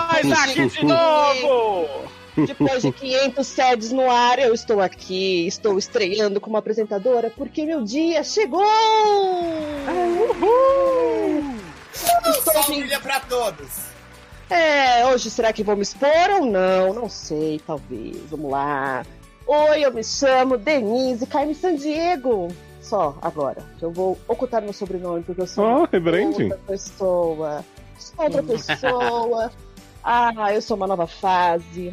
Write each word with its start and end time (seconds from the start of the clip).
nós 0.00 0.32
aqui 0.32 0.66
de 0.66 0.84
novo! 0.84 2.10
Depois 2.36 2.82
de 2.82 2.92
500 2.92 3.46
sedes 3.46 3.92
no 3.92 4.10
ar, 4.10 4.38
eu 4.38 4.54
estou 4.54 4.80
aqui, 4.80 5.46
estou 5.46 5.78
estreando 5.78 6.40
como 6.40 6.56
apresentadora, 6.56 7.30
porque 7.30 7.64
meu 7.64 7.82
dia 7.82 8.22
chegou! 8.22 8.62
Uhul! 10.30 11.54
Estou 11.92 12.62
Família 12.62 13.00
pra 13.00 13.20
todos! 13.20 13.90
É, 14.48 15.06
hoje 15.06 15.30
será 15.30 15.52
que 15.52 15.62
vou 15.62 15.76
me 15.76 15.82
expor 15.82 16.30
ou 16.40 16.46
não? 16.46 16.92
Não 16.92 17.08
sei, 17.08 17.60
talvez. 17.64 18.16
Vamos 18.30 18.50
lá. 18.50 19.04
Oi, 19.46 19.84
eu 19.84 19.92
me 19.92 20.02
chamo 20.02 20.56
Denise 20.58 21.24
Carme 21.26 21.54
San 21.54 21.76
Diego. 21.76 22.48
Só 22.80 23.16
agora. 23.22 23.62
Eu 23.80 23.92
vou 23.92 24.18
ocultar 24.26 24.60
meu 24.60 24.72
sobrenome 24.72 25.22
porque 25.22 25.42
eu 25.42 25.46
sou 25.46 25.64
oh, 25.64 25.80
outra 25.80 26.00
pessoa. 26.66 27.64
Sou 27.98 28.24
outra 28.24 28.42
pessoa. 28.42 29.52
Ah, 30.02 30.52
eu 30.52 30.62
sou 30.62 30.76
uma 30.76 30.86
nova 30.86 31.06
fase. 31.06 31.92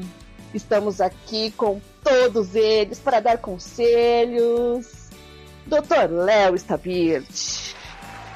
Estamos 0.53 1.01
aqui 1.01 1.51
com 1.51 1.81
todos 2.03 2.55
eles 2.55 2.99
para 2.99 3.19
dar 3.19 3.37
conselhos. 3.37 5.09
Dr. 5.65 6.09
Léo 6.09 6.55
Stabile. 6.55 7.27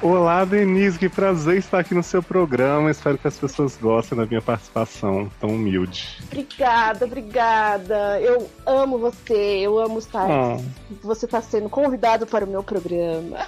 Olá, 0.02 0.44
Denise, 0.44 0.98
que 0.98 1.08
prazer 1.08 1.58
estar 1.58 1.78
aqui 1.78 1.94
no 1.94 2.02
seu 2.02 2.20
programa. 2.20 2.90
Espero 2.90 3.16
que 3.16 3.28
as 3.28 3.36
pessoas 3.36 3.76
gostem 3.76 4.18
da 4.18 4.26
minha 4.26 4.42
participação 4.42 5.30
tão 5.40 5.50
humilde. 5.50 6.18
Obrigada, 6.24 7.04
obrigada. 7.04 8.20
Eu 8.20 8.50
amo 8.66 8.98
você, 8.98 9.60
eu 9.60 9.78
amo 9.78 10.00
estar. 10.00 10.28
Oh. 10.28 10.60
Você 11.02 11.24
está 11.24 11.40
sendo 11.40 11.70
convidado 11.70 12.26
para 12.26 12.44
o 12.44 12.48
meu 12.48 12.62
programa. 12.62 13.46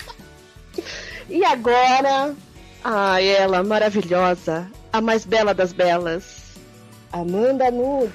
E 1.27 1.43
agora, 1.43 2.35
ah, 2.85 3.23
ela 3.23 3.65
maravilhosa, 3.65 4.71
a 4.95 5.01
mais 5.01 5.25
bela 5.25 5.53
das 5.53 5.73
belas, 5.73 6.55
Amanda 7.13 7.69
Nudes. 7.69 8.13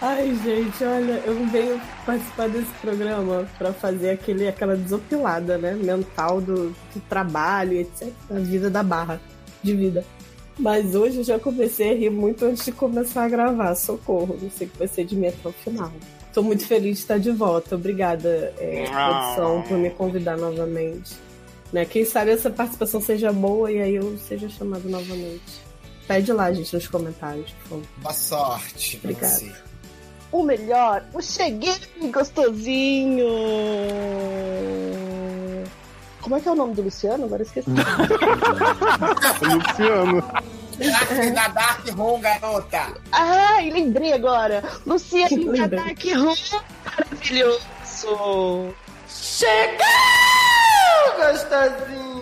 Ai, 0.00 0.32
gente, 0.44 0.84
olha, 0.84 1.20
eu 1.26 1.34
venho 1.48 1.82
participar 2.06 2.48
desse 2.48 2.70
programa 2.80 3.44
para 3.58 3.72
fazer 3.72 4.10
aquele, 4.10 4.46
aquela 4.46 4.76
desopilada, 4.76 5.58
né? 5.58 5.74
Mental 5.74 6.40
do, 6.40 6.68
do 6.70 7.00
trabalho, 7.08 7.72
etc. 7.72 8.12
A 8.30 8.34
vida 8.34 8.70
da 8.70 8.84
barra 8.84 9.20
de 9.64 9.74
vida. 9.74 10.04
Mas 10.56 10.94
hoje 10.94 11.18
eu 11.18 11.24
já 11.24 11.40
comecei 11.40 11.90
a 11.90 11.94
rir 11.94 12.10
muito 12.10 12.44
antes 12.44 12.64
de 12.64 12.70
começar 12.70 13.24
a 13.24 13.28
gravar. 13.28 13.74
Socorro, 13.74 14.38
não 14.40 14.50
sei 14.50 14.68
o 14.68 14.70
que 14.70 14.78
vai 14.78 14.86
ser 14.86 15.04
de 15.04 15.16
mim 15.16 15.26
até 15.26 15.48
o 15.48 15.52
final. 15.52 15.90
Tô 16.32 16.40
muito 16.40 16.64
feliz 16.64 16.98
de 16.98 17.02
estar 17.02 17.18
de 17.18 17.32
volta. 17.32 17.74
Obrigada, 17.74 18.54
é, 18.60 18.84
produção, 18.84 19.62
por 19.62 19.76
me 19.76 19.90
convidar 19.90 20.36
novamente. 20.36 21.16
Né? 21.72 21.84
Quem 21.84 22.04
sabe 22.04 22.30
essa 22.30 22.48
participação 22.48 23.00
seja 23.00 23.32
boa 23.32 23.72
e 23.72 23.82
aí 23.82 23.96
eu 23.96 24.16
seja 24.18 24.48
chamado 24.48 24.88
novamente. 24.88 25.61
Pede 26.06 26.32
lá, 26.32 26.52
gente, 26.52 26.74
nos 26.74 26.86
comentários, 26.86 27.50
por 27.50 27.68
favor. 27.68 27.86
Boa 27.98 28.14
sorte. 28.14 29.00
Obrigada 29.02 29.72
o 30.32 30.42
melhor, 30.42 31.04
o 31.12 31.20
cheguei 31.20 31.76
gostosinho. 32.10 33.26
Como 36.22 36.36
é 36.36 36.40
que 36.40 36.48
é 36.48 36.52
o 36.52 36.54
nome 36.54 36.74
do 36.74 36.82
Luciano? 36.82 37.26
Agora 37.26 37.42
esqueci. 37.42 37.68
Luciano. 39.42 40.22
Dark 40.78 41.34
da 41.34 41.48
Dark 41.48 41.88
Room, 41.90 42.20
garota. 42.20 42.94
Ai, 43.12 43.70
lembrei 43.70 44.14
agora. 44.14 44.64
Luciano 44.86 45.52
da 45.52 45.66
Dark 45.66 46.02
Room, 46.02 46.34
maravilhoso. 46.86 48.74
Chegou, 49.06 49.84
gostosinho. 51.18 52.21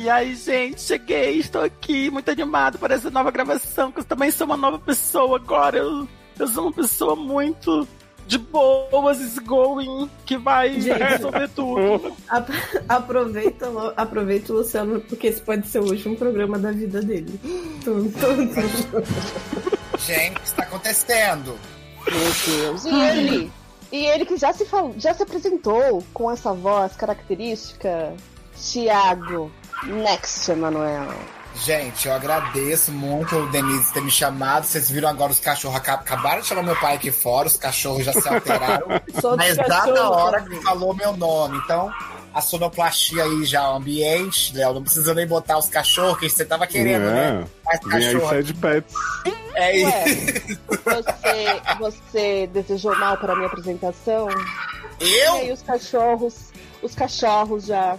E 0.00 0.08
aí, 0.08 0.34
gente, 0.34 0.80
cheguei, 0.80 1.40
estou 1.40 1.60
aqui, 1.60 2.10
muito 2.10 2.30
animado 2.30 2.78
para 2.78 2.94
essa 2.94 3.10
nova 3.10 3.30
gravação, 3.30 3.92
que 3.92 4.00
eu 4.00 4.04
também 4.04 4.30
sou 4.30 4.46
uma 4.46 4.56
nova 4.56 4.78
pessoa 4.78 5.36
agora. 5.36 5.76
Eu 5.76 6.08
eu 6.38 6.48
sou 6.48 6.62
uma 6.64 6.72
pessoa 6.72 7.14
muito 7.14 7.86
de 8.26 8.38
boas, 8.38 9.38
going, 9.40 10.08
que 10.24 10.38
vai 10.38 10.80
Gente, 10.80 11.02
resolver 11.02 11.48
tudo. 11.48 12.16
Aproveita, 12.88 13.66
aproveita 13.94 14.54
o 14.54 14.56
Luciano, 14.56 15.02
porque 15.02 15.26
esse 15.26 15.42
pode 15.42 15.68
ser 15.68 15.80
o 15.80 15.84
último 15.84 16.16
programa 16.16 16.58
da 16.58 16.72
vida 16.72 17.02
dele. 17.02 17.38
Tum, 17.84 18.10
tum, 18.10 18.46
tum. 18.46 19.98
Gente, 19.98 20.30
o 20.30 20.40
que 20.40 20.46
está 20.46 20.62
acontecendo? 20.62 21.58
Meu 22.10 22.56
Deus. 22.56 22.84
E 22.86 23.00
ele? 23.02 23.52
E 23.92 24.06
ele 24.06 24.24
que 24.24 24.38
já 24.38 24.50
se, 24.54 24.64
falou, 24.64 24.94
já 24.96 25.12
se 25.12 25.22
apresentou 25.24 26.02
com 26.14 26.30
essa 26.30 26.54
voz 26.54 26.96
característica, 26.96 28.14
Thiago 28.56 29.50
Next, 29.84 30.50
Emanuel. 30.50 31.08
Gente, 31.54 32.06
eu 32.06 32.14
agradeço 32.14 32.92
muito 32.92 33.36
o 33.36 33.46
Denise 33.50 33.92
ter 33.92 34.00
me 34.00 34.10
chamado. 34.10 34.64
Vocês 34.64 34.90
viram 34.90 35.08
agora 35.08 35.32
os 35.32 35.40
cachorros 35.40 35.76
acabaram 35.76 36.40
de 36.40 36.46
chamar 36.46 36.62
meu 36.62 36.76
pai 36.76 36.94
aqui 36.94 37.10
fora, 37.10 37.48
os 37.48 37.56
cachorros 37.56 38.04
já 38.04 38.12
se 38.12 38.28
alteraram. 38.28 38.86
na 39.36 39.48
exata 39.48 40.08
hora 40.08 40.42
que 40.42 40.54
falou 40.62 40.94
meu 40.94 41.16
nome. 41.16 41.58
Então, 41.58 41.92
a 42.32 42.40
sonoplastia 42.40 43.24
aí 43.24 43.44
já, 43.44 43.68
o 43.70 43.76
ambiente, 43.76 44.56
Léo, 44.56 44.74
não 44.74 44.82
precisa 44.82 45.12
nem 45.12 45.26
botar 45.26 45.58
os 45.58 45.68
cachorros 45.68 46.18
que 46.18 46.30
você 46.30 46.44
tava 46.44 46.66
querendo, 46.66 47.06
é. 47.06 47.12
né? 47.12 47.46
Mais 47.64 47.80
cachorro. 47.80 48.30
Aí, 48.30 48.42
de 48.42 48.54
pets. 48.54 48.94
É 49.54 49.76
isso. 49.76 50.60
Você, 50.84 51.62
você 51.78 52.46
desejou 52.52 52.96
mal 52.96 53.16
para 53.18 53.32
a 53.32 53.36
minha 53.36 53.48
apresentação? 53.48 54.28
Eu? 55.00 55.36
E 55.36 55.40
aí 55.40 55.52
os 55.52 55.62
cachorros, 55.62 56.52
os 56.82 56.94
cachorros 56.94 57.66
já 57.66 57.98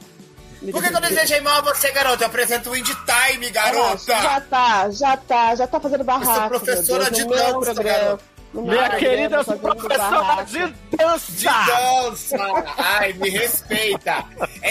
por 0.71 0.83
que, 0.83 0.89
que 0.89 0.95
eu 0.95 1.01
desejei 1.01 1.41
mal 1.41 1.57
a 1.57 1.61
você, 1.61 1.91
garota? 1.91 2.23
Eu 2.23 2.27
apresento 2.27 2.69
o 2.69 2.75
Indie 2.75 2.95
Time, 3.05 3.49
garota! 3.49 4.21
já 4.21 4.41
tá, 4.41 4.89
já 4.91 5.17
tá, 5.17 5.55
já 5.55 5.67
tá 5.67 5.79
fazendo 5.79 6.03
barraco. 6.03 6.31
Eu 6.31 6.35
sou 6.35 6.49
professora 6.49 7.09
Deus, 7.09 7.17
de 7.17 7.25
dança, 7.25 7.83
garota. 7.83 8.23
Minha 8.53 8.89
querida 8.89 9.43
professora 9.43 10.43
de 10.45 10.67
dança! 10.97 11.31
De 11.31 11.45
dança! 11.45 12.37
Ai, 12.77 13.13
me 13.13 13.29
respeita! 13.29 14.25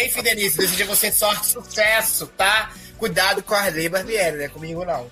Enfim, 0.04 0.22
Denise, 0.22 0.58
desejo 0.58 0.84
a 0.84 0.94
você 0.94 1.10
sorte 1.10 1.42
e 1.42 1.52
sucesso, 1.52 2.26
tá? 2.36 2.70
Cuidado 2.98 3.42
com 3.42 3.54
a 3.54 3.60
Arley 3.60 3.88
Barbieri, 3.88 4.36
né? 4.36 4.48
Comigo 4.48 4.84
não. 4.84 5.08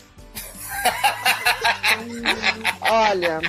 Olha, 2.83 3.41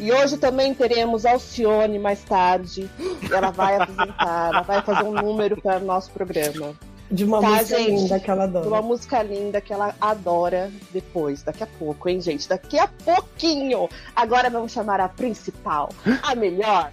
e 0.00 0.10
hoje 0.10 0.38
também 0.38 0.72
teremos 0.72 1.26
Alcione 1.26 1.98
mais 1.98 2.22
tarde. 2.24 2.90
Ela 3.30 3.50
vai 3.50 3.76
apresentar, 3.76 4.48
ela 4.48 4.62
vai 4.62 4.82
fazer 4.82 5.04
um 5.04 5.12
número 5.12 5.60
para 5.60 5.78
o 5.78 5.84
nosso 5.84 6.10
programa. 6.10 6.74
De 7.10 7.24
uma 7.24 7.40
tá, 7.40 7.48
música 7.48 7.78
gente? 7.78 7.90
linda 7.90 8.20
que 8.20 8.30
ela 8.30 8.44
adora. 8.44 8.62
De 8.62 8.68
uma 8.68 8.82
música 8.82 9.22
linda 9.22 9.60
que 9.60 9.72
ela 9.72 9.94
adora 10.00 10.70
depois, 10.90 11.42
daqui 11.42 11.64
a 11.64 11.66
pouco, 11.66 12.08
hein, 12.08 12.20
gente? 12.20 12.48
Daqui 12.48 12.78
a 12.78 12.88
pouquinho. 12.88 13.88
Agora 14.16 14.48
vamos 14.48 14.72
chamar 14.72 15.00
a 15.00 15.08
principal, 15.08 15.90
a 16.22 16.34
melhor. 16.34 16.90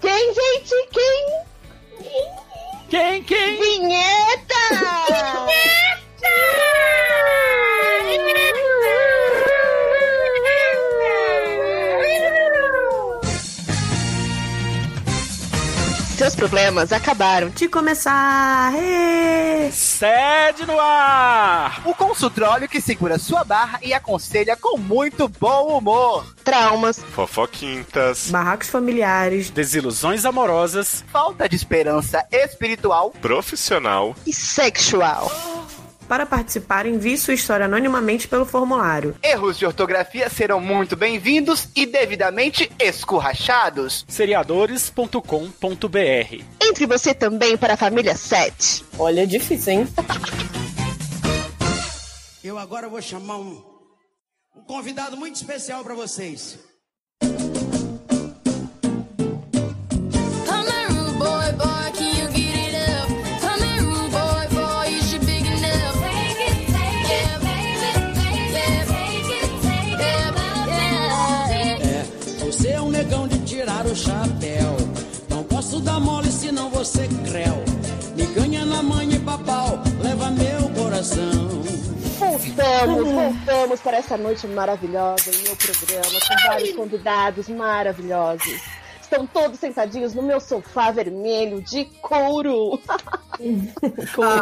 Quem, 0.00 0.34
gente? 0.34 0.88
Quem? 0.92 1.40
Quem, 2.88 3.24
quem? 3.24 3.56
Vinheta! 3.56 4.54
Vinheta! 5.08 5.96
Seus 16.16 16.34
problemas 16.34 16.92
acabaram 16.92 17.50
de 17.50 17.68
começar. 17.68 18.72
Sede 19.70 20.64
no 20.66 20.80
ar! 20.80 21.82
O 21.84 21.94
consultório 21.94 22.66
que 22.66 22.80
segura 22.80 23.18
sua 23.18 23.44
barra 23.44 23.78
e 23.82 23.92
aconselha 23.92 24.56
com 24.56 24.78
muito 24.78 25.28
bom 25.28 25.76
humor. 25.76 26.34
Traumas, 26.42 26.98
fofoquintas, 27.14 28.30
barracos 28.30 28.70
familiares, 28.70 29.50
desilusões 29.50 30.24
amorosas, 30.24 31.04
falta 31.12 31.46
de 31.46 31.54
esperança 31.54 32.26
espiritual, 32.32 33.10
profissional 33.20 34.16
e 34.26 34.32
sexual. 34.32 35.30
Para 36.08 36.24
participar, 36.24 36.86
envie 36.86 37.18
sua 37.18 37.34
história 37.34 37.66
anonimamente 37.66 38.28
pelo 38.28 38.46
formulário. 38.46 39.16
Erros 39.22 39.58
de 39.58 39.66
ortografia 39.66 40.30
serão 40.30 40.60
muito 40.60 40.96
bem-vindos 40.96 41.68
e 41.74 41.84
devidamente 41.84 42.70
escurrachados. 42.78 44.04
Seriadores.com.br 44.08 46.44
Entre 46.62 46.86
você 46.86 47.12
também 47.12 47.56
para 47.56 47.74
a 47.74 47.76
família 47.76 48.14
7. 48.14 48.84
Olha, 48.98 49.22
é 49.22 49.26
difícil, 49.26 49.72
hein? 49.72 49.88
Eu 52.42 52.58
agora 52.58 52.88
vou 52.88 53.02
chamar 53.02 53.38
um, 53.38 53.60
um 54.54 54.62
convidado 54.62 55.16
muito 55.16 55.34
especial 55.34 55.82
para 55.82 55.94
vocês. 55.94 56.58
Posso 75.76 75.80
dar 75.80 76.00
mole 76.00 76.30
senão 76.30 76.70
você 76.70 77.08
creu. 77.28 77.64
Me 78.16 78.26
ganha 78.26 78.64
na 78.64 78.82
mãe 78.82 79.12
e 79.12 79.18
papau, 79.18 79.82
leva 80.02 80.30
meu 80.30 80.70
coração. 80.70 81.62
Voltamos, 82.18 83.12
voltamos 83.12 83.80
para 83.80 83.98
essa 83.98 84.16
noite 84.16 84.46
maravilhosa 84.46 85.30
em 85.30 85.42
meu 85.42 85.56
programa, 85.56 86.20
com 86.20 86.48
vários 86.48 86.74
convidados 86.74 87.48
maravilhosos. 87.48 88.60
Estão 89.02 89.26
todos 89.26 89.60
sentadinhos 89.60 90.14
no 90.14 90.22
meu 90.22 90.40
sofá 90.40 90.90
vermelho 90.90 91.60
de 91.60 91.84
couro. 92.00 92.80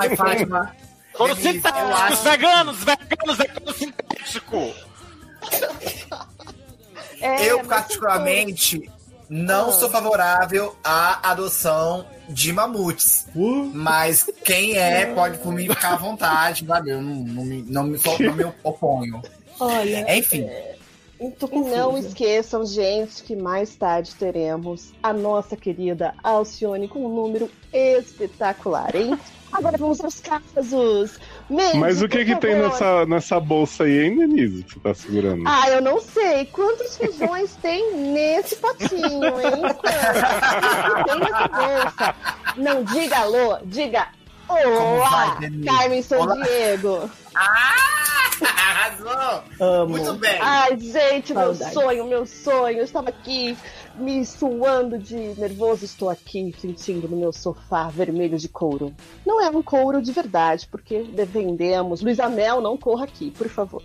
Ai, 0.00 0.16
Fátima. 0.16 0.75
Couro 1.12 1.34
Denise, 1.34 1.56
eu 1.58 1.62
sintético, 1.62 2.22
veganos, 2.22 2.78
veganos, 2.78 3.40
é 3.40 3.48
couro 3.48 3.75
sintético. 3.75 4.75
É, 7.20 7.50
Eu, 7.50 7.58
mas 7.58 7.66
particularmente, 7.66 8.90
não 9.29 9.69
Ah. 9.69 9.73
sou 9.73 9.88
favorável 9.91 10.75
à 10.82 11.31
adoção 11.31 12.06
de 12.29 12.53
mamutes. 12.53 13.26
Mas 13.73 14.26
quem 14.44 14.76
é, 14.76 15.06
pode 15.15 15.38
por 15.38 15.53
mim 15.53 15.69
ficar 15.69 15.94
à 15.94 15.97
vontade, 15.97 16.65
valeu. 16.65 17.00
Não, 17.03 17.15
não, 17.15 17.44
me, 17.44 17.62
não, 17.62 17.85
me, 17.85 17.99
não 18.21 18.35
me 18.35 18.44
oponho. 18.62 19.23
Olha, 19.61 20.17
Enfim, 20.19 20.49
E 21.21 21.61
não 21.71 21.97
esqueçam, 21.97 22.67
gente, 22.67 23.23
que 23.23 23.37
mais 23.37 23.75
tarde 23.76 24.15
teremos 24.17 24.93
a 25.03 25.12
nossa 25.12 25.56
querida 25.56 26.12
Alcione 26.23 26.88
com 26.88 27.06
um 27.06 27.15
número 27.15 27.50
espetacular, 27.73 28.94
hein? 28.94 29.19
Agora 29.53 29.79
vamos 29.79 30.00
aos 30.00 30.21
casos. 30.21 31.19
Mandy, 31.54 31.78
Mas 31.78 32.02
o 32.02 32.08
que 32.08 32.24
que 32.24 32.36
tem 32.36 32.56
nessa, 32.56 33.06
nessa 33.06 33.40
bolsa 33.40 33.84
aí, 33.84 34.06
hein, 34.06 34.18
Denise, 34.18 34.64
que 34.64 34.74
você 34.74 34.80
tá 34.80 34.94
segurando? 34.94 35.44
Ah, 35.46 35.68
eu 35.70 35.80
não 35.80 36.00
sei. 36.00 36.46
Quantos 36.46 36.96
feijões 36.96 37.54
tem 37.62 37.94
nesse 37.96 38.56
potinho, 38.56 39.40
hein? 39.40 39.62
Quantos 41.04 41.04
tem 41.06 41.20
nessa 41.20 41.48
bolsa? 41.48 42.14
Não 42.56 42.84
diga 42.84 43.18
alô, 43.18 43.58
diga 43.64 44.08
olá? 44.48 45.38
Carmen 45.64 46.02
São 46.02 46.20
Olá. 46.20 46.36
Diego. 46.36 47.10
arrasou! 48.42 49.42
Amo. 49.60 49.90
Muito 49.90 50.14
bem. 50.14 50.38
Ai, 50.40 50.76
gente, 50.78 51.32
meu 51.32 51.54
Saudade. 51.54 51.74
sonho, 51.74 52.04
meu 52.06 52.26
sonho. 52.26 52.78
Eu 52.78 52.84
estava 52.84 53.08
aqui 53.08 53.56
me 53.96 54.25
suando 54.25 54.99
de 54.99 55.14
nervoso. 55.38 55.85
Estou 55.85 56.11
aqui 56.11 56.55
sentindo 56.61 57.08
no 57.08 57.17
meu 57.17 57.32
sofá 57.32 57.88
vermelho 57.88 58.38
de 58.38 58.49
couro. 58.49 58.94
Não 59.26 59.41
é 59.41 59.49
um 59.50 59.62
couro 59.62 60.00
de 60.02 60.12
verdade, 60.12 60.67
porque 60.70 61.02
defendemos. 61.05 62.00
Luiz 62.02 62.19
Amel, 62.20 62.61
não 62.61 62.76
corra 62.76 63.05
aqui, 63.05 63.31
por 63.31 63.49
favor. 63.49 63.82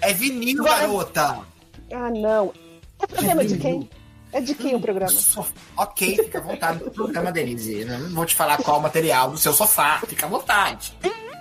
É 0.00 0.12
vinil, 0.12 0.60
Agora- 0.60 0.80
garota. 0.80 1.38
Ah, 1.92 2.10
não. 2.10 2.52
O 3.02 3.06
programa 3.06 3.42
é 3.42 3.44
de 3.46 3.58
quem? 3.58 3.88
É 4.32 4.40
de 4.40 4.54
quem 4.54 4.76
o 4.76 4.80
programa? 4.80 5.10
So- 5.10 5.44
Ok, 5.76 6.16
fica 6.16 6.38
à 6.38 6.40
vontade 6.40 6.84
no 6.84 6.90
programa, 6.90 7.32
Denise. 7.32 7.84
Não 7.84 8.10
vou 8.10 8.24
te 8.24 8.34
falar 8.34 8.58
qual 8.62 8.78
o 8.78 8.82
material 8.82 9.30
do 9.30 9.36
seu 9.38 9.52
sofá. 9.52 10.00
Fica 10.06 10.26
à 10.26 10.28
vontade. 10.28 10.92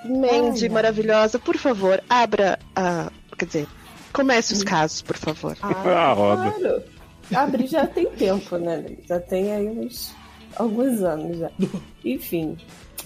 Mandy, 0.06 0.64
Ai, 0.66 0.70
maravilhosa, 0.70 1.38
por 1.38 1.56
favor, 1.58 2.02
abra 2.10 2.58
a. 2.76 3.12
Quer 3.38 3.46
dizer, 3.46 3.68
comece 4.12 4.54
os 4.54 4.64
casos, 4.64 5.02
por 5.02 5.16
favor. 5.18 5.56
Ah, 5.62 6.14
roda. 6.14 6.52
Claro. 6.52 6.84
Abrir 7.34 7.68
já 7.68 7.86
tem 7.86 8.06
tempo, 8.08 8.58
né? 8.58 8.84
Já 9.08 9.20
tem 9.20 9.52
aí 9.52 9.68
uns 9.68 10.14
alguns 10.56 11.02
anos 11.02 11.38
já. 11.38 11.52
Enfim, 12.04 12.58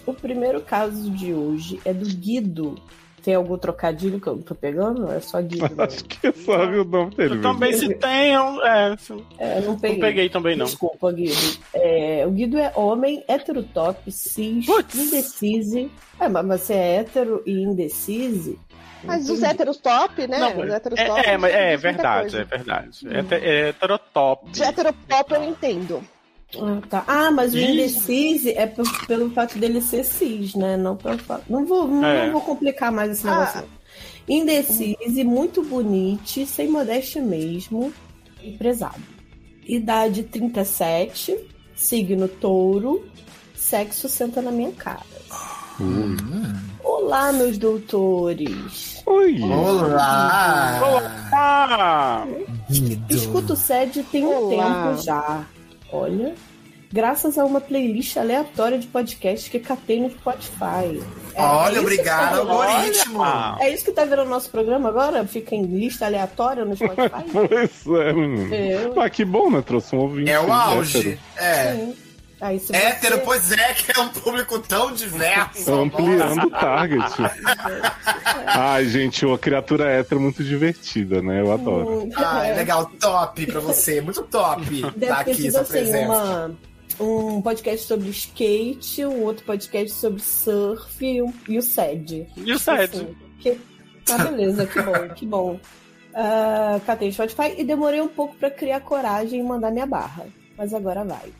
o 0.05 0.13
primeiro 0.13 0.61
caso 0.61 1.09
de 1.11 1.33
hoje 1.33 1.79
é 1.85 1.93
do 1.93 2.05
Guido. 2.05 2.75
Tem 3.21 3.35
algum 3.35 3.57
trocadilho 3.57 4.19
que 4.19 4.27
eu 4.27 4.35
não 4.35 4.41
tô 4.41 4.53
pegando? 4.53 5.09
É 5.09 5.21
só 5.21 5.41
Guido. 5.41 5.73
Né? 5.75 5.83
Acho 5.85 6.03
que 6.03 6.29
só 6.43 6.65
o 6.65 6.83
nome 6.83 7.15
dele. 7.15 7.35
Eu 7.35 7.41
também 7.41 7.71
se 7.71 7.93
tem, 7.95 8.33
eu, 8.33 8.61
é, 8.65 8.97
se- 8.97 9.13
É, 9.37 9.61
não 9.61 9.67
não 9.71 9.79
peguei. 9.79 9.99
peguei 9.99 10.29
também 10.29 10.57
não. 10.57 10.65
Desculpa, 10.65 11.09
Guido. 11.11 11.33
É, 11.73 12.25
o 12.27 12.31
Guido 12.31 12.57
é 12.57 12.73
homem, 12.75 13.23
heterotop, 13.27 14.11
cis, 14.11 14.65
Putz. 14.65 14.95
indecise. 14.95 15.89
É, 16.19 16.27
mas 16.27 16.45
você 16.45 16.73
é 16.73 16.95
hétero 16.97 17.41
e 17.45 17.61
indecise? 17.61 18.59
Mas 19.03 19.29
os 19.29 19.41
héteros 19.43 19.77
top, 19.77 20.27
né? 20.27 20.37
Não, 20.39 20.59
os 20.63 20.69
héteros 20.71 20.99
top. 20.99 21.19
é, 21.21 21.29
é, 21.33 21.37
mas 21.37 21.53
é 21.53 21.77
verdade, 21.77 22.37
é 22.37 22.43
verdade. 22.43 23.07
É, 23.09 23.23
te- 23.23 23.35
é 23.35 23.69
heterotop. 23.69 24.49
De 24.51 24.63
heteropop 24.63 25.33
eu 25.33 25.43
entendo. 25.43 26.03
Ah, 26.55 26.81
tá. 26.87 27.03
Ah, 27.07 27.31
mas 27.31 27.53
o 27.53 27.57
indecise 27.57 28.51
é 28.51 28.67
pelo 29.07 29.31
fato 29.31 29.57
dele 29.57 29.81
ser 29.81 30.03
cis, 30.05 30.53
né? 30.55 30.77
Não 30.77 30.95
pelo 30.95 31.17
fato. 31.17 31.43
Não 31.49 31.65
vou, 31.65 31.87
não, 31.87 32.05
É. 32.05 32.25
não 32.27 32.33
vou 32.33 32.41
complicar 32.41 32.91
mais 32.91 33.11
esse 33.11 33.27
Ah. 33.27 33.31
negócio. 33.31 33.61
não. 33.61 33.83
Indecise, 34.35 35.23
muito 35.23 35.61
bonite, 35.63 36.45
sem 36.45 36.69
modéstia 36.69 37.21
mesmo, 37.21 37.91
empresado. 38.41 39.01
Idade 39.67 40.23
37, 40.23 41.37
signo 41.75 42.27
touro, 42.27 43.05
sexo 43.55 44.07
senta 44.07 44.41
na 44.41 44.51
minha 44.51 44.71
cara. 44.71 45.01
Hum. 45.81 46.15
Olá, 46.83 47.33
meus 47.33 47.57
doutores. 47.57 48.92
Oi. 49.05 49.39
Olá! 50.81 50.81
Guido. 52.69 53.13
Escuto 53.13 53.53
o 53.53 53.55
SED 53.55 54.03
tem 54.03 54.25
um 54.25 54.53
Olá. 54.53 54.89
tempo 54.89 55.01
já. 55.03 55.43
Olha. 55.91 56.33
Graças 56.91 57.37
a 57.39 57.45
uma 57.45 57.59
playlist 57.59 58.15
aleatória 58.17 58.77
de 58.77 58.85
podcast 58.85 59.49
que 59.49 59.59
catei 59.59 59.99
no 59.99 60.11
Spotify. 60.11 61.01
É, 61.33 61.41
Olha, 61.41 61.71
isso 61.71 61.81
obrigado, 61.81 62.45
tá 62.45 62.53
algoritmo. 62.53 63.19
olha. 63.19 63.55
É 63.61 63.73
isso 63.73 63.83
que 63.83 63.91
tá 63.91 64.05
virando 64.05 64.29
nosso 64.29 64.51
programa 64.51 64.89
agora? 64.89 65.25
Fica 65.25 65.55
em 65.55 65.63
lista 65.63 66.05
aleatória 66.05 66.63
no 66.63 66.75
Spotify? 66.75 67.23
Pois 67.33 67.87
é, 67.99 68.13
menino. 68.13 68.53
Eu. 68.53 69.01
Ah, 69.01 69.09
que 69.09 69.25
bom, 69.25 69.49
né? 69.49 69.63
Trouxe 69.65 69.95
um 69.95 70.01
ouvinte. 70.01 70.29
É 70.29 70.39
o 70.39 70.53
auge. 70.53 70.99
hétero. 70.99 71.19
É. 71.37 71.73
Sim. 71.73 71.95
Aí, 72.43 72.59
se 72.59 72.75
Hétero, 72.75 73.15
você- 73.15 73.21
pois 73.23 73.51
é, 73.53 73.73
que 73.73 73.97
é 73.97 74.01
um 74.01 74.09
público 74.09 74.59
tão 74.59 74.91
diverso. 74.91 75.73
Ampliando 75.73 76.47
o 76.47 76.49
target. 76.49 77.13
Ai, 78.45 78.85
gente, 78.85 79.25
uma 79.25 79.37
criatura 79.37 79.89
hétero 79.89 80.19
muito 80.19 80.43
divertida, 80.43 81.21
né? 81.21 81.39
Eu 81.41 81.53
adoro. 81.53 82.09
Ah, 82.15 82.45
é. 82.45 82.53
legal, 82.53 82.85
top 82.99 83.45
pra 83.45 83.59
você. 83.61 84.01
Muito 84.01 84.23
top 84.23 84.81
Deve 84.95 85.05
tá 85.07 85.19
aqui 85.19 85.49
sua 85.51 85.61
assim, 85.61 85.71
presença. 85.71 86.05
uma, 86.05 86.51
um 86.99 87.41
podcast 87.41 87.87
sobre 87.87 88.09
skate, 88.09 89.05
um 89.05 89.21
outro 89.23 89.45
podcast 89.45 89.91
sobre 89.97 90.21
surf 90.21 91.05
e, 91.05 91.21
um- 91.21 91.33
e 91.47 91.57
o 91.57 91.61
SED. 91.61 92.27
E 92.35 92.51
o 92.51 92.59
Sede? 92.59 92.97
Assim, 92.97 93.15
que... 93.39 93.57
Ah, 94.11 94.17
beleza, 94.17 94.65
que 94.65 94.81
bom, 94.81 95.09
que 95.15 95.25
bom. 95.25 95.59
Ah, 96.13 96.79
catei 96.85 97.07
no 97.07 97.13
Spotify 97.13 97.55
e 97.57 97.63
demorei 97.63 98.01
um 98.01 98.07
pouco 98.09 98.35
pra 98.35 98.51
criar 98.51 98.81
coragem 98.81 99.39
e 99.39 99.43
mandar 99.43 99.71
minha 99.71 99.85
barra. 99.85 100.25
Mas 100.57 100.73
agora 100.73 101.05
vai. 101.05 101.31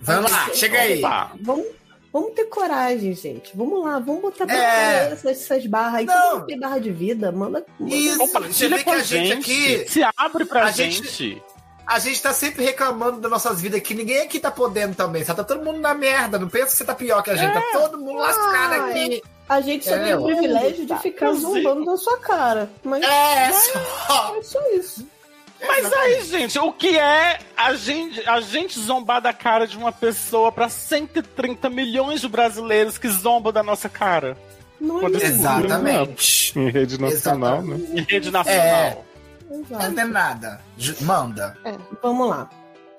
Vamos 0.00 0.30
lá, 0.30 0.48
chega 0.54 0.78
aí. 0.80 1.00
Vamos, 1.40 1.66
vamos 2.12 2.32
ter 2.34 2.44
coragem, 2.46 3.14
gente. 3.14 3.50
Vamos 3.54 3.84
lá, 3.84 3.98
vamos 3.98 4.22
botar 4.22 4.46
pra 4.46 4.54
É. 4.56 5.12
essas, 5.12 5.42
essas 5.42 5.66
barras 5.66 5.94
aí. 6.00 6.06
Não. 6.06 6.46
Tem 6.46 6.58
barra 6.58 6.78
de 6.78 6.90
vida, 6.90 7.30
manda. 7.30 7.64
manda 7.78 7.94
Isso. 7.94 8.16
Você 8.18 8.26
Compartilha 8.32 8.76
vê 8.78 8.84
com 8.84 8.90
que 8.90 8.96
a 8.96 9.02
gente 9.02 9.26
gente. 9.28 9.40
aqui- 9.78 9.88
Se 9.90 10.00
abre 10.16 10.44
pra 10.44 10.64
a 10.64 10.70
gente- 10.70 11.02
gente. 11.04 11.42
A 11.86 11.98
gente 11.98 12.22
tá 12.22 12.32
sempre 12.32 12.64
reclamando 12.64 13.20
das 13.20 13.28
nossas 13.30 13.60
vidas 13.60 13.80
aqui. 13.80 13.94
Ninguém 13.94 14.20
aqui 14.22 14.38
tá 14.38 14.48
podendo 14.50 14.94
também. 14.94 15.24
Só 15.24 15.34
tá 15.34 15.42
todo 15.42 15.64
mundo 15.64 15.80
na 15.80 15.92
merda. 15.92 16.38
Não 16.38 16.48
pensa 16.48 16.66
que 16.66 16.72
você 16.76 16.84
tá 16.84 16.94
pior 16.94 17.20
que 17.20 17.30
a 17.30 17.36
gente. 17.36 17.52
Tá 17.52 17.62
todo 17.72 17.98
mundo 17.98 18.18
lascado 18.18 18.74
Ai. 18.74 18.90
aqui. 18.90 19.22
A 19.48 19.60
gente 19.60 19.84
só 19.88 19.96
É, 19.96 20.04
tem 20.04 20.14
o 20.14 20.22
ó. 20.22 20.24
privilégio 20.26 20.86
de 20.86 20.96
ficar 21.00 21.32
zombando 21.32 21.84
da 21.84 21.96
sua 21.96 22.16
cara. 22.18 22.70
Mas 22.84 23.02
É, 23.02 23.50
só. 23.52 24.36
é 24.38 24.42
só 24.42 24.60
isso. 24.70 25.04
Mas 25.66 25.92
aí, 25.92 26.22
gente, 26.24 26.58
o 26.58 26.72
que 26.72 26.98
é 26.98 27.38
a 27.56 27.74
gente, 27.74 28.26
a 28.28 28.40
gente 28.40 28.78
zombar 28.80 29.20
da 29.20 29.32
cara 29.32 29.66
de 29.66 29.76
uma 29.76 29.92
pessoa 29.92 30.50
pra 30.50 30.68
130 30.68 31.68
milhões 31.68 32.20
de 32.20 32.28
brasileiros 32.28 32.96
que 32.98 33.08
zombam 33.08 33.52
da 33.52 33.62
nossa 33.62 33.88
cara? 33.88 34.36
Não 34.80 35.02
é. 35.02 35.06
Exatamente. 35.22 36.58
Em 36.58 36.70
rede 36.70 36.98
nacional, 37.00 37.62
né? 37.62 37.76
Em 37.92 38.02
rede 38.02 38.30
nacional. 38.30 39.04
Exato. 39.50 39.92
Não 39.92 40.02
é 40.02 40.04
nada. 40.06 40.60
Manda. 41.02 41.56
Vamos 42.02 42.28
lá. 42.28 42.48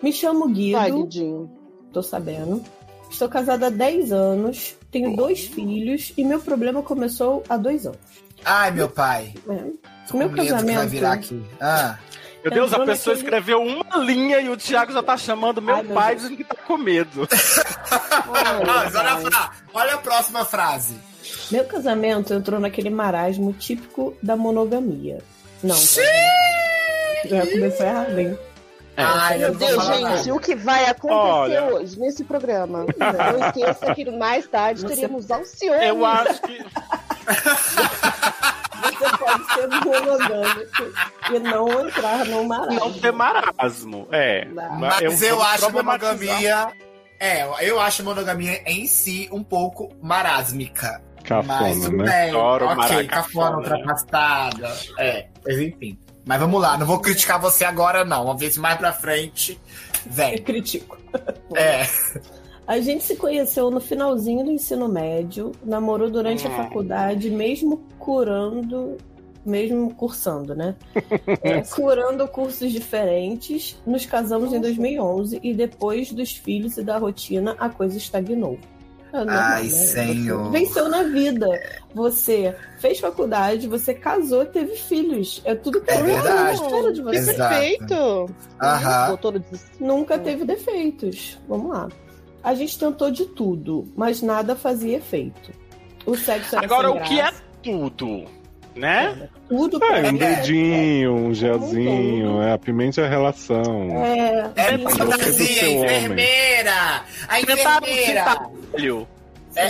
Me 0.02 0.12
chamo 0.14 0.48
Guido, 0.50 0.78
Vai, 0.78 0.92
Guidinho. 0.92 1.50
tô 1.92 2.04
sabendo. 2.04 2.64
Estou 3.10 3.28
casada 3.28 3.68
há 3.68 3.70
10 3.70 4.12
anos, 4.12 4.76
tenho 4.90 5.16
dois 5.16 5.42
filhos 5.46 6.14
e 6.16 6.24
meu 6.24 6.40
problema 6.40 6.82
começou 6.82 7.44
há 7.50 7.58
dois 7.58 7.86
anos. 7.86 8.00
Ai, 8.46 8.72
meu 8.72 8.88
pai. 8.90 9.34
É. 9.50 9.64
Tô 10.08 10.18
Meu 10.18 10.30
que 10.30 10.36
vai 10.38 10.48
casamento- 10.48 10.88
virar 10.90 11.12
aqui. 11.14 11.44
Ah. 11.60 11.98
Meu 12.44 12.52
Deus, 12.52 12.74
a 12.74 12.80
pessoa 12.80 13.16
escreveu 13.16 13.62
uma 13.62 13.98
linha 13.98 14.40
e 14.40 14.50
o 14.50 14.58
Thiago 14.58 14.92
já 14.92 15.04
tá 15.04 15.16
chamando 15.16 15.62
meu 15.62 15.76
Ai, 15.76 15.84
pai 15.84 16.16
dizendo 16.16 16.38
que 16.38 16.44
tá 16.44 16.56
com 16.56 16.78
medo. 16.78 17.28
Mas 18.66 18.96
olha, 18.96 19.12
a 19.38 19.52
olha 19.74 19.94
a 19.94 19.98
próxima 19.98 20.44
frase. 20.44 20.96
Meu 21.52 21.66
casamento 21.66 22.34
entrou 22.34 22.60
naquele 22.60 22.90
marasmo 22.90 23.54
típico 23.54 24.16
da 24.24 24.36
monogamia. 24.36 25.20
Não, 25.62 25.76
tá? 25.76 26.02
já 27.30 27.46
começou 27.46 27.86
errado, 27.86 28.20
hein? 28.20 28.40
Ai, 28.98 29.36
eu 29.44 29.50
Meu 29.50 29.56
Deus, 29.56 29.86
gente, 29.86 30.02
nada. 30.02 30.34
o 30.36 30.40
que 30.40 30.56
vai 30.56 30.86
acontecer 30.86 31.16
Olha. 31.16 31.64
hoje 31.76 32.00
nesse 32.00 32.24
programa? 32.24 32.86
Não 32.98 33.48
esqueça 33.48 33.96
que 33.96 34.10
mais 34.12 34.48
tarde 34.48 34.82
Você- 34.82 34.96
teremos 34.96 35.30
Alcione. 35.32 35.86
Eu 35.86 36.06
acho 36.06 36.42
que. 36.42 36.60
Você 38.98 39.18
pode 39.18 39.54
ser 39.54 39.68
monogâmico 39.68 40.84
e 41.34 41.40
não 41.40 41.88
entrar 41.88 42.26
no 42.26 42.44
marasmo. 42.46 42.80
Não 42.80 42.94
ter 42.94 43.12
marasmo. 43.12 44.08
É. 44.12 44.46
Mas 44.46 45.22
eu, 45.22 45.42
acho 45.42 45.72
monogamia. 45.72 46.72
É, 47.20 47.48
eu 47.62 47.80
acho 47.80 48.04
monogamia 48.04 48.62
em 48.66 48.86
si 48.88 49.30
um 49.32 49.44
pouco 49.44 49.90
marásmica. 50.02 51.02
Cafona, 51.24 51.60
Mas 51.62 51.88
né? 51.90 52.04
bem. 52.04 52.30
Adoro 52.30 52.66
ok, 52.66 52.76
maracafona. 52.78 53.08
cafona, 53.08 53.58
ultrapassada. 53.58 54.78
É, 54.98 55.28
mas 55.46 55.60
enfim. 55.60 56.00
Mas 56.26 56.40
vamos 56.40 56.62
lá, 56.62 56.78
não 56.78 56.86
vou 56.86 57.00
criticar 57.00 57.40
você 57.40 57.64
agora, 57.64 58.04
não. 58.04 58.26
Vamos 58.26 58.42
ver 58.42 58.52
se 58.52 58.60
mais 58.60 58.78
pra 58.78 58.92
frente 58.94 59.60
Eu 60.06 60.12
vem. 60.12 60.38
critico. 60.40 60.98
É. 61.56 61.86
A 62.68 62.80
gente 62.80 63.04
se 63.04 63.16
conheceu 63.16 63.70
no 63.72 63.80
finalzinho 63.82 64.46
do 64.46 64.52
ensino 64.52 64.88
médio, 64.88 65.52
namorou 65.66 66.10
durante 66.10 66.48
a 66.48 66.50
Hum. 66.50 66.56
faculdade, 66.56 67.30
mesmo 67.30 67.82
curando, 68.00 68.98
mesmo 69.46 69.94
cursando, 69.96 70.56
né? 70.56 70.76
É, 71.44 71.62
curando 71.62 72.28
cursos 72.28 72.72
diferentes. 72.72 73.78
Nos 73.86 74.06
casamos 74.06 74.54
em 74.54 74.60
2011 74.62 75.40
e 75.42 75.54
depois 75.54 76.12
dos 76.12 76.32
filhos 76.34 76.78
e 76.78 76.84
da 76.84 76.98
rotina, 76.98 77.56
a 77.60 77.68
coisa 77.68 77.98
estagnou. 77.98 78.58
É 79.14 79.18
normal, 79.18 79.36
Ai, 79.44 79.64
né? 79.64 79.70
senhor. 79.70 80.46
Você 80.46 80.52
venceu 80.52 80.88
na 80.88 81.04
vida. 81.04 81.48
Você 81.94 82.56
fez 82.78 83.00
faculdade, 83.00 83.68
você 83.68 83.94
casou, 83.94 84.46
teve 84.46 84.76
filhos. 84.78 85.42
É 85.44 85.54
tudo 85.56 85.82
que 85.82 85.92
É 85.92 86.00
eu 86.00 86.06
verdade. 86.06 86.62
espero 86.62 86.94
de 86.94 87.02
você. 87.02 87.18
Exato. 87.18 87.50
perfeito! 87.50 88.36
Aham. 88.62 89.18
Nunca 89.80 90.18
teve 90.20 90.46
defeitos. 90.46 91.38
Vamos 91.48 91.72
lá. 91.72 91.90
A 92.44 92.54
gente 92.54 92.78
tentou 92.78 93.12
de 93.12 93.26
tudo, 93.26 93.92
mas 93.96 94.22
nada 94.22 94.56
fazia 94.56 94.98
efeito. 94.98 95.52
O 96.06 96.16
sexo 96.18 96.56
era 96.56 96.66
Agora, 96.66 96.92
sem 96.92 97.02
o 97.02 97.04
que 97.04 97.20
é 97.20 97.24
graça, 97.24 97.44
tudo? 97.62 98.26
Né? 98.76 99.30
tudo 99.50 99.80
pra 99.80 100.00
É, 100.00 100.10
um 100.10 100.16
dedinho, 100.16 101.14
um 101.14 101.34
gelzinho, 101.34 102.42
é, 102.42 102.54
apimente 102.54 103.02
a 103.02 103.08
relação. 103.08 103.92
É, 104.04 104.52
É 104.56 104.78
fantasia, 104.78 105.70
enfermeira! 105.70 107.04
A 107.28 107.36
um 107.36 107.40
enfermeira! 107.40 108.50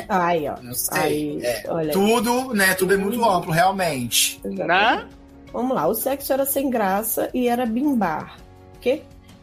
Ai, 0.07 0.47
ó. 0.47 0.61
Não 0.61 0.73
sei. 0.73 1.01
Aí, 1.01 1.39
é. 1.43 1.63
olha. 1.67 1.91
Tudo, 1.91 2.53
né? 2.53 2.73
Tudo 2.75 2.93
é 2.93 2.97
muito 2.97 3.23
amplo, 3.27 3.51
realmente. 3.51 4.39
Né? 4.43 5.07
Vamos 5.51 5.75
lá. 5.75 5.87
O 5.87 5.93
sexo 5.93 6.31
era 6.31 6.45
sem 6.45 6.69
graça 6.69 7.29
e 7.33 7.47
era 7.47 7.65
bimbar. 7.65 8.37
O 8.75 8.79
quê? 8.79 9.01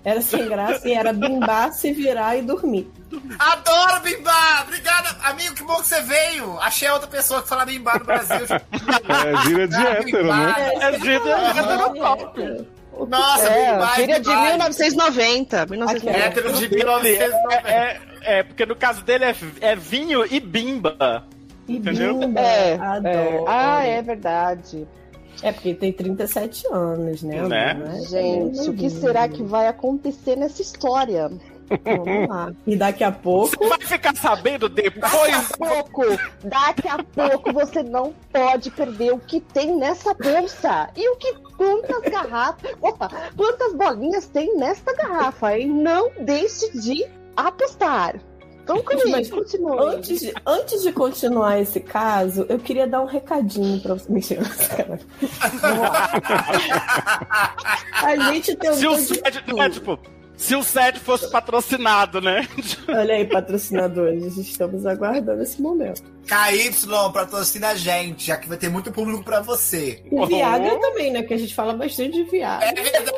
Era 0.09 0.23
sem 0.23 0.49
graça 0.49 0.89
e 0.89 0.95
era 0.95 1.13
bimbar, 1.13 1.71
se 1.71 1.93
virar 1.93 2.35
e 2.35 2.41
dormir. 2.41 2.91
Adoro 3.39 4.01
Bimbar! 4.01 4.63
Obrigada, 4.63 5.15
amigo, 5.23 5.55
que 5.55 5.63
bom 5.63 5.77
que 5.77 5.87
você 5.87 6.01
veio. 6.01 6.59
Achei 6.61 6.89
outra 6.89 7.07
pessoa 7.09 7.43
que 7.43 7.49
fala 7.49 7.67
Bimbar 7.67 7.99
no 7.99 8.07
Brasil. 8.07 8.47
É, 8.49 9.47
gira 9.47 9.69
de 9.69 9.77
hétero, 9.77 10.27
né? 10.35 10.55
É 10.81 10.91
vida 10.93 11.31
É, 11.31 13.07
Nossa, 13.07 13.49
É, 13.51 13.73
Bimbar, 13.73 13.95
filha 13.97 14.21
de 14.21 14.29
Bimbar. 14.31 14.47
1990. 14.49 15.67
1990. 15.67 16.19
Hétero 16.19 16.53
de 16.55 16.69
1990. 16.75 17.69
É, 17.69 18.01
é, 18.23 18.43
porque 18.43 18.65
no 18.65 18.77
caso 18.77 19.05
dele 19.05 19.27
é, 19.27 19.35
é 19.61 19.77
vinho 19.77 20.25
e 20.25 20.41
bimba. 20.41 21.27
E 21.67 21.77
Entendeu? 21.77 22.19
bimba. 22.19 22.41
É, 22.41 22.75
Adoro. 22.81 23.09
é. 23.09 23.45
Ah, 23.47 23.85
é 23.85 24.01
verdade. 24.01 24.89
É 25.43 25.53
porque 25.53 25.75
tem 25.75 25.93
37 25.93 26.67
anos, 26.73 27.23
né? 27.23 27.47
Né? 27.47 27.71
amor? 27.73 27.87
Não 27.87 27.97
é- 27.97 28.01
Gente, 28.03 28.71
o 28.71 28.75
que 28.75 28.91
será 28.91 29.29
que 29.29 29.43
vai 29.43 29.69
acontecer 29.69 30.37
nessa 30.37 30.61
história? 30.63 31.31
Vamos 31.85 32.29
lá. 32.31 32.51
E 32.67 32.75
daqui 32.77 33.05
a 33.05 33.13
pouco. 33.13 33.51
Você 33.59 33.69
vai 33.69 33.81
ficar 33.81 34.17
sabendo 34.17 34.69
Daqui 34.71 34.91
depois. 34.91 35.35
a 35.35 35.57
pouco, 35.59 36.03
daqui 36.43 36.89
a 36.89 37.05
pouco 37.05 37.53
você 37.53 37.83
não 37.83 38.15
pode 38.33 38.71
perder 38.71 39.13
o 39.13 39.19
que 39.19 39.39
tem 39.39 39.77
nessa 39.77 40.15
bolsa. 40.15 40.89
E 40.97 41.09
o 41.11 41.17
que 41.17 41.35
quantas 41.59 42.11
garrafas, 42.11 42.73
opa, 42.81 43.11
quantas 43.37 43.75
bolinhas 43.75 44.27
tem 44.27 44.57
nesta 44.57 44.95
garrafa, 44.95 45.59
hein? 45.59 45.69
Não 45.69 46.11
deixe 46.21 46.71
de 46.79 47.05
apostar. 47.37 48.17
Então, 48.69 49.11
Mas 49.11 49.31
continue. 49.31 49.79
Antes 49.81 50.21
de, 50.21 50.35
antes 50.47 50.83
de 50.83 50.93
continuar 50.93 51.59
esse 51.59 51.81
caso, 51.81 52.45
eu 52.51 52.59
queria 52.59 52.87
dar 52.87 53.01
um 53.01 53.07
recadinho 53.07 53.81
pra 53.81 53.95
você. 53.95 54.13
Mentira, 54.13 54.43
cara. 54.77 55.01
A 57.95 58.17
gente 58.31 58.55
tentou. 58.57 58.99
Se 58.99 59.13
o 59.15 59.23
tudo. 59.43 59.57
né, 59.57 59.71
tipo, 59.71 59.99
se 60.37 60.55
o 60.55 60.63
SED 60.63 61.01
fosse 61.01 61.31
patrocinado, 61.31 62.21
né? 62.21 62.47
Olha 62.89 63.15
aí, 63.15 63.27
patrocinadores, 63.27 64.37
estamos 64.37 64.85
aguardando 64.85 65.43
esse 65.43 65.63
momento. 65.63 66.03
KY, 66.27 66.71
patrocina 67.13 67.69
a 67.69 67.75
gente, 67.75 68.27
já 68.27 68.37
que 68.37 68.49
vai 68.49 68.59
ter 68.59 68.69
muito 68.69 68.93
público 68.93 69.25
pra 69.25 69.41
você. 69.41 70.05
E 70.05 70.27
Viagra 70.27 70.79
também, 70.79 71.11
né? 71.11 71.23
Que 71.23 71.33
a 71.33 71.39
gente 71.39 71.55
fala 71.55 71.73
bastante 71.73 72.13
de 72.13 72.25
Viagra. 72.25 72.69
É 72.69 72.75
verdade. 72.75 73.13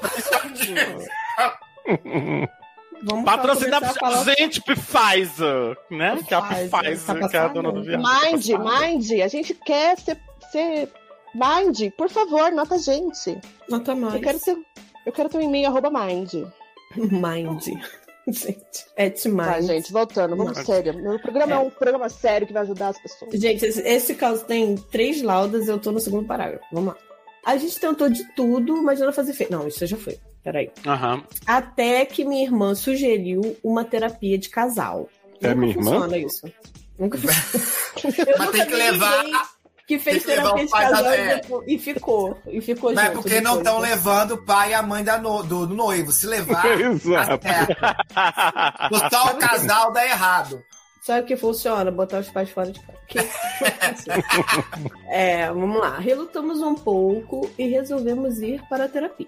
Vamos 3.03 3.25
Patrocinar 3.25 3.81
começar 3.81 4.31
a 4.31 4.35
gente, 4.35 4.61
Pfizer, 4.61 5.77
né? 5.91 6.23
Que 6.27 6.35
é 6.35 6.37
a 6.37 6.43
Pfizer, 6.43 6.71
Pfizer, 6.71 7.21
tá 7.21 7.29
que 7.29 7.37
é 7.37 7.41
a 7.41 7.49
dona 7.49 7.73
do 7.73 7.83
viado. 7.83 8.03
Mind, 8.03 8.47
Mind, 8.47 9.21
a 9.23 9.29
gente 9.29 9.55
quer 9.55 9.99
ser, 9.99 10.19
ser 10.53 10.89
Mind, 11.35 11.93
por 11.97 12.11
favor, 12.11 12.53
nota 12.53 12.75
a 12.75 12.79
gente. 12.79 13.39
Nota 13.69 13.95
mais. 13.95 14.15
Eu 14.15 14.21
quero 14.21 14.39
ser, 14.39 14.57
eu 15.07 15.13
quero 15.13 15.29
ter 15.29 15.39
um 15.39 15.43
e-mail 15.43 15.69
arroba 15.69 15.91
Mind. 15.91 16.35
Mind. 16.97 17.69
Gente, 18.29 18.87
é 18.97 19.09
demais. 19.09 19.67
Tá, 19.67 19.73
gente, 19.73 19.93
voltando, 19.93 20.37
vamos 20.37 20.57
Mind. 20.57 20.67
sério. 20.67 20.95
Meu 20.95 21.19
programa 21.19 21.55
é. 21.55 21.59
um 21.59 21.71
programa 21.71 22.09
sério 22.09 22.47
que 22.47 22.53
vai 22.53 22.63
ajudar 22.63 22.89
as 22.89 23.01
pessoas. 23.01 23.33
Gente, 23.33 23.65
esse, 23.65 23.81
esse 23.81 24.15
caso 24.15 24.45
tem 24.45 24.77
três 24.77 25.21
laudas, 25.23 25.67
eu 25.67 25.79
tô 25.81 25.91
no 25.91 25.99
segundo 25.99 26.29
parágrafo. 26.29 26.65
Vamos 26.71 26.95
lá. 26.95 27.01
A 27.45 27.57
gente 27.57 27.81
tentou 27.81 28.09
de 28.09 28.23
tudo, 28.35 28.83
mas 28.83 29.01
nada 29.01 29.11
fazia 29.13 29.33
efeito. 29.33 29.51
Não, 29.51 29.67
isso 29.67 29.85
já 29.85 29.97
foi. 29.97 30.19
Peraí. 30.43 30.71
Aham. 30.87 31.23
Até 31.47 32.05
que 32.07 32.25
minha 32.25 32.43
irmã 32.45 32.75
sugeriu 32.75 33.57
uma 33.63 33.85
terapia 33.85 34.39
de 34.39 34.49
casal. 34.49 35.09
É 35.43 35.49
Nunca 35.49 35.55
minha 35.61 35.71
irmã? 35.73 35.91
funciona 35.93 36.19
isso. 36.19 36.53
Nunca 36.99 37.19
funciona. 37.99 38.33
Mas 38.39 38.51
tem 38.51 38.67
que 38.67 38.75
levar- 38.75 39.25
Que 39.87 39.99
fez 39.99 40.25
que 40.25 40.31
terapia 40.31 40.65
de 40.67 40.71
casal 40.73 41.05
e, 41.13 41.17
é. 41.17 41.35
depois- 41.37 41.65
e 41.69 41.79
ficou. 41.79 42.39
E 42.47 42.61
ficou 42.61 42.95
Mas 42.95 43.05
é 43.05 43.09
junto 43.09 43.23
porque 43.23 43.41
não 43.41 43.59
estão 43.59 43.81
né? 43.81 43.91
levando 43.91 44.33
o 44.33 44.45
pai 44.45 44.71
e 44.71 44.75
a 44.75 44.83
mãe 44.83 45.03
da 45.05 45.19
no- 45.19 45.43
do, 45.43 45.67
do 45.67 45.75
noivo. 45.75 46.13
Se 46.13 46.27
levar, 46.27 46.65
Exato. 46.81 47.39
tá. 47.39 48.89
Só 49.11 49.33
o 49.33 49.37
casal 49.37 49.93
dá 49.93 50.07
errado. 50.07 50.63
Sabe 51.03 51.23
o 51.23 51.27
que 51.27 51.37
funciona? 51.37 51.91
Botar 51.91 52.21
os 52.21 52.29
pais 52.31 52.51
fora 52.51 52.71
de 52.71 52.79
casa. 52.81 52.99
Que- 53.09 53.19
é, 55.09 55.47
vamos 55.49 55.81
lá. 55.81 55.99
Relutamos 55.99 56.61
um 56.61 56.75
pouco 56.75 57.51
e 57.59 57.67
resolvemos 57.69 58.41
ir 58.41 58.63
para 58.69 58.85
a 58.85 58.89
terapia. 58.89 59.27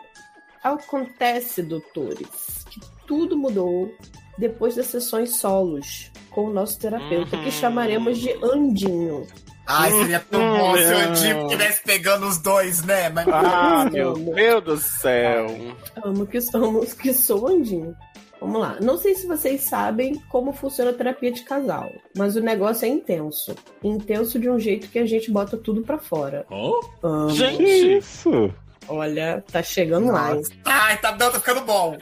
Acontece, 0.63 1.63
doutores, 1.63 2.65
que 2.71 2.81
tudo 3.07 3.37
mudou 3.37 3.93
depois 4.39 4.75
das 4.75 4.87
sessões 4.87 5.37
solos 5.37 6.11
com 6.31 6.47
o 6.47 6.53
nosso 6.53 6.79
terapeuta, 6.79 7.37
que 7.37 7.45
Uhum. 7.47 7.51
chamaremos 7.51 8.19
de 8.19 8.33
Andinho. 8.43 9.27
Ai, 9.67 9.91
seria 9.93 10.21
tão 10.21 10.41
bom 10.59 10.77
se 10.77 10.83
o 10.85 10.97
Hum. 10.97 11.01
Andipo 11.01 11.43
estivesse 11.47 11.83
pegando 11.85 12.27
os 12.27 12.39
dois, 12.39 12.83
né? 12.85 13.09
Mas 13.11 13.27
Ah, 13.29 13.85
Não. 13.85 13.91
meu 13.93 14.15
Deus 14.15 14.65
do 14.65 14.77
céu. 14.79 15.47
Amo 16.05 16.27
que, 16.27 16.39
amo 16.55 16.87
que 16.97 17.13
sou 17.15 17.47
Andinho. 17.49 17.95
Vamos 18.41 18.61
lá. 18.61 18.77
Não 18.83 18.99
sei 18.99 19.15
se 19.15 19.25
vocês 19.25 19.61
sabem 19.61 20.21
como 20.29 20.53
funciona 20.53 20.91
a 20.91 20.95
terapia 20.95 21.31
de 21.31 21.43
casal, 21.45 21.89
mas 22.17 22.35
o 22.35 22.41
negócio 22.41 22.85
é 22.87 22.89
intenso. 22.89 23.55
Intenso 23.85 24.37
de 24.37 24.51
um 24.51 24.59
jeito 24.59 24.89
que 24.89 24.99
a 24.99 25.07
gente 25.07 25.31
bota 25.31 25.57
tudo 25.57 25.83
pra 25.83 25.97
fora. 25.99 26.45
Amo. 27.03 27.29
Que 27.29 27.35
Gente, 27.37 27.99
isso? 27.99 28.53
Olha, 28.89 29.45
tá 29.51 29.63
chegando 29.63 30.11
lá, 30.13 30.35
hein? 30.35 30.43
Ai, 30.65 30.99
tá 30.99 31.13
dando, 31.13 31.33
tá 31.33 31.39
ficando 31.39 31.61
bom. 31.63 31.97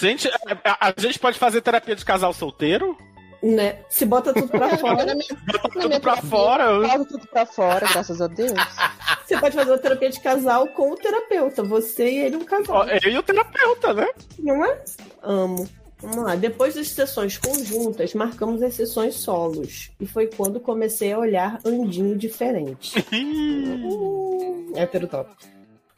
gente, 0.00 0.28
a, 0.64 0.88
a 0.88 0.94
gente 1.00 1.18
pode 1.18 1.38
fazer 1.38 1.60
terapia 1.60 1.94
de 1.94 2.04
casal 2.04 2.32
solteiro? 2.32 2.96
Né? 3.42 3.78
Se 3.88 4.06
bota 4.06 4.32
tudo 4.32 4.46
pra 4.48 4.78
fora. 4.78 5.04
Na 5.04 5.14
minha, 5.14 5.26
na 5.52 5.58
Tudo 5.58 5.88
minha 5.88 6.00
pra 6.00 6.12
terapia, 6.12 6.30
fora. 6.30 6.62
eu 6.64 6.82
boto 6.82 7.04
tudo 7.06 7.26
pra 7.26 7.44
fora, 7.44 7.88
graças 7.92 8.20
a 8.20 8.28
Deus. 8.28 8.52
Você 9.26 9.36
pode 9.36 9.56
fazer 9.56 9.70
uma 9.72 9.78
terapia 9.78 10.10
de 10.10 10.20
casal 10.20 10.68
com 10.68 10.92
o 10.92 10.96
terapeuta. 10.96 11.62
Você 11.64 12.08
e 12.08 12.18
ele 12.18 12.36
um 12.36 12.44
casal. 12.44 12.86
Eu 12.88 13.10
e 13.10 13.18
o 13.18 13.22
terapeuta, 13.22 13.94
né? 13.94 14.06
Não 14.38 14.64
é? 14.64 14.78
Amo. 15.22 15.68
Vamos 15.98 16.24
lá. 16.24 16.34
Depois 16.36 16.74
das 16.74 16.88
sessões 16.88 17.36
conjuntas, 17.38 18.14
marcamos 18.14 18.62
as 18.62 18.74
sessões 18.74 19.14
solos. 19.16 19.90
E 20.00 20.06
foi 20.06 20.28
quando 20.28 20.60
comecei 20.60 21.12
a 21.12 21.18
olhar 21.18 21.58
Andinho 21.64 22.16
diferente. 22.16 23.04
Hum, 23.12 24.72
hétero 24.76 25.06
top. 25.08 25.30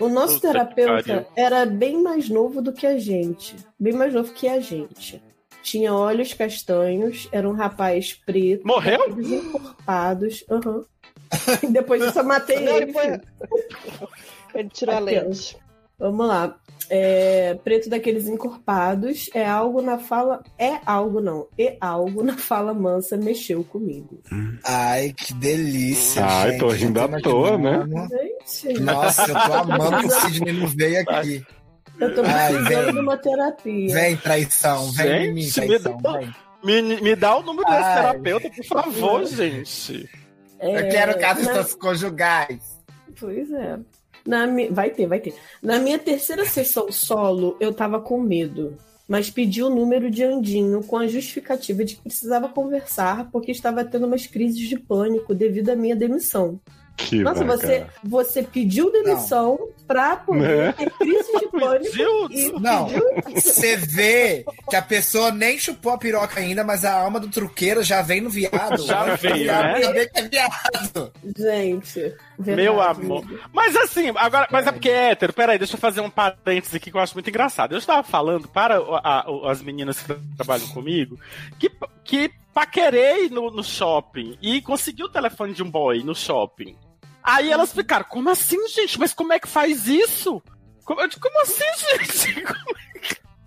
O 0.01 0.09
nosso 0.09 0.35
Puta 0.41 0.49
terapeuta 0.49 1.27
era 1.37 1.65
bem 1.65 2.03
mais 2.03 2.29
novo 2.29 2.61
do 2.61 2.73
que 2.73 2.87
a 2.87 2.99
gente. 2.99 3.55
Bem 3.79 3.93
mais 3.93 4.13
novo 4.13 4.33
que 4.33 4.49
a 4.49 4.61
gente. 4.61 5.23
Tinha 5.63 5.95
olhos 5.95 6.35
castanhos, 6.35 7.29
era 7.33 7.49
um 7.49 7.53
rapaz 7.53 8.13
preto. 8.13 8.67
Morreu? 8.67 9.01
encorpados. 9.19 10.45
Aham. 10.51 10.85
E 11.63 11.67
Depois 11.73 12.03
disso 12.03 12.19
eu 12.19 12.25
matei 12.25 12.61
Não, 12.61 12.73
ele. 12.77 12.85
ele 12.85 12.93
foi- 12.93 13.03
filho. 13.05 13.21
Ele 14.55 14.69
tirou 14.69 14.95
a 14.95 14.99
lente. 14.99 15.57
Vamos 15.99 16.27
lá. 16.27 16.57
É, 16.91 17.55
preto 17.65 17.89
daqueles 17.89 18.27
encorpados 18.29 19.31
é 19.33 19.45
algo 19.47 19.81
na 19.81 19.99
fala. 19.99 20.43
É 20.59 20.79
algo 20.85 21.21
não. 21.21 21.47
É 21.59 21.77
algo 21.81 22.23
na 22.23 22.37
fala 22.37 22.75
mansa 22.75 23.17
mexeu 23.17 23.65
comigo. 23.65 24.21
Ai, 24.65 25.13
que 25.17 25.33
delícia. 25.35 26.25
Ai, 26.27 26.51
gente. 26.51 26.61
tô 26.61 26.69
rindo 26.69 27.01
à 27.01 27.09
toa, 27.21 27.57
né? 27.57 27.85
Gente, 28.63 28.81
Nossa, 28.81 29.23
eu 29.23 29.35
tô 29.35 29.53
amando 29.53 29.99
que 30.01 30.07
o 30.07 30.11
Sidney 30.11 30.53
não 30.53 30.67
veio 30.67 31.01
aqui. 31.09 31.47
eu 32.01 32.15
tô 32.15 32.23
Ai, 32.23 32.53
precisando 32.55 32.85
vem. 32.87 32.95
de 32.95 33.01
uma 33.01 33.17
terapia. 33.17 33.95
Vem, 33.95 34.17
traição. 34.17 34.91
Vem 34.93 35.27
em 35.27 35.33
mim, 35.33 35.49
traição. 35.49 35.97
me 35.97 36.01
dá- 36.03 36.19
Vem. 36.19 36.35
Me, 36.65 37.01
me 37.01 37.15
dá 37.17 37.37
o 37.37 37.43
número 37.43 37.69
desse 37.69 37.83
Ai. 37.83 37.95
terapeuta, 37.97 38.51
por 38.51 38.65
favor, 38.65 39.25
gente. 39.27 40.09
É, 40.59 40.81
Eu 40.81 40.89
quero 40.91 41.19
casos 41.19 41.47
na- 41.47 41.65
conjugais. 41.79 42.83
Pois 43.19 43.51
é. 43.53 43.79
Na 44.27 44.47
mi... 44.47 44.69
Vai 44.69 44.91
ter, 44.91 45.07
vai 45.07 45.21
ter. 45.21 45.35
Na 45.63 45.79
minha 45.79 45.99
terceira 45.99 46.45
sessão 46.47 46.91
solo, 46.91 47.57
eu 47.61 47.73
tava 47.75 48.01
com 48.01 48.19
medo, 48.21 48.77
mas 49.07 49.29
pedi 49.31 49.63
o 49.63 49.69
número 49.71 50.11
de 50.11 50.25
Andinho 50.25 50.83
com 50.83 50.97
a 50.97 51.07
justificativa 51.07 51.85
de 51.85 51.97
que 51.97 52.03
precisava 52.03 52.49
conversar 52.49 53.29
porque 53.31 53.51
estava 53.53 53.85
tendo 53.85 54.07
umas 54.07 54.27
crises 54.27 54.67
de 54.69 54.79
pânico 54.79 55.35
devido 55.35 55.71
à 55.71 55.77
minha 55.77 55.95
demissão. 55.97 56.59
Que 56.97 57.25
Nossa, 57.25 57.45
bacana. 57.45 57.59
você, 57.61 57.87
você 58.05 58.43
pediu 58.45 58.89
demissão 58.93 59.59
pra 59.85 60.15
poder 60.15 60.67
Né? 60.67 60.73
ter 60.75 60.91
crise 60.91 61.33
de 61.41 61.49
pânico 61.51 61.91
Pediu? 61.91 62.31
e 62.31 62.61
Não, 62.61 62.87
pediu 62.87 63.03
você 63.35 63.77
vê 63.77 64.45
que 64.71 64.77
a 64.77 64.81
pessoa 64.83 65.33
nem 65.33 65.59
chupou 65.59 65.91
a 65.91 65.99
piroca 65.99 66.39
ainda, 66.39 66.63
mas 66.63 66.85
a 66.85 66.93
alma 66.95 67.19
do 67.19 67.27
truqueiro 67.29 67.83
já 67.83 68.01
vem 68.01 68.21
no 68.21 68.31
viado. 68.31 68.81
Já 68.87 69.17
veio, 69.17 69.35
viado, 69.35 69.65
né? 69.73 69.83
já 69.83 69.91
vê 69.93 70.07
que 70.09 70.21
é 70.21 70.29
viado. 70.29 71.13
Gente, 71.37 72.15
verdade, 72.39 72.63
Meu 72.63 72.81
amor. 72.81 73.25
Mas 73.53 73.77
assim, 73.77 74.13
agora, 74.17 74.49
mas 74.51 74.67
é 74.67 74.73
porque 74.73 74.89
é 74.91 75.11
hétero. 75.11 75.33
Peraí, 75.33 75.59
deixa 75.59 75.75
eu 75.75 75.81
fazer 75.81 76.01
um 76.01 76.11
parênteses 76.11 76.75
aqui 76.75 76.91
que 76.91 76.97
eu 76.97 77.01
acho 77.01 77.15
muito 77.15 77.29
engraçado. 77.31 77.73
Eu 77.73 77.79
estava 77.79 78.03
falando 78.03 78.49
para 78.49 78.77
a- 78.77 79.25
o- 79.31 79.47
as 79.49 79.63
meninas 79.63 80.01
que 80.01 80.15
trabalham 80.37 80.67
comigo 80.69 81.19
que, 81.59 81.71
que 82.05 82.31
paquerei 82.53 83.29
no, 83.29 83.51
no 83.51 83.63
shopping 83.65 84.39
e 84.41 84.61
consegui 84.63 85.03
o 85.05 85.09
telefone 85.09 85.53
de 85.55 85.63
um 85.63 85.71
boy 85.71 86.03
no 86.03 86.15
shopping. 86.15 86.77
Aí 87.23 87.51
elas 87.51 87.73
ficaram, 87.73 88.05
como 88.09 88.29
assim, 88.31 88.69
gente? 88.69 88.99
Mas 88.99 89.13
como 89.15 89.33
é 89.33 89.39
que 89.41 89.49
faz 89.49 89.87
isso? 89.89 90.43
Como, 90.85 91.01
eu 91.01 91.09
digo, 91.09 91.21
como 91.23 91.41
assim, 91.43 91.65
gente? 91.79 92.43
Como- 92.45 92.75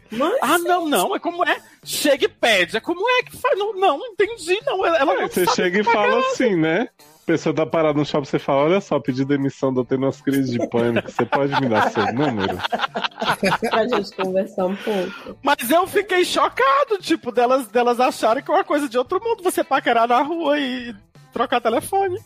Mas, 0.10 0.38
Ah, 0.42 0.58
não, 0.58 0.88
não, 0.88 1.14
é 1.16 1.20
como 1.20 1.44
é? 1.44 1.62
Chega 1.84 2.26
e 2.26 2.30
pede. 2.30 2.78
É 2.78 2.80
como 2.80 3.08
é 3.10 3.24
que 3.24 3.36
faz? 3.36 3.60
Não, 3.60 3.74
não, 3.74 4.00
entendi, 4.08 4.58
não. 4.66 4.86
Ela 4.86 4.98
ela 5.00 5.12
Aí 5.14 5.22
não 5.22 5.28
você 5.28 5.44
sabe 5.44 5.56
chega 5.58 5.82
e 5.82 5.84
fala 5.84 6.20
assim, 6.20 6.56
né? 6.56 6.88
A 7.28 7.34
pessoa 7.34 7.54
tá 7.54 7.66
parada 7.66 8.00
no 8.00 8.06
shopping, 8.06 8.24
você 8.26 8.40
fala, 8.40 8.62
olha 8.62 8.80
só, 8.80 9.02
pedi 9.02 9.26
demissão, 9.26 9.74
tô 9.74 9.84
tendo 9.84 10.04
umas 10.06 10.22
crises 10.22 10.50
de 10.50 10.66
pânico, 10.70 11.12
você 11.12 11.26
pode 11.26 11.60
me 11.60 11.68
dar 11.68 11.92
seu 11.92 12.14
número? 12.14 12.56
pra 13.70 13.86
gente 13.86 14.16
conversar 14.16 14.66
um 14.66 14.76
pouco. 14.78 15.38
Mas 15.44 15.70
eu 15.70 15.86
fiquei 15.88 16.24
chocado, 16.24 16.98
tipo, 17.02 17.30
delas, 17.30 17.68
delas 17.68 18.00
acharem 18.00 18.42
que 18.42 18.50
é 18.50 18.54
uma 18.54 18.64
coisa 18.64 18.88
de 18.88 18.98
outro 18.98 19.22
mundo 19.22 19.44
você 19.44 19.62
paquerar 19.62 20.08
na 20.08 20.22
rua 20.22 20.58
e 20.58 20.96
trocar 21.34 21.60
telefone, 21.60 22.18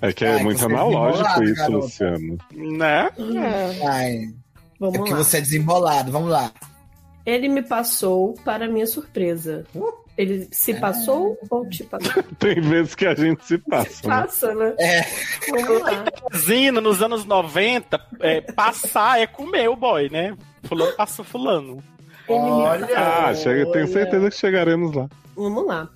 É 0.00 0.14
que 0.14 0.24
é 0.24 0.36
Ai, 0.36 0.42
muito 0.42 0.62
é 0.62 0.64
analógico 0.64 1.44
isso, 1.44 1.54
garota. 1.54 1.76
Luciano. 1.76 2.38
né? 2.54 3.10
É, 3.18 3.86
Ai, 3.86 4.14
é 4.14 4.28
vamos 4.80 4.96
porque 4.96 5.12
lá. 5.12 5.18
você 5.18 5.36
é 5.36 5.40
desembolado. 5.42 6.10
Vamos 6.10 6.30
lá. 6.30 6.50
Ele 7.26 7.48
me 7.50 7.60
passou 7.60 8.32
para 8.46 8.66
minha 8.66 8.86
surpresa. 8.86 9.66
Ele 10.18 10.48
se 10.50 10.74
passou 10.74 11.38
ou 11.48 11.68
te 11.68 11.84
passou? 11.84 12.22
Tem 12.40 12.60
vezes 12.60 12.96
que 12.96 13.06
a 13.06 13.14
gente 13.14 13.44
se 13.46 13.56
passa, 13.56 14.08
né? 14.08 14.16
Passa, 14.16 14.54
né? 14.54 14.74
É. 14.80 15.02
Vamos 15.48 15.80
lá. 15.80 16.04
Zina, 16.36 16.80
nos 16.80 17.00
anos 17.00 17.24
90, 17.24 18.00
é, 18.18 18.40
passar 18.40 19.20
é 19.20 19.28
comer 19.28 19.68
o 19.70 19.76
boy, 19.76 20.10
né? 20.10 20.36
Fulano 20.64 20.92
passa 20.96 21.22
fulano. 21.22 21.82
Olha. 22.28 22.88
Ah, 22.98 23.32
chega, 23.32 23.70
tenho 23.70 23.86
certeza 23.86 24.28
que 24.28 24.36
chegaremos 24.36 24.92
lá. 24.92 25.08
Vamos 25.36 25.64
lá. 25.64 25.88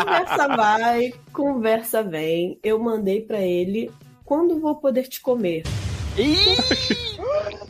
Conversa 0.00 0.48
vai, 0.56 1.12
conversa 1.30 2.02
vem. 2.02 2.58
Eu 2.62 2.78
mandei 2.78 3.20
pra 3.20 3.40
ele 3.40 3.90
quando 4.24 4.58
vou 4.58 4.76
poder 4.76 5.02
te 5.06 5.20
comer, 5.20 5.62
Eita! 6.16 6.62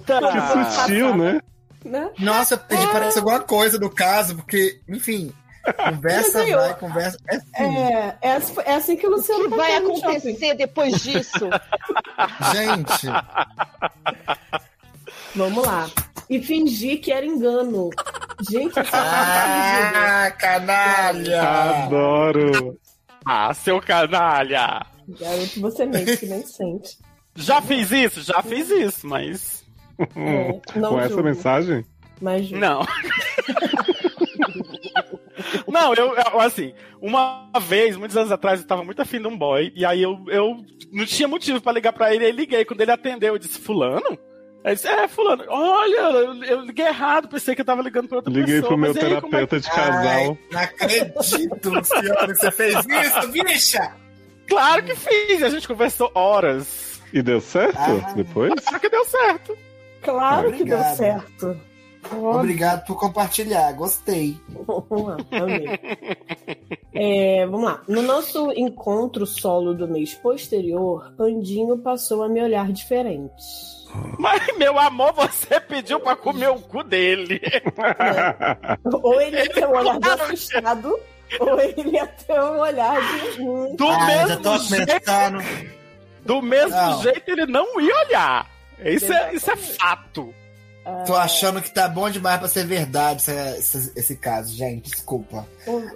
Que 0.07 0.73
sutil, 0.73 1.17
né? 1.17 1.41
né? 1.85 2.11
Nossa, 2.19 2.55
Ah. 2.71 2.87
parece 2.93 3.19
alguma 3.19 3.41
coisa 3.41 3.79
do 3.79 3.91
caso, 3.91 4.37
porque, 4.37 4.81
enfim, 4.89 5.33
conversa 5.73 6.45
vai, 6.45 6.75
conversa. 6.79 7.19
É 7.29 7.37
assim, 7.37 7.77
É, 7.77 8.17
é, 8.21 8.33
assim- 8.33 8.55
é 8.65 8.75
assim 8.75 8.97
que 8.97 9.07
o 9.07 9.11
O 9.11 9.17
Luciano 9.17 9.45
que 9.45 9.51
tá 9.51 9.57
vai 9.57 9.77
acontecer 9.77 10.55
depois 10.55 11.03
disso? 11.03 11.49
gente. 12.53 13.07
Vamos 15.35 15.65
lá. 15.67 15.89
E 16.31 16.41
fingir 16.41 17.01
que 17.01 17.13
era 17.13 17.25
engano. 17.27 17.91
Gente, 18.51 18.79
essa 18.79 18.97
Ah, 18.97 20.31
canalha! 20.33 21.43
Adoro. 21.85 22.79
Ah, 23.25 23.53
seu 23.55 23.81
canalha! 23.81 24.85
Garoto, 25.09 25.61
você 25.61 25.85
mente 25.87 26.17
que 26.17 26.27
nem 26.27 26.45
sente. 26.47 26.99
Já 27.37 27.61
fiz 27.61 27.91
isso? 27.91 28.23
Já 28.23 28.43
fiz 28.43 28.71
isso, 28.71 29.07
mas. 29.07 29.65
É, 30.17 30.61
não 30.77 30.91
Com 30.95 30.99
essa 31.01 31.09
julgo, 31.11 31.25
mensagem? 31.25 31.85
Mas 32.21 32.47
julgo. 32.47 32.61
Não. 32.65 32.81
Não, 35.69 35.95
eu, 35.95 36.15
eu, 36.17 36.41
assim, 36.41 36.73
uma 37.01 37.51
vez, 37.61 37.97
muitos 37.97 38.17
anos 38.17 38.33
atrás, 38.33 38.61
eu 38.61 38.67
tava 38.67 38.85
muito 38.85 39.01
afim 39.03 39.21
de 39.21 39.27
um 39.27 39.37
boy, 39.37 39.73
e 39.75 39.85
aí 39.85 40.03
eu, 40.03 40.19
eu 40.29 40.57
não 40.93 41.05
tinha 41.07 41.29
motivo 41.29 41.61
pra 41.61 41.73
ligar 41.73 41.93
pra 41.93 42.15
ele, 42.15 42.25
aí 42.27 42.33
liguei. 42.33 42.65
Quando 42.65 42.81
ele 42.81 42.91
atendeu, 42.93 43.35
eu 43.35 43.39
disse, 43.39 43.59
fulano? 43.59 44.19
Aí 44.65 44.71
ele 44.71 44.75
disse, 44.77 44.89
é, 44.89 45.07
fulano, 45.07 45.45
olha, 45.49 45.97
eu, 45.97 46.45
eu 46.45 46.61
liguei 46.63 46.87
errado, 46.87 47.29
pensei 47.29 47.55
que 47.55 47.61
eu 47.61 47.65
tava 47.67 47.83
ligando 47.83 48.09
pra 48.09 48.17
outra 48.19 48.33
Liguei 48.33 48.55
pessoa. 48.55 48.69
pro 48.69 48.79
meu 48.79 48.95
e 48.95 48.99
aí, 48.99 49.05
é 49.05 49.09
terapeuta 49.09 49.61
de 49.61 49.69
Ai, 49.71 49.75
casal. 49.77 50.39
não 50.51 50.61
acredito, 50.61 51.61
que 51.61 52.35
você 52.35 52.51
fez 52.51 52.75
isso, 52.75 53.29
bicha! 53.29 53.81
que- 54.47 54.55
Claro 54.55 54.83
que 54.85 54.95
fiz, 54.95 55.43
a 55.43 55.49
gente 55.51 55.67
conversou 55.69 56.11
horas. 56.15 57.01
E 57.13 57.23
deu 57.23 57.41
certo 57.41 57.77
Ah. 57.79 58.13
depois? 58.17 58.55
Claro 58.65 58.81
que 58.81 58.89
deu 58.89 59.05
certo. 59.05 59.59
Claro 60.03 60.53
que 60.53 60.65
deu 60.65 60.77
Obrigado. 60.79 60.97
certo. 60.97 61.61
Óbvio. 62.13 62.41
Obrigado 62.41 62.87
por 62.87 62.99
compartilhar, 62.99 63.73
gostei. 63.73 64.37
Vamos 64.67 65.07
lá, 65.07 65.17
amei. 65.33 65.67
É, 66.93 67.47
vamos 67.47 67.65
lá. 67.65 67.83
No 67.89 68.03
nosso 68.03 68.53
encontro 68.53 69.27
solo 69.27 69.75
do 69.75 69.89
mês 69.89 70.15
posterior, 70.15 71.13
Andinho 71.19 71.79
passou 71.79 72.23
a 72.23 72.29
me 72.29 72.43
olhar 72.43 72.71
diferente. 72.73 73.43
Mas, 74.19 74.43
meu 74.57 74.79
amor, 74.79 75.13
você 75.13 75.61
pediu 75.61 76.01
pra 76.01 76.17
comer 76.17 76.51
o 76.51 76.61
cu 76.61 76.83
dele. 76.83 77.41
Ou 79.03 79.21
ele 79.21 79.37
ia 79.37 79.49
ter 79.53 79.67
um 79.67 79.71
olhar 79.77 79.99
de 80.01 80.09
assustado, 80.09 80.99
ou 81.41 81.61
ele 81.61 81.91
ia 81.91 82.07
ter 82.07 82.41
um 82.41 82.59
olhar 82.59 83.01
de. 83.01 83.77
Do 83.77 83.87
já 83.87 84.07
mesmo 84.07 84.59
jeito, 84.59 84.87
pensando. 84.87 85.39
do 86.25 86.43
mesmo 86.43 86.71
Não. 86.71 87.03
jeito 87.03 87.31
ele 87.31 87.47
não 87.47 87.81
ia 87.81 87.95
olhar. 88.07 88.51
Isso 88.85 89.13
é, 89.13 89.35
isso 89.35 89.51
é 89.51 89.57
fato. 89.57 90.35
Tô 91.07 91.15
achando 91.17 91.63
que 91.63 91.71
tá 91.73 91.89
bom 91.89 92.11
demais 92.11 92.39
pra 92.39 92.49
ser 92.49 92.67
verdade 92.67 93.21
esse, 93.23 93.33
esse- 93.59 93.93
esse 93.97 94.17
caso, 94.17 94.55
gente. 94.55 94.91
Desculpa. 94.91 95.47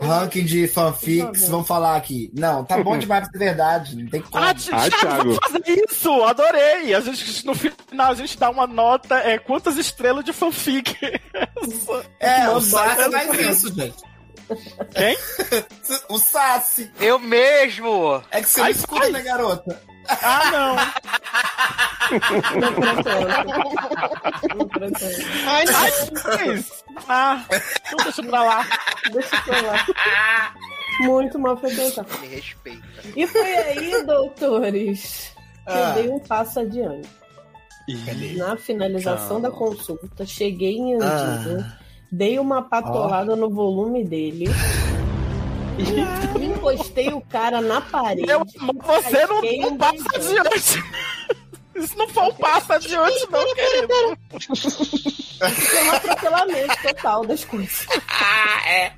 Ranking 0.00 0.44
de 0.44 0.66
fanfics, 0.66 1.48
vamos 1.48 1.66
falar 1.68 1.96
aqui. 1.96 2.30
Não, 2.34 2.64
tá 2.64 2.82
bom 2.82 2.96
demais 2.98 3.22
pra 3.28 3.32
ser 3.32 3.38
verdade. 3.44 3.96
Não 3.96 4.08
tem 4.08 4.22
como. 4.22 4.42
Ah, 4.42 4.54
Ai, 4.72 4.90
Thiago, 4.90 5.16
vamos 5.34 5.38
fazer 5.42 5.84
isso! 5.90 6.22
Adorei! 6.24 6.94
A 6.94 7.00
gente, 7.00 7.44
no 7.46 7.54
final, 7.54 8.12
a 8.12 8.14
gente 8.14 8.38
dá 8.38 8.48
uma 8.50 8.66
nota. 8.66 9.16
É, 9.16 9.38
quantas 9.38 9.76
estrelas 9.76 10.24
de 10.24 10.32
fanfic? 10.32 10.96
é, 12.20 12.48
o 12.48 12.60
bota- 12.60 13.10
faz 13.10 13.40
isso, 13.40 13.74
gente. 13.74 13.96
Quem? 14.94 15.16
O 16.08 16.18
Sassi. 16.18 16.90
Eu 17.00 17.18
mesmo! 17.18 18.22
É 18.30 18.40
que 18.42 18.48
você 18.48 18.60
Ai, 18.60 18.72
não 18.72 18.78
escuta, 18.78 19.04
ai. 19.04 19.10
né, 19.12 19.22
garota? 19.22 19.82
Ah, 20.22 20.50
não! 20.50 20.76
Não. 22.60 22.70
Não. 22.70 22.98
Ai, 25.46 25.64
não. 25.64 25.74
Ai, 26.32 26.64
ah, 27.08 27.44
então 27.50 28.04
deixa 28.04 28.22
pra 28.22 28.42
lá. 28.42 28.66
Deixa 29.12 29.42
pra 29.42 29.60
lá. 29.60 29.86
Muito 31.00 31.38
mal 31.38 31.56
frequentado. 31.56 32.08
Me 32.20 32.26
respeita. 32.28 32.82
E 33.14 33.26
foi 33.26 33.54
aí, 33.56 34.04
doutores, 34.04 35.32
que 35.66 35.72
Ah. 35.72 35.94
eu 35.96 36.02
dei 36.02 36.08
um 36.10 36.18
passo 36.20 36.60
adiante. 36.60 37.08
Na 38.36 38.56
finalização 38.56 39.40
da 39.40 39.50
consulta, 39.50 40.26
cheguei 40.26 40.76
em 40.76 40.94
Andinho, 40.94 41.64
dei 42.10 42.38
uma 42.38 42.62
patolada 42.62 43.36
no 43.36 43.50
volume 43.50 44.04
dele, 44.04 44.46
encostei 46.40 47.12
o 47.12 47.20
cara 47.20 47.60
na 47.60 47.80
parede. 47.80 48.26
Meu 48.26 48.42
amor, 48.60 48.84
você 48.84 49.26
não, 49.26 49.42
não 49.42 49.68
um 49.68 49.76
passa 49.76 50.04
beijão. 50.12 50.40
adiante. 50.40 50.84
Isso 51.78 51.96
não 51.96 52.08
foi 52.08 52.24
um 52.24 52.34
passo 52.34 52.72
adiante, 52.72 53.28
não, 53.30 53.54
querido. 53.54 54.18
Foi 55.38 55.84
um 55.84 55.92
atropelamento 55.92 56.82
total 56.82 57.24
das 57.24 57.44
coisas. 57.44 57.86
Ah, 58.20 58.68
é. 58.68 58.92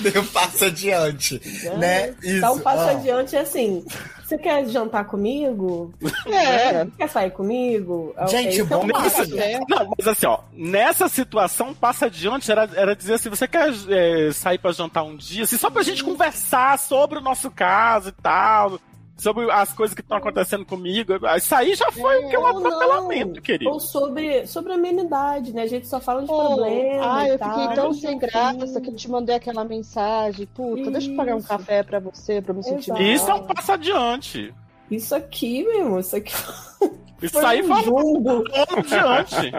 Deu 0.00 0.22
um 0.22 0.26
passo 0.26 0.64
adiante. 0.64 1.40
Né? 1.76 2.14
Isso. 2.22 2.40
Dá 2.40 2.52
um 2.52 2.60
passo 2.60 2.84
ó. 2.84 2.90
adiante 2.90 3.36
é 3.36 3.40
assim. 3.40 3.84
Você 4.26 4.36
quer 4.36 4.66
jantar 4.66 5.04
comigo? 5.04 5.94
É. 6.26 6.84
Quer 6.98 7.08
sair 7.08 7.30
comigo? 7.30 8.12
É- 8.16 8.26
Gente, 8.26 8.60
é 8.60 8.64
bom 8.64 8.88
passo. 8.88 9.22
isso. 9.22 9.38
É. 9.38 9.60
Não, 9.68 9.92
mas 9.96 10.08
assim, 10.08 10.26
ó, 10.26 10.40
nessa 10.52 11.08
situação, 11.08 11.72
passa 11.72 12.06
adiante 12.06 12.50
era, 12.50 12.68
era 12.74 12.96
dizer 12.96 13.14
assim: 13.14 13.28
você 13.30 13.46
quer 13.46 13.72
é, 13.88 14.32
sair 14.32 14.58
pra 14.58 14.72
jantar 14.72 15.04
um 15.04 15.16
dia, 15.16 15.44
assim, 15.44 15.56
só 15.56 15.70
pra 15.70 15.82
gente 15.84 16.02
conversar 16.02 16.76
sobre 16.78 17.18
o 17.18 17.22
nosso 17.22 17.50
caso 17.52 18.08
e 18.08 18.12
tal. 18.20 18.80
Sobre 19.16 19.50
as 19.50 19.72
coisas 19.72 19.94
que 19.94 20.02
estão 20.02 20.18
acontecendo 20.18 20.64
comigo. 20.64 21.14
Isso 21.36 21.54
aí 21.54 21.74
já 21.74 21.90
foi 21.90 22.24
o 22.24 22.28
que 22.28 22.36
é 22.36 22.38
um 22.38 22.46
atropelamento, 22.46 23.40
querido. 23.40 23.70
Ou 23.70 23.80
sobre, 23.80 24.46
sobre 24.46 24.72
amenidade, 24.74 25.52
né? 25.54 25.62
A 25.62 25.66
gente 25.66 25.86
só 25.88 25.98
fala 26.00 26.22
de 26.22 26.30
Oh, 26.30 26.36
problema. 26.54 27.16
ah, 27.18 27.26
e 27.26 27.30
eu 27.30 27.38
tal. 27.38 27.58
fiquei 27.60 27.74
tão 27.74 27.92
sem 27.94 28.18
graça 28.18 28.80
que 28.80 28.90
eu 28.90 28.94
te 28.94 29.10
mandei 29.10 29.36
aquela 29.36 29.64
mensagem. 29.64 30.46
Puta, 30.54 30.90
deixa 30.90 31.10
eu 31.10 31.16
pagar 31.16 31.34
um 31.34 31.38
Isso. 31.38 31.48
café 31.48 31.82
pra 31.82 31.98
você, 31.98 32.42
pra 32.42 32.52
me 32.54 32.62
sentir 32.62 32.90
mal. 32.92 33.00
Isso 33.00 33.30
é 33.30 33.34
um 33.34 33.42
passo 33.44 33.72
adiante. 33.72 34.54
Isso 34.90 35.14
aqui, 35.14 35.64
meu, 35.64 35.98
isso 35.98 36.14
aqui 36.14 36.32
Isso 37.22 37.32
foi 37.32 37.44
aí 37.44 37.62
um 37.62 37.66
foi 37.68 37.80
um 37.80 37.84
jumbo, 37.84 38.44
passo 38.50 38.78
adiante. 38.96 39.52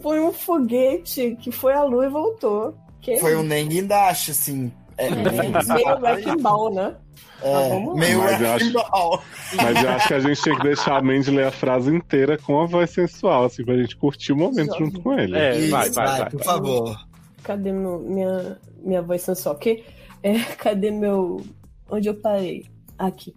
foi 0.00 0.20
um 0.20 0.32
foguete 0.32 1.36
que 1.40 1.50
foi 1.50 1.72
à 1.72 1.82
lua 1.82 2.06
e 2.06 2.08
voltou. 2.08 2.74
Que 3.00 3.18
Foi 3.18 3.36
um 3.36 3.42
Nenguindashi, 3.42 4.30
assim. 4.32 4.72
É, 4.98 5.10
meio 5.10 6.00
wrecking 6.00 6.42
ball, 6.42 6.72
né? 6.72 6.96
é, 7.42 7.68
vamos 7.68 7.94
lá. 7.94 8.00
meio 8.00 8.18
Mas 8.18 8.40
eu 8.40 8.48
wrecking 8.48 8.72
ball. 8.72 9.22
Mas 9.56 9.82
eu 9.82 9.90
acho 9.90 10.08
que 10.08 10.14
a 10.14 10.20
gente 10.20 10.42
tinha 10.42 10.56
que 10.56 10.62
deixar 10.62 10.96
a 10.96 11.02
Mandy 11.02 11.30
ler 11.30 11.46
a 11.46 11.50
frase 11.50 11.94
inteira 11.94 12.38
com 12.38 12.60
a 12.60 12.66
voz 12.66 12.90
sensual, 12.90 13.44
assim, 13.44 13.64
pra 13.64 13.76
gente 13.76 13.96
curtir 13.96 14.32
o 14.32 14.36
momento 14.36 14.72
Jovem. 14.72 14.86
junto 14.86 15.00
com 15.02 15.12
ele. 15.12 15.36
É, 15.36 15.58
Isso, 15.58 15.70
vai, 15.70 15.90
vai, 15.90 16.18
vai. 16.18 16.30
por 16.30 16.42
favor. 16.42 17.06
Cadê 17.42 17.72
meu, 17.72 17.98
minha, 18.00 18.58
minha 18.82 19.02
voz 19.02 19.22
sensual? 19.22 19.54
Que, 19.56 19.84
é, 20.22 20.38
cadê 20.58 20.90
meu. 20.90 21.44
Onde 21.90 22.08
eu 22.08 22.14
parei? 22.14 22.66
Aqui. 22.98 23.34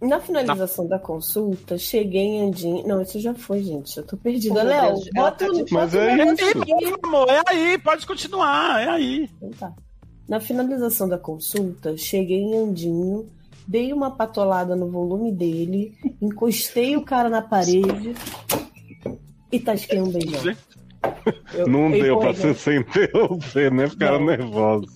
Na 0.00 0.18
finalização 0.18 0.88
da 0.88 0.98
consulta, 0.98 1.76
cheguei 1.76 2.22
em 2.22 2.48
Andim. 2.48 2.82
Não, 2.86 3.02
isso 3.02 3.20
já 3.20 3.34
foi, 3.34 3.62
gente. 3.62 3.98
Eu 3.98 4.06
tô 4.06 4.16
perdida. 4.16 4.62
Léo, 4.62 4.82
ela 4.82 4.96
bota 5.14 5.46
tá 5.46 5.52
no. 5.52 5.66
Mas 5.70 5.94
é 5.94 6.24
isso. 6.32 7.02
Amor, 7.02 7.28
é 7.28 7.42
aí, 7.46 7.78
pode 7.78 8.06
continuar, 8.06 8.80
é 8.80 8.88
aí. 8.88 9.28
Então 9.36 9.50
tá. 9.50 9.74
Na 10.30 10.38
finalização 10.38 11.08
da 11.08 11.18
consulta, 11.18 11.96
cheguei 11.96 12.38
em 12.38 12.56
Andinho, 12.56 13.28
dei 13.66 13.92
uma 13.92 14.12
patolada 14.12 14.76
no 14.76 14.88
volume 14.88 15.32
dele, 15.32 15.92
encostei 16.22 16.96
o 16.96 17.02
cara 17.04 17.28
na 17.28 17.42
parede 17.42 18.14
e 19.50 19.58
tasquei 19.58 20.00
um 20.00 20.08
beijão. 20.12 20.54
Eu- 21.52 21.66
Não 21.66 21.86
eu 21.92 22.02
deu 22.02 22.18
pra 22.18 22.30
empolguei. 22.30 22.54
ser 22.54 22.54
sem 22.54 22.78
interromper, 22.80 23.72
né? 23.72 23.88
Ficaram 23.88 24.24
nervosos. 24.24 24.94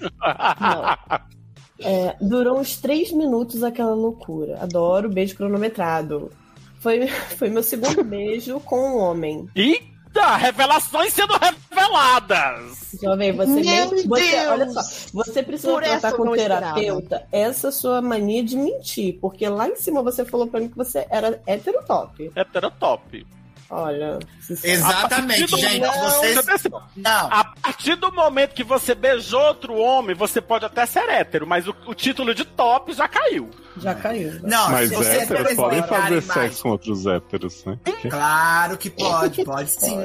É, 1.80 2.14
durou 2.20 2.60
uns 2.60 2.76
três 2.76 3.10
minutos 3.12 3.64
aquela 3.64 3.94
loucura. 3.94 4.58
Adoro 4.60 5.08
beijo 5.10 5.34
cronometrado. 5.36 6.30
Foi, 6.78 7.06
foi 7.36 7.50
meu 7.50 7.62
segundo 7.62 8.04
beijo 8.04 8.60
com 8.60 8.76
um 8.78 8.98
homem. 8.98 9.48
Eita, 10.14 10.36
revelações 10.36 11.12
sendo 11.12 11.34
reveladas. 11.34 12.96
Jovem, 13.02 13.32
você 13.32 13.50
Meu 13.50 13.90
mente. 13.90 14.06
Você, 14.06 14.46
olha 14.46 14.70
só, 14.70 14.80
você 15.12 15.42
precisa 15.42 15.72
Por 15.72 15.82
tratar 15.82 16.12
com 16.12 16.34
esperava. 16.34 16.74
terapeuta 16.74 17.26
essa 17.32 17.72
sua 17.72 18.00
mania 18.00 18.44
de 18.44 18.56
mentir. 18.56 19.18
Porque 19.20 19.48
lá 19.48 19.68
em 19.68 19.74
cima 19.74 20.02
você 20.02 20.24
falou 20.24 20.46
pra 20.46 20.60
mim 20.60 20.68
que 20.68 20.76
você 20.76 21.04
era 21.10 21.42
hétero 21.46 21.84
top. 21.84 22.30
Heterotop. 22.36 23.26
Olha. 23.70 24.18
se- 24.40 24.58
Exatamente, 24.68 25.46
gente. 25.56 25.80
momento- 25.80 25.98
Vocês. 26.00 26.62
Não. 26.96 27.28
A 27.32 27.44
partir 27.44 27.96
do 27.96 28.12
momento 28.12 28.54
que 28.54 28.62
você 28.64 28.94
beijou 28.94 29.40
outro 29.40 29.74
homem, 29.76 30.14
você 30.14 30.40
pode 30.40 30.64
até 30.64 30.84
ser 30.86 31.08
hétero, 31.08 31.46
mas 31.46 31.66
o, 31.66 31.74
o 31.86 31.94
título 31.94 32.34
de 32.34 32.44
top 32.44 32.92
já 32.92 33.08
caiu. 33.08 33.50
Já 33.78 33.94
caiu. 33.94 34.38
Não, 34.42 34.70
Mas 34.70 34.92
héteros 34.92 35.54
podem 35.56 35.78
explicarem 35.80 35.82
fazer 35.82 36.10
mais- 36.14 36.24
sexo 36.32 36.62
com 36.62 36.68
outros 36.70 37.06
héteros, 37.06 37.64
né? 37.64 37.78
Claro 38.08 38.78
que 38.78 38.88
pode, 38.90 39.44
pode 39.44 39.70
sim. 39.72 39.98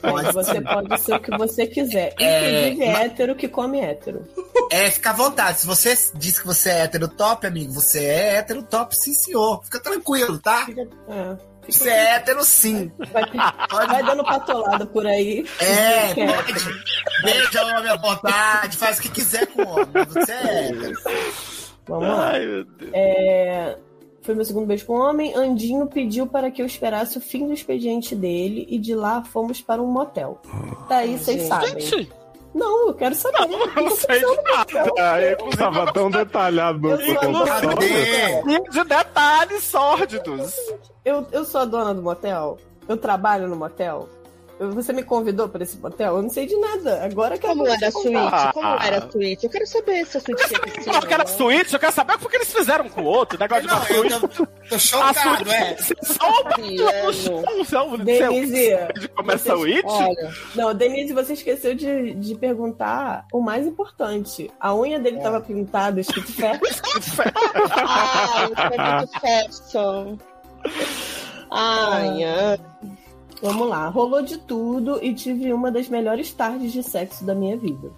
Pode 0.00 0.32
Você 0.32 0.54
sim. 0.54 0.62
pode 0.62 1.00
ser 1.02 1.14
o 1.14 1.20
que 1.20 1.30
você 1.38 1.66
quiser. 1.66 2.14
É, 2.18 2.68
Inclusive 2.70 2.92
mas- 2.92 3.00
hétero 3.06 3.34
que 3.36 3.48
come 3.48 3.80
hétero. 3.80 4.26
É, 4.72 4.90
fica 4.90 5.10
à 5.10 5.12
vontade. 5.12 5.60
Se 5.60 5.66
você 5.66 5.96
diz 6.14 6.38
que 6.40 6.46
você 6.46 6.70
é 6.70 6.80
hétero 6.80 7.06
top, 7.08 7.46
amigo, 7.46 7.72
você 7.72 8.04
é 8.04 8.34
hétero 8.38 8.62
top, 8.64 8.96
sim, 8.96 9.14
senhor. 9.14 9.62
Fica 9.64 9.78
tranquilo, 9.80 10.38
tá? 10.38 10.66
Fica- 10.66 10.82
é. 11.08 11.36
Você 11.68 11.90
é 11.90 12.14
hétero 12.16 12.42
sim. 12.44 12.90
Vai, 13.12 13.86
vai 13.86 14.02
dando 14.02 14.24
patolada 14.24 14.86
por 14.86 15.06
aí. 15.06 15.44
É, 15.60 16.14
pode. 16.14 16.52
Beija 17.22 17.64
o 17.64 17.68
homem 17.68 17.90
à 17.90 17.96
vontade, 17.96 18.76
faz 18.76 18.98
o 18.98 19.02
que 19.02 19.10
quiser 19.10 19.46
com 19.48 19.62
o 19.62 19.68
homem. 19.68 19.86
Você 20.08 20.32
é 20.32 20.68
hétero. 20.68 20.94
Vamos 21.86 22.08
lá. 22.08 22.30
Ai, 22.32 22.46
meu 22.46 22.64
Deus. 22.64 22.90
É, 22.94 23.76
Foi 24.22 24.34
meu 24.34 24.44
segundo 24.44 24.66
beijo 24.66 24.84
com 24.86 24.94
o 24.94 25.00
homem. 25.00 25.34
Andinho 25.34 25.86
pediu 25.86 26.26
para 26.26 26.50
que 26.50 26.60
eu 26.60 26.66
esperasse 26.66 27.16
o 27.18 27.20
fim 27.20 27.46
do 27.46 27.52
expediente 27.52 28.14
dele 28.14 28.66
e 28.68 28.78
de 28.78 28.94
lá 28.94 29.22
fomos 29.24 29.60
para 29.60 29.80
um 29.82 29.86
motel. 29.86 30.40
Daí 30.88 31.18
vocês 31.18 31.38
Gente. 31.38 31.48
sabem. 31.48 31.80
Gente, 31.80 32.12
Não, 32.54 32.88
eu 32.88 32.94
quero 32.94 33.14
saber. 33.14 33.46
não, 33.46 33.66
eu 33.66 33.84
não 33.84 33.96
sei 33.96 34.20
de 34.20 34.42
nada. 34.42 34.92
É, 34.98 35.32
inclusive, 35.32 35.56
Tava 35.56 35.92
tão 35.92 36.10
detalhado 36.10 36.78
no 36.78 36.90
Eu 36.90 36.98
sou 36.98 37.34
de 38.70 38.84
detalhes 38.84 39.64
sórdidos. 39.64 40.54
Eu, 41.04 41.26
eu 41.32 41.44
sou 41.44 41.60
a 41.60 41.64
dona 41.64 41.94
do 41.94 42.02
motel. 42.02 42.58
Eu 42.88 42.96
trabalho 42.96 43.48
no 43.48 43.56
motel. 43.56 44.08
Você 44.58 44.92
me 44.92 45.02
convidou 45.04 45.48
para 45.48 45.62
esse 45.62 45.76
motel? 45.78 46.16
Eu 46.16 46.22
não 46.22 46.28
sei 46.30 46.44
de 46.46 46.56
nada. 46.56 47.04
Agora 47.04 47.38
que 47.38 47.46
Como 47.46 47.66
era 47.66 47.86
a 47.88 47.90
suíte? 47.92 48.16
Ah. 48.16 48.50
Como 48.52 48.66
era 48.82 48.98
a 48.98 49.10
suíte? 49.10 49.46
Eu 49.46 49.50
quero 49.50 49.66
saber 49.66 50.04
se 50.06 50.16
a 50.18 50.20
suíte 50.20 50.46
tinha 50.48 50.60
piscina. 50.60 50.96
Eu 50.96 51.02
quero 51.02 51.22
a 51.22 51.26
suíte, 51.26 51.74
eu 51.74 51.80
quero 51.80 51.92
saber 51.92 52.14
o 52.14 52.28
que 52.28 52.36
eles 52.36 52.52
fizeram 52.52 52.88
com 52.88 53.02
o 53.02 53.04
outro. 53.04 53.38
Negócio 53.38 53.62
de 53.62 53.68
Não, 53.68 53.76
uma 53.76 53.86
eu 53.88 53.96
suíte. 54.10 54.20
tô, 54.20 54.46
tô 54.46 54.74
A 54.74 54.78
chocado, 54.78 55.50
é. 55.50 55.76
suíte. 55.76 56.06
Só 56.12 56.28
o 56.28 56.44
Mariano. 56.44 58.04
Denise, 58.04 58.76
de 59.00 59.08
comer 59.08 59.38
vocês- 59.38 59.58
suíte? 59.58 59.86
Olha, 59.86 60.32
Não, 60.54 60.74
Denise, 60.74 61.12
você 61.12 61.32
esqueceu 61.34 61.74
de, 61.74 62.14
de 62.14 62.34
perguntar 62.34 63.26
o 63.32 63.40
mais 63.40 63.66
importante. 63.66 64.50
A 64.58 64.74
unha 64.74 64.98
dele 64.98 65.20
tava 65.20 65.40
pintada, 65.40 66.00
escrito 66.00 66.30
isso 66.30 66.42
é 66.42 66.58
muito 66.58 66.74
fashion. 69.20 70.16
Ai, 71.50 72.24
ai. 72.24 72.60
Vamos 73.42 73.68
lá. 73.68 73.88
Rolou 73.88 74.22
de 74.22 74.36
tudo 74.38 74.98
e 75.02 75.14
tive 75.14 75.52
uma 75.52 75.70
das 75.70 75.88
melhores 75.88 76.32
tardes 76.32 76.72
de 76.72 76.82
sexo 76.82 77.24
da 77.24 77.34
minha 77.34 77.56
vida. 77.56 77.90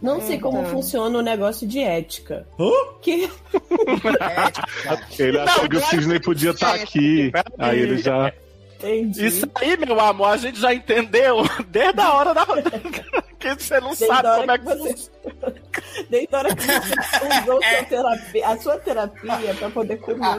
Não 0.00 0.20
sei 0.20 0.38
como 0.38 0.64
funciona 0.66 1.18
o 1.18 1.22
negócio 1.22 1.66
de 1.66 1.80
ética. 1.80 2.46
Que 3.02 3.24
É, 5.18 5.22
Ele 5.22 5.38
achou 5.40 5.62
Não, 5.64 5.68
que 5.68 5.76
o 5.76 5.80
Sidney 5.80 6.20
podia 6.20 6.50
estar 6.50 6.74
aqui. 6.74 7.32
Aí 7.58 7.80
ele 7.80 7.98
já. 7.98 8.32
entendi. 8.76 9.26
Isso 9.26 9.48
aí, 9.56 9.76
meu 9.76 9.98
amor, 9.98 10.28
a 10.28 10.36
gente 10.36 10.60
já 10.60 10.72
entendeu 10.72 11.38
desde 11.68 12.00
a 12.00 12.12
hora 12.14 12.32
da. 12.32 12.46
que 13.38 13.54
você 13.54 13.80
não 13.80 13.88
Desde 13.88 14.06
sabe 14.06 14.28
como 14.40 14.50
é 14.52 14.58
que 14.58 14.64
você- 14.64 15.10
Desde 16.10 16.34
a 16.34 16.38
hora 16.38 16.54
que 16.54 16.62
você 16.62 17.42
usou 17.42 17.60
sua 17.62 17.82
terapia, 17.88 18.48
a 18.48 18.58
sua 18.58 18.78
terapia 18.78 19.54
pra 19.58 19.70
poder 19.70 19.96
comer. 19.98 20.38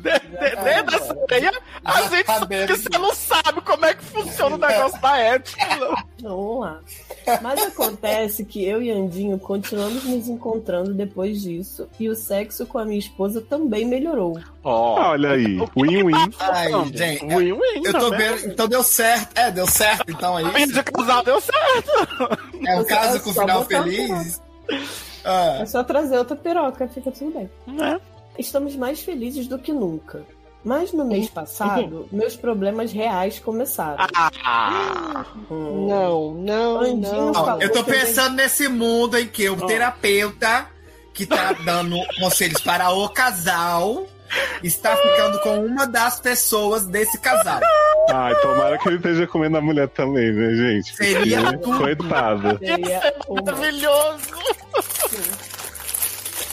De- 0.00 0.10
de- 0.18 0.56
Desde 0.64 0.94
essa 0.96 1.12
ideia, 1.24 1.52
a 1.84 2.02
gente 2.02 2.26
sabe 2.26 2.66
que 2.66 2.76
você 2.76 2.98
não 2.98 3.14
sabe 3.14 3.60
como 3.60 3.84
é 3.86 3.94
que 3.94 4.02
funciona 4.04 4.56
o 4.56 4.58
negócio 4.58 5.00
da 5.00 5.18
ética. 5.18 5.76
não. 5.76 5.94
Vamos 6.22 6.60
lá. 6.60 6.78
Mas 7.42 7.62
acontece 7.62 8.44
que 8.44 8.64
eu 8.64 8.82
e 8.82 8.90
Andinho 8.90 9.38
continuamos 9.38 10.04
nos 10.04 10.28
encontrando 10.28 10.92
depois 10.94 11.40
disso. 11.42 11.88
E 11.98 12.08
o 12.08 12.14
sexo 12.16 12.66
com 12.66 12.78
a 12.78 12.84
minha 12.84 12.98
esposa 12.98 13.40
também 13.40 13.86
melhorou. 13.86 14.38
Ó, 14.64 15.10
Olha 15.10 15.30
aí, 15.32 15.58
win-win. 15.76 16.12
Ai, 16.40 16.70
gente, 16.94 17.24
Win-win, 17.26 17.82
eu 17.84 17.92
tô 17.92 18.10
tá 18.10 18.16
vendo. 18.16 18.46
Então 18.46 18.68
deu 18.68 18.82
certo. 18.82 19.38
É, 19.38 19.50
deu 19.50 19.66
certo, 19.66 20.10
então 20.10 20.38
é 20.38 20.50
Fim 20.52 20.62
isso. 20.64 20.72
de 20.72 20.82
casal 20.82 21.22
deu 21.22 21.40
certo. 21.40 22.38
É 22.66 22.76
um 22.80 22.84
caso 22.84 23.16
é 23.16 23.20
com 23.20 23.32
final 23.32 23.64
feliz. 23.64 24.40
Ah, 25.24 25.58
É 25.60 25.66
só 25.66 25.82
trazer 25.84 26.16
outra 26.18 26.36
piroca, 26.36 26.88
fica 26.88 27.10
tudo 27.10 27.30
bem. 27.32 27.50
Né? 27.66 28.00
Estamos 28.40 28.74
mais 28.74 29.00
felizes 29.02 29.46
do 29.46 29.58
que 29.58 29.72
nunca. 29.72 30.24
Mas 30.64 30.92
no 30.92 31.04
mês 31.06 31.28
passado, 31.30 32.06
meus 32.12 32.36
problemas 32.36 32.92
reais 32.92 33.38
começaram. 33.38 34.04
Ah, 34.44 35.24
Hum. 35.50 35.86
Não, 35.88 36.34
não, 36.34 36.80
Andinho 36.80 37.32
não. 37.32 37.60
Eu 37.60 37.70
tô 37.72 37.78
eu 37.78 37.84
pensando 37.84 38.36
nesse 38.36 38.68
mundo 38.68 39.18
em 39.18 39.26
que 39.26 39.48
o 39.48 39.56
terapeuta 39.66 40.66
que 41.14 41.24
tá 41.26 41.52
dando 41.64 41.96
conselhos 42.18 42.60
para 42.62 42.90
o 42.90 43.08
casal 43.08 44.06
está 44.62 44.94
ficando 44.96 45.40
com 45.40 45.64
uma 45.66 45.86
das 45.86 46.20
pessoas 46.20 46.86
desse 46.86 47.18
casal. 47.20 47.60
Ai, 48.10 48.34
tomara 48.40 48.78
que 48.78 48.88
ele 48.88 48.96
esteja 48.96 49.26
comendo 49.26 49.56
a 49.56 49.60
mulher 49.60 49.88
também, 49.88 50.30
né, 50.32 50.54
gente? 50.54 50.94
Seria 50.94 51.42
Porque, 51.42 51.58
tudo. 51.58 51.78
Coitada. 51.78 52.58
Seria 52.58 53.14
uma- 53.28 53.42
maravilhoso. 53.42 54.24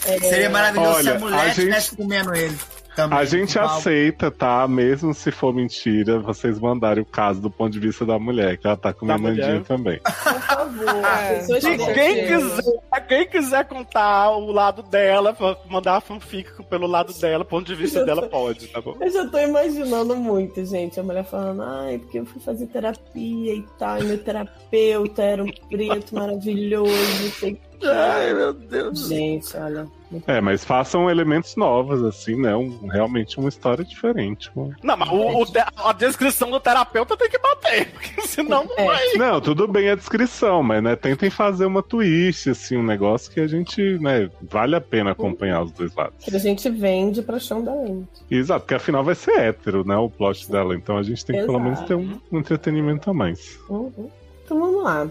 É, 0.08 0.20
Seria 0.20 0.50
maravilhoso 0.50 0.94
se 1.04 1.08
Olha, 1.10 1.16
a 1.16 1.20
mulher 1.20 1.38
a 1.40 1.48
gente- 1.48 1.58
estivesse 1.60 1.96
comendo 1.96 2.34
ele. 2.36 2.58
Também, 2.96 3.20
A 3.20 3.26
gente 3.26 3.60
aceita, 3.60 4.32
tá? 4.32 4.68
Mesmo 4.68 5.14
se 5.14 5.30
for 5.30 5.54
mentira, 5.54 6.18
vocês 6.18 6.58
mandarem 6.60 7.04
o 7.04 7.06
caso 7.06 7.40
do 7.40 7.48
ponto 7.48 7.70
de 7.72 7.80
vista 7.80 8.04
da 8.04 8.18
mulher, 8.18 8.58
que 8.58 8.66
ela 8.66 8.76
tá 8.76 8.92
comendo 8.92 9.22
Da 9.22 9.30
mulher. 9.30 9.50
andinho 9.50 9.64
também. 9.66 10.00
Por 10.00 10.12
favor, 10.42 10.90
É, 10.90 11.36
tá. 11.36 11.42
Se 11.42 11.78
quem 11.94 12.26
quiser, 12.26 13.08
quem 13.08 13.28
quiser 13.28 13.66
contar 13.66 14.32
o 14.32 14.52
lado 14.52 14.82
dela, 14.82 15.38
mandar 15.70 15.98
a 15.98 16.02
fanfic 16.02 16.50
pelo 16.64 16.88
lado 16.88 17.14
dela, 17.14 17.46
ponto 17.46 17.68
de 17.68 17.76
vista 17.76 18.04
dela, 18.04 18.24
pode, 18.28 18.66
tá 18.70 18.82
bom? 18.82 18.98
Eu 19.00 19.12
já 19.12 19.28
tô 19.28 19.38
imaginando 19.38 20.16
muito, 20.16 20.66
gente. 20.66 21.00
A 21.00 21.04
mulher 21.04 21.24
falando, 21.24 21.62
ai, 21.62 22.00
porque 22.00 22.18
eu 22.18 22.26
fui 22.26 22.42
fazer 22.42 22.66
terapia 22.66 23.54
e 23.54 23.64
tal, 23.78 24.00
e 24.00 24.06
meu 24.06 24.18
terapeuta 24.18 25.22
era 25.22 25.44
um 25.44 25.52
preto 25.70 26.16
maravilhoso, 26.16 26.92
não 27.22 27.32
sei 27.32 27.52
o 27.54 27.56
Ai, 27.84 28.34
meu 28.34 28.54
Deus. 28.54 29.08
Gente, 29.08 29.56
olha. 29.56 29.88
É, 30.26 30.40
mas 30.40 30.64
façam 30.64 31.10
elementos 31.10 31.56
novos, 31.58 32.02
assim, 32.02 32.42
né? 32.42 32.56
Um, 32.56 32.88
realmente 32.88 33.38
uma 33.40 33.50
história 33.50 33.84
diferente. 33.84 34.50
Uma... 34.56 34.74
Não, 34.82 34.96
mas 34.96 35.10
o, 35.10 35.44
o 35.44 35.46
a 35.86 35.92
descrição 35.92 36.50
do 36.50 36.60
terapeuta 36.60 37.18
tem 37.18 37.30
que 37.30 37.38
bater, 37.38 37.92
porque 37.92 38.22
senão 38.22 38.64
não 38.64 38.76
É. 38.78 38.86
vai. 38.86 39.14
Não, 39.16 39.42
tudo 39.42 39.68
bem 39.68 39.90
a 39.90 39.96
descrição, 39.96 40.64
mas 40.64 40.82
né, 40.82 40.96
tentem 40.96 41.30
fazer 41.30 41.66
uma 41.66 41.84
twist, 41.84 42.50
assim, 42.50 42.78
um 42.78 42.84
negócio 42.84 43.32
que 43.32 43.40
a 43.42 43.48
gente, 43.48 43.82
né, 44.00 44.30
vale 44.42 44.76
a 44.76 44.82
pena 44.82 45.12
acompanhar 45.12 45.62
os 45.64 45.72
dois 45.74 45.94
lados. 45.94 46.24
Que 46.24 46.34
a 46.36 46.40
gente 46.40 46.70
vende 46.70 47.22
pra 47.22 47.38
chão 47.38 47.62
da 47.64 47.74
lente. 47.76 48.08
Exato, 48.32 48.62
porque 48.62 48.76
afinal 48.76 49.04
vai 49.04 49.16
ser 49.16 49.38
hétero, 49.38 49.86
né, 49.86 49.98
o 49.98 50.10
plot 50.10 50.50
dela, 50.50 50.74
então 50.74 50.98
a 50.98 51.04
gente 51.04 51.26
tem 51.26 51.38
que 51.40 51.46
pelo 51.46 51.60
menos 51.60 51.82
ter 51.82 51.96
um, 51.96 52.18
um 52.32 52.40
entretenimento 52.40 53.10
a 53.10 53.14
mais. 53.14 53.60
Uhum. 53.70 54.10
Então 54.46 54.58
vamos 54.58 54.84
lá. 54.84 55.08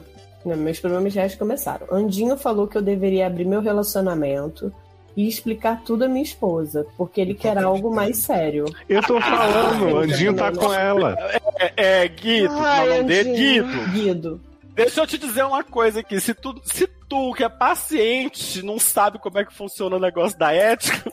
Né, 0.47 0.55
Meus 0.55 0.79
problemas 0.79 1.13
reais 1.13 1.35
começaram. 1.35 1.89
Andinho 1.91 2.37
falou 2.39 2.69
que 2.69 2.79
eu 2.79 2.83
deveria 2.83 3.27
abrir 3.27 3.45
meu 3.45 3.61
relacionamento 3.61 4.73
e 5.17 5.27
explicar 5.27 5.83
tudo 5.83 6.05
à 6.05 6.09
minha 6.09 6.23
esposa, 6.23 6.87
porque 6.97 7.21
ele 7.21 7.35
quer 7.35 7.59
algo 7.59 7.93
mais 7.93 8.19
sério. 8.19 8.65
Eu 8.89 9.03
tô 9.03 9.21
falando, 9.21 9.93
o 9.93 9.99
Ai, 9.99 10.05
Andinho 10.05 10.37
tá 10.37 10.53
com 10.53 10.73
ela. 10.73 11.17
É, 11.59 12.03
é 12.05 12.09
Guido, 12.09 12.55
Ai, 12.55 12.91
é 12.91 13.01
Andinho. 13.01 13.35
Guido. 13.35 13.91
Guido. 13.91 14.41
Deixa 14.75 15.01
eu 15.01 15.07
te 15.07 15.19
dizer 15.19 15.45
uma 15.45 15.65
coisa 15.65 16.01
aqui. 16.01 16.21
Se 16.21 16.33
tu, 16.33 16.55
se 16.65 16.87
tu, 17.09 17.33
que 17.33 17.43
é 17.43 17.49
paciente, 17.49 18.63
não 18.63 18.79
sabe 18.79 19.19
como 19.19 19.39
é 19.39 19.45
que 19.45 19.55
funciona 19.55 19.97
o 19.97 20.01
negócio 20.01 20.39
da 20.39 20.53
ética, 20.53 21.11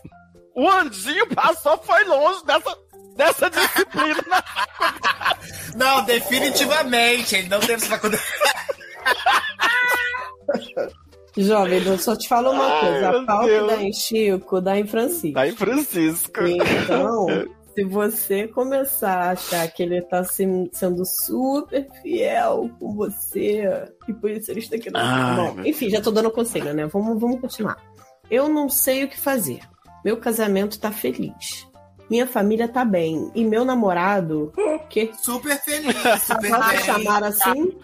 o 0.54 0.69
Andinho 0.69 1.28
passou, 1.34 1.78
foi 1.78 2.04
longe 2.04 2.46
dessa, 2.46 2.78
dessa 3.15 3.50
disciplina. 3.50 4.43
Não, 5.76 6.04
definitivamente. 6.06 7.36
Ele 7.36 7.50
não 7.50 7.60
teve 7.60 7.74
essa 7.74 7.88
faculdade. 7.88 8.24
Jovem, 11.35 11.83
eu 11.83 11.97
só 11.97 12.15
te 12.15 12.27
falo 12.27 12.51
uma 12.51 12.65
Ai, 12.65 12.79
coisa: 12.79 13.09
meu 13.11 13.19
a 13.21 13.25
pau 13.25 13.41
que 13.41 13.47
Deus. 13.47 13.67
dá 13.67 13.81
em 13.83 13.93
Chico, 13.93 14.61
dá 14.61 14.77
em 14.79 14.85
Francisco. 14.87 15.33
Tá 15.33 15.47
em 15.47 15.51
Francisco. 15.55 16.41
Então, 16.45 17.25
se 17.73 17.83
você 17.85 18.47
começar 18.47 19.15
a 19.17 19.31
achar 19.31 19.67
que 19.71 19.81
ele 19.81 20.01
tá 20.03 20.23
se- 20.23 20.69
sendo 20.71 21.03
super 21.05 21.87
fiel 22.03 22.69
com 22.79 22.93
você, 22.93 23.63
e 24.07 24.13
por 24.13 24.29
isso 24.29 24.51
ele 24.51 24.59
está 24.59 24.75
aqui 24.75 24.91
no 24.91 24.99
Ai, 24.99 25.35
Bom, 25.35 25.53
meu 25.55 25.65
enfim, 25.65 25.89
já 25.89 25.99
tô 26.01 26.11
dando 26.11 26.29
conselho, 26.29 26.71
né? 26.73 26.85
Vamos, 26.85 27.19
vamos 27.19 27.41
continuar. 27.41 27.77
Eu 28.29 28.47
não 28.47 28.69
sei 28.69 29.03
o 29.03 29.07
que 29.09 29.19
fazer. 29.19 29.59
Meu 30.05 30.17
casamento 30.17 30.79
tá 30.79 30.91
feliz. 30.91 31.67
Minha 32.09 32.27
família 32.27 32.67
tá 32.67 32.83
bem. 32.85 33.31
E 33.33 33.43
meu 33.43 33.65
namorado. 33.65 34.51
Que? 34.89 35.11
Super 35.23 35.57
feliz, 35.63 35.95
super 36.21 36.49
Posso 36.51 36.69
bem. 36.69 36.79
chamar 36.79 37.23
assim? 37.23 37.75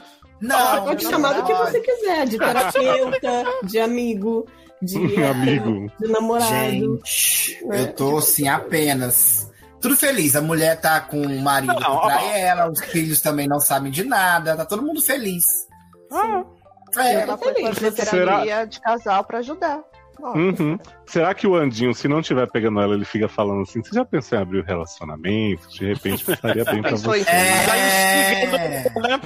Não, 0.41 0.85
Pode 0.85 1.03
não 1.03 1.11
chamar 1.11 1.33
do 1.33 1.43
que 1.43 1.53
você 1.53 1.79
quiser, 1.81 2.25
de 2.27 2.37
terapeuta, 2.37 3.43
de 3.63 3.79
amigo, 3.79 4.45
de, 4.81 4.97
Amigo. 5.23 5.91
de 5.99 6.07
namorado. 6.07 6.49
Gente, 6.49 7.65
né? 7.65 7.81
eu 7.81 7.93
tô 7.93 8.17
assim 8.17 8.47
apenas. 8.47 9.51
Tudo 9.81 9.95
feliz. 9.95 10.35
A 10.35 10.41
mulher 10.41 10.79
tá 10.79 10.99
com 11.01 11.21
o 11.21 11.41
marido 11.41 11.73
Não, 11.73 11.99
que 12.01 12.07
trai 12.07 12.41
ela, 12.41 12.69
os 12.69 12.79
filhos 12.85 13.21
também 13.21 13.47
não 13.47 13.59
sabem 13.59 13.91
de 13.91 14.03
nada, 14.03 14.55
tá 14.55 14.65
todo 14.65 14.81
mundo 14.83 15.01
feliz. 15.01 15.43
Ah, 16.11 16.43
É, 16.97 17.21
Ela 17.21 17.37
foi 17.37 17.53
feliz. 17.53 17.77
fazer 17.79 17.91
terapia 18.09 18.65
de 18.65 18.81
casal 18.81 19.23
pra 19.23 19.39
ajudar. 19.39 19.79
Uhum. 20.21 20.77
Será 21.05 21.33
que 21.33 21.47
o 21.47 21.55
Andinho, 21.55 21.93
se 21.95 22.05
não 22.09 22.21
tiver 22.21 22.45
pegando 22.51 22.81
ela, 22.81 22.93
ele 22.93 23.05
fica 23.05 23.29
falando 23.29 23.61
assim: 23.61 23.81
você 23.81 23.95
já 23.95 24.03
pensou 24.03 24.37
em 24.37 24.41
abrir 24.41 24.59
o 24.59 24.65
relacionamento? 24.65 25.69
De 25.69 25.85
repente 25.93 26.29
estaria 26.29 26.65
bem 26.65 26.81
pra 26.81 26.91
você. 26.91 27.21
é... 27.29 28.45
né, 29.01 29.17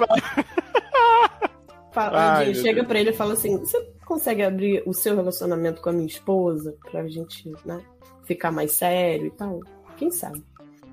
Fala, 1.94 2.38
Ai, 2.38 2.56
chega 2.56 2.84
pra 2.84 3.00
ele 3.00 3.12
e 3.12 3.14
fala 3.14 3.34
assim: 3.34 3.58
você 3.58 3.80
consegue 4.06 4.42
abrir 4.42 4.84
o 4.86 4.94
seu 4.94 5.16
relacionamento 5.16 5.82
com 5.82 5.90
a 5.90 5.94
minha 5.94 6.08
esposa 6.08 6.76
pra 6.92 7.08
gente, 7.08 7.52
né, 7.64 7.80
ficar 8.26 8.52
mais 8.52 8.72
sério 8.72 9.28
e 9.28 9.32
tal? 9.32 9.60
Quem 9.96 10.10
sabe? 10.10 10.44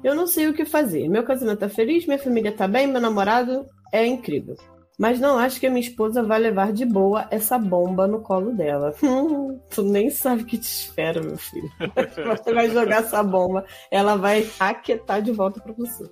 Eu 0.04 0.14
não 0.14 0.26
sei 0.26 0.46
o 0.48 0.54
que 0.54 0.64
fazer. 0.64 1.08
Meu 1.08 1.24
casamento 1.24 1.60
tá 1.60 1.68
feliz, 1.68 2.06
minha 2.06 2.18
família 2.18 2.52
tá 2.52 2.68
bem, 2.68 2.86
meu 2.86 3.00
namorado 3.00 3.66
é 3.92 4.06
incrível. 4.06 4.56
Mas 4.98 5.18
não 5.18 5.38
acho 5.38 5.58
que 5.58 5.66
a 5.66 5.70
minha 5.70 5.80
esposa 5.80 6.22
vai 6.22 6.38
levar 6.38 6.74
de 6.74 6.84
boa 6.84 7.26
essa 7.30 7.58
bomba 7.58 8.06
no 8.06 8.20
colo 8.20 8.52
dela. 8.52 8.94
Hum, 9.02 9.58
tu 9.74 9.82
nem 9.82 10.10
sabe 10.10 10.42
o 10.42 10.46
que 10.46 10.58
te 10.58 10.68
espera, 10.68 11.22
meu 11.22 11.38
filho. 11.38 11.70
Você 12.36 12.52
vai 12.52 12.68
jogar 12.68 12.98
essa 12.98 13.22
bomba, 13.22 13.64
ela 13.90 14.16
vai 14.16 14.46
aquietar 14.60 15.22
de 15.22 15.32
volta 15.32 15.58
pra 15.60 15.72
você. 15.72 16.04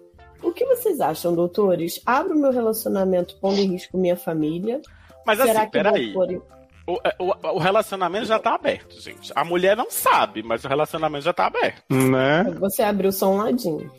O 0.43 0.53
que 0.53 0.65
vocês 0.65 1.01
acham, 1.01 1.35
doutores? 1.35 2.01
Abro 2.07 2.39
meu 2.39 2.53
relacionamento 2.53 3.37
pondo 3.41 3.61
em 3.61 3.73
risco 3.73 3.99
minha 3.99 4.17
família? 4.17 4.81
Mas 5.27 5.39
Será 5.39 5.63
assim, 5.63 5.71
peraí. 5.71 6.15
O, 6.87 6.99
é, 7.05 7.15
o, 7.19 7.57
o 7.57 7.59
relacionamento 7.59 8.25
já 8.25 8.39
tá 8.39 8.55
aberto, 8.55 8.99
gente. 9.01 9.31
A 9.35 9.45
mulher 9.45 9.77
não 9.77 9.91
sabe, 9.91 10.43
mas 10.43 10.65
o 10.65 10.69
relacionamento 10.69 11.25
já 11.25 11.33
tá 11.33 11.47
aberto. 11.47 11.83
Né? 11.91 12.45
Você 12.59 12.83
abriu 12.83 13.13
só 13.13 13.31
um 13.31 13.37
ladinho. 13.37 13.91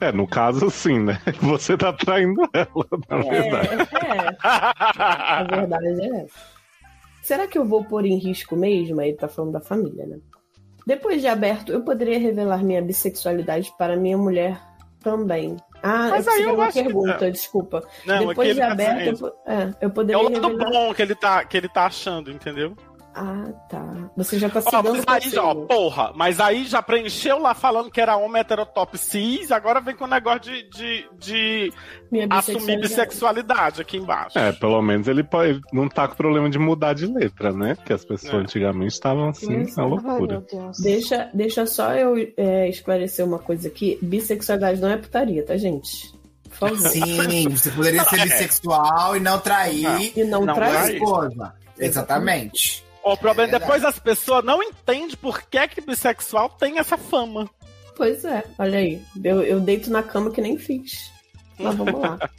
É, 0.00 0.12
no 0.12 0.26
caso, 0.26 0.70
sim, 0.70 0.98
né? 0.98 1.18
Você 1.40 1.76
tá 1.78 1.92
traindo 1.92 2.42
ela, 2.52 2.86
na 3.08 3.16
verdade. 3.16 3.68
É, 3.68 4.18
é. 4.18 4.36
A 4.42 5.42
verdade 5.44 6.02
é 6.02 6.24
essa. 6.24 6.54
Será 7.22 7.46
que 7.46 7.56
eu 7.56 7.64
vou 7.64 7.82
pôr 7.84 8.04
em 8.04 8.18
risco 8.18 8.54
mesmo? 8.54 9.00
Aí 9.00 9.08
ele 9.08 9.16
tá 9.16 9.28
falando 9.28 9.52
da 9.52 9.60
família, 9.60 10.04
né? 10.04 10.18
Depois 10.86 11.22
de 11.22 11.28
aberto, 11.28 11.72
eu 11.72 11.82
poderia 11.82 12.18
revelar 12.18 12.62
minha 12.62 12.82
bissexualidade 12.82 13.72
para 13.78 13.96
minha 13.96 14.18
mulher 14.18 14.60
também. 15.00 15.56
Ah, 15.86 16.08
Mas 16.10 16.26
eu 16.26 16.32
aí 16.32 16.42
eu 16.42 16.54
uma 16.54 16.64
acho 16.64 16.72
que- 16.78 16.82
pergunta, 16.84 17.30
desculpa. 17.30 17.82
Não, 18.06 18.18
Depois 18.28 18.38
aquele 18.38 18.54
de 18.54 18.60
aberto, 18.62 18.80
eu, 19.00 19.12
casamento. 19.12 19.18
po- 19.18 19.50
é, 19.50 19.62
eu 19.84 19.88
É 19.88 19.88
poderia 19.90 20.18
o 20.18 20.22
lado 20.30 20.48
revelar. 20.48 20.70
bom 20.70 20.94
que 20.94 21.02
ele, 21.02 21.14
tá, 21.14 21.44
que 21.44 21.56
ele 21.58 21.68
tá 21.68 21.84
achando, 21.86 22.30
entendeu? 22.30 22.74
Ah, 23.14 23.52
tá. 23.70 24.10
Você 24.16 24.38
já 24.38 24.48
tá 24.50 24.60
se 24.60 24.68
Ó, 24.74 24.82
mas 24.82 25.04
aí, 25.06 25.30
já, 25.30 25.42
ó, 25.44 25.54
porra, 25.54 26.12
mas 26.16 26.40
aí 26.40 26.64
já 26.64 26.82
preencheu 26.82 27.38
lá 27.38 27.54
falando 27.54 27.90
que 27.90 28.00
era 28.00 28.16
homem 28.16 28.40
heterotop 28.40 28.98
cis, 28.98 29.52
agora 29.52 29.80
vem 29.80 29.94
com 29.94 30.04
o 30.04 30.08
negócio 30.08 30.40
de, 30.40 30.68
de, 30.70 31.06
de 31.18 31.72
assumir 32.28 32.80
bissexualidade 32.80 33.80
aqui 33.80 33.98
embaixo. 33.98 34.36
É, 34.38 34.50
pelo 34.52 34.82
menos 34.82 35.06
ele 35.06 35.22
pode, 35.22 35.60
não 35.72 35.88
tá 35.88 36.08
com 36.08 36.16
problema 36.16 36.50
de 36.50 36.58
mudar 36.58 36.92
de 36.94 37.06
letra, 37.06 37.52
né? 37.52 37.76
Porque 37.76 37.92
as 37.92 38.04
pessoas 38.04 38.34
É. 38.34 38.36
antigamente 38.38 38.94
estavam 38.94 39.28
assim, 39.28 39.58
na 39.58 39.62
é. 39.62 39.66
Ai, 39.78 39.88
loucura. 39.88 40.44
Deixa, 40.82 41.30
deixa 41.32 41.66
só 41.66 41.92
eu 41.94 42.16
é, 42.36 42.68
esclarecer 42.68 43.24
uma 43.24 43.38
coisa 43.38 43.68
aqui. 43.68 43.96
Bissexualidade 44.02 44.80
não 44.80 44.88
é 44.90 44.96
putaria, 44.96 45.44
tá, 45.46 45.56
gente? 45.56 46.12
Por 46.58 46.68
favor. 46.70 46.78
Sim, 46.88 47.48
você 47.48 47.70
poderia 47.70 48.04
ser 48.04 48.22
bissexual 48.22 49.16
e 49.16 49.20
não 49.20 49.38
trair 49.40 50.12
E 50.16 50.24
não, 50.24 50.44
Não, 50.44 50.52
a 50.52 50.56
traz. 50.56 50.72
trai. 50.72 50.92
esposa. 50.94 51.54
Exatamente. 51.78 52.83
O 53.04 53.16
problema 53.16 53.54
é 53.54 53.58
depois 53.58 53.84
as 53.84 53.98
pessoas 53.98 54.44
não 54.44 54.62
entendem 54.62 55.16
por 55.16 55.42
que 55.42 55.68
que 55.68 55.80
bissexual 55.80 56.48
tem 56.48 56.78
essa 56.78 56.96
fama. 56.96 57.48
Pois 57.96 58.24
é, 58.24 58.42
olha 58.58 58.78
aí. 58.78 59.00
Eu, 59.22 59.42
eu 59.42 59.60
deito 59.60 59.90
na 59.90 60.02
cama 60.02 60.30
que 60.30 60.40
nem 60.40 60.56
fiz. 60.58 61.12
Mas 61.58 61.74
vamos 61.76 62.00
lá. 62.00 62.18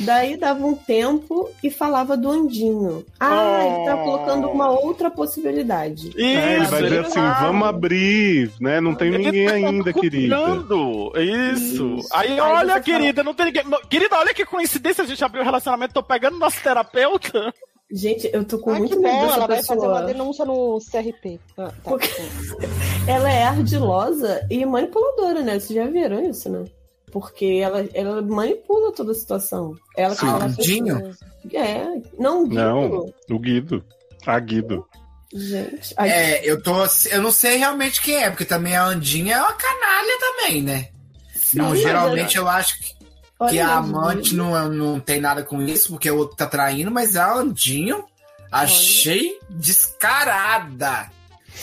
Daí 0.00 0.38
dava 0.38 0.64
um 0.64 0.74
tempo 0.74 1.50
e 1.62 1.70
falava 1.70 2.16
do 2.16 2.30
Andinho. 2.30 3.04
Ah, 3.20 3.60
ele 3.62 3.84
tá 3.84 3.96
Oh. 3.96 4.04
colocando 4.04 4.48
uma 4.48 4.70
outra 4.70 5.10
possibilidade. 5.10 6.08
Isso, 6.08 6.18
É, 6.18 6.56
ele 6.56 6.64
vai 6.66 6.82
dizer 6.84 7.00
assim, 7.04 7.20
vamos 7.20 7.68
abrir, 7.68 8.50
né? 8.58 8.80
Não 8.80 8.94
tem 8.94 9.08
ele 9.08 9.18
ninguém 9.18 9.46
tá 9.46 9.52
ainda, 9.54 9.92
querida. 9.92 10.36
Isso. 10.36 11.12
Isso. 11.16 12.08
Aí, 12.12 12.32
Aí 12.32 12.40
olha, 12.40 12.80
querida, 12.80 13.22
não 13.22 13.34
tem 13.34 13.46
ninguém. 13.46 13.64
Querida, 13.90 14.16
olha 14.16 14.32
que 14.32 14.46
coincidência 14.46 15.04
a 15.04 15.06
gente 15.06 15.22
abriu 15.22 15.42
o 15.42 15.44
relacionamento, 15.44 15.92
tô 15.94 16.02
pegando 16.02 16.38
nosso 16.38 16.60
terapeuta. 16.62 17.52
Gente, 17.94 18.30
eu 18.32 18.42
tô 18.44 18.58
com 18.58 18.70
Ai, 18.70 18.78
muito 18.78 18.98
medo 18.98 19.20
dessa 19.26 19.34
ela 19.36 19.46
vai 19.46 19.56
fazer 19.62 19.74
pessoa. 19.80 19.88
uma 20.00 20.02
denúncia 20.02 20.44
no 20.46 20.78
CRP. 20.80 21.38
Ah, 21.58 21.64
tá. 21.68 21.72
Porque- 21.84 22.08
Ela 23.06 23.30
é 23.30 23.42
ardilosa 23.44 24.46
e 24.48 24.64
manipuladora, 24.64 25.42
né? 25.42 25.58
Vocês 25.58 25.74
já 25.74 25.86
viram 25.90 26.22
isso, 26.24 26.48
né? 26.48 26.64
Porque 27.10 27.60
ela, 27.62 27.84
ela 27.92 28.22
manipula 28.22 28.92
toda 28.92 29.10
a 29.12 29.14
situação. 29.14 29.74
Ela 29.96 30.14
que 30.14 30.20
Sim. 30.20 30.26
fala 30.26 30.44
Andinho? 30.44 31.16
É, 31.52 31.84
não, 32.18 32.44
Guido. 32.48 32.54
Não. 32.62 33.12
O 33.30 33.38
Guido. 33.38 33.84
A 34.24 34.38
Guido. 34.38 34.86
Gente, 35.34 35.92
ai, 35.96 36.08
É, 36.10 36.50
eu 36.50 36.62
tô. 36.62 36.72
Eu 37.10 37.20
não 37.20 37.32
sei 37.32 37.56
realmente 37.56 38.00
quem 38.00 38.22
é, 38.22 38.30
porque 38.30 38.44
também 38.44 38.76
a 38.76 38.84
Andinha 38.86 39.34
é 39.36 39.40
uma 39.42 39.52
canalha 39.52 40.18
também, 40.20 40.62
né? 40.62 40.88
Não, 41.54 41.70
mas 41.70 41.80
geralmente 41.80 42.36
eu 42.38 42.48
acho 42.48 42.78
que, 42.80 42.94
olha 43.42 43.50
que 43.50 43.60
a 43.60 43.76
amante 43.76 44.34
não, 44.34 44.68
não 44.68 45.00
tem 45.00 45.20
nada 45.20 45.42
com 45.42 45.60
isso, 45.62 45.90
porque 45.90 46.10
o 46.10 46.18
outro 46.18 46.36
tá 46.36 46.46
traindo, 46.46 46.90
mas 46.90 47.16
a 47.16 47.34
Andinho 47.34 48.04
achei 48.50 49.38
descarada. 49.48 51.10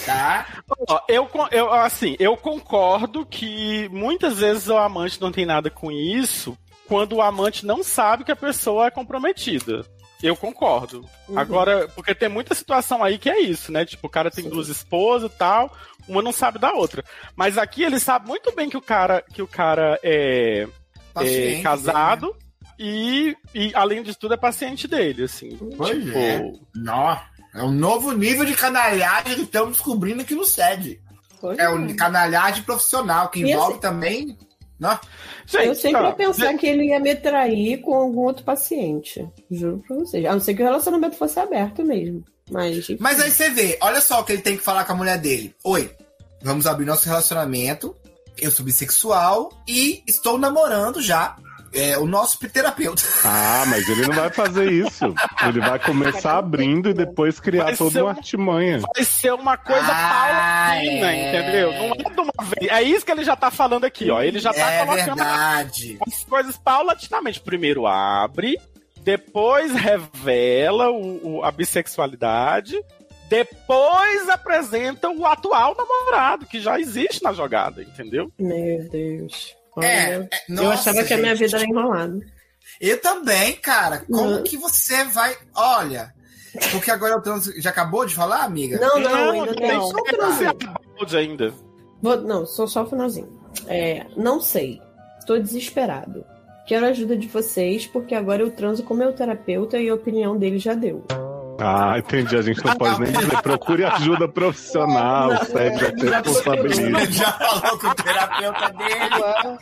Tá? 0.06 0.46
Ó, 0.88 1.02
eu, 1.08 1.30
eu, 1.52 1.74
assim, 1.74 2.16
eu 2.20 2.38
concordo 2.38 3.26
que 3.26 3.90
muitas 3.90 4.38
vezes 4.40 4.68
o 4.68 4.78
amante 4.78 5.20
não 5.20 5.32
tem 5.32 5.46
nada 5.46 5.70
com 5.70 5.92
isso 5.92 6.58
quando 6.88 7.14
o 7.14 7.22
amante 7.22 7.66
não 7.66 7.84
sabe 7.84 8.24
que 8.24 8.32
a 8.32 8.36
pessoa 8.36 8.88
é 8.88 8.92
comprometida. 8.92 9.86
Eu 10.22 10.36
concordo. 10.36 11.06
Uhum. 11.28 11.40
Agora, 11.40 11.88
porque 11.96 12.14
tem 12.14 12.28
muita 12.28 12.54
situação 12.54 13.04
aí 13.04 13.18
que 13.18 13.30
é 13.30 13.40
isso, 13.40 13.72
né? 13.72 13.86
Tipo, 13.86 14.08
o 14.08 14.10
cara 14.10 14.30
tem 14.30 14.44
Sim. 14.44 14.50
duas 14.50 14.68
esposas 14.68 15.32
e 15.32 15.36
tal, 15.36 15.72
uma 16.08 16.22
não 16.22 16.34
sabe 16.34 16.60
da 16.60 16.74
outra. 16.74 17.04
Mas 17.36 17.58
aqui 17.58 17.84
ele 17.84 18.00
sabe 18.00 18.28
muito 18.28 18.54
bem 18.54 18.70
que 18.70 18.76
o 18.76 18.82
cara, 18.82 19.22
que 19.22 19.42
o 19.42 19.48
cara 19.48 19.98
é, 20.04 20.68
é 21.28 21.62
casado 21.62 22.28
né? 22.28 22.34
e, 22.80 23.36
e, 23.54 23.72
além 23.76 24.02
de 24.04 24.18
tudo, 24.18 24.34
é 24.34 24.38
paciente 24.38 24.88
dele, 24.88 25.24
assim. 25.24 25.58
Pois 25.78 26.04
tipo, 26.04 26.18
é. 26.18 26.52
Nó. 26.76 27.18
É 27.54 27.64
um 27.64 27.72
novo 27.72 28.12
nível 28.12 28.46
de 28.46 28.54
canalhagem 28.54 29.36
que 29.36 29.42
estamos 29.42 29.72
descobrindo 29.74 30.22
aqui 30.22 30.36
no 30.36 30.46
SED. 30.46 31.02
É 31.58 31.70
um 31.70 31.96
canalhagem 31.96 32.64
profissional, 32.64 33.30
que 33.30 33.40
E 33.40 33.52
envolve 33.52 33.74
assim- 33.74 33.82
também. 33.82 34.38
Não? 34.80 34.98
eu 35.62 35.76
sempre 35.76 36.02
ó, 36.02 36.08
ia 36.08 36.14
pensar 36.14 36.54
que 36.54 36.66
ele 36.66 36.86
ia 36.86 37.00
me 37.02 37.14
trair 37.14 37.82
com 37.82 37.94
algum 37.94 38.22
outro 38.22 38.46
paciente. 38.46 39.28
Juro 39.52 39.84
pra 39.86 39.98
vocês. 39.98 40.24
A 40.26 40.32
não 40.32 40.40
ser 40.40 40.54
que 40.54 40.62
o 40.62 40.66
relacionamento 40.66 41.18
fosse 41.18 41.38
aberto 41.38 41.84
mesmo. 41.84 42.24
Mas. 42.50 42.88
Mas 43.00 43.20
aí 43.20 43.30
você 43.30 43.50
vê, 43.50 43.78
olha 43.82 44.00
só 44.00 44.22
o 44.22 44.24
que 44.24 44.32
ele 44.32 44.42
tem 44.42 44.56
que 44.56 44.64
falar 44.64 44.86
com 44.86 44.94
a 44.94 44.96
mulher 44.96 45.18
dele. 45.18 45.54
Oi, 45.66 45.92
vamos 46.42 46.66
abrir 46.66 46.86
nosso 46.86 47.08
relacionamento. 47.08 47.94
Eu 48.42 48.52
sou 48.52 48.66
bissexual 48.66 49.50
e 49.68 50.04
estou 50.08 50.38
namorando 50.38 51.02
já 51.02 51.36
é, 51.72 51.98
o 52.00 52.06
nosso 52.08 52.40
terapeuta. 52.40 53.04
Ah, 53.24 53.64
mas 53.68 53.88
ele 53.88 54.08
não 54.08 54.16
vai 54.16 54.30
fazer 54.32 54.72
isso. 54.72 55.06
Ele 55.48 55.60
vai 55.60 55.78
começar 55.78 56.38
abrindo 56.40 56.90
e 56.90 56.94
depois 56.96 57.40
criar 57.40 57.66
Vai 57.66 57.78
toda 57.78 58.04
uma 58.04 58.14
um- 58.14 58.16
artimanha. 58.18 58.80
Vai 58.96 59.04
ser 59.06 59.34
uma 59.34 59.56
coisa 59.56 59.88
Ah, 59.88 60.72
paulatina, 60.72 61.12
é. 61.12 61.30
entendeu? 61.30 61.72
Não 61.74 61.92
é 61.94 62.14
de 62.16 62.22
uma 62.22 62.34
vez. 62.46 62.72
É 62.72 62.82
isso 62.82 63.06
que 63.06 63.12
ele 63.12 63.24
já 63.24 63.36
tá 63.36 63.52
falando 63.52 63.84
aqui, 63.86 64.10
ó. 64.10 64.22
Ele 64.22 64.40
já 64.40 64.52
tá 64.52 64.72
é 64.72 64.86
colocando 64.86 65.16
verdade. 65.18 65.98
as 66.08 66.24
coisas 66.24 66.58
paulatinamente. 66.58 67.40
Primeiro 67.40 67.86
abre, 67.86 68.58
depois 69.04 69.72
revela 69.74 70.90
o, 70.90 71.38
o- 71.38 71.44
a 71.44 71.52
bissexualidade, 71.52 72.76
depois 73.30 74.28
apresenta 74.28 75.10
o 75.10 75.26
atual 75.26 75.76
namorado, 75.78 76.46
que 76.46 76.60
já 76.60 76.80
existe 76.80 77.24
na 77.24 77.32
jogada, 77.32 77.82
entendeu? 77.84 78.32
Meu 78.40 78.90
Deus. 78.90 79.56
Olha, 79.76 79.86
É, 79.86 80.14
é, 80.14 80.16
eu 80.50 80.56
nossa, 80.56 80.90
achava 80.92 81.04
que 81.06 81.14
a 81.14 81.18
minha 81.18 81.36
gente. 81.36 81.52
vida 81.52 81.58
era 81.64 81.70
enrolada. 81.70 82.20
Eu 82.82 83.00
também, 83.02 83.54
cara. 83.56 84.00
Como 84.10 84.22
Uhum. 84.38 84.44
que 84.44 84.58
você 84.58 85.04
vai. 85.06 85.36
Olha. 85.56 86.14
Porque 86.72 86.90
agora 86.90 87.14
eu 87.14 87.22
trans... 87.22 87.46
já 87.58 87.70
acabou 87.70 88.06
de 88.06 88.16
falar, 88.16 88.44
amiga? 88.44 88.80
Não, 88.80 89.00
não, 89.00 89.32
ainda 89.32 89.56
tem 89.56 89.72
não. 89.74 89.88
só 89.88 89.98
balde 90.98 91.18
ainda. 91.18 91.54
Vou- 92.02 92.18
não, 92.22 92.46
só, 92.46 92.66
só 92.66 92.84
o 92.84 92.88
finalzinho. 92.90 93.30
É, 93.68 94.06
não 94.18 94.42
sei. 94.42 94.82
Estou 95.20 95.40
desesperado. 95.40 96.26
Quero 96.66 96.86
a 96.86 96.90
ajuda 96.90 97.16
de 97.18 97.28
vocês, 97.28 97.86
porque 97.86 98.16
agora 98.16 98.42
eu 98.42 98.52
transo 98.52 98.84
com 98.84 98.94
meu 98.94 99.14
terapeuta 99.14 99.78
e 99.80 99.90
a 99.90 99.94
opinião 99.94 100.38
dele 100.38 100.58
já 100.60 100.74
deu. 100.74 101.06
Ah, 101.60 101.98
entendi. 102.00 102.36
A 102.38 102.42
gente 102.42 102.64
não 102.66 102.76
pode 102.76 103.02
nem 103.02 103.12
dizer. 103.12 103.42
Procure 103.42 103.84
ajuda 103.84 104.28
profissional, 104.28 105.46
sério, 105.46 105.78
já 105.80 105.92
te 105.92 106.06
responsabiliza. 106.06 107.12
Já 107.12 107.32
falou 107.34 107.80
com 107.80 107.88
o 107.88 107.96
terapeuta 107.96 108.70
dele. 108.70 109.60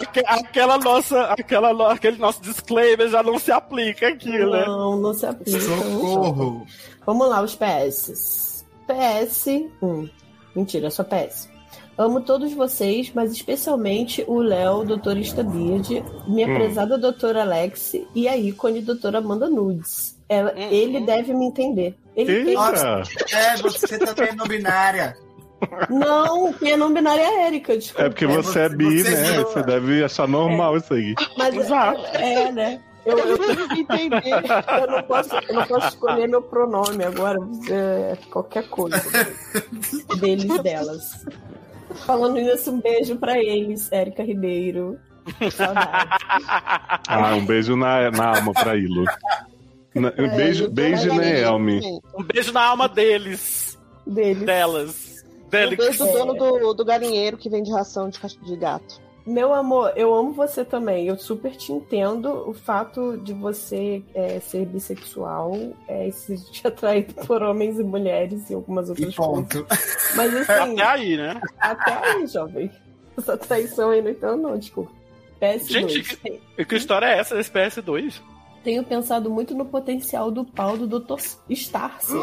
Aque- 0.00 0.24
Aquela 0.26 0.78
nossa, 0.78 1.22
aquela, 1.24 1.92
aquele 1.92 2.18
nosso 2.18 2.40
disclaimer 2.42 3.08
já 3.08 3.22
não 3.22 3.38
se 3.38 3.50
aplica 3.50 4.08
aqui, 4.08 4.30
né? 4.30 4.64
Não, 4.66 4.96
não 4.98 5.14
se 5.14 5.26
aplica. 5.26 5.60
Socorro. 5.60 6.66
Vamos 7.06 7.28
lá, 7.28 7.42
os 7.42 7.54
PS. 7.56 8.64
PS 8.86 9.46
1. 9.82 10.08
Mentira, 10.54 10.90
só 10.90 11.02
PS. 11.04 11.48
Amo 11.96 12.20
todos 12.20 12.52
vocês, 12.54 13.10
mas 13.14 13.32
especialmente 13.32 14.24
o 14.28 14.38
Léo, 14.40 14.84
doutor 14.84 15.14
Beard, 15.14 16.04
minha 16.28 16.46
Hum. 16.48 16.54
prezada 16.54 16.96
doutora 16.96 17.42
Alex 17.42 17.94
e 18.14 18.28
a 18.28 18.36
ícone 18.36 18.80
doutora 18.82 19.18
Amanda 19.18 19.48
Nudes. 19.50 20.16
Ela- 20.28 20.52
Hum, 20.56 20.68
Ele 20.70 20.98
hum. 20.98 21.04
deve 21.06 21.32
me 21.34 21.46
entender. 21.46 21.96
Ele 22.16 22.50
Eita! 22.50 23.02
É, 23.32 23.56
você 23.56 23.98
também 23.98 24.28
é 24.30 24.34
não 24.34 24.46
binária. 24.46 25.16
Não, 25.90 26.52
quem 26.52 26.72
é 26.72 26.76
não 26.76 26.92
binária 26.92 27.22
é 27.22 27.26
a 27.26 27.46
Erika, 27.48 27.76
desculpa. 27.76 28.06
É 28.06 28.08
porque 28.10 28.26
você 28.26 28.60
é 28.60 28.68
bi, 28.68 29.02
Você 29.02 29.10
né? 29.10 29.24
zoa. 29.34 29.44
Você 29.44 29.62
deve 29.62 30.04
achar 30.04 30.28
normal 30.28 30.76
isso 30.76 30.94
aí. 30.94 31.14
Mas 31.36 31.54
Exato. 31.56 32.00
é, 32.16 32.52
né? 32.52 32.80
Eu, 33.06 33.18
eu, 33.18 33.36
Entender. 33.76 34.22
eu 34.80 34.86
não 34.90 35.02
posso, 35.04 35.34
eu 35.48 35.54
não 35.54 35.66
posso 35.66 35.88
escolher 35.88 36.28
meu 36.28 36.42
pronome 36.42 37.02
agora, 37.04 37.38
é 37.70 38.16
qualquer 38.30 38.68
coisa. 38.68 39.00
Deles, 40.20 40.58
delas. 40.62 41.24
Falando 42.04 42.34
nisso, 42.34 42.70
um 42.70 42.80
beijo 42.80 43.16
pra 43.16 43.38
eles, 43.38 43.90
Érica 43.90 44.22
Ribeiro. 44.22 44.98
Saudade. 45.50 46.08
Ah, 47.08 47.34
um 47.34 47.44
beijo 47.46 47.76
na, 47.76 48.10
na 48.10 48.36
alma 48.36 48.52
pra 48.52 48.76
Ilo. 48.76 49.04
Na- 49.94 50.12
É, 50.16 50.28
beijo, 50.36 50.70
beijo, 50.70 51.12
né, 51.14 51.40
Elmi? 51.42 51.80
Um 52.14 52.22
beijo 52.22 52.52
na 52.52 52.62
alma 52.64 52.88
deles, 52.88 53.78
Deles. 54.06 54.44
delas. 54.44 55.24
Um 55.46 55.48
Deles. 55.48 55.78
beijo 55.78 56.04
do 56.06 56.12
dono 56.12 56.34
do, 56.34 56.74
do 56.74 56.84
galinheiro 56.84 57.36
que 57.38 57.48
vende 57.48 57.70
ração 57.72 58.08
de, 58.10 58.18
de 58.44 58.56
gato. 58.56 59.00
Meu 59.26 59.52
amor, 59.52 59.92
eu 59.94 60.14
amo 60.14 60.32
você 60.32 60.64
também. 60.64 61.06
Eu 61.06 61.18
super 61.18 61.54
te 61.54 61.70
entendo 61.70 62.48
o 62.48 62.54
fato 62.54 63.18
de 63.18 63.34
você 63.34 64.02
é, 64.14 64.40
ser 64.40 64.64
bissexual, 64.64 65.52
é, 65.86 66.10
se 66.10 66.36
sentir 66.38 66.66
atraído 66.66 67.12
por 67.26 67.42
homens 67.42 67.78
e 67.78 67.82
mulheres 67.82 68.48
e 68.48 68.54
algumas 68.54 68.88
E 68.88 68.90
outras 68.92 69.14
coisas. 69.16 69.34
ponto. 69.54 69.66
Mas 70.16 70.34
assim, 70.34 70.72
Até 70.80 70.82
aí, 70.82 71.16
né? 71.18 71.40
até 71.60 71.92
aí, 72.12 72.26
jovem. 72.26 72.70
Essa 73.18 73.36
traição 73.36 73.90
aí 73.90 74.00
não 74.00 74.10
entendo, 74.10 74.36
não, 74.36 74.58
desculpa. 74.58 74.92
PS2. 75.42 75.68
Gente, 75.70 76.40
E 76.56 76.64
que 76.64 76.76
história 76.76 77.06
é 77.06 77.18
essa 77.18 77.34
desse 77.36 77.50
PS2? 77.50 78.20
Tenho 78.64 78.84
pensado 78.84 79.30
muito 79.30 79.54
no 79.54 79.64
potencial 79.64 80.30
do 80.30 80.44
pau 80.44 80.76
do 80.76 80.86
Dr. 81.00 81.20
Starcer. 81.50 82.16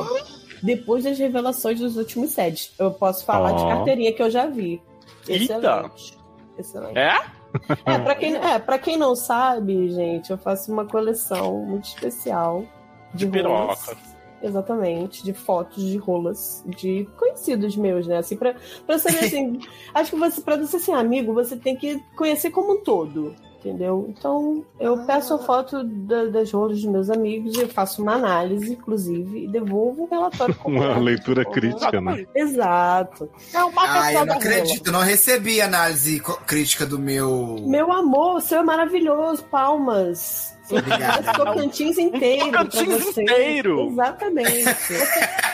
depois 0.62 1.04
das 1.04 1.17
revelações 1.17 1.80
dos 1.80 1.98
últimos 1.98 2.32
sets. 2.32 2.74
Eu 2.78 2.91
posso 2.91 3.26
falar 3.26 3.52
de 3.54 3.63
Ó. 3.63 3.67
carteirinha 3.69 4.13
que 4.13 4.21
eu 4.21 4.30
já 4.30 4.45
vi. 4.48 4.82
Excelente. 5.28 6.17
Excelente. 6.58 6.98
É? 6.98 7.13
É, 7.86 7.98
pra 7.98 8.15
quem, 8.15 8.36
é, 8.36 8.60
pra 8.60 8.78
quem 8.78 8.98
não 8.98 9.15
sabe, 9.15 9.89
gente, 9.89 10.30
eu 10.30 10.38
faço 10.38 10.69
uma 10.74 10.84
coleção 10.86 11.60
muito 11.65 11.86
especial 11.86 12.65
de, 13.13 13.26
De 13.26 13.39
rolas. 13.41 13.80
piroca. 13.86 13.98
Exatamente, 14.43 15.24
de 15.24 15.32
fotos 15.32 15.82
de 15.82 15.95
rolas 15.98 16.62
de 16.67 17.08
conhecidos 17.17 17.78
meus, 17.78 18.06
né? 18.08 18.17
Assim, 18.17 18.36
pra, 18.36 18.56
pra 18.86 19.00
saber 19.00 19.19
assim. 19.19 19.60
acho 19.95 20.12
que 20.12 20.17
você, 20.17 20.41
pra 20.41 20.58
você 20.58 20.78
ser 20.80 20.91
amigo, 20.91 21.34
você 21.34 21.56
tem 21.56 21.78
que 21.78 21.98
conhecer 22.17 22.52
como 22.52 22.74
um 22.74 22.84
todo. 22.84 23.34
Entendeu? 23.65 24.06
Então, 24.15 24.63
eu 24.80 25.06
peço 25.08 25.34
a 25.34 25.39
foto 25.39 25.84
da- 25.84 26.25
das 26.25 26.51
rolas 26.51 26.80
dos 26.82 26.86
meus 26.91 27.10
amigos, 27.10 27.58
eu 27.58 27.67
faço 27.67 27.99
uma 28.04 28.13
análise, 28.13 28.73
inclusive, 28.73 29.45
e 29.45 29.47
devolvo 29.47 30.04
um 30.04 30.08
relatório 30.08 30.56
Uma 30.63 30.99
leitura 30.99 31.43
crítica, 31.43 31.99
né? 31.99 32.25
Exato. 32.36 33.28
É 33.51 33.63
uma 33.63 33.82
Ah, 33.84 34.13
eu 34.13 34.19
não 34.19 34.25
da 34.28 34.34
rola. 34.34 34.45
acredito, 34.45 34.88
eu 34.88 34.93
não 34.93 34.99
recebi 35.01 35.60
análise 35.62 36.21
crítica 36.45 36.86
do 36.86 36.99
meu. 36.99 37.58
Meu 37.65 37.91
amor, 37.91 38.36
o 38.36 38.39
seu 38.41 38.60
é 38.60 38.63
maravilhoso, 38.63 39.43
palmas. 39.45 40.55
Obrigado. 40.69 41.21
Esse 41.23 41.34
Tocantins 41.34 41.97
inteiro. 41.97 42.49
pra 42.51 42.65
Tocantins 42.65 43.04
você. 43.06 43.21
inteiro. 43.21 43.88
Exatamente. 43.88 44.65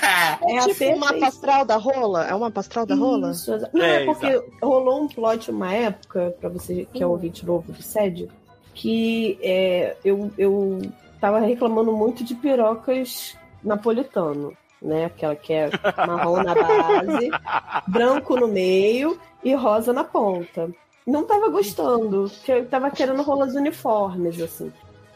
É 0.44 0.58
a 0.58 0.62
tipo 0.64 0.86
uma 0.96 1.14
pastral 1.14 1.64
da 1.64 1.78
rola? 1.78 2.26
É 2.26 2.34
uma 2.34 2.52
pastral 2.52 2.86
da 2.86 2.96
rola? 2.96 3.32
Isso, 3.32 3.52
Não, 3.72 3.82
É, 3.82 4.02
é, 4.02 4.06
porque 4.06 4.44
rolou 4.62 5.04
um 5.04 5.08
plot 5.08 5.50
uma 5.52 5.72
época, 5.74 6.36
pra 6.40 6.50
você 6.50 6.88
que 6.92 7.02
é 7.02 7.08
um 7.08 7.12
ouvinte 7.12 7.46
novo 7.46 7.72
do 7.72 7.82
SED, 7.82 8.28
que 8.74 9.38
é, 9.42 9.96
eu, 10.04 10.32
eu 10.38 10.82
tava 11.20 11.40
reclamando 11.40 11.92
muito 11.94 12.24
de 12.24 12.36
pirocas 12.36 13.36
napolitano, 13.64 14.54
né? 14.82 15.06
Aquela 15.06 15.36
que 15.36 15.54
é 15.54 15.70
marrom 16.06 16.44
na 16.44 16.56
base, 16.56 17.30
branco 17.88 18.36
no 18.36 18.48
meio 18.48 19.20
e 19.44 19.54
rosa 19.54 19.94
na 19.94 20.04
ponta. 20.04 20.70
Não 21.06 21.24
tava 21.24 21.50
gostando, 21.50 22.30
porque 22.30 22.52
eu 22.52 22.66
tava 22.68 22.92
querendo 22.92 23.22
rolas 23.22 23.54
uniformes, 23.56 24.40
assim. 24.42 24.72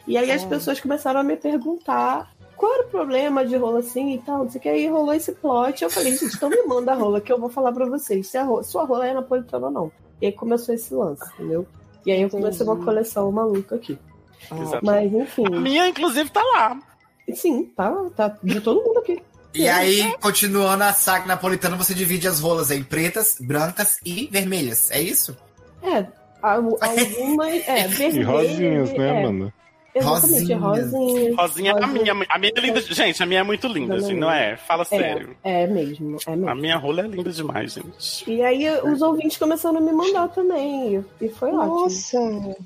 E 0.07 0.17
aí 0.17 0.31
as 0.31 0.43
Ah. 0.43 0.47
pessoas 0.47 0.79
começaram 0.79 1.19
a 1.19 1.23
me 1.23 1.35
perguntar 1.35 2.31
qual 2.55 2.73
era 2.73 2.83
o 2.83 2.89
problema 2.89 3.45
de 3.45 3.55
rola 3.57 3.79
assim 3.79 4.13
e 4.15 4.17
tal, 4.19 4.43
não 4.45 4.49
sei 4.49 4.59
o 4.59 4.61
que. 4.61 4.69
Aí 4.69 4.87
rolou 4.87 5.13
esse 5.13 5.31
plot. 5.33 5.83
Eu 5.83 5.89
falei, 5.89 6.15
gente, 6.15 6.35
então 6.35 6.49
me 6.49 6.61
manda 6.63 6.91
a 6.91 6.95
rola 6.95 7.19
que 7.19 7.31
eu 7.31 7.39
vou 7.39 7.49
falar 7.49 7.71
pra 7.71 7.85
vocês 7.85 8.27
se 8.27 8.37
a 8.37 8.43
rola, 8.43 8.63
sua 8.63 8.85
rola 8.85 9.07
é 9.07 9.13
napolitana 9.13 9.67
ou 9.67 9.71
não. 9.71 9.91
E 10.21 10.27
aí 10.27 10.31
começou 10.31 10.73
esse 10.73 10.93
lance, 10.93 11.23
entendeu? 11.33 11.65
E 12.05 12.11
aí 12.11 12.21
eu 12.21 12.29
comecei 12.29 12.65
uma 12.65 12.77
coleção 12.77 13.31
maluca 13.31 13.75
aqui. 13.75 13.97
Exato. 14.51 14.85
Mas 14.85 15.13
A 15.13 15.17
enfim, 15.17 15.49
minha, 15.59 15.87
inclusive, 15.87 16.29
tá 16.29 16.41
lá. 16.53 16.79
sim, 17.33 17.63
tá, 17.75 17.91
tá 18.15 18.37
de 18.43 18.61
todo 18.61 18.83
mundo 18.83 18.99
aqui. 18.99 19.19
E 19.53 19.67
aí, 19.67 20.13
continuando 20.21 20.83
a 20.83 20.93
saga 20.93 21.25
napolitana, 21.25 21.75
você 21.77 21.93
divide 21.93 22.27
as 22.27 22.39
rolas 22.41 22.69
em 22.71 22.83
pretas, 22.83 23.37
brancas 23.39 23.97
e 24.05 24.27
vermelhas. 24.31 24.91
É 24.91 25.01
isso? 25.01 25.35
É, 25.81 26.05
al- 26.41 26.77
algumas. 26.79 27.53
É, 27.67 27.85
E 27.85 27.87
vermelho. 27.87 28.27
rosinhas, 28.29 28.91
né, 28.93 29.07
é, 29.09 29.23
mano? 29.23 29.53
Exatamente, 29.95 30.53
rosinhas. 30.53 31.35
Rosinha, 31.37 31.71
a 31.71 31.85
rosinha. 31.85 32.13
minha, 32.13 32.25
a 32.29 32.37
minha 32.37 32.51
é 32.55 32.59
linda. 32.59 32.81
Gente, 32.81 33.23
a 33.23 33.25
minha 33.25 33.39
é 33.39 33.43
muito 33.43 33.67
linda, 33.67 33.95
assim, 33.95 34.13
não 34.13 34.29
é? 34.29 34.57
Fala 34.57 34.83
sério. 34.83 35.35
É, 35.43 35.63
é 35.63 35.67
mesmo, 35.67 36.17
é 36.27 36.31
mesmo. 36.35 36.49
A 36.49 36.55
minha 36.55 36.77
rola 36.77 37.01
é 37.01 37.07
linda 37.07 37.31
demais, 37.31 37.73
gente. 37.73 38.29
E 38.29 38.41
aí 38.43 38.67
os 38.81 39.01
ouvintes 39.01 39.37
começaram 39.37 39.77
a 39.77 39.81
me 39.81 39.93
mandar 39.93 40.27
também. 40.29 41.03
e- 41.21 41.29
foi 41.29 41.49
ótimo. 41.51 41.79
Nossa, 41.79 42.17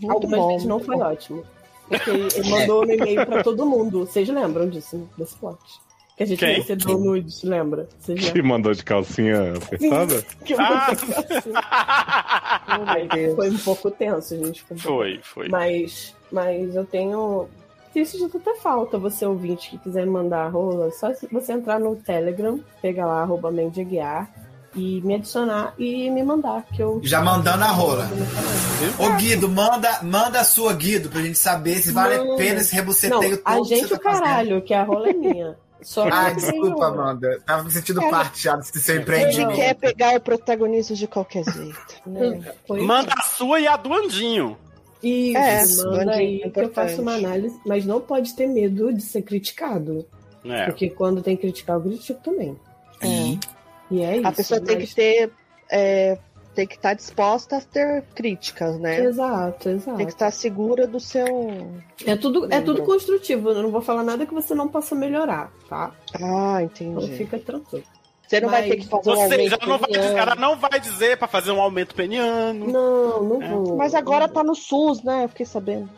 Algumas 0.10 0.40
bom. 0.40 0.48
vezes 0.48 0.66
não 0.68 0.80
foi 0.80 0.96
ótimo. 0.98 1.44
Porque 1.88 2.10
ele 2.12 2.50
mandou 2.50 2.84
um 2.86 2.92
e-mail 2.92 3.26
pra 3.26 3.44
todo 3.44 3.66
mundo. 3.66 4.06
Vocês 4.06 4.28
lembram 4.30 4.70
disso, 4.70 4.98
né? 4.98 5.06
desse 5.18 5.36
plot? 5.38 5.58
Que 6.20 6.24
a 6.24 6.26
gente 6.26 6.40
Quem? 6.40 6.56
recebeu 6.56 6.98
nudes, 6.98 7.44
lembra? 7.44 7.88
Vocês 7.98 8.20
Que 8.20 8.26
lembram? 8.26 8.46
mandou 8.46 8.74
de 8.74 8.84
calcinha 8.84 9.54
apertada? 9.54 10.22
Que 10.44 10.54
Ah! 10.60 10.88
Ai, 12.68 13.08
Foi 13.38 13.50
um 13.50 13.58
pouco 13.58 13.90
tenso, 13.90 14.38
gente. 14.38 14.62
Foi. 14.64 14.78
Foi, 14.78 15.20
foi. 15.24 15.48
Mas, 15.48 16.14
mas 16.30 16.76
eu 16.76 16.84
tenho 16.84 17.48
Isso 17.96 18.20
já 18.20 18.26
até 18.26 18.54
falta, 18.56 18.98
você 18.98 19.26
ouvinte 19.26 19.70
que 19.70 19.78
quiser 19.78 20.06
mandar 20.08 20.50
rola, 20.50 20.92
só 20.92 21.10
você 21.32 21.54
entrar 21.54 21.80
no 21.80 21.96
Telegram, 21.96 22.60
pegar 22.82 23.06
lá, 23.06 23.22
arroba 23.22 23.50
Mendiaguiar, 23.50 24.30
e 24.76 25.00
me 25.00 25.16
adicionar 25.16 25.74
e 25.80 26.10
me 26.12 26.22
mandar, 26.22 26.64
que 26.64 26.82
eu... 26.84 27.00
Já 27.02 27.22
mandando 27.22 27.64
a 27.64 27.68
rola. 27.72 28.10
Ô 29.00 29.16
Guido, 29.16 29.48
manda, 29.48 30.00
manda 30.04 30.42
a 30.42 30.44
sua 30.44 30.74
Guido 30.74 31.08
pra 31.08 31.22
gente 31.22 31.38
saber 31.38 31.78
se 31.78 31.94
vale 31.94 32.16
a 32.16 32.36
pena 32.36 32.60
esse 32.60 32.76
rebuceteio 32.76 33.42
Não, 33.46 33.54
a 33.54 33.64
gente 33.64 33.94
o 33.94 34.00
caralho, 34.00 34.62
que 34.62 34.74
a 34.74 34.84
rola 34.84 35.10
é 35.12 35.14
minha. 35.14 35.58
Só 35.82 36.08
Ah, 36.12 36.32
desculpa, 36.34 36.68
eu- 36.68 36.84
Amanda. 36.84 37.40
Tava 37.46 37.64
me 37.64 37.72
sentindo 37.72 38.00
Cara, 38.02 38.12
parte 38.12 38.44
já 38.44 38.56
desse 38.56 38.80
seu 38.82 38.96
Ele 38.96 39.04
empreendimento. 39.04 39.56
quer 39.56 39.74
pegar 39.76 40.16
o 40.16 40.20
protagonista 40.22 40.94
de 40.94 41.08
qualquer 41.08 41.44
jeito. 41.46 41.80
Né? 42.06 42.42
Manda 42.70 43.14
a 43.18 43.24
sua 43.24 43.60
e 43.60 43.68
a 43.68 43.78
do 43.78 43.94
Andinho. 43.94 44.58
Isso, 45.02 45.38
É, 45.38 45.66
manda 45.86 46.06
Bandinho, 46.06 46.12
aí 46.44 46.52
que 46.52 46.60
eu 46.60 46.70
faço 46.74 47.02
uma 47.02 47.14
análise, 47.16 47.58
mas 47.66 47.86
não 47.86 48.02
pode 48.02 48.34
ter 48.36 48.48
medo 48.48 48.92
de 48.94 49.02
ser 49.02 49.22
criticado. 49.22 50.06
É. 50.44 50.66
Porque 50.66 50.90
quando 50.90 51.22
tem 51.22 51.36
que 51.36 51.44
criticar, 51.44 51.78
eu 51.78 51.82
critico 51.84 52.20
também. 52.22 52.58
E 53.02 53.40
E 53.92 54.02
é 54.04 54.18
isso. 54.18 54.28
A 54.28 54.32
pessoa 54.32 54.60
tem 54.62 54.78
mas- 54.78 54.90
que 54.90 54.96
ter. 54.96 55.32
é, 55.72 56.18
tem 56.60 56.68
que 56.68 56.76
estar 56.76 56.94
disposta 56.94 57.56
a 57.56 57.62
ter 57.62 58.04
críticas, 58.14 58.78
né? 58.78 59.00
Exato, 59.00 59.70
exato. 59.70 59.96
Tem 59.96 60.06
que 60.06 60.12
estar 60.12 60.30
segura 60.30 60.86
do 60.86 61.00
seu. 61.00 61.26
É 62.06 62.18
tudo, 62.18 62.52
é 62.54 62.60
tudo 62.60 62.84
construtivo. 62.84 63.52
Eu 63.52 63.64
não 63.64 63.72
vou 63.72 63.82
falar 63.82 64.04
nada 64.04 64.26
que 64.26 64.34
você 64.34 64.54
não 64.54 64.68
possa 64.68 64.94
melhorar, 64.94 65.54
tá? 65.70 65.92
Ah, 66.22 66.62
Então 66.62 66.88
entendi. 67.02 67.16
fica 67.16 67.40
tranquilo. 67.40 67.86
Você 68.28 68.42
não 68.42 68.50
vai 68.50 68.60
Mas 68.62 68.70
ter 68.72 68.76
que 68.78 68.88
fazer 68.88 69.10
um 69.10 69.14
Ou 69.14 69.30
seja, 69.30 69.58
ela 69.62 69.68
não, 69.68 69.78
vai 69.80 69.90
dizer, 69.90 70.18
ela 70.18 70.36
não 70.36 70.58
vai 70.58 70.80
dizer 70.82 71.18
pra 71.18 71.28
fazer 71.30 71.52
um 71.52 71.62
aumento 71.62 71.96
peniano. 71.96 72.68
Não, 72.68 73.24
não 73.24 73.42
É. 73.42 73.48
vou. 73.48 73.78
Mas 73.78 73.96
agora 73.96 74.28
tá 74.28 74.44
no 74.44 74.54
SUS, 74.54 75.02
né? 75.02 75.24
Eu 75.24 75.30
fiquei 75.30 75.46
sabendo. 75.46 75.90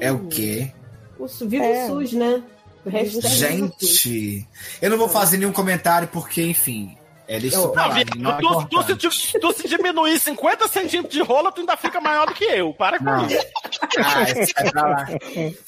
é 0.00 0.12
o 0.12 0.20
quê? 0.28 0.70
O, 1.18 1.26
viva 1.48 1.64
É. 1.64 1.84
o 1.86 1.88
SUS, 1.88 2.12
né? 2.12 2.42
O 2.86 2.90
SUS. 3.10 3.24
Gente, 3.28 4.46
eu 4.80 4.88
não 4.88 4.96
vou 4.96 5.08
fazer 5.08 5.36
nenhum 5.36 5.52
comentário 5.52 6.06
porque, 6.08 6.42
enfim, 6.42 6.96
é 7.34 7.38
isso 7.38 7.68
pra 7.70 7.86
lá. 7.86 7.94
Não 8.16 8.30
é 8.32 8.38
tu, 8.40 8.96
tu, 8.96 9.10
se, 9.12 9.38
tu 9.40 9.52
se 9.52 9.68
diminuir 9.68 10.18
50 10.18 10.68
centímetros 10.68 11.12
de 11.14 11.22
rola, 11.22 11.52
tu 11.52 11.60
ainda 11.60 11.76
fica 11.76 12.00
maior 12.00 12.26
do 12.26 12.34
que 12.34 12.44
eu. 12.44 12.72
Para 12.74 12.98
com 12.98 13.04
Não. 13.04 13.26
isso. 13.26 13.46
Ah, 13.98 14.22
isso 14.22 14.52
vai 14.56 14.70
pra 14.70 14.82
lá. 14.88 15.06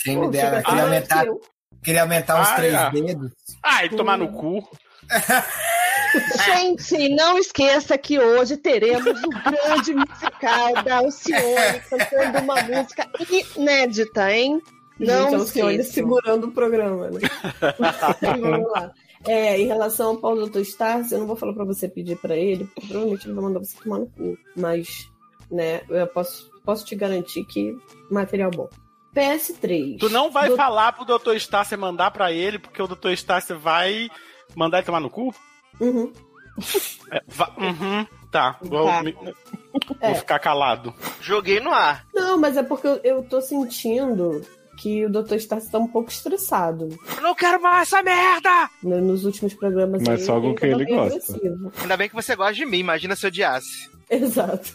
Quem 0.02 0.16
me 0.16 0.24
Pô, 0.26 0.30
dera, 0.30 0.56
fica 0.58 0.68
queria 0.70 0.82
aumentar, 0.84 1.22
que 1.22 1.28
eu. 1.28 1.40
queria 1.84 2.02
aumentar 2.02 2.40
os 2.42 2.48
Ah, 2.48 2.54
três 2.56 2.74
é. 2.74 2.90
dedos. 2.90 3.32
Ai, 3.62 3.88
tomar 3.90 4.18
no 4.18 4.32
cu. 4.32 4.68
Gente, 6.44 7.08
não 7.10 7.38
esqueça 7.38 7.96
que 7.96 8.18
hoje 8.18 8.56
teremos 8.56 9.22
o 9.22 9.28
grande 9.30 9.94
musical 9.94 10.82
da 10.82 10.96
Alcione 10.98 11.80
cantando 11.88 12.38
uma 12.40 12.62
música 12.62 13.08
inédita, 13.56 14.30
hein? 14.32 14.60
Não 14.98 15.24
Gente, 15.30 15.34
Alcione 15.36 15.72
esqueça. 15.76 15.92
segurando 15.94 16.48
o 16.48 16.52
programa, 16.52 17.10
né? 17.10 17.20
Vamos 18.40 18.70
lá. 18.72 18.90
É, 19.26 19.58
em 19.60 19.66
relação 19.66 20.10
ao 20.10 20.16
Paulo 20.18 20.48
Dr. 20.48 20.60
Stars, 20.60 21.12
eu 21.12 21.18
não 21.20 21.26
vou 21.26 21.36
falar 21.36 21.52
pra 21.52 21.64
você 21.64 21.88
pedir 21.88 22.16
pra 22.16 22.36
ele, 22.36 22.64
porque 22.64 22.88
provavelmente 22.88 23.26
ele 23.26 23.34
vai 23.34 23.44
mandar 23.44 23.60
você 23.60 23.76
tomar 23.82 23.98
no 23.98 24.06
cu. 24.06 24.36
Mas, 24.56 25.08
né, 25.50 25.82
eu 25.88 26.06
posso, 26.08 26.50
posso 26.64 26.84
te 26.84 26.94
garantir 26.96 27.44
que 27.44 27.76
material 28.10 28.50
bom. 28.50 28.68
PS3. 29.14 29.98
Tu 29.98 30.08
não 30.08 30.30
vai 30.30 30.48
Do- 30.48 30.56
falar 30.56 30.92
pro 30.92 31.04
Dr. 31.04 31.34
Estácio 31.34 31.78
mandar 31.78 32.10
pra 32.10 32.32
ele, 32.32 32.58
porque 32.58 32.80
o 32.82 32.86
Dr. 32.88 33.10
Estácio 33.10 33.58
vai 33.58 34.08
mandar 34.56 34.78
ele 34.78 34.86
tomar 34.86 35.00
no 35.00 35.10
cu? 35.10 35.34
Uhum. 35.80 36.12
É, 37.10 37.20
va- 37.28 37.54
uhum, 37.58 38.06
tá. 38.30 38.58
Vou, 38.62 38.86
Tá. 38.86 39.02
me- 39.02 39.16
É. 40.00 40.06
vou 40.08 40.14
ficar 40.16 40.38
calado. 40.38 40.94
Joguei 41.20 41.60
no 41.60 41.70
ar. 41.70 42.06
Não, 42.14 42.38
mas 42.38 42.56
é 42.56 42.62
porque 42.62 42.86
eu, 42.86 43.00
eu 43.04 43.22
tô 43.22 43.40
sentindo 43.40 44.40
que 44.82 45.06
o 45.06 45.08
Dr. 45.08 45.36
Stars 45.36 45.68
tá 45.68 45.78
um 45.78 45.86
pouco 45.86 46.10
estressado. 46.10 46.88
Eu 47.16 47.22
não 47.22 47.36
quero 47.36 47.62
mais 47.62 47.86
essa 47.86 48.02
merda! 48.02 48.68
Nos 48.82 49.24
últimos 49.24 49.54
programas 49.54 50.02
Mas 50.04 50.20
aí, 50.20 50.26
só 50.26 50.40
com 50.40 50.48
ele 50.48 50.56
quem 50.56 50.70
ele 50.72 50.84
gosta. 50.86 51.18
agressivo. 51.18 51.72
Ainda 51.80 51.96
bem 51.96 52.08
que 52.08 52.14
você 52.16 52.34
gosta 52.34 52.54
de 52.54 52.66
mim, 52.66 52.78
imagina 52.78 53.14
se 53.14 53.24
eu 53.24 53.28
odiasse. 53.28 53.88
Exato. 54.10 54.72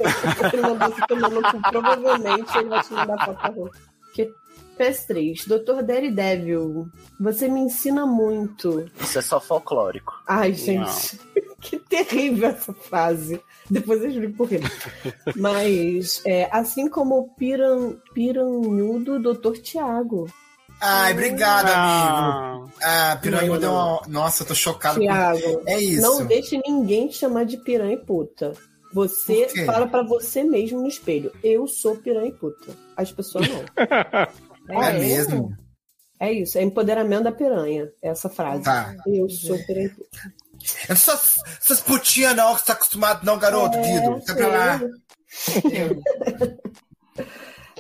Ele 0.54 0.62
mandou 0.62 1.42
no 1.42 1.42
cu, 1.42 1.62
provavelmente 1.70 2.58
ele 2.58 2.70
vai 2.70 2.84
te 2.84 2.94
mandar 2.94 3.24
roupa. 3.26 3.78
Que 4.14 4.32
PS3, 4.78 5.48
Dr. 5.48 5.82
Daredevil, 5.84 6.88
você 7.20 7.48
me 7.48 7.60
ensina 7.62 8.06
muito. 8.06 8.86
Isso 9.02 9.20
é 9.20 9.22
só 9.22 9.40
folclórico. 9.40 10.14
Ai, 10.28 10.54
gente, 10.54 11.20
que 11.62 11.80
terrível 11.80 12.50
essa 12.50 12.74
frase. 12.74 13.42
Depois 13.70 14.02
eu 14.04 14.10
explico 14.10 14.34
por 14.38 14.50
quê. 14.50 14.60
Mas, 15.36 16.22
é, 16.26 16.48
assim 16.52 16.88
como 16.90 17.18
o 17.20 17.30
piran, 17.36 17.94
piranhudo 18.14 19.20
Dr. 19.20 19.54
Tiago. 19.62 20.30
Ai, 20.80 21.12
obrigado, 21.14 21.66
amigo. 21.70 22.72
Ah, 22.84 23.12
Ah, 23.14 23.16
piranha 23.18 23.58
deu 23.58 23.72
uma... 23.72 24.02
Nossa, 24.08 24.44
eu 24.44 24.48
tô 24.48 24.54
chocado. 24.56 25.00
com- 25.00 25.02
Tiago, 25.06 25.64
É 25.66 25.80
isso. 25.82 26.02
não 26.04 26.24
deixe 26.26 26.62
ninguém 26.66 27.08
te 27.08 27.18
chamar 27.18 27.46
de 27.46 27.58
piranha 27.58 27.96
e 27.96 27.98
puta. 27.98 28.54
Você 28.94 29.48
fala 29.66 29.86
pra 29.88 30.02
você 30.04 30.44
mesmo 30.44 30.80
no 30.80 30.88
espelho. 30.88 31.32
Eu 31.44 31.68
sou 31.68 31.98
piranha 31.98 32.30
e 32.30 32.32
puta. 32.32 32.72
As 32.96 33.12
pessoas 33.12 33.48
não. 33.50 33.66
É 34.70 34.94
mesmo? 34.94 35.56
É 36.20 36.32
isso, 36.32 36.58
é 36.58 36.64
empoderamento 36.64 37.24
da 37.26 37.32
piranha, 37.32 37.90
essa 38.02 38.28
frase. 38.30 38.64
Tá. 38.64 38.96
Eu 39.06 39.30
sou 39.30 39.58
piranha 39.66 39.96
não 40.90 40.96
sou 40.96 41.14
essas- 41.14 41.36
essas 41.62 41.80
putinhas 41.82 42.36
não 42.36 42.54
que 42.56 42.62
você 42.62 42.66
tá 42.66 42.74
acostumado 42.74 43.24
não, 43.26 43.38
garoto, 43.38 43.78
Guido. 43.80 44.20
Sai 44.26 44.36
pra 44.36 44.48
lá. 44.48 44.82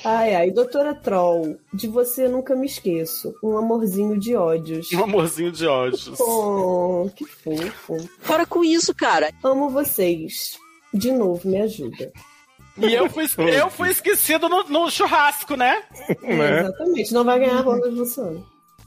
Ai, 0.05 0.35
ai, 0.35 0.51
doutora 0.51 0.93
Troll, 0.93 1.57
de 1.73 1.87
você 1.87 2.27
nunca 2.27 2.55
me 2.55 2.67
esqueço. 2.67 3.33
Um 3.43 3.57
amorzinho 3.57 4.17
de 4.19 4.35
ódios. 4.35 4.91
um 4.93 5.03
amorzinho 5.03 5.51
de 5.51 5.65
ódios. 5.65 6.19
Oh, 6.19 7.09
que 7.15 7.25
fofo. 7.25 7.97
Para 8.25 8.45
com 8.45 8.63
isso, 8.63 8.93
cara. 8.93 9.31
Amo 9.43 9.69
vocês. 9.71 10.57
De 10.93 11.11
novo, 11.11 11.49
me 11.49 11.59
ajuda. 11.59 12.11
E 12.79 12.93
eu 12.93 13.09
fui, 13.09 13.25
eu 13.55 13.69
fui 13.69 13.89
esquecido 13.89 14.47
no, 14.47 14.63
no 14.65 14.89
churrasco, 14.91 15.55
né? 15.55 15.83
Né? 16.21 16.59
Exatamente, 16.61 17.13
não 17.13 17.23
vai 17.23 17.39
ganhar 17.39 17.57
a 17.57 17.61
ronda 17.61 17.89
de 17.89 17.95
Luciano. 17.95 18.45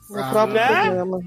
No 0.09 0.19
Ah, 0.21 0.31
próprio 0.31 0.55
né? 0.55 0.67
programa. 0.83 1.21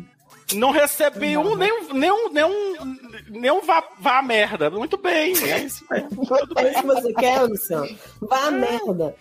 Não 0.55 0.71
recebi 0.71 1.37
um, 1.37 1.55
nem 1.55 1.71
um, 1.71 1.93
nem 1.93 2.11
um, 2.11 2.29
nem 2.29 2.43
um, 2.43 2.97
nem 3.29 3.51
um 3.51 3.61
vá, 3.61 3.83
vá 3.99 4.21
merda. 4.21 4.69
Muito 4.69 4.97
bem. 4.97 5.33
É 5.49 5.59
isso 5.59 5.83
mesmo. 5.89 6.09
Tudo 6.27 6.53
É 6.59 6.63
bem. 6.63 6.71
isso 6.73 6.81
que 6.81 6.87
você 6.87 7.13
quer, 7.13 7.41
Luciano? 7.41 7.97
Vá 8.21 8.47
a 8.47 8.51
merda. 8.51 9.15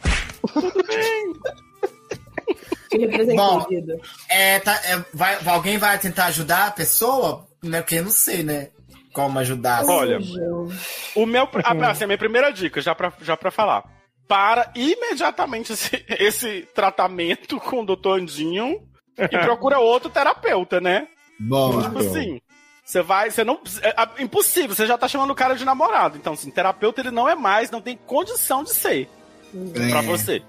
Representei, 2.92 3.36
Bom. 3.36 3.66
É, 4.28 4.58
tá, 4.60 4.74
é, 4.84 5.02
vai, 5.14 5.38
alguém 5.46 5.78
vai 5.78 5.98
tentar 5.98 6.26
ajudar 6.26 6.66
a 6.66 6.70
pessoa? 6.72 7.46
Né, 7.62 7.80
porque 7.80 7.94
eu 7.96 8.04
não 8.04 8.10
sei, 8.10 8.42
né? 8.42 8.68
Como 9.12 9.38
ajudar. 9.38 9.84
Olha, 9.84 10.18
O 11.14 11.26
meu, 11.26 11.48
a, 11.64 11.90
assim, 11.90 12.04
a 12.04 12.06
minha 12.06 12.18
primeira 12.18 12.50
dica, 12.50 12.80
já 12.80 12.94
pra, 12.94 13.12
já 13.20 13.36
pra 13.36 13.50
falar. 13.50 13.84
Para 14.26 14.70
imediatamente 14.74 15.72
esse, 15.72 16.04
esse 16.18 16.62
tratamento 16.74 17.60
com 17.60 17.82
o 17.82 17.86
doutor 17.86 18.18
Andinho 18.18 18.80
e 19.18 19.38
procura 19.38 19.78
outro 19.78 20.08
terapeuta, 20.08 20.80
né? 20.80 21.06
Boa. 21.38 21.82
Tipo 21.82 21.98
assim, 21.98 22.40
você 22.84 23.02
vai, 23.02 23.30
você 23.30 23.44
não, 23.44 23.60
é, 23.82 23.94
é 24.18 24.22
impossível, 24.22 24.74
você 24.74 24.86
já 24.86 24.96
tá 24.96 25.06
chamando 25.08 25.30
o 25.30 25.34
cara 25.34 25.54
de 25.54 25.64
namorado. 25.64 26.16
Então, 26.16 26.32
assim, 26.32 26.50
terapeuta 26.50 27.00
ele 27.00 27.10
não 27.10 27.28
é 27.28 27.34
mais, 27.34 27.70
não 27.70 27.80
tem 27.80 27.96
condição 27.96 28.64
de 28.64 28.70
ser 28.70 29.08
pra 29.90 29.98
É, 29.98 30.02
você. 30.02 30.42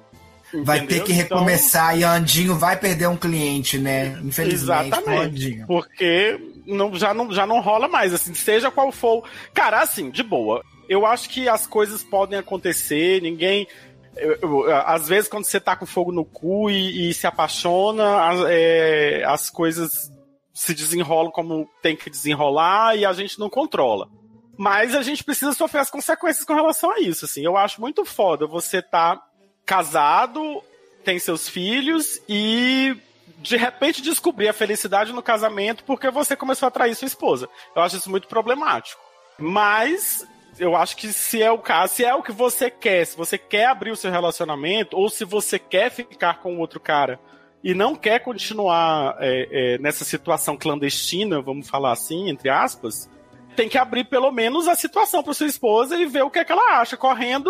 Vai 0.63 0.79
ter 0.79 0.85
Entendeu? 0.85 1.03
que 1.05 1.13
Então, 1.13 1.37
recomeçar 1.39 1.97
e 1.97 2.03
Andinho 2.03 2.55
vai 2.55 2.77
perder 2.77 3.07
um 3.07 3.17
cliente, 3.17 3.77
né? 3.77 4.19
Infelizmente, 4.23 4.89
pro 4.89 4.99
Exatamente. 5.01 5.63
Porque 5.65 6.39
não, 6.65 6.93
já, 6.95 7.13
não, 7.13 7.31
já 7.31 7.45
não 7.47 7.59
rola 7.61 7.87
mais, 7.87 8.13
assim, 8.13 8.33
seja 8.33 8.69
qual 8.69 8.91
for. 8.91 9.23
Cara, 9.53 9.81
assim, 9.81 10.09
de 10.11 10.21
boa. 10.23 10.63
Eu 10.87 11.05
acho 11.05 11.29
que 11.29 11.47
as 11.49 11.65
coisas 11.65 12.03
podem 12.03 12.37
acontecer, 12.37 13.21
ninguém. 13.21 13.67
eu- 14.15 14.37
eu- 14.41 14.75
às 14.85 15.07
vezes, 15.07 15.27
quando 15.27 15.45
você 15.45 15.59
tá 15.59 15.75
com 15.75 15.85
fogo 15.87 16.11
no 16.11 16.23
cu 16.23 16.69
e, 16.69 17.09
e 17.09 17.13
se 17.15 17.25
apaixona, 17.25 18.27
as, 18.29 18.39
é, 18.47 19.23
as 19.25 19.49
coisas 19.49 20.11
se 20.53 20.73
desenrolam 20.75 21.31
como 21.31 21.67
tem 21.81 21.95
que 21.95 22.11
desenrolar 22.11 22.95
e 22.95 23.05
a 23.05 23.13
gente 23.13 23.39
não 23.39 23.49
controla. 23.49 24.07
Mas 24.55 24.93
a 24.93 25.01
gente 25.01 25.23
precisa 25.23 25.51
sofrer 25.53 25.79
as 25.79 25.89
consequências 25.89 26.45
com 26.45 26.53
relação 26.53 26.91
a 26.91 26.99
isso, 26.99 27.25
assim. 27.25 27.43
Eu 27.43 27.57
acho 27.57 27.81
muito 27.81 28.05
foda 28.05 28.45
você 28.45 28.83
tá 28.83 29.19
casado, 29.65 30.63
tem 31.03 31.19
seus 31.19 31.47
filhos 31.47 32.21
e 32.27 32.95
de 33.37 33.57
repente 33.57 34.01
descobrir 34.01 34.47
a 34.47 34.53
felicidade 34.53 35.11
no 35.11 35.21
casamento 35.21 35.83
porque 35.83 36.09
você 36.09 36.35
começou 36.35 36.67
a 36.67 36.71
trair 36.71 36.95
sua 36.95 37.05
esposa. 37.05 37.49
Eu 37.75 37.81
acho 37.81 37.97
isso 37.97 38.09
muito 38.09 38.27
problemático. 38.27 39.01
Mas 39.37 40.25
eu 40.59 40.75
acho 40.75 40.95
que 40.95 41.11
se 41.11 41.41
é 41.41 41.51
o 41.51 41.57
caso, 41.57 41.95
se 41.95 42.05
é 42.05 42.13
o 42.13 42.23
que 42.23 42.31
você 42.31 42.69
quer, 42.69 43.05
se 43.05 43.17
você 43.17 43.37
quer 43.37 43.65
abrir 43.65 43.91
o 43.91 43.95
seu 43.95 44.11
relacionamento, 44.11 44.97
ou 44.97 45.09
se 45.09 45.25
você 45.25 45.57
quer 45.57 45.89
ficar 45.89 46.39
com 46.39 46.59
outro 46.59 46.79
cara 46.79 47.19
e 47.63 47.73
não 47.73 47.95
quer 47.95 48.19
continuar 48.19 49.15
é, 49.19 49.47
é, 49.51 49.77
nessa 49.79 50.03
situação 50.03 50.57
clandestina, 50.57 51.41
vamos 51.41 51.69
falar 51.69 51.91
assim, 51.93 52.29
entre 52.29 52.49
aspas, 52.49 53.09
tem 53.55 53.69
que 53.69 53.77
abrir 53.77 54.05
pelo 54.05 54.31
menos 54.31 54.67
a 54.67 54.75
situação 54.75 55.23
para 55.23 55.33
sua 55.33 55.47
esposa 55.47 55.95
e 55.97 56.05
ver 56.05 56.23
o 56.23 56.29
que, 56.29 56.39
é 56.39 56.45
que 56.45 56.51
ela 56.51 56.79
acha, 56.79 56.97
correndo 56.97 57.49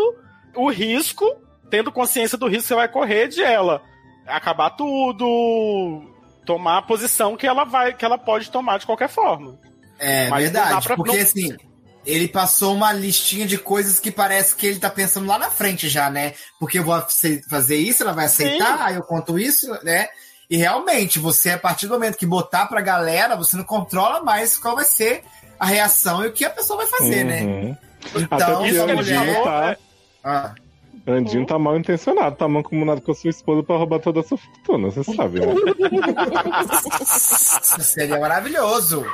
o 0.55 0.69
risco, 0.69 1.25
tendo 1.73 1.91
consciência 1.91 2.37
do 2.37 2.45
risco 2.45 2.61
que 2.61 2.67
você 2.67 2.75
vai 2.75 2.87
correr 2.87 3.27
de 3.27 3.41
ela 3.41 3.81
acabar 4.27 4.69
tudo, 4.69 6.03
tomar 6.45 6.77
a 6.77 6.81
posição 6.83 7.35
que 7.35 7.47
ela 7.47 7.63
vai, 7.63 7.95
que 7.95 8.05
ela 8.05 8.15
pode 8.15 8.51
tomar 8.51 8.77
de 8.77 8.85
qualquer 8.85 9.09
forma. 9.09 9.57
É 9.97 10.27
Mas 10.29 10.43
verdade, 10.43 10.85
pra- 10.85 10.95
porque 10.95 11.15
não- 11.17 11.23
assim, 11.23 11.57
ele 12.05 12.27
passou 12.27 12.75
uma 12.75 12.93
listinha 12.93 13.47
de 13.47 13.57
coisas 13.57 13.99
que 13.99 14.11
parece 14.11 14.55
que 14.55 14.67
ele 14.67 14.79
tá 14.79 14.87
pensando 14.87 15.25
lá 15.25 15.39
na 15.39 15.49
frente 15.49 15.89
já, 15.89 16.11
né? 16.11 16.35
Porque 16.59 16.77
eu 16.77 16.83
vou 16.83 17.03
fazer 17.49 17.77
isso, 17.77 18.03
ela 18.03 18.13
vai 18.13 18.25
aceitar, 18.25 18.79
aí 18.79 18.93
eu 18.95 19.01
conto 19.01 19.39
isso, 19.39 19.67
né? 19.83 20.07
E 20.47 20.55
realmente, 20.57 21.17
você, 21.17 21.49
a 21.49 21.57
partir 21.57 21.87
do 21.87 21.93
momento 21.95 22.17
que 22.19 22.25
botar 22.27 22.67
pra 22.67 22.81
galera, 22.81 23.35
você 23.35 23.57
não 23.57 23.63
controla 23.63 24.21
mais 24.21 24.59
qual 24.59 24.75
vai 24.75 24.85
ser 24.85 25.23
a 25.59 25.65
reação 25.65 26.23
e 26.23 26.27
o 26.27 26.31
que 26.33 26.45
a 26.45 26.51
pessoa 26.51 26.77
vai 26.77 26.85
fazer, 26.85 27.23
né? 27.23 27.41
Uhum. 27.41 27.77
Até 28.13 28.19
Então, 28.35 28.57
porque 28.57 28.69
isso 28.69 28.85
que 28.85 28.91
ele 28.91 29.15
falou, 29.15 29.43
tá, 29.43 29.77
Ah, 30.23 30.53
Andinho 31.05 31.45
tá 31.45 31.59
mal 31.59 31.77
intencionado, 31.77 32.35
tá 32.37 32.47
mancomunado 32.47 33.01
com 33.01 33.11
a 33.11 33.15
sua 33.15 33.29
esposa 33.29 33.61
pra 33.61 33.75
roubar 33.75 33.99
toda 33.99 34.21
a 34.21 34.23
sua 34.23 34.37
fortuna, 34.37 34.89
você 34.89 35.03
sabe, 35.03 35.41
né? 35.41 35.47
isso 37.03 37.81
seria 37.83 38.19
maravilhoso. 38.19 39.05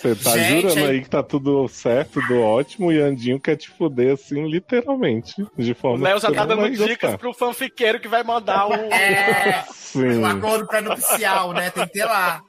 Você 0.00 0.14
tá 0.14 0.30
Gente, 0.38 0.68
jurando 0.68 0.90
aí- 0.90 1.02
que 1.02 1.10
tá 1.10 1.22
tudo 1.22 1.66
certo, 1.68 2.20
tudo 2.20 2.40
ótimo, 2.40 2.92
e 2.92 3.00
Andinho 3.00 3.40
quer 3.40 3.56
te 3.56 3.68
fuder 3.70 4.12
assim, 4.14 4.46
literalmente. 4.48 5.34
De 5.56 5.72
O 5.72 5.74
forma 5.74 6.04
Léo 6.08 6.20
já 6.20 6.30
tá 6.30 6.44
dando 6.44 6.70
dicas 6.70 6.86
gostar. 7.10 7.18
pro 7.18 7.32
fanfiqueiro 7.34 7.98
que 7.98 8.06
vai 8.08 8.22
mandar 8.22 8.68
o. 8.68 8.74
É, 8.74 9.64
Sim. 9.72 10.20
o 10.20 10.26
acordo 10.26 10.66
pré-nupcial, 10.68 11.52
né? 11.52 11.70
Tem 11.70 11.84
que 11.86 11.92
ter 11.94 12.04
lá. 12.04 12.42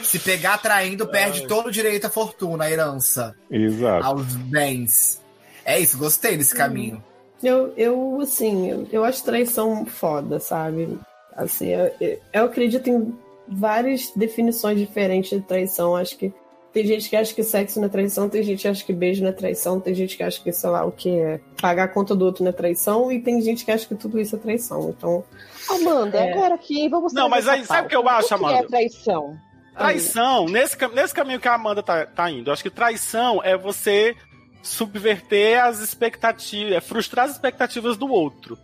Se 0.00 0.18
pegar 0.20 0.56
traindo, 0.58 1.06
perde 1.08 1.46
todo 1.46 1.66
o 1.66 1.70
direito 1.72 2.06
à 2.06 2.10
fortuna, 2.10 2.64
à 2.64 2.70
herança, 2.70 3.34
Exato. 3.50 4.06
aos 4.06 4.34
bens. 4.36 5.20
É 5.64 5.78
isso, 5.80 5.98
gostei 5.98 6.36
desse 6.36 6.54
caminho. 6.54 7.02
Eu, 7.42 7.72
eu 7.76 8.18
assim, 8.20 8.70
eu, 8.70 8.86
eu 8.92 9.04
acho 9.04 9.24
traição 9.24 9.84
foda, 9.84 10.38
sabe? 10.38 10.98
Assim, 11.36 11.68
eu, 11.68 11.90
eu- 12.00 12.18
eu 12.32 12.44
acredito 12.44 12.88
em 12.88 13.12
várias 13.48 14.10
definições 14.14 14.78
diferentes 14.78 15.30
de 15.30 15.40
traição. 15.40 15.96
Acho 15.96 16.16
que 16.16 16.32
tem 16.72 16.86
gente 16.86 17.10
que 17.10 17.16
acha 17.16 17.34
que 17.34 17.42
sexo 17.42 17.78
não 17.80 17.86
é 17.86 17.90
traição, 17.90 18.28
tem 18.30 18.42
gente 18.42 18.62
que 18.62 18.68
acha 18.68 18.82
que 18.84 18.92
beijo 18.94 19.22
não 19.22 19.28
é 19.28 19.32
traição, 19.32 19.78
tem 19.78 19.94
gente 19.94 20.16
que 20.16 20.22
acha 20.22 20.40
que, 20.40 20.50
sei 20.52 20.70
lá, 20.70 20.84
o 20.86 20.92
que 20.92 21.10
é 21.18 21.38
pagar 21.60 21.84
a 21.84 21.88
conta 21.88 22.14
do 22.14 22.24
outro 22.24 22.42
não 22.44 22.48
é 22.50 22.52
traição, 22.52 23.12
e 23.12 23.20
tem 23.20 23.40
gente 23.42 23.62
que 23.64 23.70
acha 23.70 23.86
que 23.86 23.94
tudo 23.94 24.18
isso 24.18 24.36
é 24.36 24.38
traição. 24.38 24.88
Então, 24.88 25.22
Amanda, 25.68 26.16
É. 26.18 26.32
agora 26.32 26.54
aqui, 26.54 26.88
vamos 26.88 27.12
Não, 27.12 27.28
mas 27.28 27.46
aí, 27.46 27.62
sabe 27.66 27.86
o 27.86 27.90
que 27.90 27.96
eu 27.96 28.08
acho, 28.08 28.34
O 28.34 28.38
que 28.38 28.44
é 28.44 28.48
Amanda? 28.48 28.68
traição? 28.68 29.36
Traição, 29.76 30.46
nesse, 30.46 30.76
nesse 30.94 31.14
caminho 31.14 31.40
que 31.40 31.48
a 31.48 31.54
Amanda 31.54 31.82
tá, 31.82 32.06
tá 32.06 32.30
indo, 32.30 32.48
eu 32.48 32.52
acho 32.52 32.62
que 32.62 32.70
traição 32.70 33.42
é 33.44 33.56
você 33.56 34.14
subverter 34.62 35.64
as 35.64 35.80
expectativas, 35.80 36.72
é 36.72 36.80
frustrar 36.80 37.26
as 37.26 37.32
expectativas 37.32 37.96
do 37.96 38.08
outro. 38.10 38.58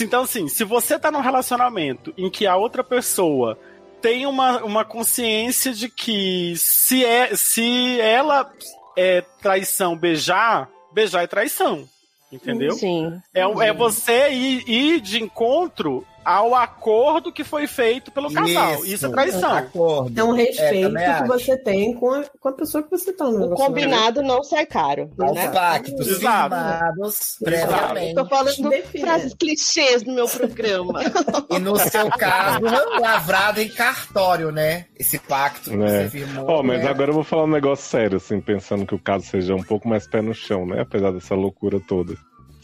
Então, 0.00 0.22
assim, 0.22 0.48
se 0.48 0.64
você 0.64 0.98
tá 0.98 1.10
num 1.10 1.20
relacionamento 1.20 2.12
em 2.16 2.28
que 2.30 2.46
a 2.46 2.56
outra 2.56 2.84
pessoa 2.84 3.58
tem 4.00 4.26
uma, 4.26 4.62
uma 4.62 4.84
consciência 4.84 5.72
de 5.72 5.88
que 5.88 6.54
se, 6.56 7.04
é, 7.04 7.34
se 7.34 8.00
ela 8.00 8.50
é 8.96 9.22
traição 9.40 9.96
beijar, 9.96 10.68
beijar 10.92 11.24
é 11.24 11.26
traição. 11.26 11.88
Entendeu? 12.30 12.72
Sim. 12.72 13.18
É, 13.32 13.40
é 13.40 13.72
você 13.72 14.30
ir, 14.30 14.68
ir 14.68 15.00
de 15.00 15.22
encontro 15.22 16.06
ao 16.30 16.54
acordo 16.54 17.32
que 17.32 17.42
foi 17.42 17.66
feito 17.66 18.10
pelo 18.12 18.30
casal. 18.32 18.84
Isso, 18.84 19.06
é 19.06 19.08
traição. 19.08 19.50
Acordo. 19.54 20.20
é 20.20 20.22
um 20.22 20.32
respeito 20.32 20.88
também 20.88 21.04
que 21.04 21.10
acho. 21.10 21.26
você 21.26 21.56
tem 21.56 21.94
com 21.94 22.10
a, 22.12 22.22
com 22.38 22.48
a 22.50 22.52
pessoa 22.52 22.82
que 22.82 22.90
você 22.90 23.12
tá 23.14 23.24
no 23.24 23.52
O 23.52 23.54
combinado 23.54 24.22
não 24.22 24.42
sai 24.42 24.66
caro. 24.66 25.10
Aos 25.18 25.34
Né? 25.34 25.48
pactos 25.48 26.06
Exato. 26.06 26.54
firmados 26.54 27.36
previamente. 27.42 28.14
tô 28.14 28.26
falando 28.26 28.68
Define. 28.68 29.04
frases 29.04 29.34
clichês 29.34 30.02
no 30.04 30.14
meu 30.14 30.28
programa. 30.28 31.00
E 31.50 31.58
no 31.58 31.76
seu 31.76 32.10
caso, 32.10 32.60
lavrado 33.00 33.60
em 33.60 33.68
cartório, 33.68 34.50
né? 34.52 34.84
Esse 34.98 35.18
pacto 35.18 35.70
que 35.70 35.76
É. 35.76 36.04
você 36.04 36.10
firmou. 36.10 36.44
Ó, 36.46 36.62
mas 36.62 36.82
né? 36.82 36.90
agora 36.90 37.10
eu 37.10 37.14
vou 37.14 37.24
falar 37.24 37.44
um 37.44 37.48
negócio 37.50 37.86
sério, 37.88 38.18
assim, 38.18 38.38
pensando 38.40 38.84
que 38.86 38.94
o 38.94 38.98
caso 38.98 39.24
seja 39.26 39.54
um 39.54 39.62
pouco 39.62 39.88
mais 39.88 40.06
pé 40.06 40.20
no 40.20 40.34
chão, 40.34 40.66
né? 40.66 40.82
Apesar 40.82 41.10
dessa 41.12 41.34
loucura 41.34 41.80
toda. 41.80 42.14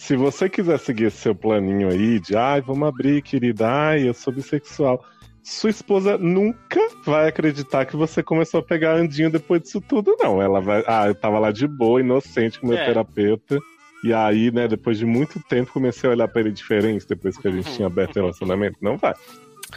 Se 0.06 0.16
você 0.16 0.50
quiser 0.50 0.78
seguir 0.78 1.04
esse 1.06 1.16
seu 1.16 1.34
planinho 1.34 1.88
aí 1.88 2.20
de, 2.20 2.36
ai, 2.36 2.60
vamos 2.60 2.86
abrir, 2.86 3.22
querida, 3.22 3.66
ai, 3.66 4.06
eu 4.06 4.12
sou 4.12 4.34
bissexual. 4.34 5.02
Sua 5.42 5.70
esposa 5.70 6.18
nunca 6.18 6.78
vai 7.06 7.26
acreditar 7.26 7.86
que 7.86 7.96
você 7.96 8.22
começou 8.22 8.60
a 8.60 8.62
pegar 8.62 8.96
andinho 8.96 9.30
depois 9.30 9.62
disso 9.62 9.80
tudo, 9.80 10.14
não. 10.20 10.42
Ela 10.42 10.60
vai, 10.60 10.84
ah, 10.86 11.06
eu 11.06 11.14
tava 11.14 11.38
lá 11.38 11.50
de 11.50 11.66
boa, 11.66 12.00
inocente 12.00 12.60
com 12.60 12.66
meu 12.66 12.76
É. 12.76 12.84
terapeuta. 12.84 13.58
E 14.04 14.12
aí, 14.12 14.50
né, 14.50 14.68
depois 14.68 14.98
de 14.98 15.06
muito 15.06 15.40
tempo, 15.48 15.72
comecei 15.72 16.06
a 16.06 16.12
olhar 16.12 16.28
pra 16.28 16.42
ele 16.42 16.52
diferente 16.52 17.06
depois 17.08 17.38
que 17.38 17.48
a 17.48 17.50
gente 17.50 17.72
tinha 17.72 17.86
aberto 17.86 18.16
o 18.16 18.20
relacionamento. 18.20 18.76
Não 18.82 18.98
vai. 18.98 19.14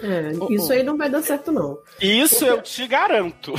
É, 0.02 0.34
isso 0.50 0.74
aí 0.74 0.84
não 0.84 0.98
vai 0.98 1.10
dar 1.10 1.22
certo, 1.22 1.54
não. 1.54 1.78
Isso 2.02 2.46
eu 2.46 2.62
te 2.62 2.86
garanto. 2.86 3.54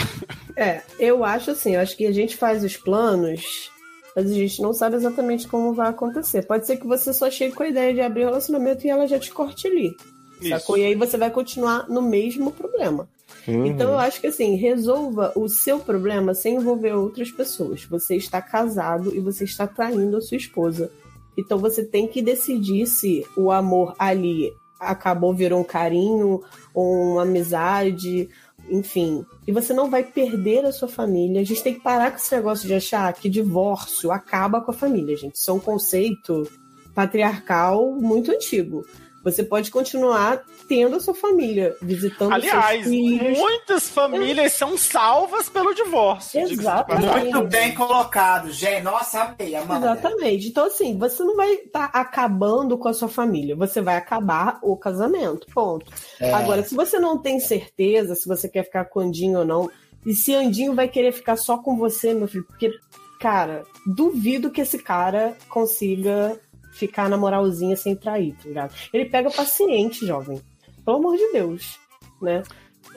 É, 0.54 0.82
eu 0.98 1.24
acho 1.24 1.52
assim, 1.52 1.76
eu 1.76 1.80
acho 1.80 1.96
que 1.96 2.06
a 2.06 2.12
gente 2.12 2.36
faz 2.36 2.62
os 2.62 2.76
planos, 2.76 3.70
mas 4.18 4.32
a 4.32 4.34
gente 4.34 4.60
não 4.60 4.72
sabe 4.72 4.96
exatamente 4.96 5.46
como 5.46 5.72
vai 5.72 5.88
acontecer. 5.88 6.44
Pode 6.44 6.66
ser 6.66 6.76
que 6.76 6.86
você 6.88 7.12
só 7.12 7.30
chegue 7.30 7.54
com 7.54 7.62
a 7.62 7.68
ideia 7.68 7.94
de 7.94 8.00
abrir 8.00 8.24
o 8.24 8.26
relacionamento 8.26 8.84
e 8.84 8.90
ela 8.90 9.06
já 9.06 9.16
te 9.16 9.32
corte 9.32 9.68
ali. 9.68 9.96
Sacou? 10.48 10.76
E 10.76 10.84
aí 10.84 10.96
você 10.96 11.16
vai 11.16 11.30
continuar 11.30 11.88
no 11.88 12.02
mesmo 12.02 12.50
problema. 12.50 13.08
Uhum. 13.46 13.64
Então 13.66 13.92
eu 13.92 13.98
acho 13.98 14.20
que 14.20 14.26
assim, 14.26 14.56
resolva 14.56 15.32
o 15.36 15.48
seu 15.48 15.78
problema 15.78 16.34
sem 16.34 16.56
envolver 16.56 16.94
outras 16.94 17.30
pessoas. 17.30 17.84
Você 17.84 18.16
está 18.16 18.42
casado 18.42 19.14
e 19.14 19.20
você 19.20 19.44
está 19.44 19.68
traindo 19.68 20.16
a 20.16 20.20
sua 20.20 20.36
esposa. 20.36 20.90
Então 21.36 21.56
você 21.56 21.84
tem 21.84 22.08
que 22.08 22.20
decidir 22.20 22.86
se 22.86 23.24
o 23.36 23.52
amor 23.52 23.94
ali 24.00 24.52
acabou, 24.80 25.32
virou 25.32 25.60
um 25.60 25.64
carinho, 25.64 26.42
ou 26.74 27.12
uma 27.12 27.22
amizade, 27.22 28.28
enfim. 28.70 29.24
E 29.46 29.52
você 29.52 29.72
não 29.72 29.90
vai 29.90 30.04
perder 30.04 30.64
a 30.64 30.72
sua 30.72 30.88
família. 30.88 31.40
A 31.40 31.44
gente 31.44 31.62
tem 31.62 31.74
que 31.74 31.80
parar 31.80 32.10
com 32.10 32.16
esse 32.16 32.34
negócio 32.34 32.66
de 32.66 32.74
achar 32.74 33.12
que 33.12 33.28
divórcio 33.28 34.10
acaba 34.10 34.60
com 34.60 34.70
a 34.70 34.74
família, 34.74 35.16
gente. 35.16 35.36
Isso 35.36 35.50
é 35.50 35.54
um 35.54 35.60
conceito 35.60 36.48
patriarcal 36.94 37.92
muito 37.92 38.30
antigo. 38.30 38.84
Você 39.30 39.42
pode 39.42 39.70
continuar 39.70 40.42
tendo 40.68 40.96
a 40.96 41.00
sua 41.00 41.14
família, 41.14 41.74
visitando 41.80 42.32
Aliás, 42.32 42.82
seus 42.82 42.94
filhos. 42.94 43.38
muitas 43.38 43.88
famílias 43.88 44.52
são 44.52 44.76
salvas 44.76 45.48
pelo 45.48 45.74
divórcio. 45.74 46.40
Exatamente. 46.40 47.32
Muito 47.32 47.48
bem 47.48 47.74
colocado, 47.74 48.50
gente. 48.50 48.82
Nossa, 48.82 49.22
amei, 49.22 49.54
Amanda. 49.54 49.92
Exatamente. 49.92 50.48
Então, 50.48 50.66
assim, 50.66 50.98
você 50.98 51.22
não 51.22 51.36
vai 51.36 51.52
estar 51.54 51.90
acabando 51.92 52.76
com 52.76 52.88
a 52.88 52.94
sua 52.94 53.08
família, 53.08 53.56
você 53.56 53.80
vai 53.80 53.96
acabar 53.96 54.58
o 54.62 54.76
casamento. 54.76 55.46
Ponto. 55.52 55.90
É. 56.20 56.32
Agora, 56.32 56.62
se 56.62 56.74
você 56.74 56.98
não 56.98 57.18
tem 57.18 57.40
certeza 57.40 58.14
se 58.14 58.28
você 58.28 58.48
quer 58.48 58.64
ficar 58.64 58.84
com 58.86 59.00
Andinho 59.00 59.40
ou 59.40 59.44
não, 59.44 59.70
e 60.04 60.14
se 60.14 60.34
Andinho 60.34 60.74
vai 60.74 60.88
querer 60.88 61.12
ficar 61.12 61.36
só 61.36 61.58
com 61.58 61.76
você, 61.76 62.14
meu 62.14 62.28
filho, 62.28 62.44
porque, 62.44 62.70
cara, 63.20 63.64
duvido 63.86 64.50
que 64.50 64.60
esse 64.60 64.78
cara 64.78 65.36
consiga 65.48 66.38
ficar 66.78 67.08
na 67.08 67.16
moralzinha 67.16 67.76
sem 67.76 67.94
trair, 67.96 68.34
tá 68.34 68.48
ligado? 68.48 68.74
Ele 68.92 69.04
pega 69.06 69.30
paciente, 69.30 70.06
jovem. 70.06 70.40
Pelo 70.84 70.98
amor 70.98 71.16
de 71.16 71.32
Deus, 71.32 71.78
né? 72.22 72.42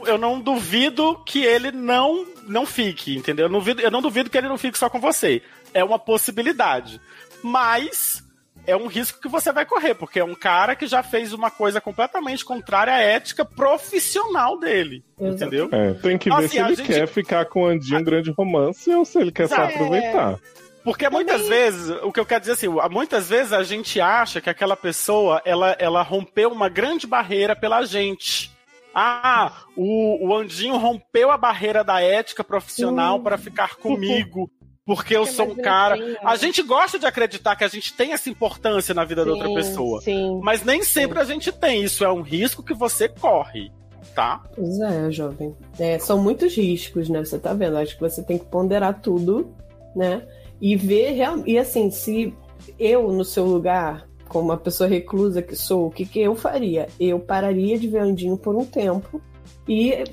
Eu 0.06 0.18
não 0.18 0.40
duvido 0.40 1.22
que 1.26 1.44
ele 1.44 1.72
não 1.72 2.26
não 2.48 2.66
fique, 2.66 3.16
entendeu? 3.16 3.46
Eu 3.46 3.50
não, 3.50 3.60
duvido, 3.60 3.82
eu 3.82 3.92
não 3.92 4.02
duvido 4.02 4.30
que 4.30 4.38
ele 4.38 4.48
não 4.48 4.58
fique 4.58 4.78
só 4.78 4.90
com 4.90 5.00
você. 5.00 5.42
É 5.74 5.84
uma 5.84 6.00
possibilidade. 6.00 7.00
Mas 7.44 8.24
é 8.66 8.76
um 8.76 8.88
risco 8.88 9.20
que 9.20 9.28
você 9.28 9.52
vai 9.52 9.66
correr, 9.66 9.94
porque 9.96 10.20
é 10.20 10.24
um 10.24 10.36
cara 10.36 10.76
que 10.76 10.86
já 10.88 11.02
fez 11.04 11.34
uma 11.34 11.50
coisa 11.52 11.82
completamente 11.82 12.46
contrária 12.46 12.94
à 12.94 13.00
ética 13.00 13.44
profissional 13.44 14.58
dele. 14.60 15.04
Exato. 15.20 15.36
Entendeu? 15.36 15.70
É, 15.72 15.94
tem 15.96 16.18
que 16.18 16.32
Assim, 16.32 16.42
ver 16.42 16.50
se 16.50 16.60
a 16.60 16.66
ele 16.68 16.76
gente- 16.76 16.88
quer 16.88 17.08
ficar 17.08 17.46
com 17.46 17.64
o 17.64 17.66
Andinho 17.68 18.00
um 18.00 18.04
grande 18.04 18.32
romance 18.32 18.90
ou 18.94 19.04
se 19.04 19.20
ele 19.20 19.32
quer 19.32 19.48
só 19.48 19.56
Exato. 19.56 19.74
aproveitar. 19.74 20.40
Porque 20.84 21.10
muitas 21.10 21.48
vezes, 21.48 21.90
o 22.04 22.12
que 22.12 22.20
eu 22.20 22.26
quero 22.26 22.42
dizer 22.42 22.54
assim, 22.54 22.68
muitas 22.90 23.30
vezes 23.30 23.54
a 23.54 23.64
gente 23.64 24.02
acha 24.02 24.42
que 24.42 24.50
aquela 24.50 24.76
pessoa, 24.76 25.42
ela, 25.46 25.76
ela 25.80 26.02
rompeu 26.02 26.50
uma 26.52 26.70
grande 26.70 27.06
barreira 27.06 27.56
pela 27.56 27.84
gente. 27.84 28.52
Ah, 28.94 29.64
o, 29.78 30.28
o 30.28 30.36
Andinho 30.36 30.78
rompeu 30.78 31.32
a 31.32 31.38
barreira 31.38 31.84
da 31.84 32.02
ética 32.02 32.44
profissional 32.44 33.18
Hum. 33.18 33.24
para 33.24 33.38
ficar 33.38 33.76
comigo, 33.76 34.50
porque 34.86 35.16
eu 35.16 35.26
sou 35.26 35.52
um 35.52 35.56
cara. 35.56 35.96
A 36.24 36.36
gente 36.36 36.62
gosta 36.64 37.00
de 37.00 37.06
acreditar 37.06 37.56
que 37.56 37.64
a 37.64 37.68
gente 37.70 37.94
tem 37.94 38.12
essa 38.12 38.30
importância 38.30 38.94
na 38.94 39.06
vida 39.06 39.24
da 39.24 39.32
outra 39.32 39.48
Sim, 39.48 39.54
pessoa. 39.56 40.02
Sim. 40.02 40.42
Mas 40.44 40.64
nem 40.66 40.84
sempre 40.84 41.20
a 41.20 41.24
gente 41.24 41.52
tem. 41.52 41.84
Isso 41.84 42.04
é 42.04 42.12
um 42.12 42.22
risco 42.22 42.64
que 42.64 42.74
você 42.74 43.08
corre, 43.08 43.72
tá? 44.14 44.42
Pois 44.56 44.80
é, 44.82 45.12
jovem. 45.12 45.56
É, 45.80 45.98
são 46.00 46.22
muitos 46.22 46.54
riscos, 46.56 47.08
né? 47.08 47.24
Você 47.24 47.40
tá 47.40 47.54
vendo? 47.54 47.78
Acho 47.78 47.96
que 47.96 48.02
você 48.02 48.22
tem 48.24 48.38
que 48.38 48.46
ponderar 48.46 49.00
tudo, 49.00 49.56
né? 49.96 50.28
E 50.62 50.76
ver. 50.76 51.16
E 51.48 51.58
assim, 51.58 51.90
se 51.90 52.34
eu, 52.80 53.12
no 53.12 53.26
seu 53.26 53.46
lugar, 53.46 54.08
como 54.30 54.46
uma 54.46 54.58
pessoa 54.58 54.88
reclusa 54.88 55.42
que 55.42 55.56
sou, 55.56 55.88
o 55.88 55.92
que, 55.92 56.06
que 56.06 56.20
eu 56.22 56.36
faria? 56.36 56.88
Eu 57.00 57.20
pararia 57.20 57.78
de 57.80 57.88
ver 57.88 58.00
Andinho 58.00 58.38
por 58.38 58.56
um 58.56 58.64
tempo 58.66 59.20
e, 59.68 60.04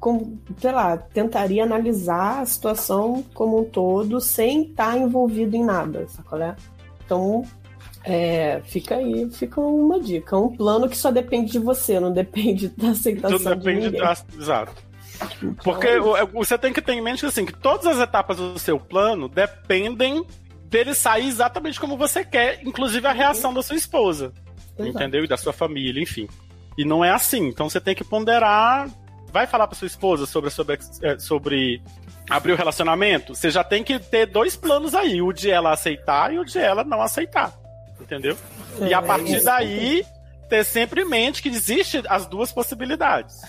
com, 0.00 0.36
sei 0.58 0.72
lá, 0.72 0.96
tentaria 0.96 1.62
analisar 1.62 2.40
a 2.40 2.44
situação 2.46 3.24
como 3.32 3.60
um 3.60 3.64
todo 3.64 4.20
sem 4.20 4.64
estar 4.64 4.98
envolvido 4.98 5.54
em 5.56 5.64
nada, 5.64 6.06
sacolé? 6.08 6.56
Então, 7.04 7.44
É, 8.04 8.60
fica 8.64 8.96
aí, 8.96 9.30
fica 9.30 9.60
uma 9.60 10.00
dica. 10.00 10.36
Um 10.36 10.48
plano 10.56 10.88
que 10.88 10.98
só 10.98 11.12
depende 11.12 11.52
de 11.52 11.60
você, 11.60 12.00
não 12.00 12.12
depende 12.12 12.68
da 12.76 12.90
aceitação 12.90 13.38
Tudo 13.38 13.54
de 13.54 13.54
depende 13.60 13.86
ninguém. 13.86 14.00
da. 14.00 14.16
Exato. 14.36 14.72
Porque 15.62 15.86
é, 15.86 16.00
você 16.32 16.56
tem 16.58 16.72
que 16.72 16.82
ter 16.82 16.92
em 16.92 17.00
mente 17.00 17.20
que, 17.20 17.26
assim, 17.26 17.44
que 17.44 17.52
todas 17.52 17.86
as 17.86 17.98
etapas 17.98 18.36
do 18.36 18.58
seu 18.58 18.78
plano 18.78 19.28
dependem 19.28 20.24
dele 20.66 20.94
sair 20.94 21.26
exatamente 21.28 21.78
como 21.78 21.96
você 21.96 22.24
quer, 22.24 22.60
inclusive 22.64 23.06
a 23.06 23.12
reação 23.12 23.52
da 23.52 23.62
sua 23.62 23.76
esposa. 23.76 24.32
Exato. 24.78 24.88
Entendeu? 24.88 25.24
E 25.24 25.28
da 25.28 25.36
sua 25.36 25.52
família, 25.52 26.02
enfim. 26.02 26.26
E 26.78 26.84
não 26.84 27.04
é 27.04 27.10
assim. 27.10 27.48
Então 27.48 27.68
você 27.68 27.80
tem 27.80 27.94
que 27.94 28.04
ponderar. 28.04 28.88
Vai 29.30 29.46
falar 29.46 29.66
pra 29.66 29.76
sua 29.76 29.86
esposa 29.86 30.26
sobre, 30.26 30.50
sobre, 30.50 30.78
eh, 31.02 31.18
sobre 31.18 31.82
abrir 32.28 32.52
o 32.52 32.56
relacionamento? 32.56 33.34
Você 33.34 33.50
já 33.50 33.62
tem 33.64 33.82
que 33.82 33.98
ter 33.98 34.26
dois 34.26 34.56
planos 34.56 34.94
aí: 34.94 35.20
o 35.22 35.32
de 35.32 35.50
ela 35.50 35.72
aceitar 35.72 36.32
e 36.32 36.38
o 36.38 36.44
de 36.44 36.58
ela 36.58 36.84
não 36.84 37.00
aceitar. 37.02 37.52
Entendeu? 38.00 38.36
e 38.80 38.92
a 38.92 38.98
É, 38.98 39.02
partir 39.02 39.42
daí, 39.44 40.04
ter 40.48 40.64
sempre 40.64 41.02
em 41.02 41.08
mente 41.08 41.42
que 41.42 41.48
existe 41.48 42.02
as 42.08 42.26
duas 42.26 42.50
possibilidades. 42.52 43.40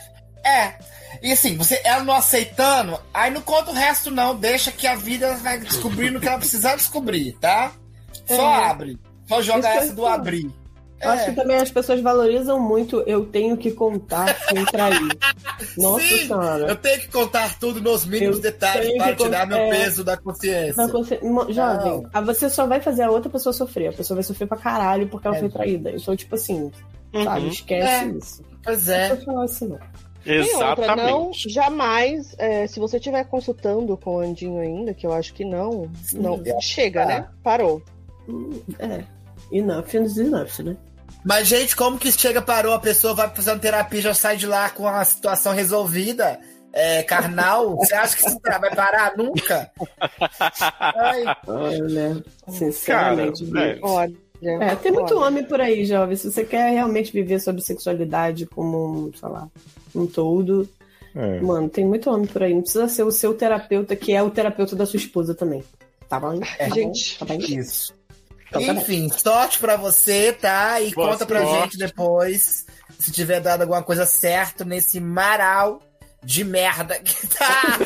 É. 0.44 0.74
E 1.22 1.32
assim, 1.32 1.56
você, 1.56 1.80
ela 1.84 2.04
não 2.04 2.14
aceitando, 2.14 3.00
aí 3.14 3.32
não 3.32 3.42
conta 3.42 3.72
o 3.72 3.74
resto, 3.74 4.12
não. 4.12 4.36
Deixa 4.36 4.72
que 4.72 4.86
a 4.88 4.96
vida 4.96 5.36
vai 5.38 5.60
descobrindo 5.60 6.18
o 6.18 6.22
que 6.22 6.28
ela 6.28 6.38
precisar 6.40 6.76
descobrir, 6.76 7.34
tá? 7.40 7.72
Só 8.28 8.34
É. 8.42 8.66
abre. 8.70 9.00
Só 9.28 9.42
joga 9.42 9.60
Isso 9.70 9.78
essa 9.86 9.94
do 9.94 10.02
falo. 10.04 10.14
abrir. 10.16 10.52
Eu 11.02 11.10
Acho 11.10 11.26
que 11.26 11.32
também 11.34 11.58
as 11.58 11.70
pessoas 11.70 12.00
valorizam 12.02 12.58
muito 12.62 13.02
eu 13.06 13.26
tenho 13.26 13.58
que 13.58 13.72
contar 13.72 14.34
sem 14.48 14.64
trair. 14.66 15.18
Nossa 15.78 16.00
Sim, 16.06 16.18
senhora. 16.28 16.66
Eu 16.68 16.76
tenho 16.78 17.02
que 17.02 17.08
contar 17.10 17.60
tudo 17.60 17.82
nos 17.82 18.06
mínimos 18.06 18.38
Eu 18.38 18.42
detalhes 18.42 18.96
para 18.98 19.14
tirar 19.16 19.46
meu 19.46 19.58
é. 19.58 19.70
peso 19.70 20.02
da 20.04 20.16
consciência. 20.16 20.76
Não, 20.88 20.88
mo- 21.30 21.52
jovem, 21.52 22.04
Não. 22.14 22.26
você 22.26 22.50
só 22.50 22.66
vai 22.66 22.80
fazer 22.80 23.04
a 23.04 23.12
outra 23.12 23.30
pessoa 23.30 23.52
sofrer. 23.52 23.90
A 23.90 23.94
pessoa 23.94 24.16
vai 24.16 24.24
sofrer 24.24 24.48
pra 24.48 24.58
caralho 24.58 25.08
porque 25.10 25.28
ela 25.28 25.36
É. 25.36 25.40
foi 25.42 25.50
traída. 25.50 25.92
Então, 25.92 26.16
tipo 26.16 26.36
assim, 26.36 26.72
sabe, 27.22 27.42
Uhum. 27.42 27.48
esquece 27.50 27.88
É. 28.06 28.06
isso. 28.08 28.44
Pois 28.64 28.88
Não 28.88 28.94
é. 28.96 29.16
falar 29.18 29.44
assim, 29.44 29.68
não. 29.68 29.80
Tem 30.24 30.40
outra, 30.56 30.96
não, 30.96 31.32
Exatamente. 31.32 31.50
jamais, 31.50 32.36
é, 32.38 32.66
se 32.66 32.80
você 32.80 32.98
estiver 32.98 33.26
consultando 33.26 33.98
com 33.98 34.16
o 34.16 34.20
Andinho 34.20 34.60
ainda, 34.60 34.94
que 34.94 35.06
eu 35.06 35.12
acho 35.12 35.34
que 35.34 35.44
não, 35.44 35.92
não 36.14 36.42
chega, 36.62 37.02
tá. 37.02 37.08
né? 37.08 37.28
Parou. 37.44 37.82
É. 38.80 39.04
Enough 39.52 39.94
is 39.94 40.18
enough, 40.18 40.60
né? 40.60 40.78
Mas, 41.24 41.48
gente, 41.48 41.76
como 41.76 41.98
que 41.98 42.12
chega, 42.12 42.42
parou, 42.42 42.74
a 42.74 42.80
pessoa 42.80 43.14
vai 43.14 43.30
fazer 43.30 43.52
uma 43.52 43.60
terapia 43.60 44.02
já 44.02 44.14
sai 44.14 44.36
de 44.38 44.46
lá 44.46 44.70
com 44.70 44.88
a 44.88 45.04
situação 45.04 45.54
resolvida? 45.54 46.40
É, 46.72 47.04
carnal? 47.04 47.76
Você 47.78 47.94
acha 47.94 48.18
que 48.18 48.28
isso 48.28 48.40
vai 48.44 48.76
parar 48.76 49.16
nunca? 49.16 49.72
Ai, 50.80 51.24
Olha, 51.48 52.24
sinceramente. 52.48 53.46
Cara, 53.46 53.68
é. 53.68 53.80
Olha. 53.82 54.24
É, 54.42 54.76
tem 54.76 54.92
muito 54.92 55.18
homem 55.18 55.44
por 55.46 55.62
aí, 55.62 55.86
jovem. 55.86 56.18
Se 56.18 56.30
você 56.30 56.44
quer 56.44 56.72
realmente 56.72 57.14
viver 57.14 57.40
sobre 57.40 57.62
sexualidade 57.62 58.46
como, 58.46 59.10
sei 59.16 59.30
lá, 59.30 59.48
um 59.96 60.06
todo, 60.08 60.68
É. 61.16 61.40
mano, 61.42 61.70
tem 61.70 61.86
muito 61.86 62.10
homem 62.10 62.26
por 62.28 62.42
aí. 62.44 62.54
Não 62.54 62.62
precisa 62.62 62.88
ser 62.88 63.04
o 63.04 63.12
seu 63.12 63.34
terapeuta, 63.34 63.96
que 63.96 64.14
é 64.14 64.22
o 64.24 64.30
terapeuta 64.30 64.76
da 64.76 64.86
sua 64.86 64.98
esposa 64.98 65.34
também. 65.36 65.64
Tá 66.10 66.20
bom? 66.20 66.40
Tá 66.40 66.48
bom? 66.70 66.76
Gente, 66.76 67.18
Tá 67.20 67.26
bem? 67.26 67.40
isso. 67.40 67.94
Então 68.50 68.64
tá. 68.66 68.74
Enfim, 68.74 69.10
sorte 69.10 69.58
pra 69.60 69.76
você, 69.76 70.32
tá? 70.34 70.80
E 70.80 70.94
Boa 70.94 71.10
conta 71.12 71.26
pra 71.26 71.42
sorte. 71.42 71.64
gente 71.64 71.78
depois 71.78 72.66
se 73.00 73.12
tiver 73.12 73.40
dado 73.40 73.62
alguma 73.62 73.82
coisa 73.82 74.06
certo 74.06 74.64
nesse 74.64 75.00
maral 75.00 75.82
de 76.24 76.44
merda 76.44 77.00
que 77.00 77.28
tá. 77.28 77.78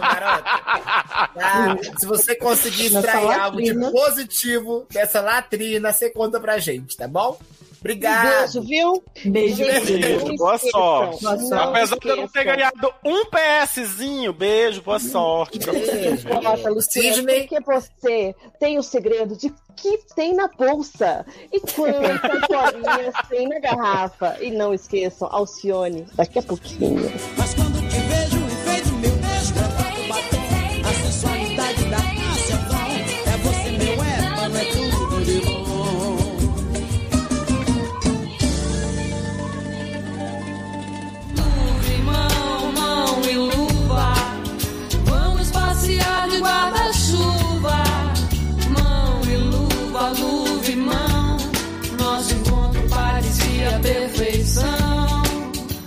Garota. 0.00 0.60
Tá? 1.34 1.76
Se 1.98 2.06
você 2.06 2.34
conseguir 2.34 2.86
extrair 2.86 3.32
algo 3.32 3.58
de 3.60 3.74
positivo 3.74 4.86
dessa 4.90 5.20
latrina, 5.20 5.92
você 5.92 6.10
conta 6.10 6.40
pra 6.40 6.58
gente, 6.58 6.96
tá 6.96 7.06
bom? 7.06 7.38
Obrigado. 7.80 8.28
beijo, 8.52 8.62
viu? 8.62 9.04
Beijo, 9.24 9.64
beijo. 9.64 10.36
Boa 10.36 10.58
sorte. 10.58 11.22
Boa 11.22 11.38
sorte. 11.38 11.54
Apesar 11.68 11.96
de 11.98 12.08
eu 12.08 12.16
não 12.16 12.28
ter 12.28 12.44
ganhado 12.44 12.92
um 13.04 13.24
PSzinho, 13.26 14.32
beijo, 14.32 14.82
boa 14.82 14.98
sorte. 15.00 15.58
pra 15.58 15.72
você. 15.72 15.92
Beijo. 15.92 16.28
Nossa, 16.42 16.70
Luciana, 16.70 17.14
Sidney. 17.14 17.48
porque 17.48 17.60
você 17.64 18.34
tem 18.58 18.78
o 18.78 18.82
segredo 18.82 19.36
de 19.36 19.52
que 19.76 19.98
tem 20.14 20.34
na 20.34 20.46
bolsa 20.48 21.24
e 21.50 21.58
quantas 21.60 22.40
bolinhas 22.48 23.14
tem 23.28 23.48
na 23.48 23.58
garrafa. 23.60 24.36
E 24.40 24.50
não 24.50 24.74
esqueçam, 24.74 25.28
Alcione, 25.32 26.06
daqui 26.14 26.38
a 26.38 26.42
pouquinho. 26.42 27.10
Mas 27.38 27.54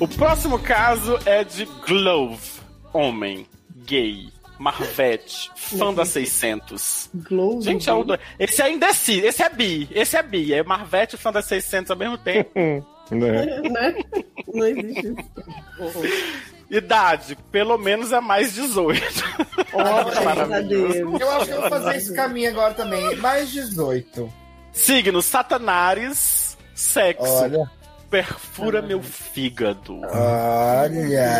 O 0.04 0.08
próximo 0.08 0.60
caso 0.60 1.18
é 1.26 1.46
de 1.46 1.64
Glove, 1.88 2.60
homem, 2.92 3.48
gay, 3.86 4.28
Marvete, 4.60 5.50
fã 5.56 5.94
da 5.94 6.04
600. 6.04 7.10
Glow. 7.14 7.62
Gente, 7.62 7.90
é 7.90 7.94
o 7.94 8.04
do... 8.04 8.20
esse 8.38 8.62
é 8.62 8.70
indeciso, 8.70 9.26
esse 9.26 9.42
é 9.42 9.48
bi, 9.48 9.88
esse 9.94 10.18
é 10.18 10.22
bi, 10.22 10.54
é 10.54 10.62
Marvete 10.62 11.16
e 11.16 11.18
fã 11.18 11.32
da 11.32 11.42
600 11.42 11.90
ao 11.90 11.98
mesmo 11.98 12.18
tempo. 12.18 12.52
Né? 13.12 13.46
né? 13.70 13.96
Não 14.54 14.66
existe 14.66 15.08
isso. 15.08 16.44
Idade, 16.70 17.38
pelo 17.52 17.78
menos 17.78 18.12
é 18.12 18.20
mais 18.20 18.56
18. 18.56 19.02
Graças 19.72 20.18
a 20.18 20.22
Maravilhoso. 20.22 20.94
Deus. 20.94 21.22
Eu 21.22 21.32
acho 21.32 21.46
que 21.46 21.52
eu 21.52 21.62
vou 21.62 21.70
fazer 21.70 21.98
esse 21.98 22.14
caminho 22.16 22.50
agora 22.50 22.74
também. 22.74 23.16
Mais 23.18 23.52
18. 23.52 24.34
Signo, 24.72 25.22
Satanares, 25.22 26.58
sexo, 26.74 27.26
Olha. 27.26 27.70
Perfura 28.14 28.80
meu 28.80 29.02
fígado. 29.02 30.00
Olha. 30.04 31.32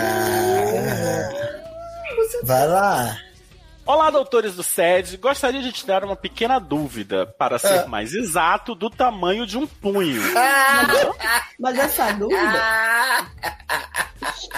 Vai 2.42 2.68
lá. 2.68 3.16
Olá, 3.86 4.10
doutores 4.10 4.56
do 4.56 4.64
SED. 4.64 5.18
Gostaria 5.18 5.62
de 5.62 5.72
te 5.72 5.86
dar 5.86 6.04
uma 6.04 6.16
pequena 6.16 6.58
dúvida, 6.58 7.28
para 7.28 7.60
ser 7.60 7.82
Ah. 7.82 7.86
mais 7.86 8.12
exato, 8.16 8.74
do 8.74 8.90
tamanho 8.90 9.46
de 9.46 9.56
um 9.56 9.68
punho. 9.68 10.20
Mas 11.60 11.78
essa 11.78 12.12
dúvida. 12.14 13.28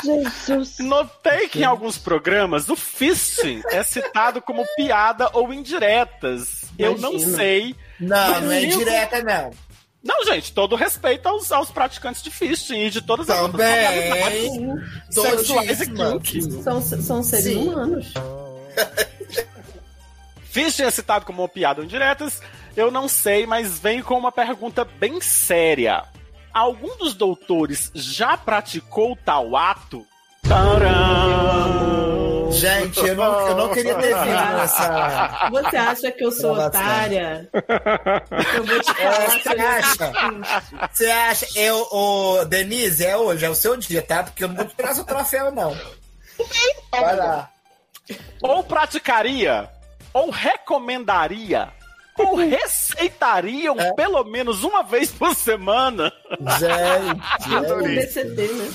Jesus. 0.02 0.78
Notei 0.80 1.50
que 1.50 1.60
em 1.60 1.66
alguns 1.66 1.98
programas 1.98 2.70
o 2.70 2.78
fisting 2.78 3.62
é 3.72 3.84
citado 3.84 4.42
como 4.42 4.66
piada 4.78 5.30
ou 5.34 5.52
indiretas. 5.52 6.64
Eu 6.80 6.98
não 6.98 7.12
Imagina. 7.12 7.38
sei. 7.38 7.76
Não, 8.00 8.42
não 8.42 8.52
é 8.52 8.58
Amigo. 8.60 8.78
direta, 8.78 9.22
não. 9.22 9.65
Não, 10.06 10.24
gente, 10.24 10.54
todo 10.54 10.76
respeito 10.76 11.28
aos, 11.28 11.52
aos 11.52 11.72
praticantes 11.72 12.22
de 12.22 12.30
fisting 12.30 12.86
e 12.86 12.90
de 12.92 13.02
todas 13.02 13.28
as 13.28 13.42
outras 13.42 13.68
Também. 13.68 14.78
sexuais 15.10 15.82
e 15.82 15.88
kinky. 15.88 16.42
São, 16.62 16.80
são 16.80 17.24
seres 17.24 17.46
Sim. 17.46 17.70
humanos. 17.70 18.14
Fisting 20.52 20.84
é 20.84 20.92
citado 20.92 21.26
como 21.26 21.50
piada 21.50 21.82
ou 21.82 21.86
indiretas. 21.86 22.40
Eu 22.78 22.92
não 22.92 23.08
sei, 23.08 23.46
mas 23.46 23.80
venho 23.80 24.04
com 24.04 24.18
uma 24.18 24.32
pergunta 24.32 24.86
bem 24.86 25.20
séria. 25.20 26.04
Algum 26.54 26.96
dos 26.98 27.14
doutores 27.14 27.92
já 27.94 28.38
praticou 28.38 29.18
tal 29.26 29.56
ato? 29.58 30.06
Tcharam! 30.46 31.95
Gente, 32.56 33.00
eu 33.00 33.16
não, 33.16 33.48
eu 33.48 33.56
não 33.56 33.70
queria 33.74 33.96
ter 33.96 34.14
vindo 34.16 34.26
nessa. 34.26 35.50
Você 35.52 35.78
acha 35.78 36.12
que 36.12 36.24
eu 36.24 36.32
sou 36.32 36.54
otária? 36.58 37.50
Eu 37.54 38.64
vou 38.64 38.80
te 38.80 38.92
É, 38.92 39.12
falar 39.12 39.30
você 39.30 39.50
acha? 39.62 40.12
Você 40.92 41.06
acha? 41.12 41.48
Eu, 41.56 41.88
o 41.92 42.46
Denise, 42.46 43.06
é 43.06 43.16
hoje, 43.18 43.46
é 43.46 43.50
o 43.50 43.56
seu 43.56 43.76
dia, 43.78 44.02
tá? 44.02 44.24
Porque 44.24 44.44
eu 44.44 44.48
não 44.48 44.56
vou 44.56 44.66
tirar 44.66 44.94
seu 44.96 45.04
troféu, 45.04 45.52
não. 45.52 45.76
Vai 46.92 47.16
lá. 47.16 47.50
Ou 48.42 48.64
praticaria, 48.64 49.70
ou 50.14 50.30
recomendaria, 50.30 51.70
ou 52.18 52.36
receitariam 52.38 53.80
É. 53.80 53.94
pelo 53.94 54.24
menos 54.24 54.64
uma 54.64 54.84
vez 54.84 55.12
por 55.12 55.36
semana? 55.36 56.12
Gente, 56.60 57.56
é 57.56 58.00
isso. 58.02 58.14
BCT, 58.24 58.54
né? 58.54 58.72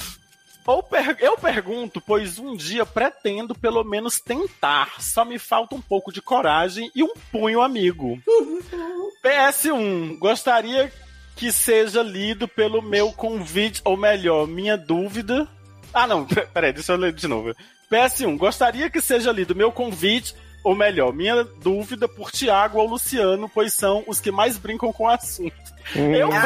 Eu 1.19 1.37
pergunto, 1.37 2.01
pois 2.01 2.39
um 2.39 2.55
dia 2.55 2.87
pretendo 2.87 3.55
pelo 3.55 3.83
menos 3.83 4.21
tentar. 4.21 5.01
Só 5.01 5.25
me 5.25 5.39
falta 5.39 5.75
um 5.75 5.81
pouco 5.81 6.13
de 6.13 6.23
coragem 6.23 6.91
e 6.95 7.03
um 7.03 7.15
punho 7.33 7.61
amigo. 7.61 8.21
PS1, 9.25 10.19
gostaria 10.19 10.93
que 11.35 11.51
seja 11.51 12.03
lido 12.03 12.47
pelo 12.47 12.83
meu 12.83 13.13
convite, 13.13 13.81
ou 13.85 13.97
melhor, 13.97 14.47
minha 14.47 14.77
dúvida. 14.77 15.49
Ah, 15.93 16.07
não, 16.07 16.27
peraí, 16.53 16.73
deixa 16.73 16.93
eu 16.93 16.97
ler 16.97 17.13
de 17.13 17.27
novo. 17.27 17.55
PS1, 17.91 18.37
gostaria 18.37 18.89
que 18.89 19.01
seja 19.01 19.33
lido 19.33 19.55
meu 19.55 19.73
convite 19.73 20.35
ou 20.65 20.75
melhor, 20.75 21.13
minha 21.13 21.45
dúvida 21.63 22.07
por 22.09 22.31
Tiago 22.31 22.79
ou 22.79 22.87
Luciano, 22.89 23.49
pois 23.53 23.73
são 23.75 24.05
os 24.07 24.21
que 24.21 24.31
mais 24.31 24.57
brincam 24.59 24.93
com 24.93 25.05
o 25.05 25.09
assunto. 25.09 25.55
Hum. 25.97 26.15
Eu 26.15 26.29
brinco, 26.29 26.43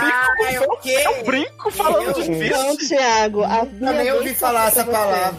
Ah, 0.46 0.52
é 0.52 0.60
o 0.60 0.76
quê? 0.78 1.02
eu 1.04 1.24
brinco 1.24 1.70
falando 1.70 2.06
Eu- 2.18 2.22
de 2.22 2.30
Não, 2.50 2.76
fish. 2.76 2.88
Thiago. 2.88 3.42
A 3.42 3.64
minha 3.64 3.92
Também 3.92 4.12
ouvi 4.12 4.34
falar 4.34 4.68
essa 4.68 4.84
palavra. 4.84 5.38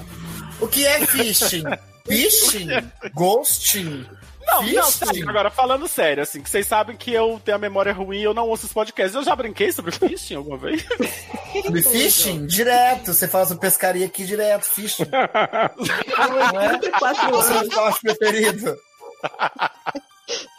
O 0.60 0.68
que 0.68 0.86
é 0.86 1.00
fishing? 1.06 1.64
Fishing? 2.08 2.68
Ghosting? 3.16 4.06
Não, 4.48 4.62
não, 4.64 4.92
sério, 4.92 5.30
agora 5.30 5.50
falando 5.50 5.88
sério, 5.88 6.22
assim, 6.24 6.42
que 6.42 6.50
vocês 6.50 6.66
sabem 6.68 6.96
que 6.96 7.12
eu 7.12 7.42
tenho 7.44 7.56
a 7.58 7.60
memória 7.60 7.92
ruim 7.92 8.20
e 8.20 8.24
eu 8.24 8.34
não 8.34 8.48
ouço 8.48 8.66
os 8.68 8.74
podcasts. 8.74 9.16
Eu 9.16 9.24
já 9.24 9.36
brinquei 9.36 9.72
sobre 9.72 9.92
fishing 9.98 10.36
alguma 10.36 10.58
vez? 10.58 10.86
De 11.72 11.84
fishing? 11.84 12.46
Direto. 12.46 13.14
Você 13.14 13.28
fala 13.28 13.46
sobre 13.46 13.62
pescaria 13.62 14.06
aqui 14.06 14.26
direto. 14.26 14.64
Fishing. 14.66 15.06
Não 16.54 16.62
é? 16.62 16.78
34 16.78 17.28
Qual 17.30 17.40
o 17.40 17.44
seu 17.44 17.56
anos. 17.58 17.68
esporte 17.70 18.00
preferido? 18.02 18.78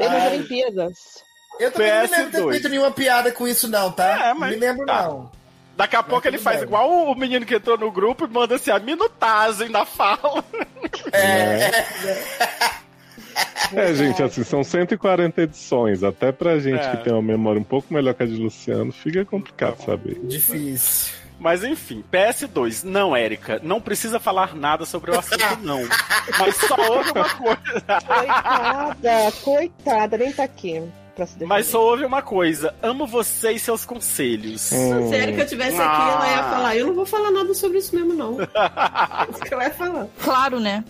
Ai. 0.00 0.26
Olimpíadas. 0.34 0.94
Eu 1.58 1.72
também 1.72 1.90
não 1.90 2.00
me 2.02 2.06
lembro 2.08 2.24
de 2.26 2.32
ter 2.32 2.42
PS2. 2.42 2.50
feito 2.52 2.68
nenhuma 2.68 2.90
piada 2.90 3.32
com 3.32 3.48
isso, 3.48 3.66
não, 3.68 3.90
tá? 3.90 4.26
É, 4.26 4.28
Não 4.34 4.40
mas- 4.40 4.50
me 4.50 4.56
lembro, 4.56 4.84
tá. 4.86 5.02
não. 5.04 5.30
Daqui 5.76 5.94
a 5.94 6.02
pouco 6.02 6.26
ele 6.26 6.38
faz 6.38 6.56
bem. 6.58 6.66
igual 6.66 6.88
o 6.90 7.14
menino 7.14 7.44
que 7.44 7.54
entrou 7.54 7.76
no 7.76 7.90
grupo 7.92 8.24
e 8.24 8.28
manda 8.28 8.54
assim 8.56 8.70
a 8.70 8.78
minutagem 8.78 9.70
da 9.70 9.84
fala. 9.84 10.42
É, 11.12 11.84
gente, 13.94 14.22
assim, 14.22 14.44
são 14.44 14.62
140 14.64 15.42
edições. 15.42 16.02
Até 16.02 16.32
pra 16.32 16.58
gente 16.58 16.80
É. 16.84 16.90
que 16.96 17.04
tem 17.04 17.12
uma 17.12 17.22
memória 17.22 17.60
um 17.60 17.64
pouco 17.64 17.92
melhor 17.92 18.14
que 18.14 18.22
a 18.22 18.26
de 18.26 18.36
Luciano, 18.36 18.92
fica 18.92 19.24
complicado 19.24 19.82
saber. 19.84 20.18
Difícil. 20.24 21.14
Mas 21.38 21.62
enfim, 21.62 22.02
PS2. 22.10 22.82
Não, 22.82 23.14
Érica, 23.14 23.60
não 23.62 23.78
precisa 23.80 24.18
falar 24.18 24.54
nada 24.54 24.86
sobre 24.86 25.10
o 25.10 25.18
assunto, 25.18 25.36
não. 25.62 25.82
Mas 26.38 26.56
só 26.56 26.74
houve 26.76 27.10
uma 27.10 27.28
coisa. 27.28 28.00
Coitada, 28.06 29.32
coitada, 29.44 30.16
nem 30.18 30.32
tá 30.32 30.44
aqui 30.44 30.82
pra 31.14 31.26
se 31.26 31.32
defender. 31.34 31.46
Mas 31.46 31.66
só 31.66 31.82
houve 31.82 32.06
uma 32.06 32.22
coisa. 32.22 32.74
Amo 32.82 33.06
você 33.06 33.52
e 33.52 33.58
seus 33.58 33.84
conselhos. 33.84 34.72
Hum. 34.72 35.08
Se 35.10 35.14
a 35.14 35.18
Erika 35.18 35.44
tivesse 35.44 35.76
aqui, 35.80 36.10
ela 36.10 36.30
ia 36.30 36.42
falar: 36.44 36.76
Eu 36.76 36.86
não 36.86 36.94
vou 36.94 37.04
falar 37.06 37.30
nada 37.30 37.52
sobre 37.52 37.78
isso 37.78 37.94
mesmo, 37.94 38.14
não. 38.14 38.40
É 38.40 38.46
isso 39.30 39.40
que 39.40 39.52
ela 39.52 39.64
ia 39.64 39.70
falar. 39.74 40.06
Claro, 40.22 40.58
né? 40.58 40.82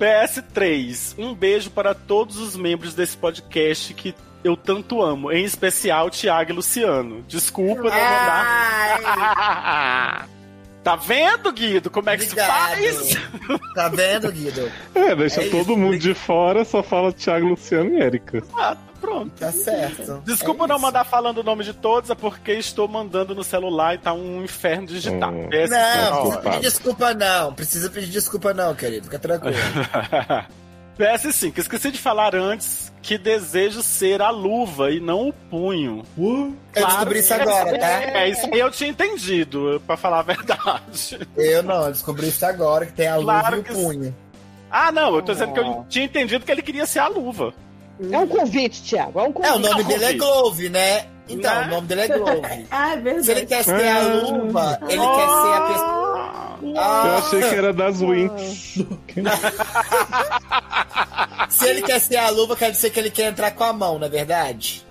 PS3. 0.00 1.14
Um 1.18 1.34
beijo 1.34 1.70
para 1.70 1.94
todos 1.94 2.38
os 2.38 2.56
membros 2.56 2.94
desse 2.94 3.16
podcast 3.16 3.92
que 3.94 4.14
eu 4.42 4.56
tanto 4.56 5.02
amo. 5.02 5.30
Em 5.30 5.44
especial, 5.44 6.08
Thiago 6.10 6.50
e 6.50 6.54
Luciano. 6.54 7.22
Desculpa 7.28 7.82
não 7.82 7.90
mandar. 7.90 8.98
Ai, 9.04 10.28
Tá 10.82 10.96
vendo, 10.96 11.52
Guido, 11.52 11.90
como 11.90 12.08
é 12.08 12.16
que 12.16 12.24
Obrigado. 12.24 12.78
se 12.78 13.16
faz? 13.16 13.18
tá 13.74 13.88
vendo, 13.90 14.32
Guido? 14.32 14.72
É, 14.94 15.14
deixa 15.14 15.42
É 15.42 15.50
todo 15.50 15.72
isso. 15.72 15.76
mundo 15.76 15.98
de 15.98 16.14
fora, 16.14 16.64
só 16.64 16.82
fala 16.82 17.12
Thiago, 17.12 17.48
Luciano 17.48 17.90
e 17.98 18.00
Érica. 18.00 18.42
Ah, 18.56 18.74
pronto. 19.00 19.30
Tá 19.38 19.50
certo. 19.50 20.22
Desculpa 20.24 20.64
É 20.64 20.68
não 20.68 20.76
isso. 20.76 20.84
mandar 20.84 21.04
falando 21.04 21.38
o 21.38 21.42
nome 21.42 21.64
de 21.64 21.72
todos, 21.72 22.10
é 22.10 22.14
porque 22.14 22.52
estou 22.52 22.86
mandando 22.86 23.34
no 23.34 23.42
celular 23.42 23.94
e 23.94 23.98
tá 23.98 24.12
um 24.12 24.42
inferno 24.44 24.86
digital. 24.86 25.30
Hum. 25.32 25.48
PS3. 25.48 25.68
Não, 25.68 26.12
Ó, 26.12 26.20
precisa 26.22 26.38
pedir 26.40 26.60
desculpa 26.60 27.14
não. 27.14 27.54
Precisa 27.54 27.90
pedir 27.90 28.10
desculpa 28.10 28.54
não, 28.54 28.74
querido. 28.74 29.04
Fica 29.04 29.18
tranquilo. 29.18 29.56
PS5, 30.98 31.58
esqueci 31.58 31.90
de 31.90 31.98
falar 31.98 32.34
antes 32.34 32.92
que 33.00 33.16
desejo 33.16 33.82
ser 33.82 34.20
a 34.20 34.28
luva 34.28 34.90
e 34.90 35.00
não 35.00 35.28
o 35.28 35.32
punho. 35.32 36.02
Eu 36.18 36.54
descobri 36.74 37.20
isso 37.20 37.32
agora, 37.32 37.78
tá? 37.78 38.02
É, 38.02 38.28
isso 38.28 38.46
aí 38.52 38.60
eu 38.60 38.70
tinha 38.70 38.90
entendido, 38.90 39.82
pra 39.86 39.96
falar 39.96 40.18
a 40.18 40.22
verdade. 40.22 41.26
Eu 41.38 41.62
não, 41.62 41.86
eu 41.86 41.92
descobri 41.92 42.28
isso 42.28 42.44
agora, 42.44 42.84
que 42.84 42.92
tem 42.92 43.08
a 43.08 43.16
luva 43.16 43.40
Claro 43.40 43.56
e 43.56 43.60
o 43.60 43.64
punho. 43.64 44.14
Ah, 44.70 44.92
não, 44.92 45.16
eu 45.16 45.22
tô 45.22 45.32
dizendo 45.32 45.54
que 45.54 45.60
eu 45.60 45.86
tinha 45.88 46.04
entendido 46.04 46.44
que 46.44 46.52
ele 46.52 46.62
queria 46.62 46.84
ser 46.84 46.98
a 46.98 47.08
luva. 47.08 47.54
É 48.10 48.18
um 48.18 48.26
convite, 48.26 48.82
Thiago. 48.82 49.20
É 49.20 49.22
um 49.22 49.26
É, 49.26 49.32
convite. 49.32 49.56
o 49.56 49.58
nome 49.58 49.84
dele 49.84 50.04
é 50.04 50.12
Glove, 50.14 50.68
né? 50.70 51.04
Então, 51.28 51.54
Né? 51.54 51.66
o 51.66 51.70
nome 51.70 51.86
dele 51.86 52.00
é 52.02 52.08
Glove. 52.08 52.66
Ah, 52.70 52.92
é 52.92 52.96
verdade. 52.96 53.24
Se 53.26 53.30
ele 53.32 53.46
quer 53.46 53.64
ser 53.64 53.88
a 53.88 54.00
luva, 54.00 54.78
ele 54.88 55.00
quer 55.00 55.28
ser 55.28 55.54
a 55.54 55.60
pessoa. 55.72 56.00
Eu 56.62 56.74
Ah, 56.78 57.16
achei 57.18 57.40
que 57.40 57.54
era 57.54 57.72
das 57.72 58.00
Winx. 58.00 58.78
se 61.48 61.68
ele 61.68 61.82
quer 61.82 62.00
ser 62.00 62.16
a 62.16 62.30
luva, 62.30 62.56
quer 62.56 62.70
dizer 62.70 62.90
que 62.90 62.98
ele 63.00 63.10
quer 63.10 63.30
entrar 63.30 63.50
com 63.52 63.64
a 63.64 63.72
mão, 63.72 63.98
não 63.98 64.06
é 64.06 64.10
verdade? 64.10 64.84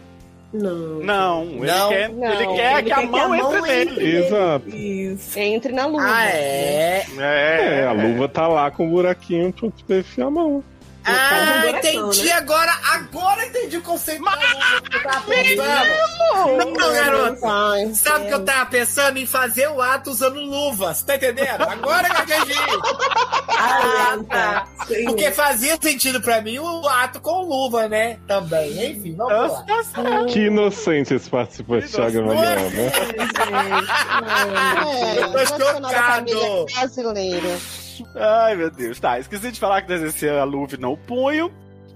Não. 0.51 0.99
Não, 1.01 1.43
ele 1.43 1.65
Não? 1.67 1.89
quer, 1.89 2.09
Não. 2.09 2.33
ele 2.33 2.47
quer 2.55 2.73
Ele 2.79 2.83
que 2.83 2.91
a 2.91 2.95
quer 2.95 3.05
mão 3.07 3.35
entre 3.35 3.61
nele. 3.61 4.17
Exato. 4.17 4.69
Isso. 4.75 5.39
Entre 5.39 5.71
na 5.73 5.85
luva. 5.85 6.03
Ah, 6.07 6.25
é? 6.27 7.05
É, 7.19 7.85
a 7.87 7.91
luva 7.91 8.27
tá 8.27 8.47
lá 8.47 8.71
com 8.71 8.87
um 8.87 8.89
buraquinho 8.89 9.53
pra 9.53 9.69
poder 9.69 9.99
enfiar 9.99 10.25
a 10.25 10.31
mão. 10.31 10.63
Ah, 11.05 11.69
entendi 11.69 12.25
né? 12.25 12.31
agora. 12.33 12.71
Agora 12.93 13.45
entendi 13.45 13.77
o 13.77 13.81
conceito 13.81 14.23
tava 14.23 15.21
pensando. 15.27 16.77
Não, 16.77 16.93
garoto. 16.93 17.95
Sabe 17.95 18.27
que 18.27 18.33
eu 18.33 18.43
tava 18.45 18.65
pensando 18.67 19.17
em 19.17 19.25
fazer 19.25 19.69
o 19.69 19.81
ato 19.81 20.11
usando 20.11 20.39
luvas, 20.39 21.01
tá 21.03 21.15
entendendo? 21.15 21.63
Agora 21.63 22.09
que 22.09 22.31
eu 22.31 22.37
entendi. 22.37 22.59
Ah, 23.57 24.17
tá. 24.29 24.67
Sim. 24.87 25.05
Porque 25.05 25.31
fazia 25.31 25.77
sentido 25.81 26.21
pra 26.21 26.41
mim 26.41 26.59
o 26.59 26.87
ato 26.87 27.19
com 27.19 27.43
luva, 27.43 27.87
né? 27.87 28.17
Também. 28.27 28.91
Enfim, 28.91 29.15
vamos 29.15 29.51
lá. 29.51 29.65
Que 30.27 30.45
inocente 30.45 31.13
esse 31.13 31.29
participante, 31.29 31.87
Thiago 31.87 32.17
Emanuel, 32.19 32.69
né? 32.71 32.91
É, 34.87 35.21
Eu 35.23 35.31
tô 35.31 35.37
nacional 35.37 35.91
da 35.91 36.23
brasileira. 38.03 38.43
Ai, 38.43 38.55
meu 38.55 38.71
Deus. 38.71 38.99
Tá, 38.99 39.19
esqueci 39.19 39.51
de 39.51 39.59
falar 39.59 39.81
que 39.81 39.87
desejo 39.87 40.11
ser 40.17 40.31
a 40.33 40.43
luva 40.43 40.75
e 40.75 40.79
não 40.79 40.93
o 40.93 40.97
punho. 40.97 41.51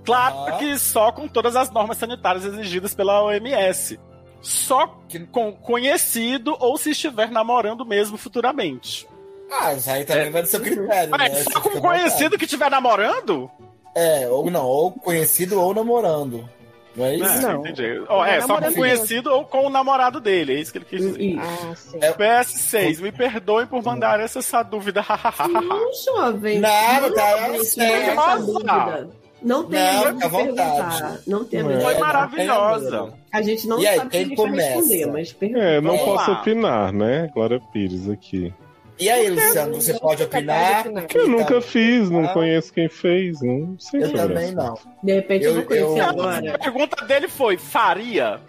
Claro 0.06 0.36
Aham. 0.36 0.58
que 0.58 0.78
só 0.78 1.12
com 1.12 1.28
todas 1.28 1.56
as 1.56 1.72
normas 1.72 1.98
sanitárias 1.98 2.44
exigidas 2.46 2.94
pela 2.94 3.24
OMS. 3.24 4.00
Só 4.42 5.00
com 5.32 5.54
conhecido 5.54 6.56
ou 6.60 6.78
se 6.78 6.92
estiver 6.92 7.32
namorando 7.32 7.86
mesmo 7.86 8.18
futuramente. 8.18 9.08
Ah, 9.50 9.74
isso 9.74 9.90
aí 9.90 10.04
também 10.04 10.32
vai 10.32 10.42
do 10.42 10.48
seu 10.48 10.60
critério, 10.60 10.88
né? 11.12 11.18
Mas 11.18 11.38
Você 11.38 11.44
só 11.44 11.62
com 11.62 11.70
vontade. 11.70 11.82
conhecido 11.82 12.38
que 12.38 12.46
estiver 12.46 12.70
namorando? 12.70 13.50
É, 13.96 14.28
ou 14.28 14.50
não, 14.50 14.66
ou 14.66 14.92
conhecido 14.92 15.62
ou 15.62 15.74
namorando. 15.74 16.50
Não 16.96 17.06
é 17.06 17.16
isso? 17.16 17.26
É, 17.26 17.42
Não. 17.42 17.60
entendi. 17.62 18.04
Ó, 18.08 18.24
é, 18.26 18.38
É 18.38 18.42
só 18.42 18.48
com 18.48 18.54
namorando 18.54 18.76
conhecido 18.76 19.32
ou 19.32 19.46
com 19.46 19.66
o 19.66 19.70
namorado 19.70 20.20
dele, 20.20 20.54
é 20.54 20.60
isso 20.60 20.72
que 20.72 20.78
ele 20.78 20.86
quis 20.86 21.02
dizer. 21.02 21.40
Ah, 21.40 21.76
sim. 21.76 21.98
É. 22.02 22.12
PS6, 22.14 23.02
me 23.02 23.12
perdoem 23.12 23.66
por 23.66 23.84
mandar 23.84 24.20
essa, 24.20 24.40
essa 24.40 24.62
dúvida. 24.62 25.04
Não, 25.50 25.92
jovem. 26.06 26.60
Nada, 26.60 27.10
não, 27.10 27.54
é 27.56 27.58
isso 27.58 27.80
não 27.80 27.86
é 27.86 28.14
Nossa. 28.14 29.10
Não 29.42 29.64
tem 29.66 29.80
Não, 29.94 30.06
medo 30.06 30.18
de 30.20 30.28
vontade. 30.30 30.54
perguntar. 30.56 31.20
Não 31.28 31.44
tem 31.44 31.60
É. 31.60 31.64
medo. 31.64 31.82
Foi 31.82 31.94
não 31.96 32.00
maravilhosa. 32.00 33.02
tem. 33.02 33.14
A 33.34 33.42
gente 33.42 33.68
não 33.68 33.80
E 33.80 33.88
aí, 33.88 33.98
sabe 33.98 34.10
quem 34.10 34.20
se 34.20 34.26
a 34.26 34.30
gente 34.30 34.38
vai 34.38 34.46
começa? 34.50 34.76
responder, 34.76 35.06
mas 35.08 35.34
pergunta. 35.34 35.60
É, 35.62 35.82
não 35.82 35.98
Vamos 35.98 36.06
posso 36.06 36.32
lá. 36.32 36.40
opinar, 36.40 36.94
né? 36.94 37.30
Glória 37.34 37.60
Pires 37.74 38.10
aqui. 38.10 38.54
E 39.00 39.10
aí, 39.10 39.30
Luciano, 39.30 39.76
você 39.76 40.00
pode 40.00 40.24
opinar? 40.24 40.86
Eu 41.14 41.28
nunca 41.28 41.60
fiz, 41.62 42.10
não 42.10 42.26
Ah. 42.26 42.34
conheço 42.34 42.72
quem 42.72 42.88
fez, 42.88 43.42
não 43.42 43.76
sei 43.80 44.02
Eu 44.04 44.06
sobre 44.08 44.22
também 44.22 44.46
isso. 44.46 44.56
não. 44.56 44.78
De 45.04 45.14
repente 45.14 45.46
eu, 45.46 45.54
vou 45.56 45.64
conhecer 45.64 46.00
eu- 46.00 46.06
agora. 46.06 46.56
A 46.56 46.60
pergunta 46.60 47.06
dele 47.06 47.28
foi: 47.28 47.58
faria? 47.58 48.40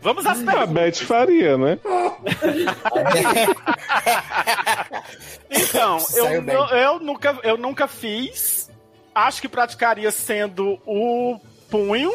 Vamos 0.00 0.26
às 0.26 0.40
A 0.40 0.44
perguntas. 0.44 0.68
Beth 0.70 1.06
faria, 1.06 1.56
né? 1.56 1.78
Então, 5.50 5.98
eu, 6.16 6.24
eu, 6.26 6.64
eu 6.66 6.98
nunca, 7.00 7.38
eu 7.42 7.56
nunca 7.56 7.86
fiz. 7.86 8.70
Acho 9.14 9.40
que 9.42 9.48
praticaria 9.48 10.10
sendo 10.10 10.78
o 10.86 11.38
punho. 11.70 12.10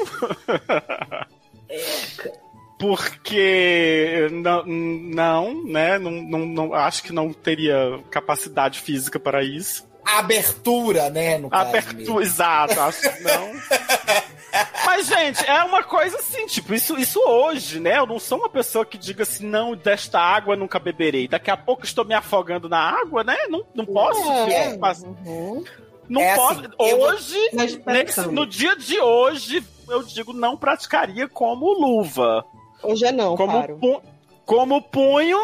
Porque 2.77 4.27
não, 4.31 4.63
não 4.65 5.63
né? 5.65 5.97
Não, 5.97 6.11
não, 6.11 6.39
não- 6.45 6.73
acho 6.73 7.03
que 7.03 7.11
não 7.13 7.33
teria 7.33 7.99
capacidade 8.09 8.79
física 8.79 9.19
para 9.19 9.43
isso. 9.43 9.85
Abertura, 10.05 11.09
né? 11.09 11.37
No 11.37 11.49
Abertura, 11.51 12.23
exato, 12.23 12.79
acho 12.79 13.01
que 13.01 13.23
não. 13.23 13.51
Mas, 14.85 15.05
gente, 15.07 15.45
é 15.45 15.63
uma 15.63 15.83
coisa 15.83 16.17
assim, 16.17 16.45
tipo, 16.47 16.73
isso, 16.73 16.97
isso 16.97 17.19
hoje, 17.19 17.79
né? 17.79 17.97
Eu 17.99 18.05
não 18.07 18.17
sou 18.17 18.37
uma 18.39 18.49
pessoa 18.49 18.85
que 18.85 18.97
diga 18.97 19.23
assim, 19.23 19.45
não, 19.45 19.75
desta 19.75 20.19
água 20.19 20.53
eu 20.55 20.57
nunca 20.59 20.79
beberei. 20.79 21.27
Daqui 21.27 21.51
a 21.51 21.57
pouco 21.57 21.83
estou 21.83 22.05
me 22.05 22.13
afogando 22.13 22.69
na 22.69 22.79
água, 22.79 23.23
né? 23.23 23.35
Não, 23.49 23.65
não 23.75 23.85
posso. 23.85 24.31
É. 24.31 24.69
tipo, 24.69 24.79
mas- 24.79 25.03
Uhum. 25.03 25.63
não 26.07 26.21
É 26.21 26.35
posso. 26.35 26.59
assim, 26.61 26.69
hoje, 26.79 27.49
nesse- 27.85 28.27
no 28.27 28.45
dia 28.47 28.75
de 28.77 28.99
hoje, 28.99 29.61
eu 29.89 30.01
digo, 30.03 30.31
não 30.31 30.55
praticaria 30.55 31.27
como 31.27 31.73
luva. 31.73 32.45
Hoje 32.83 33.05
é 33.05 33.11
não, 33.11 33.35
como, 33.35 33.51
claro. 33.51 33.77
pu- 33.79 34.01
como 34.45 34.81
punho, 34.81 35.37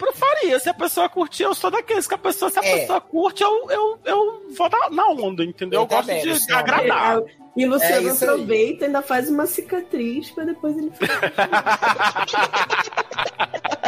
eu 0.00 0.12
faria. 0.14 0.58
Se 0.60 0.68
a 0.68 0.74
pessoa 0.74 1.08
curtir, 1.08 1.42
eu 1.44 1.54
sou 1.54 1.70
daqueles 1.70 2.06
que 2.06 2.14
a 2.14 2.18
pessoa, 2.18 2.50
se 2.50 2.58
a 2.58 2.64
É. 2.64 2.78
pessoa 2.80 3.00
curte, 3.00 3.42
eu, 3.42 3.70
eu, 3.70 3.98
eu 4.04 4.42
vou 4.56 4.68
na, 4.70 4.90
na 4.90 5.06
onda, 5.08 5.44
entendeu? 5.44 5.80
Eu 5.80 5.84
Eu, 5.84 5.86
gosto 5.86 6.06
também, 6.06 6.22
de 6.22 6.30
Luciano. 6.30 6.60
agradar. 6.60 7.22
E 7.56 7.66
você 7.66 7.86
É 7.86 8.02
isso 8.02 8.24
aí. 8.24 8.30
aproveita 8.30 8.84
e 8.84 8.86
ainda 8.86 9.02
faz 9.02 9.28
uma 9.28 9.44
cicatriz 9.46 10.30
pra 10.30 10.44
depois 10.44 10.76
ele 10.78 10.92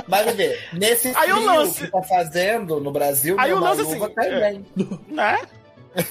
Mas 0.08 0.34
vê, 0.34 0.58
nesse 0.72 1.12
Aí 1.16 1.32
o 1.32 1.40
lance- 1.44 1.84
que 1.84 1.90
tá 1.90 2.02
fazendo 2.02 2.80
no 2.80 2.90
Brasil, 2.90 3.36
Aí 3.38 3.50
minha 3.52 3.60
o 3.60 3.64
lance 3.64 3.82
assim, 3.82 4.00
cai 4.14 4.28
é. 4.28 4.40
bem. 4.50 4.66
né? 5.08 5.38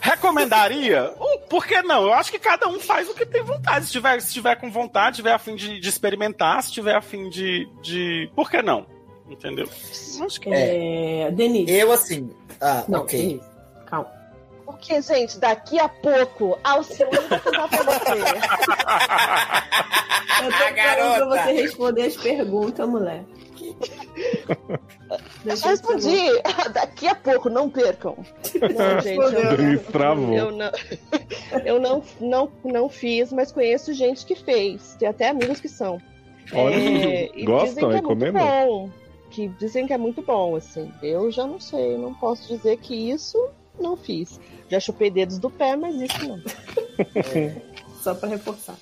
Recomendaria? 0.01 1.13
Um, 1.19 1.37
por 1.47 1.65
que 1.65 1.81
não? 1.81 2.03
Eu 2.03 2.13
acho 2.13 2.31
que 2.31 2.39
cada 2.39 2.67
um 2.67 2.79
faz 2.79 3.09
o 3.09 3.13
que 3.13 3.25
tem 3.25 3.41
vontade. 3.43 3.85
Se 3.85 3.91
tiver, 3.91 4.19
se 4.21 4.33
tiver 4.33 4.55
com 4.55 4.69
vontade, 4.69 5.17
tiver 5.17 5.31
a 5.33 5.39
fim 5.39 5.55
de, 5.55 5.79
de 5.79 5.89
experimentar, 5.89 6.61
se 6.63 6.71
tiver 6.71 6.95
a 6.95 7.01
fim 7.01 7.29
de, 7.29 7.65
de. 7.81 8.29
Por 8.35 8.49
que 8.49 8.61
não? 8.61 8.85
Entendeu? 9.29 9.69
Acho 10.21 10.41
que. 10.41 10.49
É, 10.51 11.31
Denise. 11.31 11.71
Eu, 11.71 11.91
assim. 11.91 12.29
Ah, 12.59 12.83
Não, 12.87 13.01
ok. 13.01 13.19
Denise, 13.19 13.43
calma. 13.85 14.11
Porque, 14.65 15.01
gente, 15.01 15.39
daqui 15.39 15.79
a 15.79 15.89
pouco, 15.89 16.59
Alcione 16.63 17.17
vai 17.27 17.39
contar 17.39 17.67
pra 17.67 17.83
você. 17.83 18.11
Eu 20.43 20.51
tô 20.51 20.57
falando 20.75 21.29
pra 21.29 21.43
você 21.45 21.51
responder 21.53 22.03
as 22.03 22.17
perguntas, 22.17 22.87
mulher. 22.87 23.23
Deixa 25.43 25.65
eu 25.67 25.69
Respondi. 25.71 26.41
Daqui 26.73 27.07
a 27.07 27.15
pouco, 27.15 27.49
não 27.49 27.69
percam. 27.69 28.15
Não, 28.17 29.01
gente, 29.01 29.17
eu, 29.17 29.83
travou. 29.83 30.33
eu 30.35 30.51
não, 30.51 30.71
eu 31.65 31.79
não, 31.79 32.03
não, 32.19 32.51
não 32.63 32.89
fiz, 32.89 33.31
mas 33.31 33.51
conheço 33.51 33.93
gente 33.93 34.25
que 34.25 34.35
fez. 34.35 34.95
Tem 34.99 35.07
até 35.07 35.29
amigos 35.29 35.59
que 35.59 35.67
são. 35.69 35.99
Olha, 36.53 36.75
É, 36.75 37.31
e 37.35 37.43
gostam, 37.45 37.67
dizem 37.69 37.89
que 37.89 37.95
é 37.95 38.01
muito 38.01 38.25
recomendam? 38.25 38.67
bom. 38.67 38.89
Que 39.31 39.47
dizem 39.59 39.87
que 39.87 39.93
é 39.93 39.97
muito 39.97 40.21
bom, 40.21 40.55
assim. 40.55 40.91
Eu 41.03 41.31
já 41.31 41.45
não 41.45 41.59
sei, 41.59 41.97
não 41.97 42.13
posso 42.13 42.47
dizer 42.47 42.77
que 42.77 42.95
isso 43.11 43.37
não 43.79 43.95
fiz. 43.95 44.39
Já 44.67 44.79
chupei 44.79 45.09
dedos 45.09 45.37
do 45.39 45.49
pé, 45.49 45.75
mas 45.75 45.95
isso 46.01 46.27
não. 46.27 46.41
Só 48.01 48.13
pra 48.15 48.29
reforçar. 48.29 48.75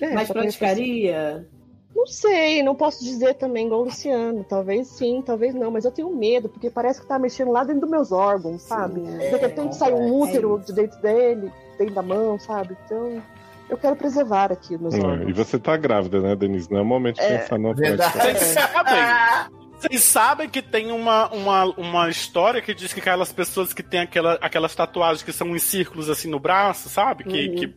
É, 0.00 0.10
Mas 0.12 0.28
praticaria? 0.28 1.46
Não 1.94 2.06
sei, 2.06 2.62
não 2.62 2.74
posso 2.74 3.04
dizer 3.04 3.34
também 3.34 3.66
igual 3.66 3.82
o 3.82 3.84
Luciano. 3.84 4.44
Talvez 4.48 4.88
sim, 4.88 5.22
talvez 5.24 5.54
não, 5.54 5.70
mas 5.70 5.84
eu 5.84 5.90
tenho 5.92 6.10
medo, 6.10 6.48
porque 6.48 6.68
parece 6.68 7.00
que 7.00 7.06
tá 7.06 7.18
mexendo 7.18 7.52
lá 7.52 7.62
dentro 7.62 7.82
dos 7.82 7.90
meus 7.90 8.10
órgãos, 8.12 8.62
sabe? 8.62 9.02
É, 9.20 9.30
de 9.30 9.36
repente 9.36 9.76
sai 9.76 9.92
um 9.92 10.12
útero 10.20 10.60
de 10.66 10.72
dentro 10.72 11.00
dele, 11.00 11.52
dentro 11.78 11.94
da 11.94 12.02
mão, 12.02 12.38
sabe? 12.38 12.76
Então, 12.84 13.22
eu 13.70 13.78
quero 13.78 13.94
preservar 13.96 14.50
aqui 14.52 14.74
os 14.74 14.80
meus 14.80 14.94
É, 14.94 15.00
órgãos. 15.00 15.28
e 15.28 15.32
você 15.32 15.58
tá 15.58 15.76
grávida, 15.76 16.20
né, 16.20 16.34
Denise? 16.34 16.70
Não 16.70 16.78
é 16.78 16.82
o 16.82 16.84
momento 16.84 17.16
de 17.16 17.22
É, 17.22 17.38
pensar 17.38 17.58
numa 17.58 17.74
verdade. 17.74 18.12
Vocês 18.18 18.38
sabem? 18.48 19.54
Vocês 19.78 20.02
sabem 20.02 20.48
que 20.48 20.62
tem 20.62 20.90
uma, 20.92 21.28
uma, 21.32 21.64
uma 21.76 22.08
história 22.08 22.60
que 22.62 22.74
diz 22.74 22.92
que 22.92 23.00
aquelas 23.00 23.32
pessoas 23.32 23.72
que 23.72 23.82
têm 23.82 24.00
aquela, 24.00 24.34
aquelas 24.40 24.74
tatuagens 24.74 25.22
que 25.22 25.32
são 25.32 25.54
em 25.54 25.58
círculos 25.58 26.08
assim 26.08 26.28
no 26.28 26.38
braço, 26.40 26.88
sabe? 26.88 27.22
Que, 27.24 27.48
Uhum. 27.48 27.54
que 27.56 27.74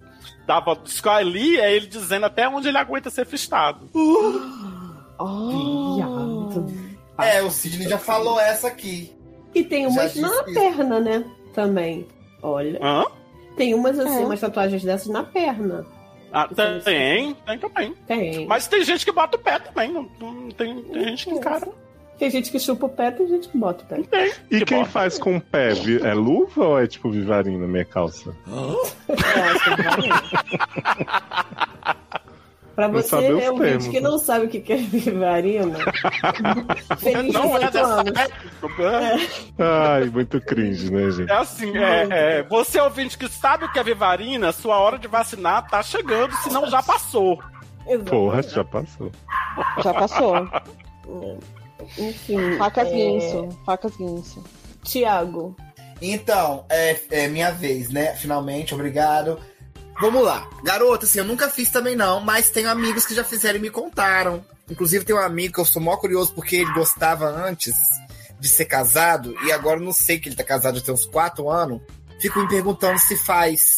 dava. 0.47 0.75
Ali 1.11 1.59
é 1.59 1.75
ele 1.75 1.85
dizendo 1.85 2.25
até 2.25 2.47
onde 2.49 2.67
ele 2.69 2.77
aguenta 2.77 3.09
ser 3.11 3.25
fistado. 3.25 3.87
Viado. 5.95 6.65
É, 7.19 7.41
o 7.41 7.49
Sidney 7.51 7.87
já 7.89 7.97
falou 7.97 8.39
essa 8.39 8.67
aqui. 8.67 9.11
E 9.53 9.63
tem 9.63 9.85
umas 9.87 10.15
na 10.15 10.27
isso. 10.29 10.43
perna, 10.53 10.99
né? 10.99 11.25
Também. 11.53 12.07
Olha. 12.41 12.79
Hã? 12.83 13.05
Tem 13.55 13.73
umas 13.73 13.97
assim, 13.99 14.21
É. 14.21 14.25
umas 14.25 14.39
tatuagens 14.39 14.83
dessas 14.83 15.07
na 15.07 15.23
perna. 15.23 15.85
Ah, 16.31 16.47
tem, 16.47 16.79
tem, 16.81 17.33
tem 17.33 17.57
também. 17.57 17.93
Tem. 18.05 18.45
Mas 18.45 18.67
tem 18.67 18.83
gente 18.83 19.03
que 19.05 19.11
bota 19.11 19.37
o 19.37 19.39
pé 19.39 19.57
também. 19.57 19.91
Não, 19.91 20.07
não- 20.19 20.49
tem, 20.51 20.83
tem 20.83 21.03
gente 21.05 21.25
que 21.25 21.31
encara. 21.31 21.67
Tem 22.18 22.32
gente 22.32 22.51
que 22.51 22.59
chupa 22.59 22.88
o 22.88 22.89
pé, 22.89 23.11
tem 23.11 23.28
gente 23.28 23.47
que 23.47 23.57
bota 23.57 23.84
o 23.84 23.88
pé. 23.88 24.32
E 24.49 24.59
que 24.59 24.65
quem 24.65 24.80
bota. 24.80 24.89
faz 24.89 25.20
com 25.20 25.38
o 25.38 25.41
pé? 25.41 25.70
É 26.03 26.13
luva 26.13 26.65
ou 26.65 26.80
é 26.80 26.88
tipo 26.88 27.11
vivarina 27.11 27.68
minha 27.68 27.86
calça? 27.86 28.36
Eu 28.47 28.82
acho 29.07 29.76
que 29.76 29.84
vale. 29.84 30.09
Pra 32.78 32.88
você, 32.89 33.15
é 33.15 33.51
um 33.51 33.57
vídeo 33.57 33.89
que 33.89 33.99
né? 33.99 34.07
não 34.07 34.20
sabe 34.20 34.45
o 34.45 34.49
que 34.49 34.72
é 34.72 34.76
vivarina. 34.76 35.80
Feliz 36.99 37.34
Não 37.34 37.57
é 37.57 37.70
18 37.70 37.72
dessa 37.72 37.88
anos. 37.88 38.20
época. 38.20 39.01
Ai, 39.57 40.05
muito 40.05 40.39
cringe, 40.39 40.91
né, 40.93 41.09
gente? 41.09 41.32
É 41.32 41.38
assim, 41.38 41.76
é, 41.76 42.07
é, 42.11 42.43
você 42.43 42.80
ouvinte 42.80 43.18
que 43.18 43.28
sabe 43.30 43.65
o 43.65 43.72
que 43.72 43.80
é 43.80 43.84
vivarina, 43.84 44.51
sua 44.51 44.78
hora 44.78 44.99
de 44.99 45.07
vacinar 45.07 45.68
tá 45.68 45.82
chegando, 45.82 46.36
senão 46.43 46.70
já 46.70 46.84
passou. 46.84 47.41
Exato. 47.88 48.11
Porra, 48.11 48.43
já 48.43 48.63
passou. 48.63 49.11
Já 49.84 49.93
passou. 49.95 50.47
Enfim. 51.97 52.57
Facas 52.57 52.88
é... 52.88 52.91
guinso, 52.91 53.49
facas 53.65 53.95
guinso. 53.97 54.43
Tiago. 54.84 55.55
Então, 56.01 56.65
é, 56.69 56.99
é 57.11 57.28
minha 57.28 57.51
vez, 57.51 57.89
né? 57.89 58.15
Finalmente, 58.15 58.73
obrigado. 58.73 59.39
Vamos 59.99 60.23
lá. 60.23 60.47
Garota, 60.63 61.05
assim, 61.05 61.19
eu 61.19 61.25
nunca 61.25 61.49
fiz 61.49 61.71
também 61.71 61.95
não, 61.95 62.19
mas 62.19 62.49
tenho 62.49 62.69
amigos 62.69 63.05
que 63.05 63.15
já 63.15 63.23
fizeram 63.23 63.57
e 63.57 63.61
me 63.61 63.69
contaram. 63.69 64.45
Inclusive, 64.69 65.05
tem 65.05 65.15
um 65.15 65.19
amigo 65.19 65.55
que 65.55 65.59
eu 65.59 65.65
sou 65.65 65.82
mó 65.82 65.97
curioso 65.97 66.34
porque 66.34 66.57
ele 66.57 66.73
gostava 66.73 67.28
antes 67.28 67.73
de 68.39 68.47
ser 68.47 68.65
casado 68.65 69.36
e 69.43 69.51
agora 69.51 69.80
eu 69.80 69.84
não 69.84 69.93
sei 69.93 70.19
que 70.19 70.30
ele 70.30 70.36
tá 70.36 70.43
casado 70.43 70.78
já 70.78 70.86
tem 70.86 70.93
uns 70.93 71.05
quatro 71.05 71.49
anos. 71.49 71.82
Fico 72.21 72.39
me 72.39 72.47
perguntando 72.47 72.99
se 72.99 73.15
faz. 73.15 73.78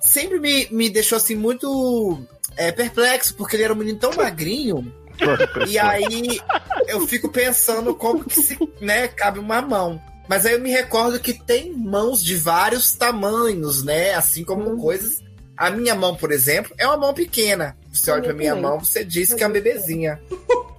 Sempre 0.00 0.38
me, 0.38 0.68
me 0.70 0.90
deixou 0.90 1.16
assim 1.16 1.34
muito 1.34 2.20
é, 2.56 2.70
perplexo, 2.70 3.34
porque 3.34 3.56
ele 3.56 3.62
era 3.62 3.72
um 3.72 3.76
menino 3.76 3.98
tão 3.98 4.12
magrinho. 4.12 4.92
E 5.66 5.78
aí 5.78 6.40
eu 6.86 7.06
fico 7.06 7.28
pensando 7.30 7.94
como 7.94 8.24
que 8.24 8.40
se, 8.40 8.56
né, 8.80 9.08
cabe 9.08 9.38
uma 9.38 9.60
mão. 9.62 10.00
Mas 10.28 10.46
aí 10.46 10.54
eu 10.54 10.60
me 10.60 10.70
recordo 10.70 11.20
que 11.20 11.34
tem 11.34 11.72
mãos 11.74 12.22
de 12.24 12.34
vários 12.36 12.92
tamanhos, 12.96 13.82
né? 13.84 14.14
Assim 14.14 14.42
como 14.44 14.62
Uhum. 14.70 14.78
coisas. 14.78 15.22
A 15.56 15.70
minha 15.70 15.94
mão, 15.94 16.16
por 16.16 16.32
exemplo, 16.32 16.74
é 16.78 16.86
uma 16.86 16.96
mão 16.96 17.14
pequena. 17.14 17.76
Você 17.92 18.10
olha 18.10 18.22
pra 18.22 18.32
minha 18.32 18.54
também. 18.54 18.62
mão, 18.70 18.80
você 18.80 19.04
diz 19.04 19.32
que 19.34 19.42
é 19.42 19.46
uma 19.46 19.52
bebezinha. 19.52 20.20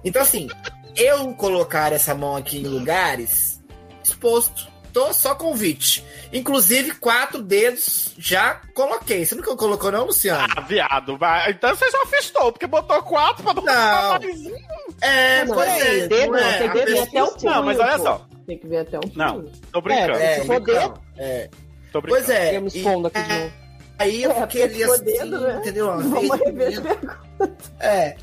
Então, 0.04 0.20
assim, 0.20 0.48
eu 0.96 1.32
colocar 1.34 1.92
essa 1.92 2.14
mão 2.14 2.36
aqui 2.36 2.58
em 2.58 2.66
lugares 2.66 3.62
exposto. 4.04 4.68
Tô 4.96 5.12
só 5.12 5.34
convite. 5.34 6.02
Inclusive, 6.32 6.92
quatro 6.92 7.42
dedos 7.42 8.14
já 8.16 8.62
coloquei. 8.72 9.26
Você 9.26 9.34
nunca 9.34 9.54
colocou, 9.54 9.92
não, 9.92 10.06
Luciano? 10.06 10.50
Ah, 10.56 10.60
viado, 10.62 11.18
vai. 11.18 11.50
Então 11.50 11.76
você 11.76 11.90
já 11.90 12.06
fistou, 12.06 12.50
porque 12.50 12.66
botou 12.66 13.02
quatro 13.02 13.42
pra 13.44 13.52
não 13.52 13.62
Não. 13.62 13.72
mais 14.12 14.24
um. 14.46 14.56
É, 15.02 15.44
Não, 15.44 15.54
pois 15.54 15.68
é, 15.68 15.98
é. 15.98 16.06
dedo, 16.08 16.32
não 16.32 16.38
é. 16.38 16.58
tem 16.58 16.70
dedo 16.70 17.02
até 17.02 17.22
o 17.22 17.26
punho. 17.32 17.52
Não, 17.52 17.62
mas 17.62 17.78
olha 17.78 17.98
pô. 17.98 18.04
só. 18.04 18.26
Tem 18.46 18.56
que 18.58 18.66
ver 18.66 18.78
até 18.78 18.96
um 18.96 19.00
Não, 19.14 19.34
pouquinho. 19.42 19.62
tô 19.70 19.80
brincando. 19.82 20.12
É, 20.18 20.44
for 20.46 20.62
então, 20.62 20.94
é. 21.18 21.50
Tô 21.92 22.00
brincando. 22.00 22.24
Pois 22.26 22.30
é. 22.30 22.56
Eu 22.56 22.60
me 22.62 22.68
expondo 22.68 23.08
aqui 23.08 23.22
de 23.22 23.28
novo. 23.34 23.52
Aí 23.98 24.22
eu 24.22 24.30
É, 24.30 24.40
fiquei 24.40 24.62
ali 24.62 24.82
assim, 24.82 25.04
dedo, 25.04 25.40
né? 25.40 25.56
entendeu? 25.58 25.86
Vamos 25.88 26.28
vez, 26.54 26.78
rever 26.78 26.98
as. 27.38 27.50
É. 27.80 28.16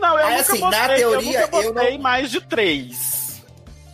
Não, 0.00 0.18
eu 0.18 0.26
Aí, 0.26 0.38
nunca 0.38 0.52
assim, 0.52 0.60
na 0.60 0.70
botei, 0.70 0.96
teoria, 0.96 1.40
eu 1.40 1.46
nunca 1.46 1.56
eu 1.58 1.72
botei 1.72 1.98
mais 1.98 2.30
de 2.32 2.40
três. 2.40 3.19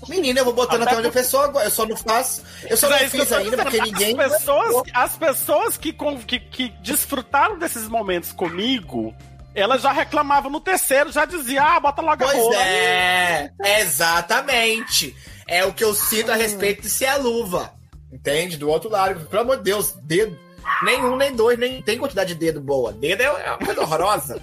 Menina, 0.08 0.40
eu 0.40 0.44
vou 0.44 0.54
botando 0.54 0.82
Até 0.82 0.90
até 0.92 0.98
onde 0.98 1.08
a 1.08 1.12
pessoa. 1.12 1.52
Eu 1.62 1.70
só 1.70 1.86
não 1.86 1.96
faço. 1.96 2.42
Eu 2.68 2.76
só 2.76 2.88
não 2.88 2.96
é 2.96 3.08
fiz 3.08 3.32
ainda, 3.32 3.50
dizendo, 3.50 3.62
porque 3.62 3.80
ninguém. 3.80 4.20
As 4.20 4.32
pessoas, 4.32 4.82
as 4.92 5.16
pessoas 5.16 5.76
que, 5.76 5.92
que, 6.26 6.38
que 6.38 6.68
desfrutaram 6.80 7.58
desses 7.58 7.88
momentos 7.88 8.32
comigo, 8.32 9.14
elas 9.54 9.82
já 9.82 9.92
reclamavam 9.92 10.50
no 10.50 10.60
terceiro, 10.60 11.10
já 11.10 11.24
diziam, 11.24 11.64
ah, 11.66 11.80
bota 11.80 12.02
logo 12.02 12.24
a 12.24 12.26
Pois 12.26 12.38
rola. 12.38 12.56
é, 12.56 13.50
exatamente. 13.80 15.16
É 15.48 15.64
o 15.64 15.72
que 15.72 15.84
eu 15.84 15.94
sinto 15.94 16.30
a 16.32 16.34
respeito 16.34 16.82
de 16.82 16.90
ser 16.90 17.06
a 17.06 17.16
luva. 17.16 17.72
Entende? 18.12 18.56
Do 18.56 18.68
outro 18.68 18.90
lado. 18.90 19.26
Pelo 19.26 19.42
amor 19.42 19.56
de 19.58 19.64
Deus, 19.64 19.92
dedo. 20.02 20.38
Nem 20.82 21.04
um, 21.04 21.16
nem 21.16 21.34
dois, 21.34 21.58
nem 21.58 21.80
tem 21.80 21.98
quantidade 21.98 22.34
de 22.34 22.40
dedo 22.40 22.60
boa. 22.60 22.92
Dedo 22.92 23.22
é 23.22 23.24
é 23.24 23.50
uma 23.50 23.58
coisa 23.58 23.80
horrorosa. 23.82 24.42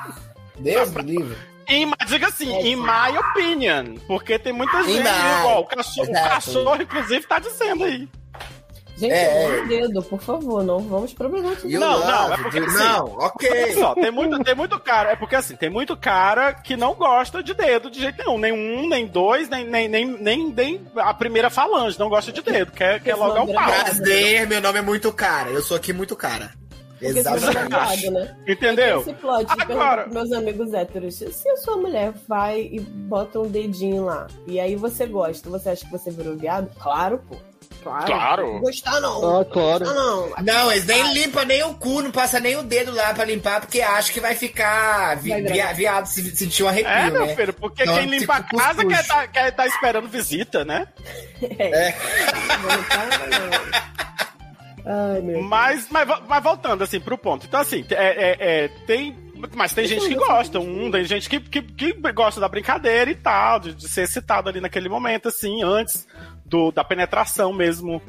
Deus 0.58 0.90
me 0.90 1.02
livre. 1.02 1.49
Mas 1.86 2.08
diga 2.08 2.28
assim, 2.28 2.50
in 2.66 2.76
my 2.76 3.16
opinion. 3.18 3.96
Porque 4.06 4.38
tem 4.38 4.52
muita 4.52 4.82
gente, 4.82 5.02
my- 5.02 5.38
igual, 5.40 5.60
o 5.60 5.64
cachorro, 5.66 6.08
o 6.10 6.12
cachorro, 6.12 6.82
inclusive, 6.82 7.26
tá 7.26 7.38
dizendo 7.38 7.84
aí. 7.84 8.08
Gente, 8.96 9.12
É, 9.14 9.60
é, 9.60 9.64
dedo, 9.64 10.02
por 10.02 10.20
favor, 10.20 10.62
não 10.62 10.78
vamos 10.80 11.14
problematizar. 11.14 11.70
You 11.70 11.80
Não, 11.80 11.98
love, 12.00 12.06
não, 12.12 12.34
é 12.34 12.36
porque 12.36 12.58
assim- 12.58 12.76
Não, 12.78 13.04
ok. 13.18 13.50
Olha 13.50 13.74
só, 13.74 13.94
tem 13.94 14.10
muito, 14.10 14.44
tem 14.44 14.54
muito 14.54 14.78
cara. 14.78 15.12
É 15.12 15.16
porque 15.16 15.36
assim, 15.36 15.56
tem 15.56 15.70
muito 15.70 15.96
cara 15.96 16.52
que 16.52 16.76
não 16.76 16.92
gosta 16.92 17.42
de 17.42 17.54
dedo 17.54 17.90
de 17.90 17.98
jeito 17.98 18.18
nenhum. 18.18 18.36
Nem 18.36 18.52
um, 18.52 18.86
nem 18.90 19.06
dois, 19.06 19.48
nem, 19.48 19.64
nem, 19.66 19.88
nem, 19.88 20.04
nem, 20.06 20.52
nem 20.52 20.86
a 20.96 21.14
primeira 21.14 21.48
falange 21.48 21.98
não 21.98 22.10
gosta 22.10 22.30
de 22.30 22.42
dedo. 22.42 22.72
Quer, 22.72 23.00
quer 23.00 23.14
logo 23.14 23.38
é 23.38 23.40
um 23.40 23.54
pau. 23.54 23.64
Prazer, 23.72 24.46
meu 24.46 24.60
nome 24.60 24.78
é 24.80 24.82
muito 24.82 25.10
cara. 25.14 25.48
Eu 25.48 25.62
sou 25.62 25.78
aqui 25.78 25.94
muito 25.94 26.14
cara. 26.14 26.50
Porque 27.00 27.12
você 27.14 27.18
é 27.18 27.32
Exatamente. 27.32 28.10
né? 28.10 28.36
Entendeu? 28.46 29.00
Esse 29.00 29.12
plot, 29.14 29.46
Agora- 29.58 30.06
meus 30.06 30.30
amigos 30.32 30.74
héteros, 30.74 31.14
se 31.16 31.48
a 31.48 31.56
sua 31.56 31.76
mulher 31.78 32.12
vai 32.28 32.60
e 32.60 32.78
bota 32.80 33.40
um 33.40 33.48
dedinho 33.48 34.04
lá, 34.04 34.26
e 34.46 34.60
aí 34.60 34.76
você 34.76 35.06
gosta, 35.06 35.48
você 35.48 35.70
acha 35.70 35.84
que 35.86 35.90
você 35.90 36.10
virou 36.10 36.36
viado? 36.36 36.70
Claro, 36.78 37.18
pô. 37.28 37.36
Claro. 37.82 38.04
Claro. 38.04 38.52
Não 38.52 38.60
Gostar 38.60 39.00
não. 39.00 39.40
Ah, 39.40 39.44
claro. 39.46 39.78
Gostar 39.86 39.94
não. 39.94 40.30
Não, 40.42 40.70
eles 40.70 40.84
nem 40.84 41.14
limpam 41.14 41.44
nem 41.46 41.62
o 41.62 41.72
cu, 41.72 42.02
não 42.02 42.10
passa 42.10 42.38
nem 42.38 42.54
o 42.56 42.62
dedo 42.62 42.94
lá 42.94 43.14
pra 43.14 43.24
limpar, 43.24 43.62
porque 43.62 43.80
acha 43.80 44.12
que 44.12 44.20
vai 44.20 44.34
ficar 44.34 45.16
vi, 45.16 45.30
Vai 45.30 45.42
via- 45.44 45.72
viado, 45.72 46.04
se 46.04 46.36
sentir 46.36 46.62
um 46.62 46.68
arrepio, 46.68 46.90
É, 46.92 47.10
meu 47.10 47.24
né? 47.24 47.34
filho, 47.34 47.54
porque 47.54 47.82
Então, 47.84 47.94
quem 47.96 48.04
limpa 48.04 48.34
a 48.34 48.42
tipo, 48.42 48.56
casa 48.58 48.74
cuscuz. 48.84 48.94
quer 48.98 49.06
tá, 49.06 49.26
quer 49.28 49.50
tá 49.52 49.66
esperando 49.66 50.08
visita, 50.08 50.62
né? 50.66 50.86
É. 51.58 51.94
Não 52.62 52.84
para, 52.84 53.26
não. 53.26 54.29
Ai, 54.84 55.20
meu 55.20 55.42
Mas, 55.42 55.86
mas, 55.90 56.08
mas 56.28 56.42
voltando 56.42 56.82
assim 56.84 57.00
pro 57.00 57.16
ponto. 57.18 57.46
Então, 57.46 57.60
assim, 57.60 57.84
é, 57.90 57.94
é- 57.94 58.36
é, 58.64 58.68
tem. 58.86 59.16
Mas 59.56 59.72
tem 59.72 59.86
gente 59.86 60.06
que 60.06 60.14
gosta, 60.14 60.60
um, 60.60 60.90
tem 60.90 61.02
gente 61.06 61.28
que, 61.28 61.40
que, 61.40 61.62
que 61.62 61.92
gosta 62.12 62.38
da 62.40 62.48
brincadeira 62.48 63.10
e 63.10 63.14
tal, 63.14 63.58
de, 63.58 63.74
de 63.74 63.88
ser 63.88 64.02
excitado 64.02 64.50
ali 64.50 64.60
naquele 64.60 64.86
momento, 64.88 65.28
assim, 65.28 65.62
antes 65.62 66.06
do, 66.44 66.70
da 66.70 66.84
penetração 66.84 67.50
mesmo 67.50 68.02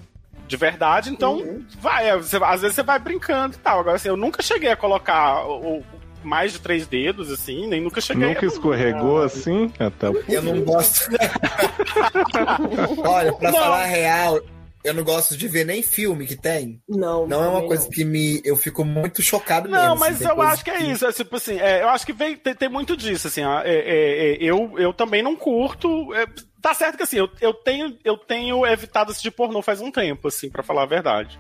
de 0.46 0.58
verdade, 0.58 1.10
então 1.10 1.62
vai. 1.80 2.10
é, 2.10 2.18
você- 2.18 2.36
às 2.44 2.60
vezes 2.62 2.76
você 2.76 2.84
vai 2.84 3.00
brincando 3.00 3.56
e 3.56 3.60
tal. 3.60 3.80
Agora, 3.80 3.96
assim, 3.96 4.10
eu 4.10 4.18
nunca 4.18 4.44
cheguei 4.44 4.70
a 4.72 4.76
colocar 4.76 5.46
o- 5.48 5.78
o- 5.78 5.84
mais 6.22 6.52
de 6.52 6.60
três 6.60 6.86
dedos, 6.86 7.32
assim, 7.32 7.66
nem 7.66 7.80
nunca 7.80 8.02
cheguei 8.02 8.28
Nunca 8.28 8.46
a... 8.46 8.50
escorregou 8.50 9.24
assim 9.24 9.72
até 9.80 10.10
o 10.10 10.24
Eu 10.28 10.42
não 10.44 10.62
gosto. 10.62 11.10
Olha, 13.06 13.34
pra 13.34 13.52
Não. 13.52 13.60
falar 13.60 13.84
a 13.84 13.86
real, 13.86 14.40
eu 14.84 14.94
não 14.94 15.04
gosto 15.04 15.38
de 15.38 15.48
ver 15.48 15.66
nem 15.66 15.82
filme 15.84 16.26
que 16.26 16.36
tem. 16.36 16.82
Não. 16.88 17.28
Não 17.28 17.44
é 17.44 17.48
uma 17.48 17.62
coisa 17.68 17.84
não. 17.84 17.90
que 17.92 18.04
me. 18.04 18.42
Eu 18.44 18.56
fico 18.56 18.84
muito 18.84 19.22
chocado 19.22 19.70
mesmo. 19.70 19.84
Não, 19.84 19.92
assim, 19.94 20.00
mas 20.00 20.22
eu 20.22 20.42
acho 20.42 20.64
que 20.64 20.72
é 20.72 20.84
isso. 20.84 21.06
É 21.06 21.12
tipo 21.14 21.36
assim, 21.36 21.58
é, 21.60 21.84
eu 21.84 21.90
acho 21.90 22.06
que 22.06 22.14
vem, 22.14 22.36
tem, 22.36 22.56
tem 22.56 22.70
muito 22.70 22.96
disso, 22.98 23.28
assim. 23.28 23.44
ó, 23.44 23.62
é, 23.62 23.70
é, 23.74 24.34
é, 24.34 24.38
eu, 24.40 24.74
eu 24.78 24.94
também 24.94 25.22
não 25.22 25.36
curto. 25.36 26.14
é, 26.14 26.26
tá 26.62 26.74
certo 26.74 26.98
que 26.98 27.04
assim, 27.04 27.18
eu, 27.18 27.30
eu, 27.40 27.54
tenho, 27.54 27.98
eu 28.04 28.18
tenho 28.18 28.66
evitado 28.66 29.12
assistir 29.12 29.32
pornô 29.32 29.62
faz 29.62 29.82
um 29.82 29.92
tempo, 29.92 30.28
assim, 30.28 30.50
pra 30.50 30.64
falar 30.64 30.84
a 30.84 30.88
verdade. 30.88 31.40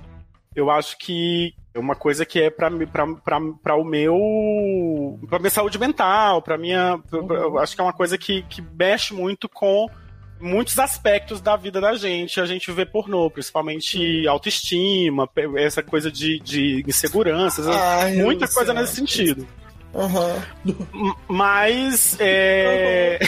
Eu 0.53 0.69
acho 0.69 0.97
que 0.97 1.53
é 1.73 1.79
uma 1.79 1.95
coisa 1.95 2.25
que 2.25 2.41
é 2.41 2.49
pra, 2.49 2.69
mim- 2.69 2.85
pra, 2.85 3.07
pra, 3.07 3.39
pra 3.63 3.75
o 3.75 3.85
meu. 3.85 5.19
pra 5.29 5.39
minha 5.39 5.49
saúde 5.49 5.79
mental, 5.79 6.41
pra 6.41 6.57
minha. 6.57 6.99
pra- 7.09 7.23
pra- 7.23 7.37
eu 7.37 7.57
acho 7.59 7.73
que 7.75 7.81
é 7.81 7.83
uma 7.83 7.93
coisa 7.93 8.17
que, 8.17 8.41
que 8.43 8.61
mexe 8.61 9.13
muito 9.13 9.47
com 9.47 9.87
muitos 10.41 10.77
aspectos 10.79 11.39
da 11.41 11.55
vida 11.55 11.79
da 11.79 11.93
gente. 11.95 12.39
A 12.41 12.45
gente 12.45 12.71
vê 12.71 12.85
pornô, 12.85 13.29
principalmente 13.29 14.27
autoestima, 14.27 15.29
essa 15.57 15.81
coisa 15.83 16.11
de, 16.11 16.39
de 16.39 16.83
inseguranças, 16.87 17.67
Ai, 17.67 18.15
muita 18.15 18.47
coisa 18.47 18.73
nesse 18.73 18.95
sentido. 18.95 19.47
Aham. 19.93 20.41
M- 20.65 21.13
Mas. 21.27 22.15
É... 22.19 23.19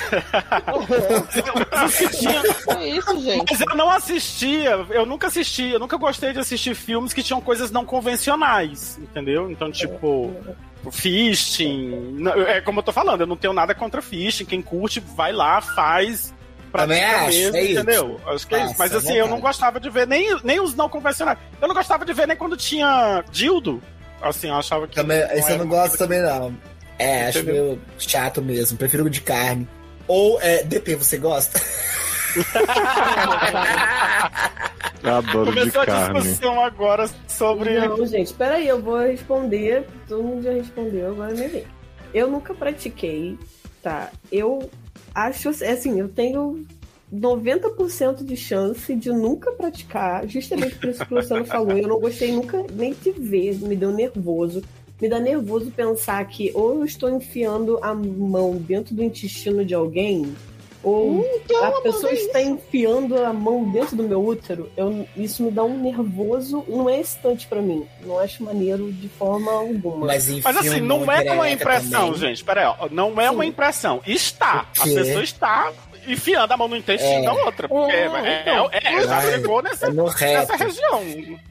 É 2.78 2.89
isso, 2.89 3.20
gente. 3.22 3.45
Mas 3.51 3.61
eu 3.61 3.76
não 3.76 3.89
assistia, 3.89 4.70
eu 4.91 5.05
nunca 5.05 5.28
assisti, 5.28 5.70
eu 5.70 5.80
nunca 5.80 5.97
gostei 5.97 6.32
de 6.34 6.39
assistir 6.39 6.74
filmes 6.76 7.14
que 7.14 7.22
tinham 7.24 7.41
coisas 7.41 7.70
não 7.72 7.86
convencionais, 7.86 8.97
entendeu? 8.97 9.51
Então, 9.51 9.72
tipo, 9.72 10.34
fisting. 10.91 12.14
não, 12.14 12.34
É 12.34 12.61
como 12.61 12.80
eu 12.80 12.84
tô 12.84 12.91
falando, 12.91 13.22
eu 13.22 13.28
não 13.28 13.36
tenho 13.38 13.53
nada 13.53 13.76
contra 13.76 14.01
fisting. 14.01 14.45
Quem 14.45 14.61
curte, 14.61 14.99
vai 14.99 15.32
lá, 15.32 15.59
faz. 15.61 16.34
Também 16.82 17.03
acho, 17.03 17.38
mesmo, 17.38 17.57
é 17.57 17.61
isso. 17.61 17.71
entendeu? 17.74 18.19
Acho 18.26 18.47
que 18.47 18.55
é 18.55 18.65
isso. 18.65 18.76
Mas 18.80 18.93
à 18.93 18.97
assim, 18.97 19.13
eu 19.13 19.28
não 19.28 19.39
gostava 19.39 19.80
de 19.80 19.89
ver 19.89 20.07
nem, 20.07 20.36
nem 20.43 20.59
os 20.59 20.74
não 20.74 20.89
convencionais. 20.89 21.38
Eu 21.61 21.67
não 21.67 21.76
gostava 21.76 22.03
de 22.03 22.13
ver 22.13 22.28
nem 22.28 22.36
quando 22.36 22.57
tinha 22.57 23.24
dildo. 23.32 23.82
Assim, 24.21 24.47
eu 24.47 24.55
achava 24.55 24.88
que. 24.88 24.95
Também, 24.95 25.19
esse 25.19 25.41
eu 25.41 25.47
era 25.47 25.57
não 25.57 25.67
gosto 25.67 25.97
também, 25.97 26.21
não. 26.21 26.55
É, 26.97 27.28
acho 27.28 27.43
meio 27.43 27.80
chato 27.97 28.41
mesmo. 28.41 28.78
Prefiro 28.78 29.05
o 29.05 29.09
de 29.09 29.21
carne. 29.21 29.67
Ou, 30.07 30.39
é, 30.41 30.63
DP, 30.63 30.95
você 30.95 31.17
gosta? 31.17 31.61
Adoro 35.03 35.51
de 35.51 35.59
Começou 35.59 35.82
a 35.82 35.86
carne. 35.86 36.21
discussão 36.21 36.63
agora 36.63 37.09
sobre. 37.28 37.80
Não, 37.80 38.05
gente, 38.05 38.34
peraí, 38.34 38.67
eu 38.67 38.82
vou 38.82 38.99
responder. 38.99 39.86
Todo 40.07 40.24
mundo 40.24 40.43
já 40.43 40.51
respondeu, 40.51 41.11
agora 41.11 41.34
me 41.34 41.47
vem. 41.47 41.65
Eu 42.13 42.30
nunca 42.30 42.53
pratiquei, 42.53 43.38
tá? 43.82 44.09
Eu 44.32 44.69
acho, 45.14 45.49
assim, 45.49 45.99
eu 45.99 46.09
tenho 46.09 46.66
90% 47.14 48.24
de 48.24 48.36
chance 48.36 48.95
de 48.95 49.11
nunca 49.11 49.51
praticar, 49.51 50.28
justamente 50.28 50.76
por 50.76 50.89
isso 50.89 51.05
que 51.05 51.14
o 51.14 51.18
Luciano 51.18 51.45
falou. 51.45 51.78
Eu 51.78 51.88
não 51.88 51.99
gostei 51.99 52.32
nunca 52.32 52.66
nem 52.74 52.93
de 52.93 53.11
ver, 53.11 53.55
me 53.59 53.76
deu 53.76 53.91
nervoso. 53.91 54.64
Me 54.99 55.09
dá 55.09 55.20
nervoso 55.20 55.70
pensar 55.72 56.26
que 56.28 56.51
ou 56.53 56.76
eu 56.76 56.86
estou 56.86 57.09
enfiando 57.09 57.78
a 57.82 57.93
mão 57.93 58.55
dentro 58.55 58.95
do 58.95 59.03
intestino 59.03 59.66
de 59.66 59.74
alguém, 59.74 60.34
ou 60.84 61.25
Então, 61.36 61.63
a 61.65 61.81
pessoa 61.81 62.11
está 62.11 62.41
enfiando 62.41 63.17
a 63.23 63.31
mão 63.34 63.71
dentro 63.71 63.95
do 63.95 64.03
meu 64.03 64.23
útero. 64.23 64.69
Eu, 64.75 65.07
isso 65.15 65.41
me 65.43 65.49
dá 65.51 65.63
um 65.63 65.79
nervoso, 65.81 66.63
não 66.67 66.89
é 66.89 66.99
excitante 66.99 67.47
pra 67.47 67.61
mim. 67.61 67.88
Não 68.05 68.19
acho 68.19 68.43
maneiro 68.43 68.91
de 68.91 69.07
forma 69.09 69.51
alguma. 69.51 70.07
Mas, 70.07 70.29
enfim, 70.29 70.41
Mas 70.43 70.57
assim, 70.57 70.81
não 70.81 71.09
é 71.11 71.31
uma 71.31 71.49
impressão, 71.49 72.13
também. 72.13 72.19
gente. 72.19 72.43
Pera 72.43 72.61
aí, 72.69 72.75
ó. 72.79 72.89
Não 72.91 73.19
é 73.21 73.31
uma 73.31 73.45
impressão. 73.45 74.01
Está. 74.05 74.65
A 74.77 74.84
pessoa 74.84 75.23
está 75.23 75.71
enfiando 76.05 76.51
a 76.51 76.57
mão 76.57 76.67
no 76.67 76.75
intestino 76.75 77.11
É. 77.13 77.21
da 77.23 77.34
outra. 77.34 77.67
Porque 77.69 77.91
é, 77.95 77.99
É, 78.05 78.27
é, 78.27 78.41
então. 78.41 78.69
é, 78.73 79.03
já 79.07 79.17
Ai, 79.19 79.31
chegou 79.31 79.61
nessa, 79.61 79.86
é 79.86 79.89
reto. 79.89 80.19
nessa 80.19 80.55
região. 80.57 81.01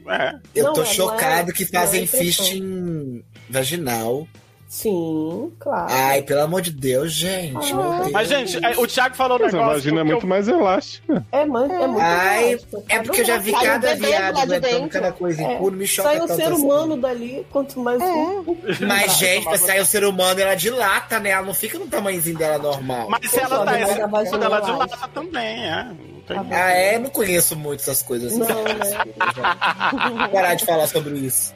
É. 0.08 0.34
Eu 0.54 0.64
Não, 0.64 0.72
tô 0.74 0.82
é, 0.82 0.84
não 0.84 0.92
chocado 0.92 1.50
é- 1.50 1.54
que 1.54 1.62
é 1.62 1.66
fazem 1.66 2.06
fisting 2.06 3.22
vaginal. 3.48 4.28
Sim, 4.74 5.52
claro. 5.58 5.86
Ai, 5.92 6.22
pelo 6.22 6.40
amor 6.40 6.62
de 6.62 6.70
Deus, 6.70 7.12
gente. 7.12 7.74
meu 7.74 7.92
Deus. 7.98 8.10
Mas, 8.10 8.26
gente, 8.26 8.64
é, 8.64 8.70
o 8.78 8.86
Thiago 8.86 9.14
falou 9.14 9.38
um 9.38 9.42
a 9.42 9.46
negócio. 9.46 9.66
vagina 9.66 10.00
é 10.00 10.02
que 10.04 10.08
eu- 10.08 10.12
muito 10.14 10.26
mais 10.26 10.48
elástica. 10.48 11.26
É, 11.30 11.44
man, 11.44 11.66
é 11.66 11.86
muito 11.86 12.00
Ai, 12.00 12.48
elástico. 12.52 12.84
é 12.88 13.02
porque 13.02 13.20
eu 13.20 13.24
já 13.26 13.36
vi 13.36 13.50
o 13.50 13.60
cada 13.60 13.94
viado 13.94 14.34
de 14.34 14.40
aguentando 14.40 14.60
dentro. 14.60 14.88
cada 14.88 15.12
coisa 15.12 15.42
É. 15.42 15.52
em 15.52 15.58
cu, 15.58 15.70
me 15.72 15.86
choca 15.86 16.08
Sai 16.08 16.18
tanto 16.20 16.34
ser 16.36 16.42
assim. 16.44 16.54
humano 16.64 16.96
dali, 16.96 17.46
quanto 17.52 17.78
mais 17.80 18.00
um. 18.00 18.44
Mas, 18.88 19.18
gente, 19.18 19.44
pra 19.44 19.58
sair 19.58 19.80
o 19.80 19.84
ser 19.84 20.04
humano, 20.04 20.40
ela 20.40 20.54
dilata, 20.54 21.20
né? 21.20 21.28
Ela 21.32 21.46
não 21.46 21.52
fica 21.52 21.78
no 21.78 21.86
tamanhozinho 21.86 22.38
dela 22.38 22.56
normal. 22.56 23.08
Mas 23.10 23.30
se 23.30 23.38
ela 23.40 23.66
tá 23.66 23.72
que 23.74 23.78
mais 23.78 23.82
a 23.82 23.92
expondo, 23.92 24.08
vagina 24.10 24.36
ela 24.46 24.56
elástica. 24.56 24.72
dilata 24.86 25.08
também, 25.12 25.64
é. 25.66 25.84
Não 25.84 26.20
tem- 26.26 26.56
Ah, 26.56 26.70
é? 26.70 26.98
Não 26.98 27.10
conheço 27.10 27.54
muito 27.54 27.80
essas 27.80 28.00
coisas. 28.00 28.34
Não, 28.38 28.46
Vou 28.46 28.64
né? 28.64 30.28
parar 30.32 30.54
de 30.54 30.64
falar 30.64 30.86
sobre 30.86 31.18
isso. 31.18 31.52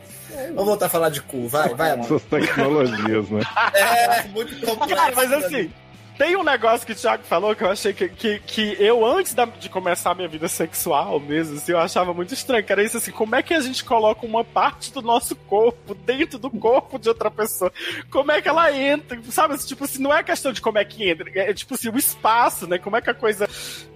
Vamos 0.48 0.64
voltar 0.66 0.86
a 0.86 0.88
falar 0.88 1.08
de 1.08 1.20
cu. 1.22 1.48
Vai, 1.48 1.74
vai, 1.74 1.90
amor. 1.92 2.04
Essas 2.06 2.22
tecnologias, 2.22 3.28
né? 3.30 3.40
É, 3.74 4.22
muito 4.28 4.54
complexo. 4.66 4.94
Cara, 4.94 5.12
mas 5.14 5.32
assim, 5.32 5.70
tem 6.18 6.36
um 6.36 6.42
negócio 6.42 6.86
que 6.86 6.92
o 6.92 6.96
Thiago 6.96 7.22
falou 7.24 7.54
que 7.54 7.62
eu 7.62 7.70
achei 7.70 7.92
que, 7.92 8.08
que, 8.08 8.38
que 8.40 8.76
eu, 8.78 9.04
antes 9.04 9.34
da- 9.34 9.44
de 9.44 9.68
começar 9.68 10.10
a 10.10 10.14
minha 10.14 10.28
vida 10.28 10.48
sexual 10.48 11.18
mesmo, 11.20 11.56
assim, 11.56 11.72
eu 11.72 11.78
achava 11.78 12.12
muito 12.14 12.32
estranho. 12.34 12.64
Que 12.64 12.72
era 12.72 12.82
isso 12.82 12.96
assim, 12.96 13.10
como 13.10 13.34
é 13.36 13.42
que 13.42 13.52
a 13.54 13.60
gente 13.60 13.84
coloca 13.84 14.24
uma 14.26 14.44
parte 14.44 14.92
do 14.92 15.02
nosso 15.02 15.34
corpo 15.36 15.94
dentro 15.94 16.38
do 16.38 16.50
corpo 16.50 16.98
de 16.98 17.08
outra 17.08 17.30
pessoa? 17.30 17.72
Como 18.10 18.32
é 18.32 18.40
que 18.40 18.48
ela 18.48 18.72
entra? 18.72 19.18
Sabe, 19.30 19.54
assim, 19.54 19.66
tipo 19.68 19.84
assim, 19.84 20.02
não 20.02 20.12
é 20.14 20.22
questão 20.22 20.52
de 20.52 20.60
como 20.60 20.78
é 20.78 20.84
que 20.84 21.08
entra, 21.08 21.30
é 21.34 21.52
tipo 21.52 21.74
assim, 21.74 21.88
o 21.90 21.96
espaço, 21.98 22.66
né? 22.66 22.78
Como 22.78 22.96
é 22.96 23.00
que 23.02 23.10
a 23.10 23.14
coisa. 23.14 23.48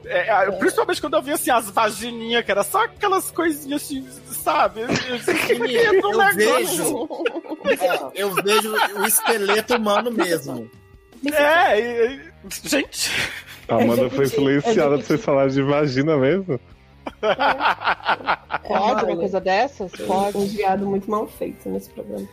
é, 0.04 0.28
é, 0.28 0.50
Principalmente 0.52 1.00
quando 1.00 1.14
eu 1.14 1.22
via 1.22 1.34
assim, 1.34 1.50
as 1.50 1.70
vagininhas, 1.70 2.44
que 2.44 2.50
era 2.50 2.62
só 2.62 2.84
aquelas 2.84 3.30
coisinhas 3.30 3.82
assim, 3.82 4.06
sabe? 4.26 4.80
Eu, 5.10 5.94
eu, 5.94 6.00
Eu 6.02 6.34
vejo. 6.34 7.08
É, 8.14 8.22
eu 8.22 8.34
vejo 8.34 8.74
o 8.98 9.06
esqueleto 9.06 9.76
humano 9.76 10.10
mesmo. 10.10 10.70
É, 11.26 11.80
e- 11.80 12.14
e- 12.16 12.68
gente. 12.68 13.10
A 13.68 13.74
Amanda 13.76 14.06
É 14.06 14.10
foi 14.10 14.26
é 14.26 14.30
pra 14.62 14.88
vocês 14.96 15.20
falarem 15.24 15.52
de 15.52 15.62
vagina 15.62 16.16
mesmo. 16.16 16.58
Pode 18.66 19.04
uma 19.04 19.16
coisa 19.16 19.40
dessas? 19.40 19.92
Um 20.00 20.06
Pode. 20.06 20.46
viado 20.46 20.86
muito 20.86 21.10
mal 21.10 21.26
feito 21.26 21.68
nesse 21.68 21.90
programa. 21.90 22.28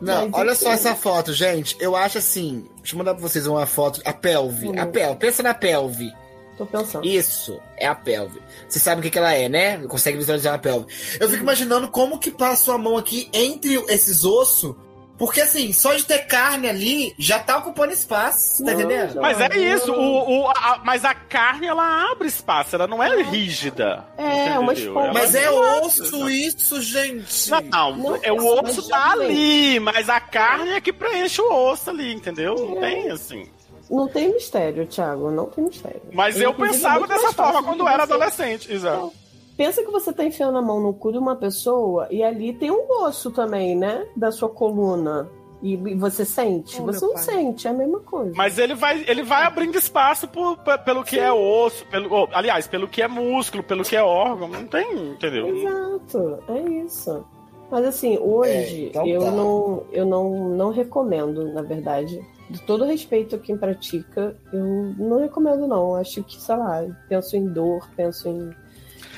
Não, 0.00 0.28
Mas 0.28 0.40
olha 0.40 0.54
só 0.54 0.72
essa 0.72 0.94
foto, 0.94 1.32
gente. 1.32 1.76
Eu 1.80 1.96
acho 1.96 2.18
assim. 2.18 2.66
Deixa 2.78 2.94
eu 2.94 2.98
mandar 2.98 3.14
pra 3.14 3.22
vocês 3.22 3.46
uma 3.46 3.66
foto. 3.66 4.00
A 4.04 4.12
pelve. 4.12 4.68
Hum. 4.68 4.74
A 4.78 4.86
pelve. 4.86 5.18
Pensa 5.18 5.42
na 5.42 5.54
pelve. 5.54 6.12
Tô 6.58 6.66
pensando. 6.66 7.06
Isso, 7.06 7.60
é 7.76 7.86
a 7.86 7.94
pelve. 7.94 8.40
Você 8.68 8.78
sabe 8.78 9.00
o 9.00 9.02
que, 9.02 9.10
que 9.10 9.18
ela 9.18 9.32
é, 9.32 9.48
né? 9.48 9.78
Consegue 9.86 10.18
visualizar 10.18 10.54
a 10.54 10.58
pelve. 10.58 10.86
Eu 11.18 11.28
fico 11.28 11.42
imaginando 11.42 11.88
como 11.88 12.18
que 12.18 12.30
passa 12.30 12.74
a 12.74 12.78
mão 12.78 12.96
aqui 12.96 13.28
entre 13.32 13.74
esses 13.88 14.24
ossos. 14.24 14.74
Porque 15.18 15.40
assim, 15.40 15.72
só 15.72 15.94
de 15.94 16.04
ter 16.04 16.26
carne 16.26 16.68
ali 16.68 17.14
já 17.18 17.38
tá 17.38 17.56
ocupando 17.58 17.92
espaço, 17.92 18.62
tá 18.64 18.72
Não, 18.72 18.80
entendendo? 18.80 19.14
não. 19.14 19.22
Mas 19.22 19.40
é 19.40 19.48
isso, 19.56 19.90
o, 19.92 20.42
o- 20.44 20.48
a- 20.50 20.80
mas 20.84 21.04
a 21.06 21.14
carne 21.14 21.66
ela 21.66 22.10
abre 22.10 22.28
espaço, 22.28 22.74
ela 22.76 22.86
não 22.86 23.02
é 23.02 23.22
rígida. 23.22 24.04
É, 24.18 24.58
uma 24.58 24.74
esponja. 24.74 25.12
Mas 25.14 25.34
é 25.34 25.46
não- 25.50 25.82
osso 25.86 26.28
isso, 26.28 26.82
gente. 26.82 27.50
Não, 27.50 27.60
não, 27.62 27.96
Não, 27.96 28.18
é 28.22 28.30
o 28.30 28.60
osso 28.60 28.82
já 28.82 28.96
tá 28.96 29.12
ali, 29.12 29.80
mas 29.80 30.08
a 30.10 30.20
carne 30.20 30.70
é 30.72 30.80
que 30.80 30.92
preenche 30.92 31.40
o 31.40 31.50
osso 31.70 31.88
ali, 31.90 32.12
entendeu? 32.12 32.54
Não 32.54 32.80
tem 32.80 33.10
assim. 33.10 33.48
Não 33.88 34.08
tem 34.08 34.32
mistério, 34.32 34.84
Thiago, 34.86 35.30
não 35.30 35.46
tem 35.46 35.64
mistério. 35.64 36.02
Mas 36.12 36.40
eu 36.40 36.50
é 36.50 36.54
pensava 36.54 37.06
dessa 37.06 37.32
forma 37.32 37.62
quando 37.62 37.86
era 37.88 38.04
você- 38.04 38.12
adolescente, 38.12 38.72
exato. 38.72 39.12
Pensa 39.56 39.82
que 39.82 39.90
você 39.90 40.12
tá 40.12 40.24
enfiando 40.24 40.58
a 40.58 40.62
mão 40.62 40.80
no 40.80 40.92
cu 40.92 41.10
de 41.12 41.18
uma 41.18 41.34
pessoa 41.36 42.06
e 42.10 42.22
ali 42.22 42.52
tem 42.52 42.70
um 42.70 42.86
osso 43.04 43.30
também, 43.30 43.74
né? 43.76 44.06
Da 44.16 44.30
sua 44.30 44.48
coluna. 44.48 45.28
E 45.62 45.74
você 45.94 46.24
sente? 46.26 46.80
Oh, 46.80 46.84
você 46.84 47.04
não 47.06 47.14
pai. 47.14 47.22
sente, 47.22 47.66
é 47.66 47.70
a 47.70 47.72
mesma 47.72 47.98
coisa. 48.00 48.32
Mas 48.36 48.58
ele 48.58 48.74
vai, 48.74 49.02
ele 49.08 49.22
vai 49.22 49.44
abrindo 49.44 49.76
espaço 49.78 50.28
por- 50.28 50.58
pe- 50.58 50.76
pelo 50.78 51.02
que 51.02 51.18
é 51.18 51.32
osso, 51.32 51.86
pelo, 51.86 52.12
oh, 52.14 52.28
aliás, 52.32 52.66
pelo 52.66 52.86
que 52.86 53.00
é 53.00 53.08
músculo, 53.08 53.62
pelo 53.62 53.82
que 53.82 53.96
é 53.96 54.02
órgão, 54.02 54.46
não 54.48 54.66
tem, 54.66 55.12
entendeu? 55.12 55.48
Exato, 55.48 56.38
é 56.48 56.60
isso. 56.84 57.24
Mas 57.70 57.86
assim, 57.86 58.18
hoje 58.18 58.84
É, 58.84 58.88
então 58.88 59.06
eu, 59.06 59.20
tá. 59.22 59.30
não, 59.30 59.82
eu 59.90 60.04
não, 60.04 60.48
não 60.50 60.70
recomendo, 60.70 61.50
na 61.52 61.62
verdade. 61.62 62.20
De 62.50 62.60
todo 62.62 62.84
respeito 62.84 63.34
a 63.34 63.38
quem 63.38 63.56
pratica, 63.56 64.36
eu 64.52 64.62
não 64.98 65.18
recomendo, 65.18 65.66
não. 65.66 65.96
Acho 65.96 66.22
que, 66.22 66.40
sei 66.40 66.56
lá, 66.56 66.84
penso 67.08 67.34
em 67.36 67.46
dor, 67.48 67.88
penso 67.96 68.28
em, 68.28 68.50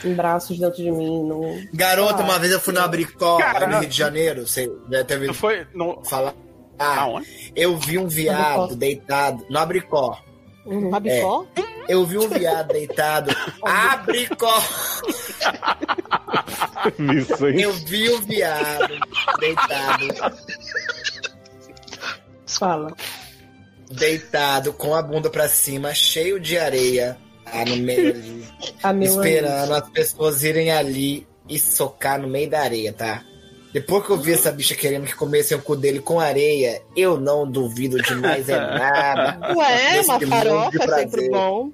em 0.04 0.14
braços 0.14 0.58
dentro 0.58 0.82
de 0.82 0.90
mim. 0.90 1.22
Não... 1.24 1.60
Garota, 1.72 2.22
Ah, 2.22 2.24
uma 2.24 2.38
vez 2.38 2.52
eu 2.52 2.60
fui 2.60 2.72
no 2.74 2.80
Abricó, 2.80 3.38
Cara, 3.38 3.66
no 3.66 3.78
Rio 3.80 3.88
de 3.88 3.96
Janeiro. 3.96 4.46
Você 4.46 4.70
já 4.90 5.04
teve 5.04 5.26
Não 5.26 5.34
foi. 5.34 5.66
Não, 5.74 6.04
falar? 6.04 6.34
Ah, 6.78 7.06
eu 7.56 7.76
vi 7.76 7.98
um 7.98 8.06
viado 8.06 8.62
Abricó. 8.62 8.74
deitado 8.76 9.46
no 9.50 9.58
Abricó. 9.58 10.18
Uhum. 10.64 10.90
Rabicó? 10.90 11.46
Eu 11.88 12.04
vi 12.04 12.18
um 12.18 12.28
viado 12.28 12.68
deitado. 12.74 13.34
Abricó! 13.64 14.62
Eu 17.58 17.72
vi 17.72 18.10
o 18.10 18.20
viado 18.20 19.00
deitado, 19.40 20.04
Fala. 22.46 22.92
deitado 23.90 24.72
com 24.72 24.94
a 24.94 25.02
bunda 25.02 25.30
pra 25.30 25.48
cima, 25.48 25.94
cheio 25.94 26.38
de 26.38 26.58
areia, 26.58 27.16
lá 27.54 27.64
no 27.64 27.76
meio 27.76 28.10
ali, 28.10 28.44
esperando 29.04 29.74
as 29.74 29.88
pessoas 29.90 30.42
irem 30.42 30.70
ali 30.70 31.26
e 31.48 31.58
socar 31.58 32.20
no 32.20 32.28
meio 32.28 32.50
da 32.50 32.60
areia, 32.60 32.92
tá? 32.92 33.22
Depois 33.72 34.04
que 34.04 34.10
eu 34.10 34.16
vi 34.16 34.32
essa 34.32 34.50
bicha 34.50 34.74
querendo 34.74 35.06
que 35.06 35.14
comessem 35.14 35.56
o 35.56 35.62
cu 35.62 35.76
dele 35.76 36.00
com 36.00 36.18
areia, 36.18 36.82
eu 36.96 37.20
não 37.20 37.48
duvido 37.48 38.00
de 38.00 38.14
mais 38.14 38.48
é 38.48 38.58
nada. 38.58 39.38
Ué, 39.54 40.00
uma 40.00 40.20
farofa 40.20 40.84
é 40.84 40.98
sempre 41.00 41.28
bom. 41.28 41.70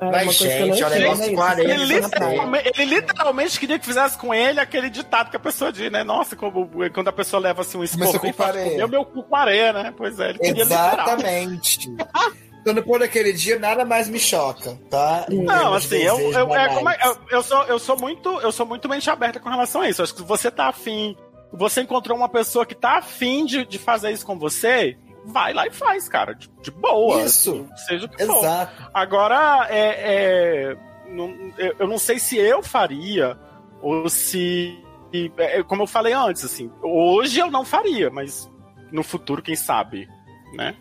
É, 0.00 0.10
Mas, 0.10 0.26
eu 0.26 0.32
gente, 0.32 0.82
é 0.82 0.86
um 0.86 0.90
negócio 0.90 1.34
com 1.34 1.42
areia. 1.42 1.74
Ele 1.74 1.84
literalmente, 1.84 2.72
ele 2.74 2.94
literalmente 2.94 3.60
queria 3.60 3.78
que 3.78 3.84
fizesse 3.84 4.16
com 4.16 4.34
ele 4.34 4.58
aquele 4.58 4.88
ditado 4.88 5.30
que 5.30 5.36
a 5.36 5.40
pessoa 5.40 5.70
diz, 5.70 5.92
né? 5.92 6.02
Nossa, 6.02 6.34
como, 6.34 6.68
quando 6.92 7.08
a 7.08 7.12
pessoa 7.12 7.40
leva 7.40 7.60
assim 7.60 7.76
um 7.78 7.84
e 7.84 8.42
areia. 8.42 8.70
comeu 8.70 8.88
meu 8.88 9.04
cu 9.04 9.22
com 9.22 9.36
areia, 9.36 9.72
né? 9.72 9.94
Pois 9.96 10.18
é, 10.18 10.30
ele 10.30 10.38
queria 10.38 10.64
literal. 10.64 10.94
Exatamente. 10.94 11.90
Então, 12.60 12.74
depois 12.74 13.00
daquele 13.00 13.32
dia, 13.32 13.58
nada 13.58 13.84
mais 13.84 14.08
me 14.08 14.18
choca, 14.18 14.78
tá? 14.90 15.26
Em 15.30 15.42
Não, 15.42 15.74
assim, 15.74 15.96
eu, 15.96 16.18
eu, 16.32 16.54
é, 16.54 16.66
é- 16.66 17.06
eu, 17.08 17.16
eu 17.30 17.42
sou, 17.42 17.62
eu 17.64 17.78
sou 17.78 17.98
muito, 17.98 18.28
eu 18.40 18.52
sou 18.52 18.66
muito 18.66 18.88
mente 18.88 19.08
aberta 19.08 19.40
com 19.40 19.48
relação 19.48 19.80
a 19.80 19.88
isso. 19.88 20.02
Acho 20.02 20.12
que 20.14 20.20
se 20.20 20.26
você 20.26 20.50
tá 20.50 20.66
afim, 20.68 21.16
você 21.52 21.80
encontrou 21.80 22.16
uma 22.16 22.28
pessoa 22.28 22.66
que 22.66 22.74
tá 22.74 22.98
afim 22.98 23.44
de, 23.46 23.64
de 23.64 23.78
fazer 23.78 24.10
isso 24.10 24.26
com 24.26 24.38
você, 24.38 24.98
vai 25.24 25.54
lá 25.54 25.66
e 25.66 25.70
faz, 25.70 26.06
cara, 26.08 26.34
de, 26.34 26.50
de 26.62 26.70
boa. 26.70 27.22
Isso. 27.22 27.66
assim, 27.72 27.86
seja 27.86 28.06
o 28.06 28.08
que 28.10 28.24
for. 28.26 28.38
Exato. 28.44 28.90
Agora, 28.92 29.66
é, 29.70 29.86
é, 30.70 30.76
não- 31.08 31.34
eu, 31.78 31.88
não 31.88 31.98
sei 31.98 32.18
se 32.18 32.36
eu 32.36 32.62
faria 32.62 33.38
ou 33.80 34.08
se, 34.10 34.78
e, 35.14 35.32
é, 35.38 35.62
como 35.62 35.82
eu 35.82 35.86
falei 35.86 36.12
antes, 36.12 36.44
assim, 36.44 36.70
hoje 36.82 37.40
eu 37.40 37.50
não 37.50 37.64
faria, 37.64 38.10
mas 38.10 38.50
no 38.92 39.02
futuro, 39.02 39.40
quem 39.40 39.56
sabe, 39.56 40.06
né? 40.54 40.76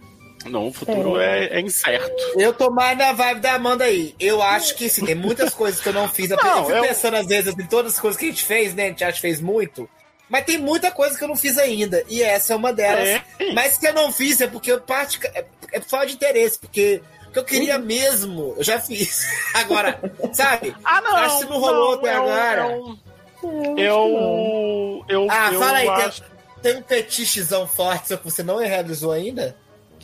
Não, 0.45 0.67
o 0.67 0.73
futuro 0.73 1.19
é, 1.19 1.47
é 1.47 1.59
incerto. 1.61 2.11
Eu 2.37 2.53
tô 2.53 2.69
mais 2.71 2.97
na 2.97 3.11
vibe 3.11 3.41
da 3.41 3.53
Amanda 3.55 3.83
aí. 3.83 4.15
Eu 4.19 4.41
acho 4.41 4.75
que 4.75 4.87
sim, 4.89 5.05
tem 5.05 5.15
muitas 5.15 5.53
coisas 5.53 5.81
que 5.81 5.89
eu 5.89 5.93
não 5.93 6.07
fiz. 6.07 6.31
Eu 6.31 6.37
Não, 6.37 6.65
fico 6.65 6.77
eu- 6.77 6.81
pensando 6.83 7.15
às 7.17 7.27
vezes 7.27 7.53
em 7.57 7.65
todas 7.67 7.93
as 7.95 7.99
coisas 7.99 8.17
que 8.19 8.25
a 8.25 8.29
gente 8.29 8.43
fez, 8.43 8.73
né? 8.73 8.85
A 8.85 8.87
gente 8.87 9.03
acha 9.03 9.15
que 9.15 9.21
fez 9.21 9.41
muito. 9.41 9.89
Mas 10.29 10.45
tem 10.45 10.57
muita 10.57 10.91
coisa 10.91 11.17
que 11.17 11.23
eu 11.23 11.27
não 11.27 11.35
fiz 11.35 11.57
ainda. 11.57 12.03
E 12.07 12.21
essa 12.23 12.53
é 12.53 12.55
uma 12.55 12.71
delas. 12.71 13.07
É. 13.39 13.51
Mas 13.53 13.77
que 13.77 13.87
eu 13.87 13.93
não 13.93 14.11
fiz 14.11 14.39
é 14.39 14.47
porque 14.47 14.71
eu 14.71 14.79
parte. 14.79 15.19
É, 15.33 15.43
é 15.73 15.81
falta 15.81 16.05
de 16.07 16.13
interesse, 16.13 16.57
porque 16.59 17.01
o 17.27 17.31
que 17.31 17.39
eu 17.39 17.43
queria 17.43 17.77
mesmo, 17.77 18.53
eu 18.57 18.63
já 18.63 18.79
fiz. 18.79 19.27
Agora, 19.53 19.99
sabe? 20.33 20.73
Ah, 20.85 21.01
não! 21.01 21.15
Acho 21.17 21.39
que 21.39 21.45
não 21.45 21.59
rolou 21.59 21.95
até 21.95 22.15
eu- 22.15 22.21
agora. 22.21 22.71
Eu, 22.71 23.77
eu, 23.77 25.05
eu, 25.07 25.27
Ah, 25.29 25.49
eu 25.51 25.59
fala 25.59 25.77
aí, 25.77 25.87
acho- 25.89 26.21
tem, 26.61 26.73
tem 26.73 26.81
um 26.81 26.83
fetichezão 26.83 27.67
forte 27.67 28.09
só 28.09 28.17
que 28.17 28.23
você 28.23 28.43
não 28.43 28.57
realizou 28.57 29.11
ainda? 29.11 29.55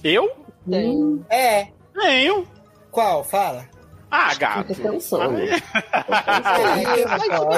Eu? 0.05 0.29
Tem. 0.69 1.25
É. 1.31 1.67
Tenho. 1.99 2.47
Qual? 2.91 3.23
Fala. 3.23 3.65
Ah, 4.11 4.33
gato. 4.35 4.73
Fica 4.75 4.91
pensando. 4.91 5.35
Aí- 5.35 5.49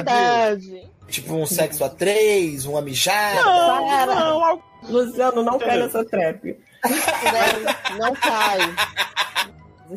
É. 0.07 0.87
Tipo 1.09 1.33
um 1.35 1.45
sexo 1.45 1.83
a 1.83 1.89
três, 1.89 2.65
uma 2.65 2.81
mijada. 2.81 3.41
Não, 3.43 3.85
Para. 3.87 4.15
não, 4.15 4.61
Luciano, 4.83 5.43
não 5.43 5.57
cai 5.59 5.77
nessa 5.77 6.03
trap. 6.05 6.57
Não, 6.87 8.07
não 8.07 8.13
cai. 8.15 8.59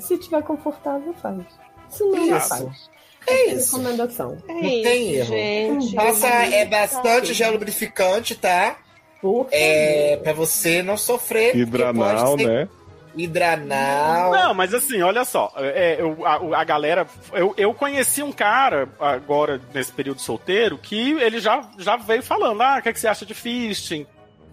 Se 0.00 0.16
tiver 0.18 0.42
confortável, 0.42 1.12
faz. 1.20 1.42
Se 1.88 2.02
não, 2.04 2.26
não 2.26 2.36
Isso. 2.38 2.48
faz. 2.48 2.90
É 3.26 3.44
isso. 3.52 3.76
Recomendação. 3.76 4.38
É 4.48 4.52
Não 4.54 4.60
tem 4.60 5.12
erro. 5.12 5.26
gente. 5.28 5.94
Passa 5.94 6.26
é 6.26 6.64
bastante 6.64 7.34
gel 7.34 7.52
lubrificante, 7.52 8.34
tá? 8.34 8.76
Por 9.20 9.48
É 9.52 10.18
pra 10.22 10.32
você 10.32 10.82
não 10.82 10.96
sofrer. 10.96 11.54
Hidranal, 11.56 12.38
ser 12.38 12.46
né? 12.48 12.68
Hidranal. 13.16 14.30
Não, 14.32 14.54
mas 14.54 14.72
assim, 14.74 15.02
olha 15.02 15.24
só, 15.24 15.52
é, 15.56 15.96
eu- 15.98 16.24
a, 16.26 16.60
a 16.60 16.64
galera. 16.64 17.06
Eu, 17.32 17.54
eu 17.56 17.74
conheci 17.74 18.22
um 18.22 18.32
cara 18.32 18.88
agora, 18.98 19.60
nesse 19.74 19.92
período 19.92 20.20
solteiro, 20.20 20.78
que 20.78 21.12
ele 21.20 21.40
já, 21.40 21.60
já 21.78 21.96
veio 21.96 22.22
falando: 22.22 22.60
ah, 22.62 22.76
o 22.78 22.82
que, 22.82 22.88
é 22.88 22.92
que 22.92 23.00
você 23.00 23.08
acha 23.08 23.26
de 23.26 23.34
fisting? 23.34 24.06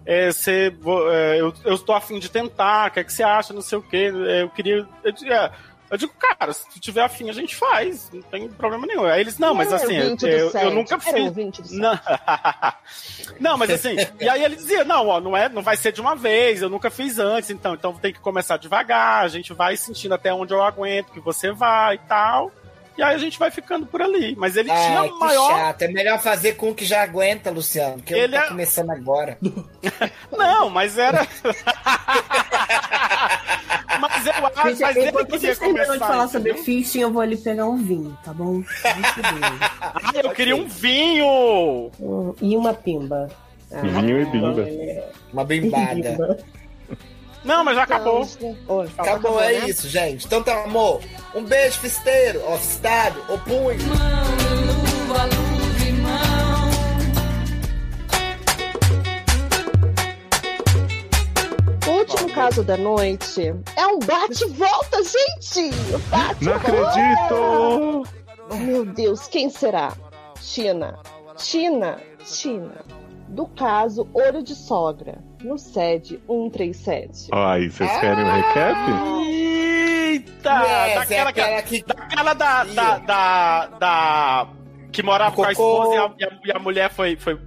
É, 0.04 0.32
você, 0.32 0.70
vo- 0.70 1.10
é, 1.10 1.38
eu, 1.40 1.52
eu 1.64 1.74
estou 1.74 1.94
afim 1.94 2.18
de 2.18 2.30
tentar, 2.30 2.88
o 2.88 2.92
que, 2.92 3.00
é 3.00 3.04
que 3.04 3.12
você 3.12 3.22
acha, 3.22 3.52
não 3.52 3.60
sei 3.60 3.78
o 3.78 3.82
quê. 3.82 4.10
É, 4.26 4.42
Eu 4.42 4.48
queria. 4.48 4.86
Eu, 5.04 5.32
é, 5.32 5.50
eu 5.90 5.96
digo, 5.96 6.12
cara, 6.18 6.52
se 6.52 6.78
tiver 6.80 7.02
afim, 7.02 7.30
a 7.30 7.32
gente 7.32 7.56
faz, 7.56 8.10
não 8.12 8.22
tem 8.22 8.48
problema 8.48 8.86
nenhum. 8.86 9.04
Aí 9.04 9.20
eles, 9.20 9.38
não, 9.38 9.54
mas 9.54 9.72
assim, 9.72 9.96
eu, 9.96 10.16
eu, 10.28 10.50
eu 10.50 10.70
nunca 10.70 10.98
fiz. 10.98 11.70
Não. 11.70 11.98
não, 13.40 13.56
mas 13.56 13.70
assim, 13.70 13.96
e 14.20 14.28
aí 14.28 14.42
ele 14.44 14.56
dizia, 14.56 14.84
não, 14.84 15.08
ó, 15.08 15.20
não 15.20 15.36
é, 15.36 15.48
não 15.48 15.62
vai 15.62 15.76
ser 15.76 15.92
de 15.92 16.00
uma 16.00 16.14
vez, 16.14 16.62
eu 16.62 16.68
nunca 16.68 16.90
fiz 16.90 17.18
antes, 17.18 17.50
então, 17.50 17.74
então 17.74 17.94
tem 17.94 18.12
que 18.12 18.20
começar 18.20 18.56
devagar, 18.56 19.24
a 19.24 19.28
gente 19.28 19.52
vai 19.52 19.76
sentindo 19.76 20.14
até 20.14 20.32
onde 20.32 20.52
eu 20.52 20.62
aguento 20.62 21.12
que 21.12 21.20
você 21.20 21.52
vai 21.52 21.94
e 21.96 21.98
tal. 21.98 22.52
E 22.96 23.02
aí 23.02 23.14
a 23.14 23.18
gente 23.18 23.38
vai 23.38 23.48
ficando 23.48 23.86
por 23.86 24.02
ali. 24.02 24.34
Mas 24.36 24.56
ele 24.56 24.68
tinha 24.70 25.00
Ai, 25.02 25.08
o 25.08 25.12
que 25.12 25.20
maior. 25.20 25.56
chato. 25.56 25.82
É 25.82 25.88
melhor 25.88 26.18
fazer 26.20 26.54
com 26.54 26.70
o 26.70 26.74
que 26.74 26.84
já 26.84 27.04
aguenta, 27.04 27.48
Luciano. 27.48 28.02
Que 28.02 28.12
Ele 28.12 28.22
ele 28.24 28.32
tá 28.36 28.46
é- 28.46 28.48
começando 28.48 28.90
agora. 28.90 29.38
Não, 30.36 30.68
mas 30.68 30.98
era. 30.98 31.24
mas 34.00 34.26
eu 34.26 34.32
acho 34.32 34.68
Gente, 34.68 34.80
mas 34.80 34.96
ele 34.96 35.08
enquanto 35.08 35.26
queria 35.26 35.40
vocês 35.40 35.58
terminam 35.58 35.92
de 35.92 35.98
falar 35.98 36.28
sobre 36.28 36.54
fisting, 36.54 37.00
eu 37.00 37.12
vou 37.12 37.22
ali 37.22 37.36
pegar 37.36 37.66
um 37.66 37.76
vinho, 37.76 38.16
tá 38.24 38.32
bom? 38.32 38.62
Ah, 38.84 40.12
eu 40.22 40.30
queria 40.30 40.56
um 40.56 40.66
vinho! 40.66 41.90
Hum, 42.00 42.34
E 42.40 42.56
uma 42.56 42.74
pimba. 42.74 43.28
Ah, 43.72 43.80
Vinho 43.82 44.20
e 44.22 44.24
bimba. 44.26 44.62
é, 44.62 45.08
Uma 45.32 45.44
bimbada. 45.44 45.94
bimba. 45.94 46.38
Não, 47.44 47.62
mas 47.64 47.76
já 47.76 47.84
acabou. 47.84 48.20
Oi, 48.68 48.86
fala, 48.88 49.10
Acabou, 49.10 49.40
é 49.42 49.52
né? 49.60 49.68
isso, 49.70 49.88
gente. 49.88 50.26
Então 50.26 50.42
tá, 50.42 50.64
amor. 50.64 51.00
Um 51.34 51.42
beijo, 51.44 51.78
fisteiro, 51.78 52.42
ó, 52.46 52.56
estado, 52.56 53.22
ô 53.28 53.38
punho. 53.38 53.78
Luva, 55.06 55.24
caso 62.38 62.62
da 62.62 62.76
noite 62.76 63.52
é 63.76 63.86
um 63.88 63.98
bate-volta, 63.98 64.98
gente! 65.02 65.74
Bate 66.08 66.44
Não 66.44 66.54
acredito! 66.54 68.04
Meu 68.60 68.84
Deus, 68.84 69.26
quem 69.26 69.50
será? 69.50 69.92
China. 70.40 71.00
China. 71.36 71.98
China. 72.24 72.76
Do 73.26 73.44
caso 73.48 74.08
Ouro 74.14 74.40
de 74.40 74.54
Sogra, 74.54 75.18
no 75.42 75.58
SED 75.58 76.20
137. 76.28 77.28
Ai, 77.32 77.68
vocês 77.68 77.90
querem 77.98 78.24
um 78.24 78.30
recap? 78.30 78.90
Eita! 79.26 80.62
Yes, 80.62 81.10
é 81.10 81.24
daquela, 81.24 81.32
que, 81.32 81.40
aquela 81.40 81.62
que... 81.62 81.84
daquela 81.84 82.34
da, 82.34 82.64
da, 82.64 82.98
da, 82.98 83.66
da- 83.66 84.48
Que 84.90 85.02
morava 85.02 85.34
com 85.36 85.44
a 85.44 85.52
esposa 85.52 85.94
e 85.94 85.98
a, 85.98 86.10
e 86.18 86.24
a- 86.24 86.38
e 86.46 86.52
a 86.52 86.58
mulher 86.58 86.90
foi. 86.90 87.16
foi 87.16 87.38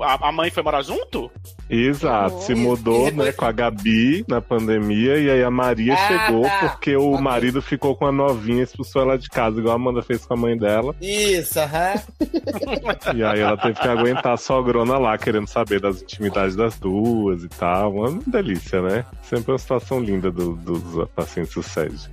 a, 0.00 0.28
a 0.28 0.32
mãe 0.32 0.50
foi 0.50 0.62
morar 0.62 0.82
junto? 0.82 1.30
Exato, 1.70 2.40
se 2.42 2.54
mudou, 2.54 3.10
né, 3.12 3.32
com 3.32 3.44
a 3.44 3.52
Gabi 3.52 4.24
na 4.28 4.40
pandemia 4.40 5.16
e 5.18 5.30
aí 5.30 5.42
a 5.42 5.50
Maria 5.50 5.94
Ah, 5.94 5.96
chegou 6.26 6.42
tá. 6.42 6.68
porque 6.68 6.94
o 6.96 7.12
Ok. 7.12 7.20
marido 7.22 7.62
ficou 7.62 7.96
com 7.96 8.06
a 8.06 8.12
novinha 8.12 8.60
e 8.60 8.62
expulsou 8.62 9.02
ela 9.02 9.18
de 9.18 9.28
casa, 9.28 9.58
igual 9.58 9.72
a 9.72 9.76
Amanda 9.76 10.02
fez 10.02 10.24
com 10.26 10.34
a 10.34 10.36
mãe 10.36 10.56
dela. 10.56 10.94
Isso, 11.00 11.58
aham. 11.60 11.94
E 13.14 13.22
aí 13.24 13.40
ela 13.40 13.56
teve 13.56 13.74
que 13.80 13.88
aguentar 13.88 14.34
a 14.34 14.36
sogrona 14.36 14.98
lá, 14.98 15.16
querendo 15.18 15.46
saber 15.48 15.80
das 15.80 16.02
intimidades 16.02 16.54
das 16.56 16.78
duas 16.78 17.42
e 17.44 17.48
tal. 17.48 17.92
Uma 17.94 18.20
delícia, 18.26 18.80
né? 18.82 19.04
Sempre 19.22 19.52
uma 19.52 19.58
situação 19.58 20.00
linda 20.00 20.30
do- 20.30 20.54
dos 20.56 21.08
pacientes 21.10 21.54
do 21.54 21.62
SED. 21.62 22.10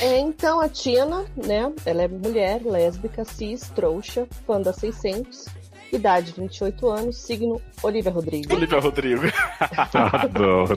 É, 0.00 0.18
então 0.18 0.60
a 0.60 0.68
Tina, 0.68 1.24
né? 1.36 1.72
Ela 1.84 2.02
é 2.02 2.08
mulher, 2.08 2.62
lésbica, 2.64 3.24
cis, 3.24 3.68
trouxa, 3.74 4.26
fã 4.46 4.60
da 4.60 4.72
600, 4.72 5.46
idade 5.92 6.32
28 6.36 6.88
anos, 6.88 7.16
signo 7.18 7.60
Olivia 7.82 8.10
Rodrigo. 8.10 8.54
Olivia 8.54 8.78
Rodrigo. 8.78 9.22
Adoro. 9.92 10.76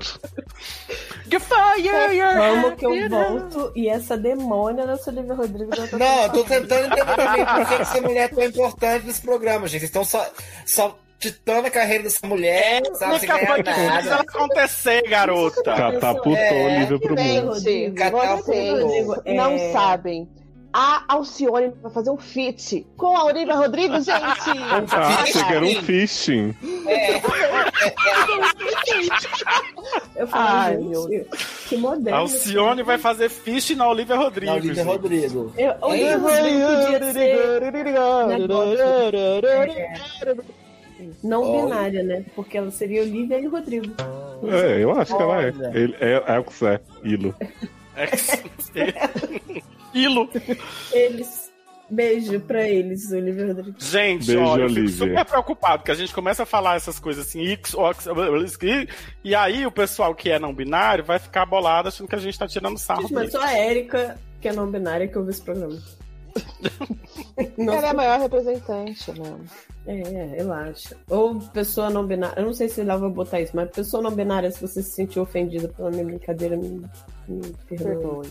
Vamos 2.37 2.75
que 2.75 2.85
eu 2.85 3.09
volto 3.09 3.71
e 3.75 3.87
essa 3.87 4.17
demônia 4.17 4.85
da 4.85 4.97
Olivia 5.07 5.35
Rodrigo 5.35 5.75
já 5.75 5.87
tá 5.87 5.97
Não, 5.97 6.23
eu 6.23 6.29
tô 6.31 6.43
tentando 6.43 6.85
entender 6.85 7.05
por 7.05 7.67
que 7.67 7.73
essa 7.81 8.01
mulher 8.01 8.23
é 8.23 8.27
tão 8.27 8.43
importante 8.43 9.05
nesse 9.05 9.21
programa, 9.21 9.67
gente. 9.67 9.81
Vocês 9.81 9.89
estão 9.89 10.03
só, 10.03 10.25
só 10.65 10.99
titando 11.19 11.67
a 11.67 11.69
carreira 11.71 12.03
dessa 12.03 12.25
mulher, 12.27 12.81
sabe? 12.95 13.19
Sem 13.19 13.29
Nunca 13.29 13.45
foi 13.45 13.63
ganhar 13.63 13.63
que 13.63 13.91
fez 13.91 14.07
ela 14.07 14.21
acontecer, 14.21 15.01
garota. 15.03 15.73
Catapultou 15.75 16.35
É, 16.37 16.77
Olivia 16.77 16.99
pro 16.99 17.15
mundo. 17.15 17.95
Catapultou. 17.95 18.81
Rodrigo, 18.81 19.21
é- 19.25 19.33
não 19.33 19.57
sabem. 19.71 20.27
A 20.75 21.03
Alcione 21.07 21.71
vai 21.83 21.91
fazer 21.91 22.09
um 22.09 22.17
feat 22.17 22.83
com 22.97 23.15
a 23.15 23.25
Olivia 23.25 23.53
Rodrigo, 23.53 23.93
gente! 24.01 24.17
Ah, 24.19 25.21
achei 25.21 25.43
que 25.43 25.53
era 25.53 25.63
um 25.63 25.83
fishing. 25.83 26.55
É, 26.87 27.21
Eu 30.15 30.27
falo, 30.27 30.47
Ai, 30.47 30.77
meu 30.77 31.07
que 31.67 31.77
moderno. 31.77 32.17
A 32.17 32.21
Alcione 32.21 32.81
vai 32.81 32.97
fazer 32.97 33.29
fish 33.29 33.75
na 33.75 33.87
Olivia 33.87 34.15
Rodrigo. 34.15 34.51
Na 34.51 34.57
Olivia. 34.57 34.83
Rodrigo. 34.83 35.53
Eu, 35.57 35.75
Olivia 35.81 36.17
Rodrigo 36.17 36.67
podia 36.67 37.13
ser 37.13 37.73
não 41.23 41.41
Olha. 41.43 41.63
binária, 41.65 42.03
né? 42.03 42.25
Porque 42.35 42.57
ela 42.57 42.71
seria 42.71 43.01
Olivia 43.01 43.39
e 43.39 43.47
Rodrigo. 43.47 43.93
É, 44.43 44.83
eu 44.83 44.91
acho 44.91 45.15
que 45.15 45.21
ela 45.23 45.43
é. 45.43 45.47
Ele, 45.73 45.95
é, 45.99 46.23
é 46.27 46.39
o 46.39 46.43
que 46.43 46.65
é. 46.65 46.79
Ilo. 47.03 47.35
É. 47.95 48.05
Ilo. 49.93 50.29
Eles. 50.91 51.51
Beijo 51.89 52.39
pra 52.39 52.67
eles, 52.67 53.11
Olivia 53.11 53.47
Rodrigo. 53.47 53.75
Gente, 53.77 54.25
Beijo, 54.27 54.41
olha, 54.41 54.63
eu 54.63 54.69
fico 54.69 54.79
Olivia. 54.79 54.97
super 55.07 55.25
preocupado, 55.25 55.83
que 55.83 55.91
a 55.91 55.95
gente 55.95 56.11
começa 56.13 56.41
a 56.41 56.45
falar 56.45 56.75
essas 56.75 56.97
coisas 56.97 57.27
assim, 57.27 57.45
X, 57.45 57.75
Ox, 57.75 58.07
e- 58.63 58.87
e 59.23 59.35
aí 59.35 59.63
o 59.67 59.71
pessoal 59.71 60.15
que 60.15 60.31
é 60.31 60.39
não 60.39 60.53
binário 60.53 61.03
vai 61.03 61.19
ficar 61.19 61.45
bolado 61.45 61.89
achando 61.89 62.07
que 62.07 62.15
a 62.15 62.19
gente 62.19 62.39
tá 62.39 62.47
tirando 62.47 62.79
sarro 62.79 63.03
Gente, 63.03 63.13
mas 63.13 63.31
só 63.31 63.41
a 63.43 63.51
Érica, 63.53 64.17
que 64.41 64.47
é 64.47 64.53
não 64.53 64.65
binária, 64.71 65.07
que 65.07 65.15
ouve 65.17 65.29
esse 65.29 65.41
programa. 65.41 65.77
Não 67.57 67.73
Ela 67.75 67.87
é 67.87 67.89
a 67.89 67.93
maior 67.93 68.19
representante, 68.19 69.11
né? 69.19 69.35
É, 69.85 70.41
eu 70.41 70.53
acho. 70.53 70.95
Ou 71.09 71.39
pessoa 71.39 71.89
não 71.89 72.05
binária. 72.05 72.39
Eu 72.39 72.45
não 72.45 72.53
sei 72.53 72.69
se 72.69 72.83
lá 72.83 72.95
vou 72.95 73.09
botar 73.09 73.41
isso, 73.41 73.51
mas 73.55 73.69
pessoa 73.71 74.01
não 74.01 74.11
binária, 74.11 74.49
se 74.51 74.61
você 74.61 74.81
se 74.81 74.91
sentiu 74.91 75.23
ofendida 75.23 75.67
pela 75.67 75.89
minha 75.91 76.05
brincadeira, 76.05 76.55
me, 76.55 76.85
me 77.27 77.53
perdoe. 77.67 78.27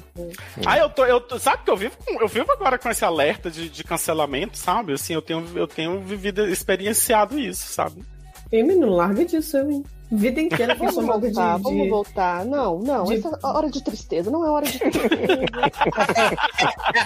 Ah, 0.65 0.79
eu 0.79 0.89
tô, 0.89 1.05
eu 1.05 1.21
tô- 1.21 1.39
sabe 1.39 1.63
que 1.65 1.71
eu 1.71 1.77
vivo, 1.77 1.97
com- 2.05 2.21
eu 2.21 2.29
vivo 2.29 2.51
agora 2.53 2.79
com 2.79 2.89
esse 2.89 3.05
alerta 3.05 3.51
de, 3.51 3.69
de 3.69 3.85
cancelamento, 3.85 4.57
sabe? 4.57 4.93
Assim, 4.95 5.13
eu 5.15 5.21
tenho, 5.23 5.45
eu 5.57 5.67
tenho 5.67 6.01
vivido, 6.01 6.47
experienciado 6.47 7.39
isso, 7.39 7.73
sabe? 7.73 8.03
Ei, 8.51 8.63
menino, 8.63 8.91
larga 8.95 9.25
disso, 9.25 9.57
eu, 9.59 9.71
hein? 9.71 9.85
Vida 10.15 10.41
inteira 10.43 10.77
foi 10.77 10.93
chamada 10.93 11.27
de, 11.29 11.35
voltar, 11.35 11.57
de- 11.57 11.63
vamos 11.63 11.89
voltar. 11.89 12.45
Não, 12.45 12.79
não, 12.79 13.05
de- 13.05 13.15
essa 13.17 13.29
é 13.43 13.47
hora 13.47 13.71
de 13.71 13.83
tristeza, 13.83 14.31
não 14.31 14.45
é 14.47 14.51
hora 14.51 14.67
de 14.67 14.79
tristeza. 14.79 15.17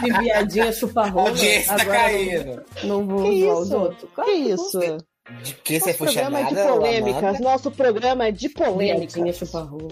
de 0.03 0.19
viadinha 0.19 0.73
chupa-rola. 0.73 1.31
Tá 1.67 1.75
Agora 1.75 1.85
caindo. 1.99 2.63
Não, 2.85 3.07
vou 3.07 3.23
Que 3.31 3.41
zoar 3.43 3.57
os 3.59 3.67
isso? 3.67 3.77
outros. 3.77 4.11
Que 4.25 4.31
isso? 4.33 4.81
De 5.43 5.55
que 5.55 5.81
você 5.81 5.87
Nosso 5.87 5.99
foi 5.99 6.07
programa 6.13 6.39
é 6.41 6.43
de 6.45 6.55
chamada? 6.55 6.73
polêmicas. 6.73 7.41
Nosso 7.41 7.71
programa 7.71 8.27
é 8.27 8.33
de 8.33 8.49
polêmicas. 8.49 9.15
Viadinha 9.15 9.33
chupa-rola. 9.33 9.89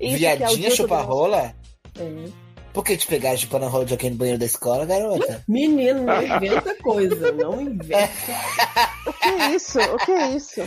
É 0.00 0.16
Viadinha 0.16 0.48
dia 0.56 0.68
do 0.70 0.74
chupa-rola? 0.76 1.54
É. 1.98 2.44
Por 2.72 2.82
que 2.82 2.96
te 2.96 3.06
pegaram 3.06 3.36
chupando 3.36 3.68
rola 3.68 3.84
de 3.84 3.92
alguém 3.92 4.10
no 4.10 4.16
banheiro 4.16 4.38
da 4.40 4.46
escola, 4.46 4.84
garota? 4.84 5.44
Menino, 5.46 6.02
não 6.02 6.20
inventa 6.22 6.74
coisa, 6.82 7.30
não 7.30 7.60
inventa. 7.62 8.08
O 9.06 9.12
que 9.12 9.28
é 9.28 9.50
isso? 9.54 9.78
O 9.80 9.96
que 9.98 10.10
é 10.10 10.30
isso? 10.32 10.60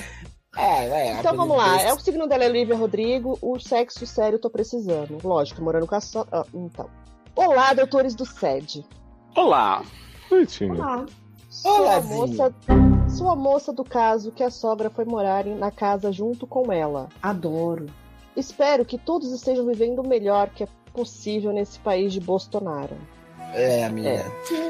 Ah, 0.57 0.87
vai. 0.89 1.19
Então 1.19 1.35
vamos 1.35 1.55
lá. 1.55 1.81
É 1.81 1.93
o 1.93 1.99
signo 1.99 2.27
dela 2.27 2.43
é 2.45 2.49
Olivia 2.49 2.75
Rodrigo. 2.75 3.37
O 3.41 3.59
sexo 3.59 4.05
sério 4.07 4.37
eu 4.37 4.41
tô 4.41 4.49
precisando. 4.49 5.17
Lógico, 5.23 5.61
morando 5.61 5.85
com 5.85 5.95
a 5.95 6.01
so... 6.01 6.25
ah, 6.31 6.43
Então. 6.53 6.89
Olá, 7.35 7.73
doutores 7.73 8.15
do 8.15 8.25
SED. 8.25 8.83
Olá. 9.35 9.83
Bonitinho. 10.29 10.81
Ah, 10.81 11.05
Sou 11.49 11.71
a 11.75 11.79
Olazinho. 11.81 12.17
moça. 12.27 12.55
Sou 13.09 13.29
a 13.29 13.35
moça 13.35 13.71
do 13.71 13.83
caso 13.83 14.31
que 14.31 14.43
a 14.43 14.49
sogra 14.49 14.89
foi 14.89 15.05
morar 15.05 15.45
em- 15.47 15.55
na 15.57 15.71
casa 15.71 16.11
junto 16.11 16.45
com 16.47 16.71
ela. 16.71 17.07
adoro. 17.21 17.85
Espero 18.35 18.83
que 18.85 18.97
todos 18.97 19.31
estejam 19.31 19.65
vivendo 19.65 19.99
o 19.99 20.07
melhor 20.07 20.49
que 20.49 20.63
é 20.63 20.67
possível 20.93 21.51
nesse 21.53 21.79
país 21.79 22.11
de 22.13 22.19
Bolsonaro. 22.19 22.95
É, 23.53 23.85
amiga. 23.85 24.25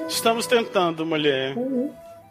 Estamos 0.07 0.45
tentando, 0.47 1.05
mulher. 1.05 1.55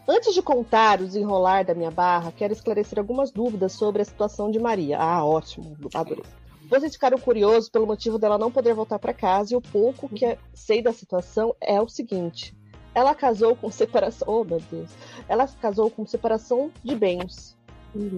Antes 0.08 0.34
de 0.34 0.40
contar 0.40 1.00
o 1.00 1.06
desenrolar 1.06 1.64
da 1.64 1.74
minha 1.74 1.90
barra, 1.90 2.30
quero 2.30 2.52
esclarecer 2.52 2.98
algumas 2.98 3.32
dúvidas 3.32 3.72
sobre 3.72 4.02
a 4.02 4.04
situação 4.04 4.50
de 4.50 4.58
Maria. 4.58 4.98
Ah, 4.98 5.24
ótimo, 5.24 5.76
adorei. 5.92 6.22
Vocês 6.68 6.92
ficaram 6.92 7.18
curiosos 7.18 7.68
pelo 7.68 7.86
motivo 7.86 8.18
dela 8.18 8.38
não 8.38 8.50
poder 8.50 8.74
voltar 8.74 8.98
para 8.98 9.12
casa 9.12 9.54
e 9.54 9.56
o 9.56 9.60
pouco 9.60 10.08
que 10.08 10.38
sei 10.54 10.80
da 10.80 10.92
situação 10.92 11.54
é 11.60 11.80
o 11.80 11.88
seguinte: 11.88 12.56
ela 12.94 13.14
casou 13.14 13.56
com 13.56 13.70
separação. 13.70 14.28
Oh, 14.28 14.44
meu 14.44 14.60
Deus! 14.70 14.90
Ela 15.28 15.46
casou 15.48 15.90
com 15.90 16.06
separação 16.06 16.70
de 16.84 16.94
bens, 16.94 17.56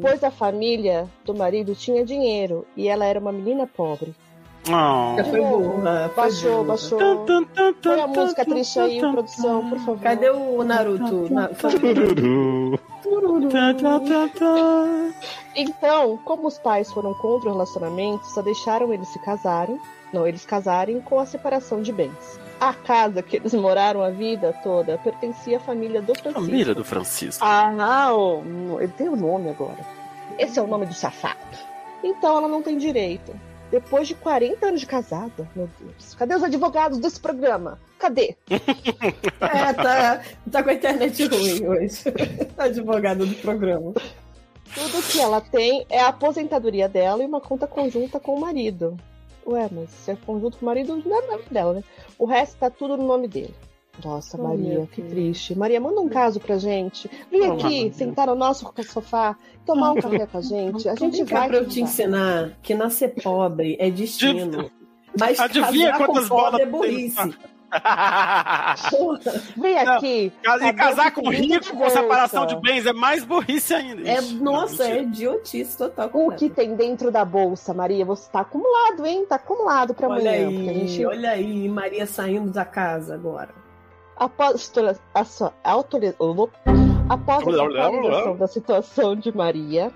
pois 0.01 0.23
a 0.23 0.31
família 0.31 1.09
do 1.25 1.35
marido 1.35 1.75
tinha 1.75 2.05
dinheiro 2.05 2.67
e 2.77 2.87
ela 2.87 3.07
era 3.07 3.19
uma 3.19 3.33
menina 3.33 3.67
pobre. 3.67 4.15
Oh. 4.69 5.17
Já 5.17 5.25
foi 5.25 5.41
burra. 5.41 6.11
Foi 6.15 6.25
Baixou, 6.25 6.65
baixou. 6.65 6.99
Põe 7.83 8.01
a 8.01 8.07
música 8.07 8.45
triste 8.45 8.79
aí, 8.79 9.01
produção, 9.01 9.69
por 9.69 9.79
favor. 9.79 10.01
Cadê 10.01 10.31
o 10.31 10.63
Naruto? 10.63 11.33
Na... 11.33 11.49
Tururu. 11.49 12.79
Então, 15.55 16.19
como 16.25 16.47
os 16.47 16.59
pais 16.59 16.93
foram 16.93 17.15
contra 17.15 17.49
o 17.49 17.53
relacionamento, 17.53 18.27
só 18.27 18.43
deixaram 18.43 18.93
eles 18.93 19.09
se 19.09 19.19
casarem. 19.21 19.81
Não, 20.13 20.27
eles 20.27 20.45
casarem 20.45 21.01
com 21.01 21.19
a 21.19 21.27
separação 21.27 21.83
de 21.83 21.93
bens. 21.93 22.41
A 22.61 22.73
casa 22.73 23.23
que 23.23 23.37
eles 23.37 23.55
moraram 23.55 24.03
a 24.03 24.11
vida 24.11 24.55
toda 24.63 24.99
pertencia 24.99 25.59
à 25.59 25.61
família 25.61 26.03
do 26.03 26.15
Francisco. 26.15 26.47
Família 26.47 26.75
do 26.75 26.85
Francisco. 26.85 27.45
Ah, 27.45 27.71
não, 27.71 28.81
ele 28.81 28.93
tem 28.93 29.09
o 29.09 29.17
nome 29.17 29.51
agora. 29.51 29.79
Esse 30.39 30.59
é 30.59 30.63
o 30.63 30.67
nome 30.67 30.87
do 30.87 30.95
safado. 30.95 31.37
Então 32.03 32.37
ela 32.37 32.49
não 32.49 32.63
tem 32.63 32.77
direito. 32.79 33.33
Depois 33.71 34.09
de 34.09 34.15
40 34.15 34.67
anos 34.67 34.81
de 34.81 34.87
casada, 34.87 35.49
meu 35.55 35.69
Deus. 35.79 36.15
Cadê 36.15 36.35
os 36.35 36.43
advogados 36.43 36.99
desse 36.99 37.21
programa? 37.21 37.79
Cadê? 37.99 38.37
É, 39.41 39.73
tá, 39.73 40.23
tá 40.51 40.63
com 40.63 40.71
a 40.71 40.75
internet 40.75 41.25
ruim 41.27 41.67
hoje. 41.67 42.03
Advogado 42.59 43.25
do 43.25 43.35
programa. 43.37 43.95
Tudo 44.75 45.03
que 45.11 45.21
ela 45.21 45.41
tem 45.41 45.87
é 45.89 46.01
a 46.01 46.09
aposentadoria 46.09 46.89
dela 46.89 47.23
e 47.23 47.27
uma 47.27 47.41
conta 47.41 47.67
conjunta 47.67 48.19
com 48.21 48.35
o 48.35 48.41
marido. 48.41 48.97
Ué, 49.47 49.69
mas 49.71 49.91
se 49.91 50.11
é 50.11 50.17
conjunto 50.17 50.59
com 50.59 50.67
o 50.67 50.69
marido, 50.69 51.03
não 51.05 51.23
é 51.23 51.27
nome 51.27 51.45
dela, 51.51 51.75
né? 51.75 51.85
O 52.19 52.27
resto 52.27 52.59
tá 52.59 52.69
tudo 52.69 52.97
no 52.97 53.07
nome 53.07 53.29
dele. 53.29 53.55
Nossa, 54.05 54.37
Oh, 54.39 54.45
Maria, 54.45 54.89
que 54.93 55.03
triste. 55.03 55.57
Maria, 55.59 55.81
manda 55.81 56.01
um 56.01 56.09
caso 56.09 56.39
pra 56.39 56.57
gente. 56.59 57.11
Vem 57.31 57.43
Oh, 57.49 57.55
aqui, 57.55 57.63
Maria. 57.65 57.93
sentar 57.93 58.27
no 58.29 58.35
nosso 58.35 58.71
sofá, 58.87 59.37
tomar 59.67 59.93
um 59.93 59.97
café 59.97 60.27
com 60.27 60.39
a 60.39 60.41
gente. 60.41 60.89
A 60.89 60.95
gente 60.95 61.25
vai. 61.25 61.49
pra 61.49 61.57
eu 61.59 61.67
te 61.69 61.81
ensinar 61.81 62.53
que 62.63 62.75
nascer 62.75 63.15
pobre 63.23 63.77
é 63.81 63.91
destino. 63.91 64.71
Mas 65.19 65.41
Adivinha 65.41 65.91
casar 65.93 66.07
quantas 66.07 66.29
com 66.29 66.37
pobre 66.37 66.51
bolas 66.51 66.61
é 66.61 66.67
burrice. 66.67 67.35
Vem 69.57 69.75
Não, 69.85 69.93
aqui. 69.95 70.33
E 70.63 70.73
casar 70.73 71.11
com 71.13 71.29
rico 71.29 71.77
com 71.77 71.91
separação 71.91 72.47
de 72.47 72.57
bens 72.57 72.87
é 72.87 72.93
mais 72.95 73.25
burrice 73.25 73.75
ainda. 73.75 74.09
É, 74.09 74.21
nossa, 74.21 74.85
é 74.85 75.03
mentira. 75.03 75.03
idiotice 75.03 75.77
total. 75.77 76.11
O 76.15 76.33
que 76.33 76.49
tem 76.49 76.75
dentro 76.75 77.11
da 77.11 77.25
bolsa, 77.25 77.75
Maria? 77.75 78.05
Você 78.07 78.31
tá 78.31 78.41
acumulado, 78.41 79.05
hein? 79.05 79.27
Tá 79.29 79.35
acumulado 79.37 79.93
pra 79.95 80.09
Olha 80.09 80.31
amanhã. 80.31 80.49
aí, 80.49 80.87
gente 80.87 81.05
olha 81.05 81.31
aí, 81.31 81.69
Maria 81.69 82.07
saindo 82.07 82.51
da 82.51 82.65
casa 82.65 83.15
agora. 83.15 83.51
Após, 84.19 84.73
a 85.15 85.25
sua 85.25 85.55
autori- 85.63 86.15
Após 87.09 87.47
a 87.47 87.51
atualização 87.65 88.37
da 88.37 88.47
situação 88.47 89.17
de 89.17 89.35
Maria, 89.35 89.93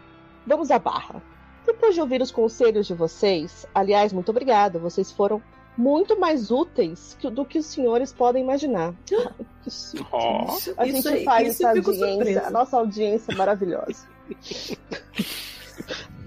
vamos 0.46 0.70
à 0.70 0.78
barra. 0.78 1.22
Depois 1.66 1.94
de 1.94 2.00
ouvir 2.00 2.22
os 2.22 2.30
conselhos 2.30 2.86
de 2.86 2.94
vocês, 2.94 3.66
aliás, 3.74 4.12
muito 4.12 4.30
obrigada, 4.30 4.78
vocês 4.78 5.10
foram 5.12 5.42
muito 5.76 6.18
mais 6.18 6.50
úteis 6.50 7.16
que- 7.20 7.30
do 7.30 7.44
que 7.44 7.58
os 7.58 7.66
senhores 7.66 8.12
podem 8.12 8.42
imaginar. 8.42 8.94
Que 9.62 9.70
chique. 9.70 10.04
Ó. 10.10 10.46
A 10.76 10.86
gente 10.86 11.06
aí- 11.08 11.24
faz 11.24 11.54
isso 11.54 11.62
essa 11.66 11.68
audiência, 11.78 12.08
surpresa. 12.14 12.46
a 12.46 12.50
nossa 12.50 12.76
audiência 12.76 13.32
é 13.32 13.34
maravilhosa. 13.36 14.06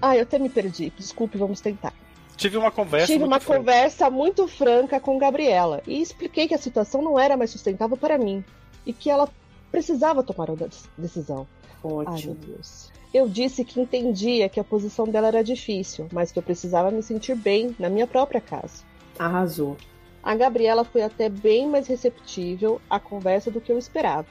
Ai, 0.00 0.18
eu 0.18 0.22
até 0.22 0.38
me 0.38 0.48
perdi. 0.48 0.90
Desculpe, 0.96 1.36
vamos 1.36 1.60
tentar. 1.60 1.92
Tive 2.36 2.56
uma 2.56 2.70
conversa. 2.70 3.06
Tive 3.06 3.20
muito 3.20 3.32
uma 3.32 3.40
franca. 3.40 3.58
conversa 3.60 4.10
muito 4.10 4.46
franca 4.46 5.00
com 5.00 5.18
Gabriela 5.18 5.82
e 5.86 6.00
expliquei 6.00 6.46
que 6.46 6.54
a 6.54 6.58
situação 6.58 7.00
não 7.02 7.18
era 7.18 7.36
mais 7.36 7.50
sustentável 7.50 7.96
para 7.96 8.18
mim 8.18 8.44
e 8.84 8.92
que 8.92 9.08
ela 9.10 9.28
precisava 9.72 10.22
tomar 10.22 10.50
uma 10.50 10.56
dec- 10.56 10.72
decisão. 10.96 11.46
Ai, 11.84 11.90
meu 11.90 11.96
Ótimo. 11.98 12.34
Deus. 12.34 12.90
Eu 13.14 13.28
disse 13.28 13.64
que 13.64 13.80
entendia 13.80 14.48
que 14.48 14.60
a 14.60 14.64
posição 14.64 15.06
dela 15.06 15.28
era 15.28 15.42
difícil, 15.42 16.06
mas 16.12 16.30
que 16.30 16.38
eu 16.38 16.42
precisava 16.42 16.90
me 16.90 17.02
sentir 17.02 17.34
bem 17.34 17.74
na 17.78 17.88
minha 17.88 18.06
própria 18.06 18.40
casa. 18.40 18.84
Arrasou. 19.18 19.76
A 20.22 20.34
Gabriela 20.34 20.84
foi 20.84 21.02
até 21.02 21.28
bem 21.28 21.66
mais 21.68 21.86
receptível 21.86 22.80
à 22.90 22.98
conversa 23.00 23.50
do 23.50 23.60
que 23.60 23.72
eu 23.72 23.78
esperava. 23.78 24.26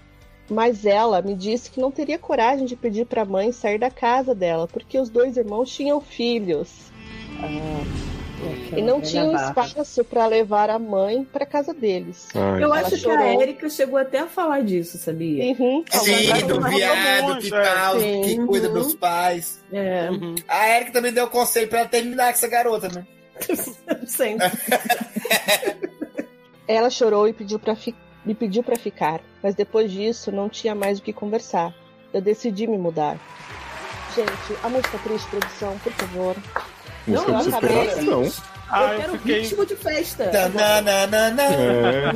Mas 0.47 0.85
ela 0.85 1.21
me 1.23 1.33
disse 1.33 1.71
que 1.71 1.79
não 1.81 1.89
teria 1.89 2.19
coragem 2.19 2.65
de 2.65 2.75
pedir 2.75 3.05
para 3.05 3.23
a 3.23 3.25
mãe 3.25 3.51
sair 3.51 3.79
da 3.79 3.89
casa 3.89 4.35
dela, 4.35 4.67
porque 4.67 4.99
os 4.99 5.09
dois 5.09 5.37
irmãos 5.37 5.71
tinham 5.71 5.99
filhos. 5.99 6.91
E 8.75 8.81
não 8.81 8.99
tinham 9.01 9.33
espaço 9.33 10.03
para 10.03 10.27
levar 10.27 10.69
a 10.69 10.77
mãe 10.77 11.23
para 11.23 11.45
casa 11.45 11.73
deles. 11.73 12.27
Ai, 12.35 12.61
Eu 12.61 12.65
Ela 12.65 12.79
acho 12.81 12.89
que 12.91 12.97
chorou. 12.97 13.17
a 13.17 13.33
Erika 13.41 13.69
chegou 13.69 13.97
até 13.97 14.19
a 14.19 14.27
falar 14.27 14.61
disso, 14.61 14.97
sabia? 14.97 15.45
Uhum. 15.45 15.83
Sim, 15.89 16.47
do 16.47 16.61
viado 16.61 17.39
que 17.39 17.49
tal, 17.49 17.99
sim. 17.99 18.21
que 18.21 18.45
cuida 18.45 18.67
Uhum. 18.67 18.73
dos 18.73 18.93
pais. 18.93 19.63
É, 19.71 20.09
Uhum. 20.11 20.35
A 20.47 20.69
Erika 20.69 20.91
também 20.91 21.13
deu 21.13 21.27
conselho 21.29 21.67
pra 21.69 21.79
ela 21.79 21.87
terminar 21.89 22.25
com 22.25 22.29
essa 22.31 22.47
garota, 22.47 22.89
né? 22.89 23.05
sempre. 24.05 24.47
Ela 26.67 26.89
chorou 26.89 27.27
e 27.27 27.33
pediu 27.33 27.59
para 27.59 27.77
me 28.25 28.33
pediu 28.33 28.63
para 28.63 28.75
ficar, 28.75 29.21
mas 29.43 29.53
depois 29.53 29.91
disso 29.91 30.31
não 30.31 30.49
tinha 30.49 30.73
mais 30.73 30.97
o 30.97 31.01
que 31.01 31.13
conversar. 31.13 31.73
Eu 32.11 32.21
decidi 32.21 32.65
me 32.65 32.77
mudar. 32.77 33.19
Gente, 34.15 34.59
a 34.63 34.69
música 34.69 34.97
triste, 35.03 35.29
produção, 35.29 35.77
por 35.83 35.91
favor. 35.93 36.35
Música 37.07 37.31
eu 37.31 37.39
de 37.41 37.49
acabei- 37.49 37.89
superação. 37.89 38.31
Ah, 38.67 38.81
eu 38.85 38.89
eu 38.93 38.99
quero 38.99 39.11
fiquei. 39.19 39.41
ritmo 39.41 39.65
de 39.65 39.75
festa. 39.75 40.25
Tananana. 40.29 41.43
É, 41.43 42.07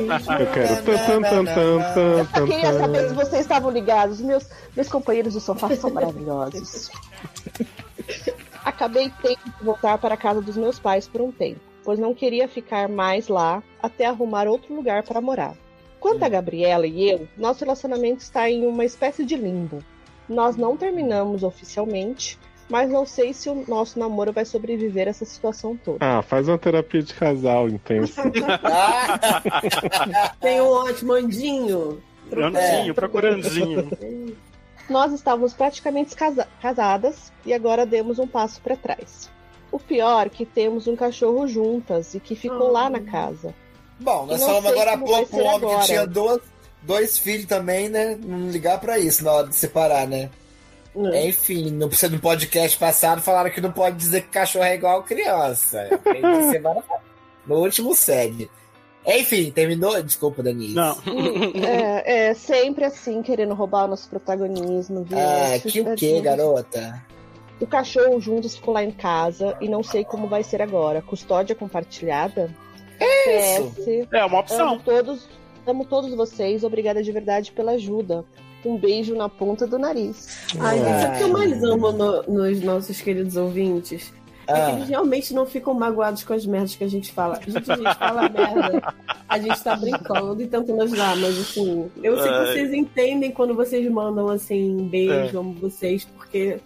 eu 0.42 0.46
quero. 0.52 0.82
Tan, 0.82 0.96
tan, 0.96 1.22
tan, 1.22 1.44
tan, 1.44 1.94
tan, 1.94 2.00
Eu 2.18 2.26
tan, 2.26 2.46
queria 2.46 2.72
saber 2.72 3.08
se 3.08 3.14
vocês 3.14 3.40
estavam 3.42 3.70
ligados. 3.70 4.20
Meus, 4.20 4.48
meus 4.74 4.88
companheiros 4.88 5.34
do 5.34 5.40
sofá 5.40 5.74
são 5.76 5.90
maravilhosos. 5.90 6.90
Acabei 8.64 9.10
tendo 9.22 9.36
que 9.36 9.64
voltar 9.64 9.96
para 9.98 10.14
a 10.14 10.18
casa 10.18 10.40
dos 10.42 10.56
meus 10.56 10.78
pais 10.78 11.08
por 11.08 11.20
um 11.22 11.32
tempo, 11.32 11.60
pois 11.84 11.98
não 11.98 12.12
queria 12.14 12.46
ficar 12.46 12.88
mais 12.88 13.28
lá 13.28 13.62
até 13.82 14.06
arrumar 14.06 14.46
outro 14.46 14.74
lugar 14.74 15.02
para 15.02 15.20
morar. 15.20 15.54
Quanto 15.98 16.22
a 16.24 16.28
Gabriela 16.28 16.86
e 16.86 17.10
eu, 17.10 17.28
nosso 17.36 17.60
relacionamento 17.64 18.22
está 18.22 18.50
em 18.50 18.66
uma 18.66 18.84
espécie 18.84 19.24
de 19.24 19.36
limbo. 19.36 19.82
Nós 20.28 20.56
não 20.56 20.76
terminamos 20.76 21.42
oficialmente, 21.42 22.38
mas 22.70 22.88
não 22.88 23.04
sei 23.04 23.34
se 23.34 23.50
o 23.50 23.64
nosso 23.68 23.98
namoro 23.98 24.32
vai 24.32 24.44
sobreviver 24.44 25.06
a 25.06 25.10
essa 25.10 25.24
situação 25.24 25.76
toda. 25.76 25.98
Ah, 26.00 26.22
faz 26.22 26.48
uma 26.48 26.56
terapia 26.56 27.02
de 27.02 27.12
casal 27.12 27.68
intensa. 27.68 28.22
Tem 30.40 30.60
um 30.60 30.68
ótimo 30.68 31.12
andinho. 31.12 32.02
Andinho, 32.32 32.94
procurandinho. 32.94 33.90
Nós 34.88 35.12
estávamos 35.12 35.52
praticamente 35.52 36.16
casa- 36.16 36.48
casadas 36.60 37.32
e 37.44 37.52
agora 37.52 37.86
demos 37.86 38.18
um 38.18 38.26
passo 38.26 38.60
para 38.60 38.76
trás. 38.76 39.30
O 39.70 39.78
pior 39.78 40.26
é 40.26 40.30
que 40.30 40.44
temos 40.44 40.88
um 40.88 40.96
cachorro 40.96 41.46
juntas 41.46 42.14
e 42.14 42.20
que 42.20 42.34
ficou 42.34 42.68
Ah. 42.68 42.72
lá 42.72 42.90
na 42.90 43.00
casa. 43.00 43.54
Bom, 44.00 44.26
nós 44.26 44.42
falamos 44.42 44.70
agora 44.70 44.94
há 44.94 44.98
pouco 44.98 45.36
um 45.36 45.40
homem 45.44 45.54
agora. 45.56 45.78
que 45.80 45.86
tinha 45.86 46.06
duas, 46.06 46.40
dois 46.82 47.18
filhos 47.18 47.46
também, 47.46 47.88
né? 47.88 48.18
Não 48.20 48.50
ligar 48.50 48.80
pra 48.80 48.98
isso 48.98 49.22
na 49.22 49.32
hora 49.32 49.46
de 49.48 49.54
separar, 49.54 50.08
né? 50.08 50.28
É. 50.96 51.28
Enfim, 51.28 51.70
no, 51.70 51.88
no 51.88 52.18
podcast 52.20 52.76
passado 52.78 53.20
falaram 53.22 53.50
que 53.50 53.60
não 53.60 53.70
pode 53.72 53.96
dizer 53.96 54.22
que 54.22 54.28
cachorro 54.28 54.64
é 54.64 54.74
igual 54.74 55.02
criança. 55.04 55.88
Semana. 56.50 56.82
No 57.46 57.56
último 57.56 57.94
segue. 57.94 58.50
Enfim, 59.06 59.50
terminou? 59.50 60.02
Desculpa, 60.02 60.42
Denise. 60.42 60.74
Não. 60.74 60.96
É, 61.64 62.28
é 62.30 62.34
sempre 62.34 62.84
assim, 62.84 63.22
querendo 63.22 63.54
roubar 63.54 63.84
o 63.84 63.88
nosso 63.88 64.08
protagonismo, 64.08 65.04
viu? 65.04 65.18
Ah, 65.18 65.56
Isso 65.56 65.68
que 65.68 65.78
é 65.78 65.82
o 65.82 65.94
que, 65.94 66.14
de- 66.14 66.20
garota? 66.20 67.02
O 67.60 67.66
cachorro 67.66 68.18
juntos 68.20 68.56
ficou 68.56 68.72
lá 68.74 68.82
em 68.82 68.90
casa 68.90 69.56
e 69.60 69.68
não 69.68 69.82
sei 69.82 70.04
como 70.04 70.26
vai 70.26 70.42
ser 70.42 70.62
agora. 70.62 71.02
Custódia 71.02 71.54
compartilhada? 71.54 72.50
Isso. 73.00 73.70
PS. 73.76 74.08
É 74.12 74.24
uma 74.24 74.40
opção. 74.40 74.70
Amo 74.70 74.80
todos, 74.82 75.28
amo 75.66 75.84
todos 75.84 76.14
vocês. 76.14 76.64
Obrigada 76.64 77.02
de 77.02 77.12
verdade 77.12 77.52
pela 77.52 77.72
ajuda. 77.72 78.24
Um 78.64 78.76
beijo 78.76 79.14
na 79.14 79.28
ponta 79.28 79.66
do 79.66 79.78
nariz. 79.78 80.46
Ai, 80.60 80.78
gente, 80.78 81.00
sabe 81.00 81.14
o 81.14 81.18
que 81.18 81.24
eu 81.24 81.28
mais 81.28 81.64
amo 81.64 81.92
no- 81.92 82.22
nos 82.24 82.60
nossos 82.62 83.00
queridos 83.00 83.36
ouvintes? 83.36 84.12
É 84.46 84.52
que 84.52 84.60
Ah, 84.60 84.72
eles 84.72 84.88
realmente 84.88 85.32
não 85.32 85.46
ficam 85.46 85.72
magoados 85.72 86.24
com 86.24 86.32
as 86.34 86.44
merdas 86.44 86.74
que 86.74 86.82
a 86.82 86.88
gente 86.88 87.12
fala. 87.12 87.38
Gente, 87.46 87.70
a 87.70 87.76
gente 87.76 87.94
fala 87.94 88.22
merda, 88.28 88.94
a 89.28 89.38
gente 89.38 89.62
tá 89.62 89.76
brincando 89.76 90.42
e 90.42 90.46
tentando 90.48 90.82
ajudar, 90.82 91.16
mas 91.16 91.38
assim, 91.38 91.88
eu 92.02 92.16
sei 92.18 92.28
que 92.28 92.34
Ai. 92.34 92.46
vocês 92.46 92.72
entendem 92.72 93.30
quando 93.30 93.54
vocês 93.54 93.88
mandam 93.90 94.28
assim, 94.28 94.88
beijo, 94.90 95.36
É. 95.36 95.40
amo 95.40 95.54
vocês, 95.54 96.04
porque. 96.16 96.58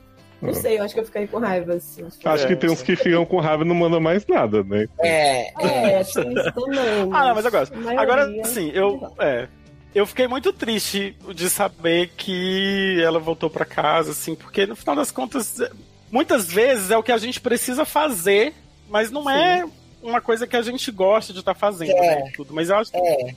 Não 0.42 0.52
sei, 0.52 0.78
eu 0.78 0.82
acho 0.82 0.92
que 0.94 1.00
eu 1.00 1.04
ficaria 1.06 1.28
com 1.28 1.38
raiva. 1.38 1.74
Assim, 1.74 2.04
Acho 2.24 2.46
que 2.46 2.56
tem 2.56 2.68
uns 2.70 2.82
que 2.82 2.96
ficam 2.96 3.24
com 3.24 3.38
raiva 3.40 3.64
e 3.64 3.66
não 3.66 3.74
mandam 3.74 4.00
mais 4.00 4.26
nada, 4.26 4.62
né? 4.62 4.86
é, 4.98 5.42
é. 5.42 5.52
É, 6.00 6.04
tem 6.04 6.32
isso 6.32 6.52
também. 6.52 7.10
Ah, 7.12 7.26
não, 7.28 7.34
mas 7.34 7.44
eu 7.46 7.50
gosto. 7.50 7.72
a 7.72 7.76
maioria- 7.76 8.00
Agora, 8.00 8.40
assim, 8.42 8.70
eu. 8.74 9.10
É. 9.20 9.46
Eu 9.94 10.06
fiquei 10.06 10.26
muito 10.26 10.52
triste 10.52 11.16
de 11.34 11.48
saber 11.48 12.10
que 12.16 13.00
ela 13.02 13.18
voltou 13.20 13.48
pra 13.48 13.64
casa, 13.64 14.10
assim, 14.10 14.34
porque 14.34 14.66
no 14.66 14.74
final 14.74 14.96
das 14.96 15.10
contas, 15.12 15.60
é, 15.60 15.70
muitas 16.10 16.46
vezes 16.46 16.90
é 16.90 16.96
o 16.96 17.02
que 17.02 17.12
a 17.12 17.18
gente 17.18 17.40
precisa 17.40 17.84
fazer, 17.84 18.52
mas 18.88 19.10
não 19.10 19.30
é 19.30 19.64
uma 20.02 20.20
coisa 20.20 20.46
que 20.46 20.56
a 20.56 20.62
gente 20.62 20.90
gosta 20.90 21.32
de 21.32 21.38
estar 21.38 21.54
fazendo, 21.54 21.92
É. 21.92 22.24
né? 22.24 22.32
Tudo. 22.34 22.52
Mas 22.52 22.68
eu 22.70 22.76
acho 22.76 22.90
que. 22.90 22.96
é. 22.98 23.34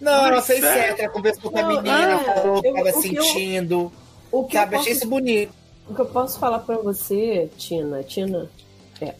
Não, 0.00 0.12
ela 0.26 0.36
Mas 0.36 0.46
fez 0.46 0.64
é. 0.64 0.72
certo. 0.74 1.00
Ela 1.00 1.08
conversou 1.10 1.50
com 1.50 1.58
a 1.58 1.62
menina, 1.68 2.12
é, 2.12 2.18
falou 2.34 2.56
o 2.58 2.62
que 2.62 2.68
eu- 2.68 2.74
tava 2.74 2.88
o 2.88 3.02
que 3.02 3.14
eu- 3.16 3.22
sentindo. 3.22 3.92
O 4.32 4.44
que, 4.44 4.56
eu 4.56 4.60
Sabe, 4.60 4.76
achei 4.76 4.92
posso, 4.94 4.98
isso 5.04 5.08
bonito. 5.10 5.52
o 5.88 5.94
que 5.94 6.00
eu 6.00 6.06
posso 6.06 6.38
falar 6.38 6.60
pra 6.60 6.78
você, 6.78 7.50
Tina, 7.58 8.02
Tina, 8.04 8.48
é. 9.02 9.14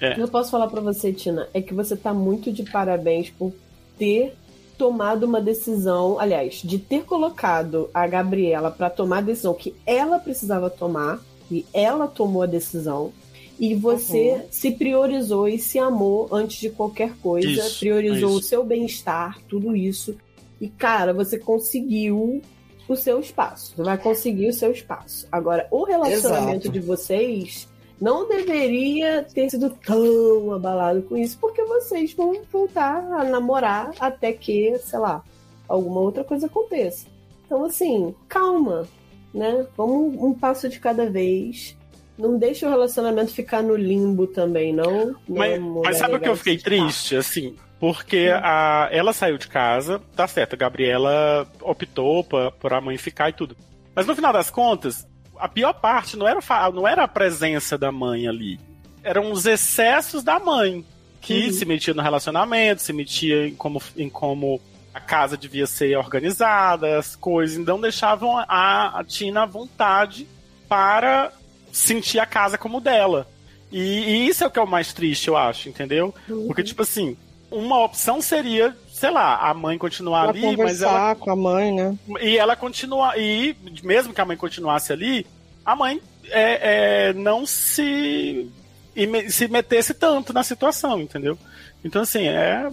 É. 0.00 0.12
O 0.12 0.14
que 0.14 0.20
eu 0.20 0.28
posso 0.28 0.50
falar 0.52 0.68
pra 0.68 0.80
você, 0.80 1.12
Tina, 1.12 1.48
é 1.52 1.60
que 1.60 1.74
você 1.74 1.96
tá 1.96 2.14
muito 2.14 2.52
de 2.52 2.62
parabéns 2.62 3.30
por 3.30 3.52
ter 3.98 4.34
tomado 4.80 5.24
uma 5.24 5.42
decisão, 5.42 6.18
aliás, 6.18 6.62
de 6.64 6.78
ter 6.78 7.04
colocado 7.04 7.90
a 7.92 8.06
Gabriela 8.06 8.70
pra 8.70 8.88
tomar 8.88 9.18
a 9.18 9.20
decisão 9.20 9.52
que 9.52 9.74
ela 9.84 10.18
precisava 10.18 10.70
tomar 10.70 11.20
e 11.50 11.66
ela 11.74 12.08
tomou 12.08 12.40
a 12.40 12.46
decisão. 12.46 13.12
E 13.58 13.74
você 13.74 14.36
Uhum. 14.36 14.42
se 14.50 14.70
priorizou 14.70 15.46
e 15.46 15.58
se 15.58 15.78
amou 15.78 16.28
antes 16.32 16.58
de 16.58 16.70
qualquer 16.70 17.12
coisa, 17.18 17.46
Isso, 17.46 17.78
priorizou 17.78 18.30
isso. 18.30 18.38
o 18.38 18.42
seu 18.42 18.64
bem-estar, 18.64 19.38
tudo 19.46 19.76
isso. 19.76 20.16
E, 20.58 20.66
cara, 20.66 21.12
você 21.12 21.38
conseguiu 21.38 22.40
o 22.88 22.96
seu 22.96 23.20
espaço. 23.20 23.74
Você 23.76 23.82
vai 23.82 23.98
conseguir 23.98 24.48
o 24.48 24.52
seu 24.54 24.72
espaço. 24.72 25.28
Agora, 25.30 25.68
o 25.70 25.84
relacionamento 25.84 26.68
Exato. 26.68 26.70
de 26.70 26.80
vocês 26.80 27.68
não 28.00 28.26
deveria 28.26 29.22
ter 29.22 29.50
sido 29.50 29.70
tão 29.70 30.52
abalado 30.52 31.02
com 31.02 31.16
isso, 31.16 31.36
porque 31.38 31.62
vocês 31.64 32.14
vão 32.14 32.40
voltar 32.50 32.96
a 33.12 33.24
namorar 33.24 33.92
até 34.00 34.32
que, 34.32 34.76
sei 34.78 34.98
lá, 34.98 35.22
alguma 35.68 36.00
outra 36.00 36.24
coisa 36.24 36.46
aconteça. 36.46 37.06
Então, 37.44 37.64
assim, 37.64 38.14
calma, 38.28 38.88
né? 39.34 39.66
Vamos 39.76 40.14
um 40.20 40.32
passo 40.32 40.68
de 40.68 40.80
cada 40.80 41.10
vez. 41.10 41.76
Não 42.16 42.38
deixa 42.38 42.66
o 42.66 42.70
relacionamento 42.70 43.32
ficar 43.32 43.62
no 43.62 43.76
limbo 43.76 44.26
também, 44.26 44.72
não. 44.72 45.14
Mas, 45.28 45.60
Não 45.60 45.82
mas 45.82 45.96
sabe 45.96 46.14
o 46.14 46.20
que 46.20 46.28
eu 46.28 46.36
fiquei 46.36 46.58
triste, 46.58 47.16
assim? 47.16 47.56
Porque 47.78 48.30
a, 48.42 48.88
ela 48.92 49.12
saiu 49.12 49.38
de 49.38 49.48
casa, 49.48 50.00
tá 50.14 50.28
certo, 50.28 50.52
a 50.52 50.56
Gabriela 50.56 51.50
optou 51.62 52.22
pra, 52.22 52.50
por 52.50 52.72
a 52.72 52.80
mãe 52.80 52.98
ficar 52.98 53.30
e 53.30 53.32
tudo. 53.32 53.56
Mas 53.94 54.06
no 54.06 54.14
final 54.14 54.32
das 54.32 54.50
contas, 54.50 55.06
a 55.40 55.48
pior 55.48 55.72
parte 55.72 56.16
não 56.16 56.26
era, 56.28 56.40
não 56.72 56.86
era 56.86 57.04
a 57.04 57.08
presença 57.08 57.76
da 57.78 57.90
mãe 57.90 58.26
ali. 58.28 58.58
Eram 59.02 59.32
os 59.32 59.46
excessos 59.46 60.22
da 60.22 60.38
mãe, 60.38 60.84
que 61.20 61.46
Uhum. 61.46 61.52
se 61.52 61.64
metia 61.64 61.94
no 61.94 62.02
relacionamento, 62.02 62.82
se 62.82 62.92
metia 62.92 63.48
em 63.48 63.54
como, 63.54 63.82
em 63.96 64.08
como 64.08 64.60
a 64.92 65.00
casa 65.00 65.36
devia 65.36 65.66
ser 65.66 65.96
organizada, 65.96 66.98
as 66.98 67.14
coisas, 67.16 67.56
e 67.56 67.60
não 67.60 67.80
deixavam 67.80 68.38
a, 68.38 68.98
a 68.98 69.04
Tina 69.04 69.42
à 69.42 69.46
vontade 69.46 70.26
para 70.68 71.32
sentir 71.72 72.18
a 72.18 72.26
casa 72.26 72.58
como 72.58 72.80
dela. 72.80 73.26
E, 73.70 73.78
e 73.80 74.28
isso 74.28 74.42
é 74.42 74.46
o 74.46 74.50
que 74.50 74.58
é 74.58 74.62
o 74.62 74.66
mais 74.66 74.92
triste, 74.92 75.28
eu 75.28 75.36
acho, 75.36 75.68
entendeu? 75.68 76.14
Uhum. 76.28 76.46
Porque, 76.48 76.62
tipo 76.62 76.82
assim, 76.82 77.16
uma 77.50 77.82
opção 77.84 78.20
seria, 78.20 78.76
sei 79.00 79.10
lá, 79.10 79.36
a 79.48 79.54
mãe 79.54 79.78
continuar 79.78 80.24
Ela 80.24 80.30
ali, 80.30 80.56
mas 80.58 80.82
ela. 80.82 81.14
com 81.14 81.30
a 81.30 81.36
mãe, 81.36 81.72
né? 81.72 81.96
E 82.20 82.36
ela 82.36 82.54
continuar. 82.54 83.18
E 83.18 83.56
mesmo 83.82 84.12
que 84.12 84.20
a 84.20 84.26
mãe 84.26 84.36
continuasse 84.36 84.92
ali, 84.92 85.26
a 85.64 85.74
mãe 85.74 86.02
é, 86.28 87.08
é, 87.08 87.12
não 87.14 87.46
se. 87.46 88.46
me- 88.94 89.30
se 89.30 89.48
metesse 89.48 89.94
tanto 89.94 90.34
na 90.34 90.42
situação, 90.42 91.00
entendeu? 91.00 91.38
Então, 91.82 92.02
assim, 92.02 92.28
é. 92.28 92.70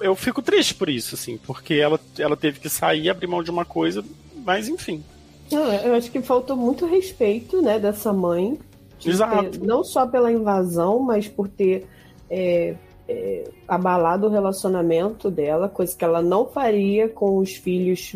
Eu 0.00 0.16
fico 0.16 0.42
triste 0.42 0.74
por 0.74 0.88
isso, 0.88 1.14
assim, 1.14 1.36
porque 1.38 1.74
ela, 1.74 2.00
ela 2.18 2.36
teve 2.36 2.58
que 2.58 2.68
sair, 2.68 3.08
abrir 3.08 3.28
mão 3.28 3.44
de 3.44 3.52
uma 3.52 3.64
coisa, 3.64 4.04
mas 4.44 4.68
enfim. 4.68 5.04
Não, 5.52 5.72
eu 5.72 5.94
acho 5.94 6.10
que 6.10 6.20
faltou 6.20 6.56
muito 6.56 6.84
respeito, 6.86 7.62
né, 7.62 7.78
dessa 7.78 8.12
mãe. 8.12 8.58
Exato. 9.04 9.50
ter- 9.58 9.64
não 9.64 9.84
só 9.84 10.04
pela 10.04 10.32
invasão, 10.32 10.98
mas 10.98 11.28
por 11.28 11.46
ter 11.48 11.86
é, 12.28 12.74
é, 13.08 13.44
abalado 13.66 14.26
o 14.26 14.30
relacionamento 14.30 15.30
dela, 15.30 15.68
coisa 15.68 15.96
que 15.96 16.04
ela 16.04 16.22
não 16.22 16.46
faria 16.46 17.08
com 17.08 17.38
os 17.38 17.54
filhos, 17.56 18.14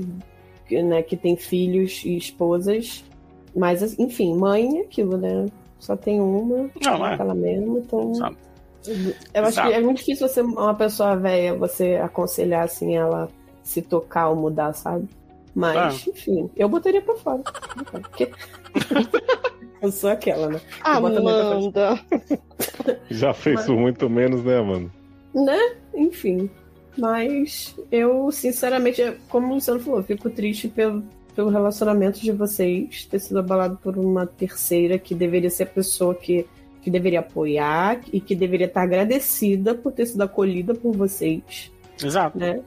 que, 0.67 0.83
né, 0.83 1.03
que 1.03 1.17
tem 1.17 1.37
filhos 1.37 2.03
e 2.05 2.17
esposas. 2.17 3.05
Mas, 3.55 3.99
enfim, 3.99 4.35
mãe 4.35 4.79
é 4.79 4.83
aquilo, 4.83 5.17
né? 5.17 5.47
Só 5.79 5.97
tem 5.97 6.21
uma, 6.21 6.69
Não, 6.83 7.07
é. 7.07 7.15
aquela 7.15 7.35
mesma, 7.35 7.79
então. 7.79 8.15
Sabe? 8.15 8.37
Eu 9.35 9.43
acho 9.43 9.49
Exato. 9.55 9.69
que 9.69 9.75
é 9.75 9.81
muito 9.81 9.99
difícil 9.99 10.29
você, 10.29 10.41
uma 10.41 10.75
pessoa 10.75 11.17
velha, 11.17 11.55
você 11.57 11.97
aconselhar 11.97 12.65
assim 12.65 12.97
ela 12.97 13.29
se 13.63 13.83
tocar 13.83 14.29
ou 14.29 14.37
mudar, 14.37 14.73
sabe? 14.75 15.09
Mas, 15.55 16.05
Ah. 16.07 16.11
enfim, 16.11 16.51
eu 16.57 16.69
botaria 16.69 17.03
pra 17.03 17.17
fora. 17.17 17.43
Porque... 17.91 18.31
eu 19.87 19.93
sou 19.93 20.11
aquela, 20.11 20.49
né? 20.49 20.61
Amanda. 20.83 21.99
Já 23.11 23.33
fez 23.33 23.57
Mas- 23.57 23.69
muito 23.69 24.09
menos, 24.11 24.43
né, 24.45 24.61
mano? 24.61 24.91
Né? 25.35 25.75
Enfim. 25.95 26.51
Mas 26.99 27.75
eu, 27.91 28.31
sinceramente, 28.33 29.03
como 29.29 29.49
o 29.49 29.55
Luciano 29.55 29.81
falou, 29.81 30.01
eu 30.01 30.05
fico 30.05 30.31
triste 30.31 30.67
pelo, 30.69 31.03
pelo 31.35 31.51
relacionamento 31.51 32.21
de 32.21 32.33
vocês 32.33 33.05
ter 33.05 33.19
sido 33.19 33.39
abalado 33.39 33.79
por 33.83 33.99
uma 33.99 34.27
terceira 34.27 34.99
que 34.99 35.15
deveria 35.15 35.51
ser 35.51 35.65
a 35.65 35.67
pessoa 35.67 36.15
que, 36.15 36.47
que 36.81 36.91
deveria 36.91 37.21
apoiar 37.21 38.01
e 38.11 38.19
que 38.21 38.35
deveria 38.35 38.67
estar 38.67 38.83
agradecida 38.83 39.75
por 39.75 39.93
ter 39.93 40.07
sido 40.07 40.23
acolhida 40.23 40.75
por 40.75 40.97
vocês, 40.97 41.71
Exato. 42.03 42.39
né? 42.39 42.61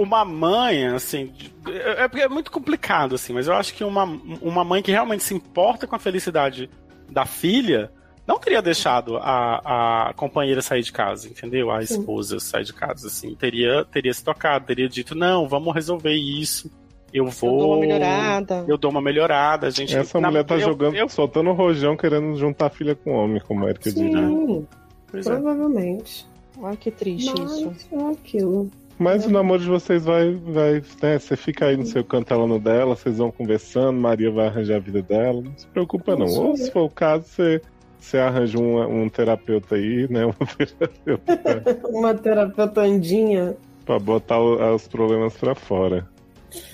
Uma 0.00 0.24
mãe, 0.24 0.86
assim, 0.86 1.32
é, 1.68 2.04
é 2.04 2.20
é 2.22 2.28
muito 2.28 2.50
complicado, 2.50 3.14
assim, 3.14 3.32
mas 3.32 3.46
eu 3.48 3.54
acho 3.54 3.74
que 3.74 3.82
uma, 3.84 4.04
uma 4.42 4.64
mãe 4.64 4.82
que 4.82 4.90
realmente 4.90 5.22
se 5.24 5.34
importa 5.34 5.86
com 5.86 5.96
a 5.96 5.98
felicidade 5.98 6.68
da 7.10 7.24
filha 7.24 7.90
não 8.26 8.38
teria 8.40 8.60
deixado 8.60 9.16
a, 9.18 10.08
a 10.08 10.14
companheira 10.14 10.60
sair 10.60 10.82
de 10.82 10.92
casa, 10.92 11.28
entendeu? 11.28 11.70
A 11.70 11.80
esposa 11.82 12.40
sair 12.40 12.64
de 12.64 12.72
casa, 12.72 13.06
assim. 13.06 13.34
Teria, 13.36 13.84
teria 13.84 14.12
se 14.12 14.24
tocado, 14.24 14.66
teria 14.66 14.88
dito, 14.88 15.14
não, 15.14 15.48
vamos 15.48 15.72
resolver 15.74 16.12
isso. 16.14 16.68
Eu 17.12 17.26
vou. 17.26 17.50
Eu 17.52 17.58
dou 17.58 17.68
uma 17.74 17.80
melhorada. 17.80 18.64
Eu 18.66 18.76
dou 18.76 18.90
uma 18.90 19.00
melhorada, 19.00 19.70
gente. 19.70 19.96
Essa 19.96 20.20
Na- 20.20 20.28
mulher 20.28 20.44
tá 20.44 20.56
eu- 20.56 20.60
jogando, 20.60 20.96
eu- 20.96 21.08
soltando 21.08 21.52
rojão, 21.52 21.96
querendo 21.96 22.36
juntar 22.36 22.68
filha 22.70 22.96
com 22.96 23.12
homem, 23.12 23.40
como 23.46 23.64
a 23.64 23.70
Erika 23.70 23.92
diria. 23.92 24.26
Sim, 24.26 24.66
Pois 25.08 25.24
é. 25.24 25.30
provavelmente. 25.30 26.26
Ai, 26.64 26.76
que 26.76 26.90
triste 26.90 27.30
isso. 27.32 27.72
Mas 27.92 27.92
é 27.92 28.10
aquilo. 28.10 28.70
Mas 28.98 29.26
o 29.26 29.30
namoro 29.30 29.60
de 29.62 29.68
vocês 29.68 30.04
vai, 30.04 30.32
vai, 30.32 30.82
né? 31.02 31.18
Você 31.18 31.36
fica 31.36 31.66
aí 31.66 31.76
no 31.76 31.84
seu 31.84 32.02
canto, 32.02 32.32
ela 32.32 32.46
no 32.46 32.58
dela, 32.58 32.96
vocês 32.96 33.18
vão 33.18 33.30
conversando, 33.30 34.00
Maria 34.00 34.30
vai 34.30 34.46
arranjar 34.46 34.76
a 34.76 34.80
vida 34.80 35.02
dela. 35.02 35.42
Não 35.42 35.52
se 35.56 35.66
preocupa, 35.66 36.16
não. 36.16 36.26
Ou 36.26 36.56
se 36.56 36.70
for 36.70 36.84
o 36.84 36.90
caso, 36.90 37.24
você, 37.26 37.60
você 37.98 38.16
arranja 38.18 38.58
um, 38.58 39.02
um 39.02 39.08
terapeuta 39.08 39.74
aí, 39.74 40.06
né? 40.10 40.24
Um 40.26 40.32
terapeuta 40.56 41.80
Uma 41.90 42.14
terapeuta 42.14 42.80
andinha 42.80 43.56
pra 43.84 43.98
botar 43.98 44.40
o- 44.40 44.74
os 44.74 44.88
problemas 44.88 45.34
pra 45.34 45.54
fora. 45.54 46.08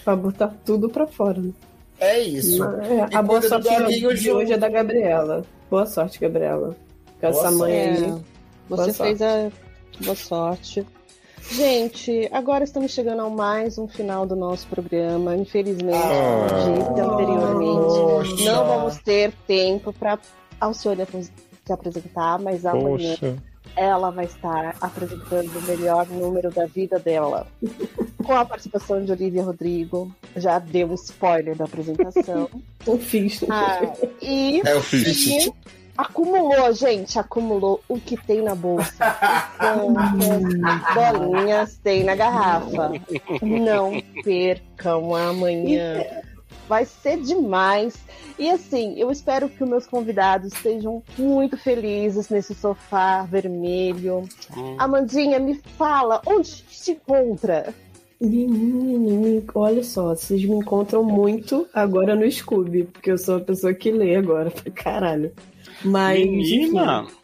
pra 0.05 0.15
botar 0.15 0.55
tudo 0.65 0.89
pra 0.89 1.07
fora. 1.09 1.41
né? 1.41 1.51
É 1.99 2.21
isso. 2.21 2.63
É, 2.65 3.15
a 3.17 3.21
boa 3.23 3.43
sorte 3.43 3.69
de 3.87 4.17
junto. 4.17 4.37
hoje 4.39 4.53
é 4.53 4.59
da 4.59 4.69
Gabriela. 4.69 5.45
Boa 5.71 5.87
sorte, 5.87 6.21
Gabriela. 6.21 6.77
Com 7.21 7.27
essa 7.27 7.43
Boa 7.51 7.51
mãe 7.53 7.97
sorte. 7.97 8.05
aí. 8.05 8.11
É. 8.11 8.23
Boa 8.69 8.85
Você 8.85 8.93
sorte. 8.93 9.17
fez 9.19 9.23
a 9.23 9.51
boa 10.05 10.17
sorte. 10.17 10.87
Gente, 11.51 12.29
agora 12.33 12.65
estamos 12.65 12.93
chegando 12.93 13.21
ao 13.21 13.31
mais 13.31 13.77
um 13.77 13.87
final 13.89 14.25
do 14.27 14.35
nosso 14.37 14.67
programa. 14.69 15.37
Infelizmente, 15.37 15.97
Ah. 15.97 16.47
como 16.49 16.77
disse 16.79 17.01
anteriormente, 17.01 18.29
Poxa. 18.33 18.45
não 18.53 18.67
vamos 18.67 18.99
ter 18.99 19.33
tempo 19.47 19.93
para 19.93 20.19
Alcione 20.61 21.03
apres- 21.03 21.33
se 21.65 21.73
apresentar, 21.73 22.39
mas 22.39 22.65
amanhã 22.65 23.17
Poxa. 23.17 23.37
ela 23.77 24.11
vai 24.11 24.25
estar 24.27 24.77
apresentando 24.81 25.59
o 25.59 25.63
melhor 25.63 26.07
número 26.09 26.51
da 26.51 26.67
vida 26.67 26.99
dela. 26.99 27.47
Com 28.25 28.33
a 28.35 28.45
participação 28.45 29.05
de 29.05 29.11
Olivia 29.11 29.43
Rodrigo. 29.43 30.11
Já 30.37 30.59
deu 30.61 30.89
um 30.89 30.95
spoiler 30.95 31.57
da 31.57 31.65
apresentação. 31.65 32.49
Não 32.87 32.97
fiz. 32.99 33.43
Ah, 33.51 33.81
e 34.23 34.63
É 34.65 34.75
o 34.75 34.79
e 34.79 34.83
Fish. 34.83 35.51
Acumulou, 35.97 36.73
gente, 36.73 37.19
acumulou 37.19 37.83
o 37.89 37.99
que 37.99 38.17
tem 38.17 38.43
na 38.43 38.55
bolsa. 38.55 38.93
Quantas 39.59 40.95
bolinhas 40.95 41.79
tem 41.83 42.05
na 42.05 42.15
garrafa. 42.15 42.93
Não 43.43 43.93
percam 44.25 45.15
amanhã. 45.15 46.05
Vai 46.69 46.85
ser 46.85 47.21
demais. 47.21 47.95
E 48.39 48.51
assim, 48.51 48.99
eu 48.99 49.11
espero 49.11 49.49
que 49.49 49.63
os 49.63 49.69
meus 49.69 49.87
convidados 49.87 50.53
estejam 50.53 51.03
muito 51.19 51.57
felizes 51.57 52.29
nesse 52.29 52.55
sofá 52.55 53.23
vermelho. 53.25 54.23
Hum. 54.57 54.77
Amandinha, 54.79 55.39
me 55.39 55.61
fala, 55.77 56.23
onde 56.27 56.65
se 56.69 56.93
encontra? 56.93 57.75
Menino, 58.21 59.43
olha 59.53 59.83
só, 59.83 60.15
vocês 60.15 60.45
me 60.45 60.55
encontram 60.55 61.03
muito 61.03 61.67
agora 61.75 62.15
no 62.15 62.31
Scooby, 62.31 62.85
porque 62.85 63.11
eu 63.11 63.19
sou 63.19 63.39
a 63.39 63.41
pessoa 63.41 63.75
que 63.75 63.91
lê 63.91 64.15
agora 64.15 64.49
pra 64.49 64.71
caralho. 64.71 65.33
Mas. 65.85 66.19
Menina, 66.19 67.03
enfim, 67.03 67.15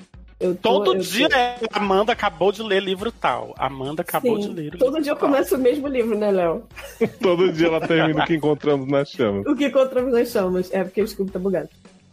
eu 0.40 0.54
tô- 0.54 0.84
todo 0.84 0.94
eu 0.96 1.00
dia 1.00 1.28
tô- 1.28 1.36
é 1.36 1.56
Amanda 1.72 2.12
acabou 2.12 2.52
de 2.52 2.62
ler 2.62 2.82
livro 2.82 3.10
tal. 3.10 3.54
Amanda 3.58 4.02
acabou 4.02 4.40
Sim, 4.40 4.48
de 4.48 4.54
ler 4.54 4.62
livro 4.64 4.78
Todo 4.78 5.00
dia 5.02 5.12
eu 5.12 5.16
tal. 5.16 5.28
começo 5.28 5.56
o 5.56 5.58
mesmo 5.58 5.88
livro, 5.88 6.16
né, 6.16 6.30
Léo? 6.30 6.62
Todo 7.20 7.52
dia 7.52 7.66
ela 7.68 7.80
termina 7.80 8.22
o 8.22 8.26
que 8.26 8.34
encontramos 8.34 8.86
nas 8.88 9.10
chamas. 9.10 9.46
O 9.46 9.54
que 9.56 9.66
encontramos 9.66 10.12
nas 10.12 10.28
chamas. 10.30 10.72
É 10.72 10.84
porque 10.84 11.02
o 11.02 11.08
Scooby 11.08 11.30
tá 11.32 11.38
bugado. 11.38 11.68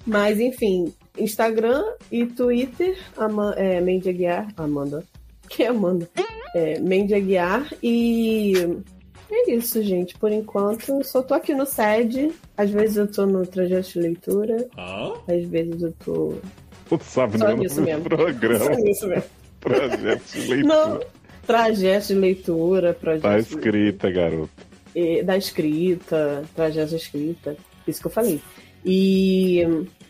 Mas, 0.08 0.40
enfim, 0.40 0.94
Instagram 1.18 1.84
e 2.12 2.26
Twitter, 2.28 2.96
Ama 3.18 3.54
é, 3.58 3.82
Mandy 3.82 4.10
Aguiar. 4.10 4.48
Amanda. 4.58 5.04
Quem 5.50 5.66
é 5.66 5.70
Amanda? 5.70 6.08
É, 6.56 6.80
Mandy 6.80 7.14
Aguiar. 7.16 7.68
E 7.82 8.54
é 9.32 9.52
isso, 9.52 9.82
gente. 9.84 10.18
Por 10.18 10.32
enquanto, 10.32 10.90
eu 10.90 11.04
só 11.04 11.22
tô 11.22 11.34
aqui 11.34 11.54
no 11.54 11.66
SED. 11.66 12.32
Às 12.58 12.70
vezes 12.70 12.98
eu 12.98 13.08
tô 13.12 13.26
no 13.26 13.46
trajeto 13.46 13.90
de 13.90 14.00
leitura. 14.00 14.68
Às 15.28 15.46
vezes 15.46 15.82
eu 15.82 15.94
tô. 16.04 16.36
Não 16.92 17.00
sabe 17.00 17.38
Só 17.40 17.48
nem 17.48 17.56
o 17.56 17.60
nisso 17.60 17.82
mesmo. 17.82 18.04
programa. 18.04 18.66
Só 18.66 18.72
isso 18.82 19.08
mesmo. 19.08 19.24
Projeto 19.60 19.98
de 20.32 20.40
leitura. 20.48 20.64
Não. 20.64 21.00
Trajeto 21.48 22.08
de 22.08 22.14
leitura, 22.16 22.94
projeto 22.94 23.22
Tá 23.24 23.36
de- 23.38 23.42
escrita, 23.44 24.10
garoto. 24.10 24.50
e- 24.96 25.22
da 25.22 25.38
escrita, 25.38 26.44
trajeto 26.56 26.92
da 26.92 26.98
escrita, 26.98 27.56
isso 27.88 28.02
que 28.02 28.08
eu 28.08 28.12
falei. 28.12 28.42
E 28.84 29.64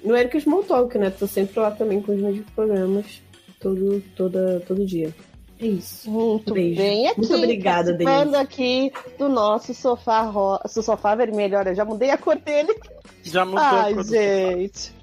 no 0.04 0.16
Eric 0.16 0.40
Small 0.40 0.64
Talk, 0.64 0.98
né? 0.98 1.10
Tô 1.10 1.28
sempre 1.28 1.60
lá 1.60 1.72
também 1.72 2.02
com 2.02 2.14
os 2.14 2.22
meus 2.22 2.40
programas, 2.56 3.22
todo, 3.60 4.02
toda, 4.16 4.62
todo 4.68 4.86
dia. 4.86 5.14
É 5.60 5.66
isso. 5.68 6.10
Muito 6.12 6.54
Beijo. 6.54 6.78
bem. 6.78 7.08
Aqui, 7.08 7.20
Muito 7.20 7.36
obrigada, 7.36 7.92
participando 7.98 8.36
aqui 8.36 8.92
do 9.18 9.30
nosso 9.30 9.74
sofá, 9.74 10.22
ro... 10.24 10.60
sofá 10.68 11.16
vermelho. 11.16 11.58
Olha, 11.58 11.74
já 11.74 11.86
mudei 11.86 12.10
a 12.10 12.18
cor 12.18 12.36
dele. 12.38 12.76
Já 13.24 13.46
mudou 13.46 13.60
a 13.60 13.84
Ai, 13.84 13.94
cor 13.94 14.04
do- 14.04 14.10
gente. 14.10 14.94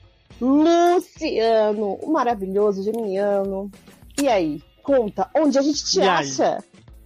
Luciano, 0.40 1.94
o 2.02 2.12
maravilhoso 2.12 2.82
geminiano. 2.82 3.70
E 4.20 4.28
aí? 4.28 4.60
Conta, 4.82 5.30
onde 5.34 5.58
a 5.58 5.62
gente 5.62 5.84
te 5.84 5.98
E 5.98 6.02
aí? 6.02 6.08
acha? 6.08 6.58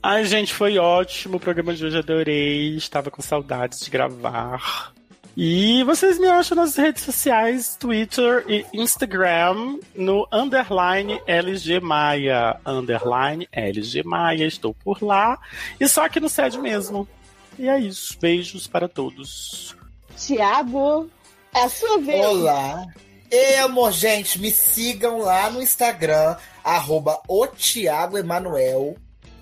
Ai, 0.03 0.25
gente, 0.25 0.53
foi 0.55 0.79
ótimo. 0.79 1.37
O 1.37 1.41
programa 1.41 1.75
de 1.75 1.85
hoje 1.85 1.99
adorei. 1.99 2.77
Estava 2.77 3.11
com 3.11 3.21
saudades 3.23 3.81
de 3.81 3.91
gravar. 3.91 4.93
E 5.37 5.85
vocês 5.85 6.19
me 6.19 6.27
acham 6.29 6.57
nas 6.57 6.77
redes 6.77 7.03
sociais, 7.03 7.77
Twitter 7.79 8.43
e 8.49 8.65
Instagram, 8.73 9.79
no 9.95 10.27
underline 10.33 11.21
LG 11.27 11.79
Maia. 11.81 12.59
Underline 12.65 13.47
LG 13.53 14.03
Maia. 14.03 14.47
Estou 14.47 14.73
por 14.73 15.03
lá. 15.03 15.39
E 15.79 15.87
só 15.87 16.07
aqui 16.07 16.21
no 16.21 16.31
SED 16.31 16.59
mesmo. 16.59 17.07
E 17.59 17.69
é 17.69 17.79
isso. 17.79 18.19
Beijos 18.19 18.67
para 18.67 18.89
todos. 18.89 19.77
Tiago, 20.17 21.11
é 21.55 21.65
a 21.65 21.69
sua 21.69 21.99
vez. 21.99 22.25
Olá. 22.25 22.87
Ei, 23.31 23.57
amor, 23.59 23.93
gente, 23.93 24.39
me 24.39 24.51
sigam 24.51 25.19
lá 25.19 25.51
no 25.51 25.61
Instagram, 25.61 26.37
arroba 26.65 27.21
o 27.29 27.47
Thiago 27.47 28.17
Emanuel. 28.17 28.97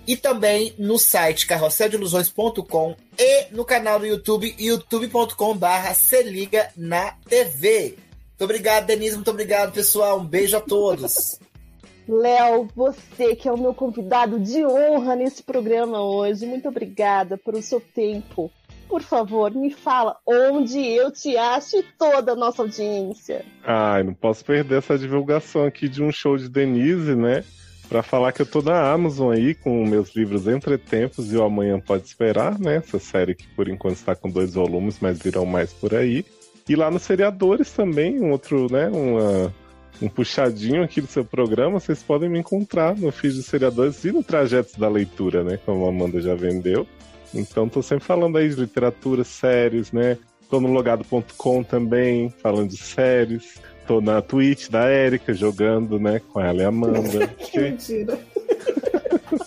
E 0.07 0.15
também 0.15 0.73
no 0.77 0.99
site 0.99 1.47
carrosseldelusões.com 1.47 2.95
e 3.17 3.47
no 3.51 3.65
canal 3.65 3.99
do 3.99 4.05
YouTube, 4.05 4.55
youtube.com 4.59 5.57
barra 5.57 5.93
se 5.93 6.21
liga 6.23 6.69
na 6.75 7.11
TV. 7.27 7.97
Muito 8.29 8.43
obrigado, 8.43 8.85
Denise. 8.85 9.15
Muito 9.15 9.31
obrigado, 9.31 9.73
pessoal. 9.73 10.19
Um 10.19 10.25
beijo 10.25 10.57
a 10.57 10.61
todos. 10.61 11.39
Léo, 12.07 12.67
você 12.75 13.35
que 13.35 13.47
é 13.47 13.51
o 13.51 13.57
meu 13.57 13.73
convidado 13.73 14.39
de 14.39 14.63
honra 14.63 15.15
nesse 15.15 15.41
programa 15.41 16.01
hoje, 16.01 16.45
muito 16.45 16.67
obrigada 16.67 17.35
pelo 17.35 17.61
seu 17.63 17.81
tempo. 17.81 18.51
Por 18.87 19.01
favor, 19.01 19.51
me 19.51 19.71
fala 19.71 20.15
onde 20.25 20.79
eu 20.79 21.11
te 21.11 21.35
acho 21.35 21.77
e 21.77 21.83
toda 21.97 22.33
a 22.33 22.35
nossa 22.35 22.61
audiência. 22.61 23.43
Ai, 23.63 24.03
não 24.03 24.13
posso 24.13 24.45
perder 24.45 24.77
essa 24.77 24.97
divulgação 24.97 25.65
aqui 25.65 25.89
de 25.89 26.03
um 26.03 26.11
show 26.11 26.37
de 26.37 26.47
Denise, 26.47 27.15
né? 27.15 27.43
Pra 27.87 28.01
falar 28.01 28.31
que 28.31 28.41
eu 28.41 28.45
tô 28.45 28.61
na 28.61 28.91
Amazon 28.91 29.31
aí 29.31 29.53
com 29.53 29.85
meus 29.85 30.15
livros 30.15 30.47
Entre 30.47 30.77
Tempos 30.77 31.31
e 31.31 31.37
o 31.37 31.43
Amanhã 31.43 31.79
Pode 31.79 32.05
Esperar, 32.05 32.59
né? 32.59 32.77
Essa 32.77 32.99
série 32.99 33.35
que 33.35 33.47
por 33.49 33.69
enquanto 33.69 33.95
está 33.95 34.15
com 34.15 34.29
dois 34.29 34.55
volumes, 34.55 34.97
mas 34.99 35.19
virão 35.19 35.45
mais 35.45 35.71
por 35.71 35.93
aí. 35.93 36.25
E 36.67 36.75
lá 36.75 36.89
nos 36.89 37.03
Seriadores 37.03 37.71
também, 37.71 38.19
um 38.19 38.31
outro, 38.31 38.71
né? 38.71 38.87
Uma, 38.87 39.53
um 40.01 40.09
puxadinho 40.09 40.83
aqui 40.83 40.99
do 40.99 41.07
seu 41.07 41.23
programa, 41.23 41.79
vocês 41.79 42.01
podem 42.01 42.27
me 42.27 42.39
encontrar 42.39 42.95
no 42.95 43.11
feed 43.11 43.35
dos 43.35 43.45
Seriadores 43.45 44.03
e 44.03 44.11
no 44.11 44.23
Trajetos 44.23 44.75
da 44.75 44.89
Leitura, 44.89 45.43
né? 45.43 45.59
Como 45.63 45.85
a 45.85 45.89
Amanda 45.89 46.19
já 46.19 46.33
vendeu. 46.33 46.87
Então 47.33 47.69
tô 47.69 47.81
sempre 47.81 48.05
falando 48.05 48.37
aí 48.37 48.49
de 48.49 48.55
literatura, 48.55 49.23
séries, 49.23 49.91
né? 49.91 50.17
Tô 50.49 50.59
no 50.59 50.71
logado.com 50.71 51.63
também, 51.63 52.29
falando 52.41 52.69
de 52.69 52.77
séries. 52.77 53.59
Tô 53.87 54.01
na 54.01 54.21
Twitch 54.21 54.69
da 54.69 54.89
Erika, 54.89 55.33
jogando, 55.33 55.99
né, 55.99 56.19
com 56.31 56.41
ela 56.41 56.61
e 56.61 56.65
a 56.65 56.69
Amanda. 56.69 57.27
Que 57.37 57.59
mentira. 57.59 58.19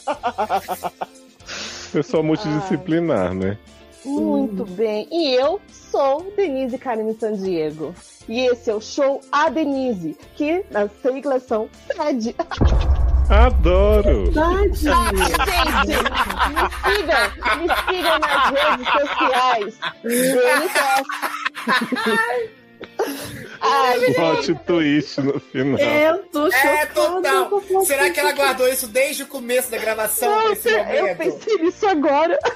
Pessoa 1.92 2.22
multidisciplinar, 2.22 3.34
né? 3.34 3.58
Muito 4.04 4.64
bem. 4.64 5.08
E 5.10 5.34
eu 5.34 5.60
sou 5.70 6.32
Denise 6.36 6.78
Carmen 6.78 7.16
Sandiego. 7.18 7.94
E 8.28 8.40
esse 8.46 8.70
é 8.70 8.74
o 8.74 8.80
show 8.80 9.20
A 9.32 9.48
Denise, 9.48 10.16
que 10.36 10.64
nas 10.70 10.90
siglas 11.02 11.42
são 11.44 11.68
SED. 11.90 12.34
Adoro! 13.28 14.24
Verdade. 14.24 14.88
Ah, 14.88 15.10
gente, 15.84 16.02
me 16.48 16.64
sigam, 16.96 17.22
me 17.58 17.68
sigam 17.86 18.18
nas 18.18 18.44
redes 18.54 18.88
sociais. 18.94 19.78
Ai, 23.60 24.14
Plot 24.14 24.54
twist 24.66 25.20
no 25.20 25.40
final. 25.40 25.78
Eu 25.78 26.18
tô 26.24 26.46
É, 26.48 26.86
total. 26.86 27.62
Será 27.84 28.10
que 28.10 28.20
ela 28.20 28.32
guardou 28.32 28.68
isso 28.68 28.86
desde 28.86 29.22
o 29.22 29.26
começo 29.26 29.70
da 29.70 29.78
gravação 29.78 30.30
Nossa, 30.30 30.68
eu 30.68 31.02
momento? 31.02 31.18
pensei 31.18 31.56
nisso 31.56 31.86
agora. 31.86 32.38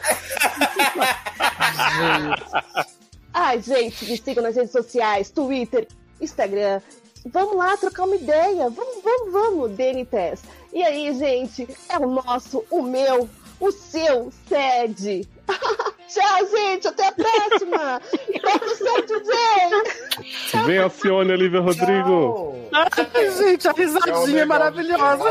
Ai, 3.35 3.61
gente, 3.61 4.05
me 4.05 4.17
sigam 4.19 4.43
nas 4.43 4.57
redes 4.57 4.73
sociais, 4.73 5.31
Twitter, 5.31 5.87
Instagram, 6.21 6.81
Vamos 7.27 7.57
lá 7.57 7.77
trocar 7.77 8.05
uma 8.05 8.17
ideia. 8.17 8.69
Vamos, 8.69 9.03
vamos, 9.03 9.33
vamos, 9.33 9.77
Dani 9.77 10.05
Tess. 10.05 10.41
E 10.73 10.83
aí, 10.83 11.15
gente, 11.15 11.69
é 11.89 11.99
o 11.99 12.09
nosso, 12.09 12.65
o 12.71 12.83
meu, 12.83 13.29
o 13.61 13.71
seu 13.71 14.33
sede. 14.49 15.29
Tchau, 16.09 16.49
gente. 16.51 16.89
Até 16.89 17.09
a 17.09 17.13
próxima. 17.13 18.01
Toca 18.43 18.67
o 18.67 18.77
seu 18.77 19.07
DJ. 19.07 20.67
Vem, 20.67 20.79
Alcione, 20.79 21.33
Olivia 21.33 21.61
Rodrigo. 21.61 22.55
Ai, 22.73 23.31
gente, 23.31 23.69
a 23.69 23.73
risadinha 23.73 24.43
é 24.43 24.45
maravilhosa. 24.45 25.25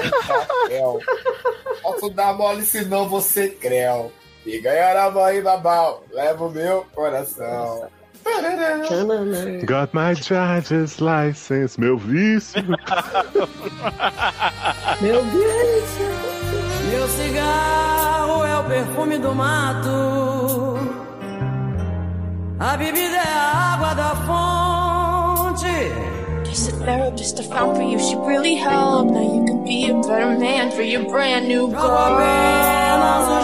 Posso 1.82 2.10
dar 2.10 2.34
mole 2.34 2.64
senão 2.66 3.08
você 3.08 3.50
creu. 3.50 4.12
E 4.46 4.60
ganhar 4.60 4.98
a 4.98 5.12
mãe 5.12 5.42
babau. 5.42 6.04
Leva 6.12 6.46
o 6.46 6.52
meu 6.52 6.86
coração. 6.96 7.88
Got 9.66 9.94
my 9.94 10.14
driver's 10.14 11.00
license, 11.00 11.80
meu 11.80 11.98
vício. 11.98 12.62
Meu 15.02 15.24
Deus. 15.26 16.31
Meu 16.92 17.08
cigarro 17.08 18.44
é 18.44 18.60
o 18.60 18.64
perfume 18.66 19.18
do 19.18 19.34
mato. 19.34 20.78
A 22.60 22.76
bebida 22.76 23.16
é 23.16 23.34
a 23.34 23.76
água 23.76 23.94
da 23.94 24.10
fonte. 24.28 25.68
Guess 26.44 26.68
the 26.68 26.84
therapist 26.84 27.40
I 27.40 27.44
found 27.44 27.78
for 27.78 27.82
you, 27.82 27.98
she 27.98 28.18
really 28.18 28.56
helped. 28.56 29.14
Now 29.14 29.22
you 29.22 29.46
can 29.46 29.64
be 29.64 29.90
a 29.90 29.94
better 30.02 30.38
man 30.38 30.72
for 30.72 30.82
your 30.82 31.10
brand 31.10 31.48
new 31.48 31.70
girl. 31.70 31.80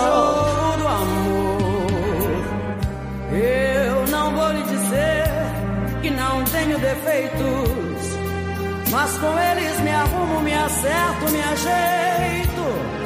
jogo 0.04 0.78
do 0.78 0.88
amor. 0.88 1.88
Eu 3.32 4.08
não 4.12 4.36
vou 4.36 4.52
lhe 4.52 4.64
dizer 4.64 5.32
que 6.02 6.10
não 6.10 6.44
tenho 6.44 6.78
defeitos. 6.80 8.18
Mas 8.92 9.18
com 9.18 9.40
eles 9.40 9.80
me 9.80 9.92
arrumo, 9.92 10.42
me 10.42 10.54
acerto, 10.54 11.32
me 11.32 11.42
ajeito. 11.42 12.97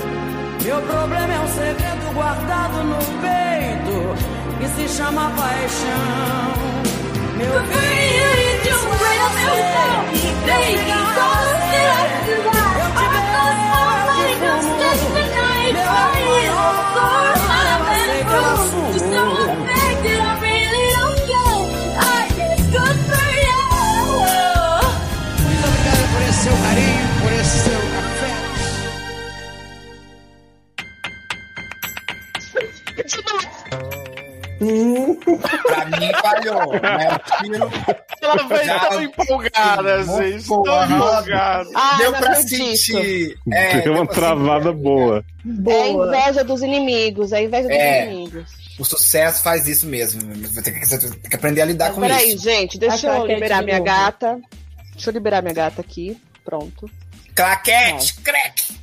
Meu 0.64 0.80
problema 0.82 1.34
é 1.34 1.40
um 1.40 1.48
segredo 1.48 2.14
guardado 2.14 2.84
no 2.84 2.98
peito. 3.22 4.16
Que 4.60 4.68
se 4.68 4.96
chama 4.96 5.32
paixão. 5.32 6.52
Meu 7.38 7.54
Muito 10.70 11.21
Pra 34.60 35.86
mim 35.86 36.12
falhou. 36.22 36.72
Né? 36.74 37.18
Tiro 37.42 37.72
Ela 38.22 38.44
vai 38.48 38.66
Já- 38.66 38.80
tão 38.80 39.02
empolgada, 39.02 40.04
gente. 40.04 40.48
Tão 40.48 40.64
empolgada. 40.86 41.70
Ah, 41.74 41.98
deu 41.98 42.12
não 42.12 42.20
pra 42.20 42.36
sentir. 42.36 43.38
É, 43.52 43.82
Deu 43.82 43.94
uma 43.94 44.06
travada 44.06 44.72
boa. 44.72 45.20
É 45.20 45.24
Boa. 45.44 46.08
inveja 46.08 46.44
dos 46.44 46.62
inimigos, 46.62 47.32
é 47.32 47.44
inveja 47.44 47.68
dos 47.68 47.78
É. 47.78 48.06
inimigos. 48.12 48.52
O 48.80 48.86
sucesso 48.86 49.42
faz 49.44 49.68
isso 49.68 49.88
mesmo. 49.88 50.22
Você 50.48 50.62
tem 50.62 50.74
que, 50.80 50.86
você 50.86 50.98
tem 51.00 51.12
que 51.30 51.36
aprender 51.36 51.62
a 51.62 51.66
lidar 51.66 51.86
Mas 51.88 51.96
com 51.96 52.02
peraí, 52.02 52.34
isso. 52.34 52.44
gente, 52.44 52.78
deixa 52.80 53.08
A 53.10 53.14
eu 53.14 53.16
claquete 53.18 53.34
liberar 53.34 53.64
minha 53.64 53.80
novo. 53.80 53.90
gata. 53.90 54.40
Deixa 54.94 55.10
eu 55.10 55.14
liberar 55.14 55.42
minha 55.42 55.54
gata 55.54 55.82
aqui. 55.82 56.20
Pronto. 56.46 56.90
Claquete, 57.36 58.14
crack. 58.22 58.80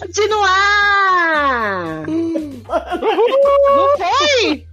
Continuar! 0.00 2.04
Não 2.06 3.88
foi? 3.98 4.64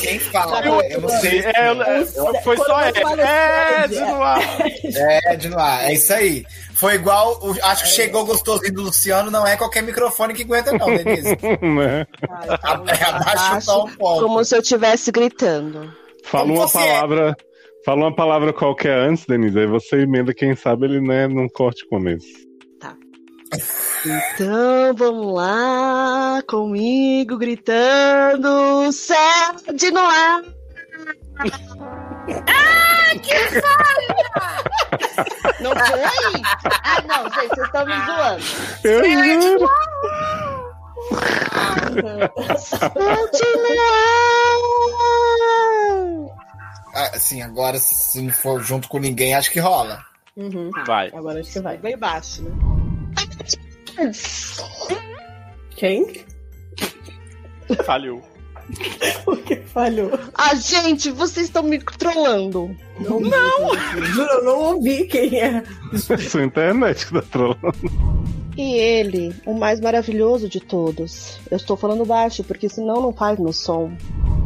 Quem 0.00 0.18
fala? 0.18 0.60
Eu- 0.64 0.80
Eu 0.82 1.00
não 1.02 1.08
sei. 1.08 1.40
É, 1.40 1.70
eu- 1.70 2.42
foi 2.42 2.56
só 2.56 2.78
Quando 3.02 3.20
é. 3.20 3.84
É, 3.84 3.88
de 3.88 4.00
noar. 4.00 4.40
É, 4.84 5.36
de 5.36 5.48
noar, 5.48 5.84
é 5.88 5.94
isso 5.94 6.12
aí. 6.12 6.44
Foi 6.74 6.94
igual, 6.94 7.38
o- 7.42 7.56
acho 7.64 7.84
que 7.84 7.90
chegou 7.90 8.24
gostosinho 8.24 8.74
do 8.74 8.82
Luciano, 8.82 9.30
não 9.30 9.46
é 9.46 9.56
qualquer 9.56 9.82
microfone 9.82 10.34
que 10.34 10.42
aguenta, 10.42 10.72
não, 10.72 10.86
Denise. 10.86 11.36
Abaixa 12.62 13.58
o 13.58 13.64
tom 13.64 13.86
um 13.86 13.96
pouco. 13.96 14.20
Como 14.22 14.44
se 14.44 14.54
eu 14.56 14.60
estivesse 14.60 15.10
gritando. 15.10 15.92
Fala 16.24 16.44
uma 16.52 16.68
você 16.68 16.78
é? 16.78 16.86
palavra. 16.94 17.36
Fala 17.84 18.00
uma 18.02 18.14
palavra 18.14 18.52
qualquer 18.52 18.98
antes, 18.98 19.24
Denise. 19.26 19.58
Aí 19.58 19.66
você 19.66 19.96
emenda, 20.02 20.34
quem 20.34 20.54
sabe 20.54 20.86
ele 20.86 21.00
né, 21.00 21.26
não 21.26 21.48
corte 21.48 21.84
o 21.84 21.88
começo. 21.88 22.26
Então 23.54 24.94
vamos 24.94 25.34
lá, 25.34 26.42
comigo 26.46 27.38
gritando, 27.38 28.92
sede 28.92 29.90
no 29.90 30.00
ar. 30.00 30.42
Ah, 32.30 33.14
que 33.22 33.34
falha! 33.62 34.14
Não 35.60 35.70
foi? 35.70 36.02
Ah, 36.84 37.02
não, 37.08 37.24
gente, 37.30 37.48
vocês 37.54 37.66
estão 37.66 37.86
me 37.86 37.94
zoando. 38.04 38.44
Eu 38.84 39.02
juro. 39.40 39.70
Sede 42.58 43.46
no 43.56 43.70
ar. 46.34 46.36
Ah, 46.94 47.10
Assim, 47.14 47.40
agora, 47.40 47.78
se 47.78 48.20
não 48.20 48.30
for 48.32 48.60
junto 48.62 48.88
com 48.88 48.98
ninguém, 48.98 49.34
acho 49.34 49.50
que 49.50 49.58
rola. 49.60 50.04
Uhum. 50.36 50.70
Vai. 50.86 51.08
Agora 51.14 51.40
acho 51.40 51.50
que 51.50 51.60
vai. 51.60 51.78
Bem 51.78 51.96
baixo, 51.96 52.42
né? 52.42 52.50
Quem? 55.76 56.24
Falhou. 57.84 58.22
O 59.24 59.34
que 59.36 59.56
falhou? 59.56 60.10
Ah, 60.34 60.54
gente, 60.54 61.10
vocês 61.10 61.46
estão 61.46 61.62
me 61.62 61.78
trolando. 61.78 62.76
Não! 63.00 64.04
Juro, 64.04 64.30
eu 64.30 64.44
não 64.44 64.58
ouvi 64.74 65.04
quem 65.06 65.40
é. 65.40 65.62
Sua 65.96 66.44
internet 66.44 67.06
que 67.06 67.14
tá 67.14 67.22
trolando. 67.22 67.74
E 68.58 68.74
ele, 68.76 69.34
o 69.46 69.54
mais 69.54 69.80
maravilhoso 69.80 70.48
de 70.48 70.60
todos. 70.60 71.38
Eu 71.50 71.56
estou 71.56 71.76
falando 71.78 72.04
baixo, 72.04 72.44
porque 72.44 72.68
senão 72.68 73.00
não 73.00 73.12
faz 73.12 73.38
meu 73.38 73.52
som. 73.54 73.90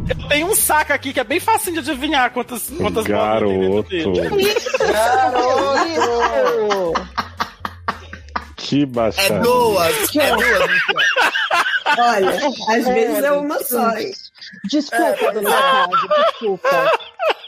Eu 0.07 0.27
tenho 0.29 0.47
um 0.47 0.55
saco 0.55 0.93
aqui 0.93 1.11
que 1.11 1.19
é 1.19 1.23
bem 1.23 1.39
fácil 1.39 1.73
de 1.73 1.79
adivinhar 1.79 2.31
quantas, 2.31 2.69
quantas 2.69 3.05
bolas 3.05 3.43
tem 3.43 3.59
Garoto. 3.63 3.89
dentro 3.89 4.13
dele. 4.13 4.43
Isso! 4.43 4.69
Que 8.63 8.83
É 8.83 8.85
baixaria. 8.85 9.39
duas, 9.39 10.15
é 10.15 10.29
duas. 10.35 10.71
Olha, 11.97 12.29
às 12.69 12.85
vezes 12.87 13.23
é 13.23 13.31
uma 13.31 13.63
só. 13.63 13.97
hein? 13.97 14.11
Desculpa, 14.69 15.31
dona 15.33 15.49
Cássio, 15.51 16.09
desculpa. 16.25 16.91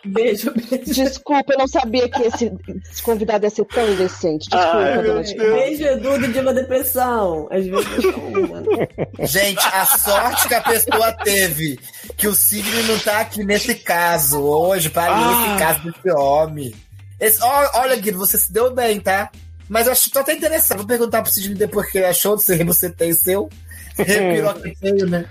Beijo, 0.05 0.51
beijo. 0.51 0.93
Desculpa, 0.93 1.53
eu 1.53 1.57
não 1.57 1.67
sabia 1.67 2.07
que 2.09 2.21
esse, 2.23 2.51
esse 2.91 3.01
convidado 3.01 3.45
ia 3.45 3.49
ser 3.49 3.65
tão 3.65 3.89
indecente. 3.91 4.47
Desculpa, 4.49 4.77
Ai, 4.77 5.01
meu 5.01 5.03
dona. 5.15 5.23
Beijo, 5.55 5.83
Edu, 5.83 6.31
de 6.31 6.39
uma 6.39 6.53
depressão. 6.53 7.47
Às 7.51 7.65
vezes 7.65 8.05
é 8.05 8.07
uma. 8.09 8.61
né? 8.61 8.87
Gente, 9.21 9.65
a 9.65 9.85
sorte 9.85 10.47
que 10.47 10.53
a 10.53 10.61
pessoa 10.61 11.11
teve 11.13 11.79
que 12.17 12.27
o 12.27 12.35
Sidney 12.35 12.83
não 12.83 12.99
tá 12.99 13.21
aqui 13.21 13.43
nesse 13.43 13.73
caso 13.75 14.41
hoje 14.43 14.89
pra 14.89 15.03
ler 15.03 15.25
Ah. 15.25 15.47
esse 15.49 15.59
caso 15.59 15.91
desse 15.91 16.11
homem. 16.15 16.75
Esse, 17.19 17.41
olha, 17.41 17.95
Guido, 17.95 18.17
você 18.19 18.37
se 18.37 18.51
deu 18.51 18.73
bem, 18.75 18.99
tá? 18.99 19.31
Mas 19.67 19.87
eu 19.87 19.93
acho 19.93 20.11
tô 20.11 20.19
até 20.19 20.33
interessado. 20.33 20.77
Vou 20.77 20.87
perguntar 20.87 21.21
pro 21.21 21.31
Sidney 21.31 21.55
depois 21.55 21.89
que 21.91 21.97
ele 21.97 22.07
achou, 22.07 22.37
se 22.37 22.63
você 22.63 22.89
tem 22.89 23.11
o 23.11 23.15
seu. 23.15 23.49
Né? 25.09 25.25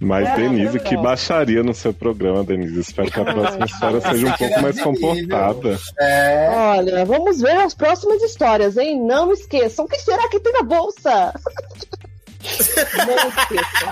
Mas, 0.00 0.26
É, 0.26 0.36
Denise, 0.36 0.78
é 0.78 0.80
que 0.80 0.96
baixaria 0.96 1.62
no 1.62 1.74
seu 1.74 1.92
programa, 1.92 2.42
Denise. 2.42 2.80
Espero 2.80 3.10
que 3.10 3.20
a 3.20 3.24
próxima 3.24 3.66
história 3.66 4.00
seja 4.00 4.26
um 4.26 4.32
pouco 4.32 4.62
mais 4.62 4.80
comportada. 4.80 5.78
É. 5.98 6.48
Olha, 6.50 7.04
vamos 7.04 7.40
ver 7.40 7.56
as 7.58 7.74
próximas 7.74 8.22
histórias, 8.22 8.78
hein? 8.78 8.98
Não 8.98 9.30
esqueçam. 9.30 9.84
O 9.84 9.88
que 9.88 9.98
será 9.98 10.26
que 10.28 10.40
tem 10.40 10.52
na 10.54 10.62
bolsa? 10.62 11.34
Não 13.06 13.28
esqueçam. 13.28 13.90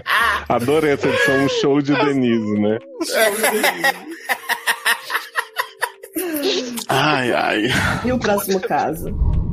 Adorei 0.48 0.92
essa 0.92 1.08
edição, 1.08 1.44
um 1.44 1.48
show 1.48 1.82
de 1.82 1.94
Denise, 1.94 2.58
né? 2.58 2.78
Ai, 6.88 7.32
ai. 7.32 7.62
E 8.04 8.12
o 8.12 8.18
próximo 8.18 8.60
caso? 8.60 9.08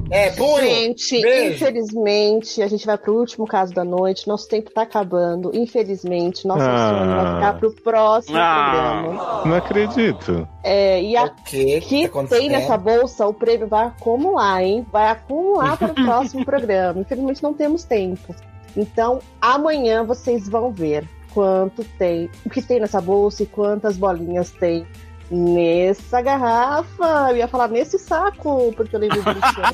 É, 0.09 0.29
punho. 0.31 0.61
Gente, 0.61 1.21
Beijo. 1.21 1.55
infelizmente, 1.55 2.61
a 2.61 2.67
gente 2.67 2.85
vai 2.85 2.97
pro 2.97 3.13
último 3.13 3.45
caso 3.45 3.73
da 3.73 3.83
noite. 3.83 4.25
Nosso 4.25 4.47
tempo 4.47 4.71
tá 4.71 4.83
acabando. 4.83 5.51
Infelizmente, 5.53 6.47
nosso 6.47 6.61
Ah. 6.63 6.89
sonho 6.89 7.15
vai 7.15 7.35
ficar 7.35 7.53
pro 7.59 7.71
próximo 7.83 8.37
Ah. 8.39 9.01
programa. 9.03 9.41
Não 9.45 9.55
acredito. 9.57 10.47
É, 10.63 11.01
e 11.03 11.17
a 11.17 11.25
O 11.25 11.31
quê? 11.43 11.81
que 11.81 12.07
tá 12.07 12.23
tem 12.23 12.47
nessa 12.49 12.77
bolsa, 12.77 13.27
o 13.27 13.33
prêmio 13.33 13.67
vai 13.67 13.87
acumular, 13.87 14.63
hein? 14.63 14.85
Vai 14.91 15.09
acumular 15.09 15.75
para 15.77 15.91
o 15.91 15.95
próximo 15.95 16.45
programa. 16.45 17.01
Infelizmente 17.01 17.43
não 17.43 17.53
temos 17.53 17.83
tempo. 17.83 18.33
Então, 18.77 19.19
amanhã 19.41 20.05
vocês 20.05 20.47
vão 20.47 20.71
ver 20.71 21.03
quanto 21.33 21.83
tem, 21.99 22.29
o 22.45 22.49
que 22.49 22.61
tem 22.61 22.79
nessa 22.79 23.01
bolsa 23.01 23.43
e 23.43 23.45
quantas 23.45 23.97
bolinhas 23.97 24.51
tem 24.51 24.85
Nessa 25.29 26.21
garrafa. 26.21 27.27
Eu 27.31 27.37
ia 27.37 27.47
falar 27.47 27.67
nesse 27.67 27.99
saco, 27.99 28.73
porque 28.75 28.95
eu 28.95 28.99
lembro 28.99 29.21
do 29.21 29.33
Luciano. 29.33 29.67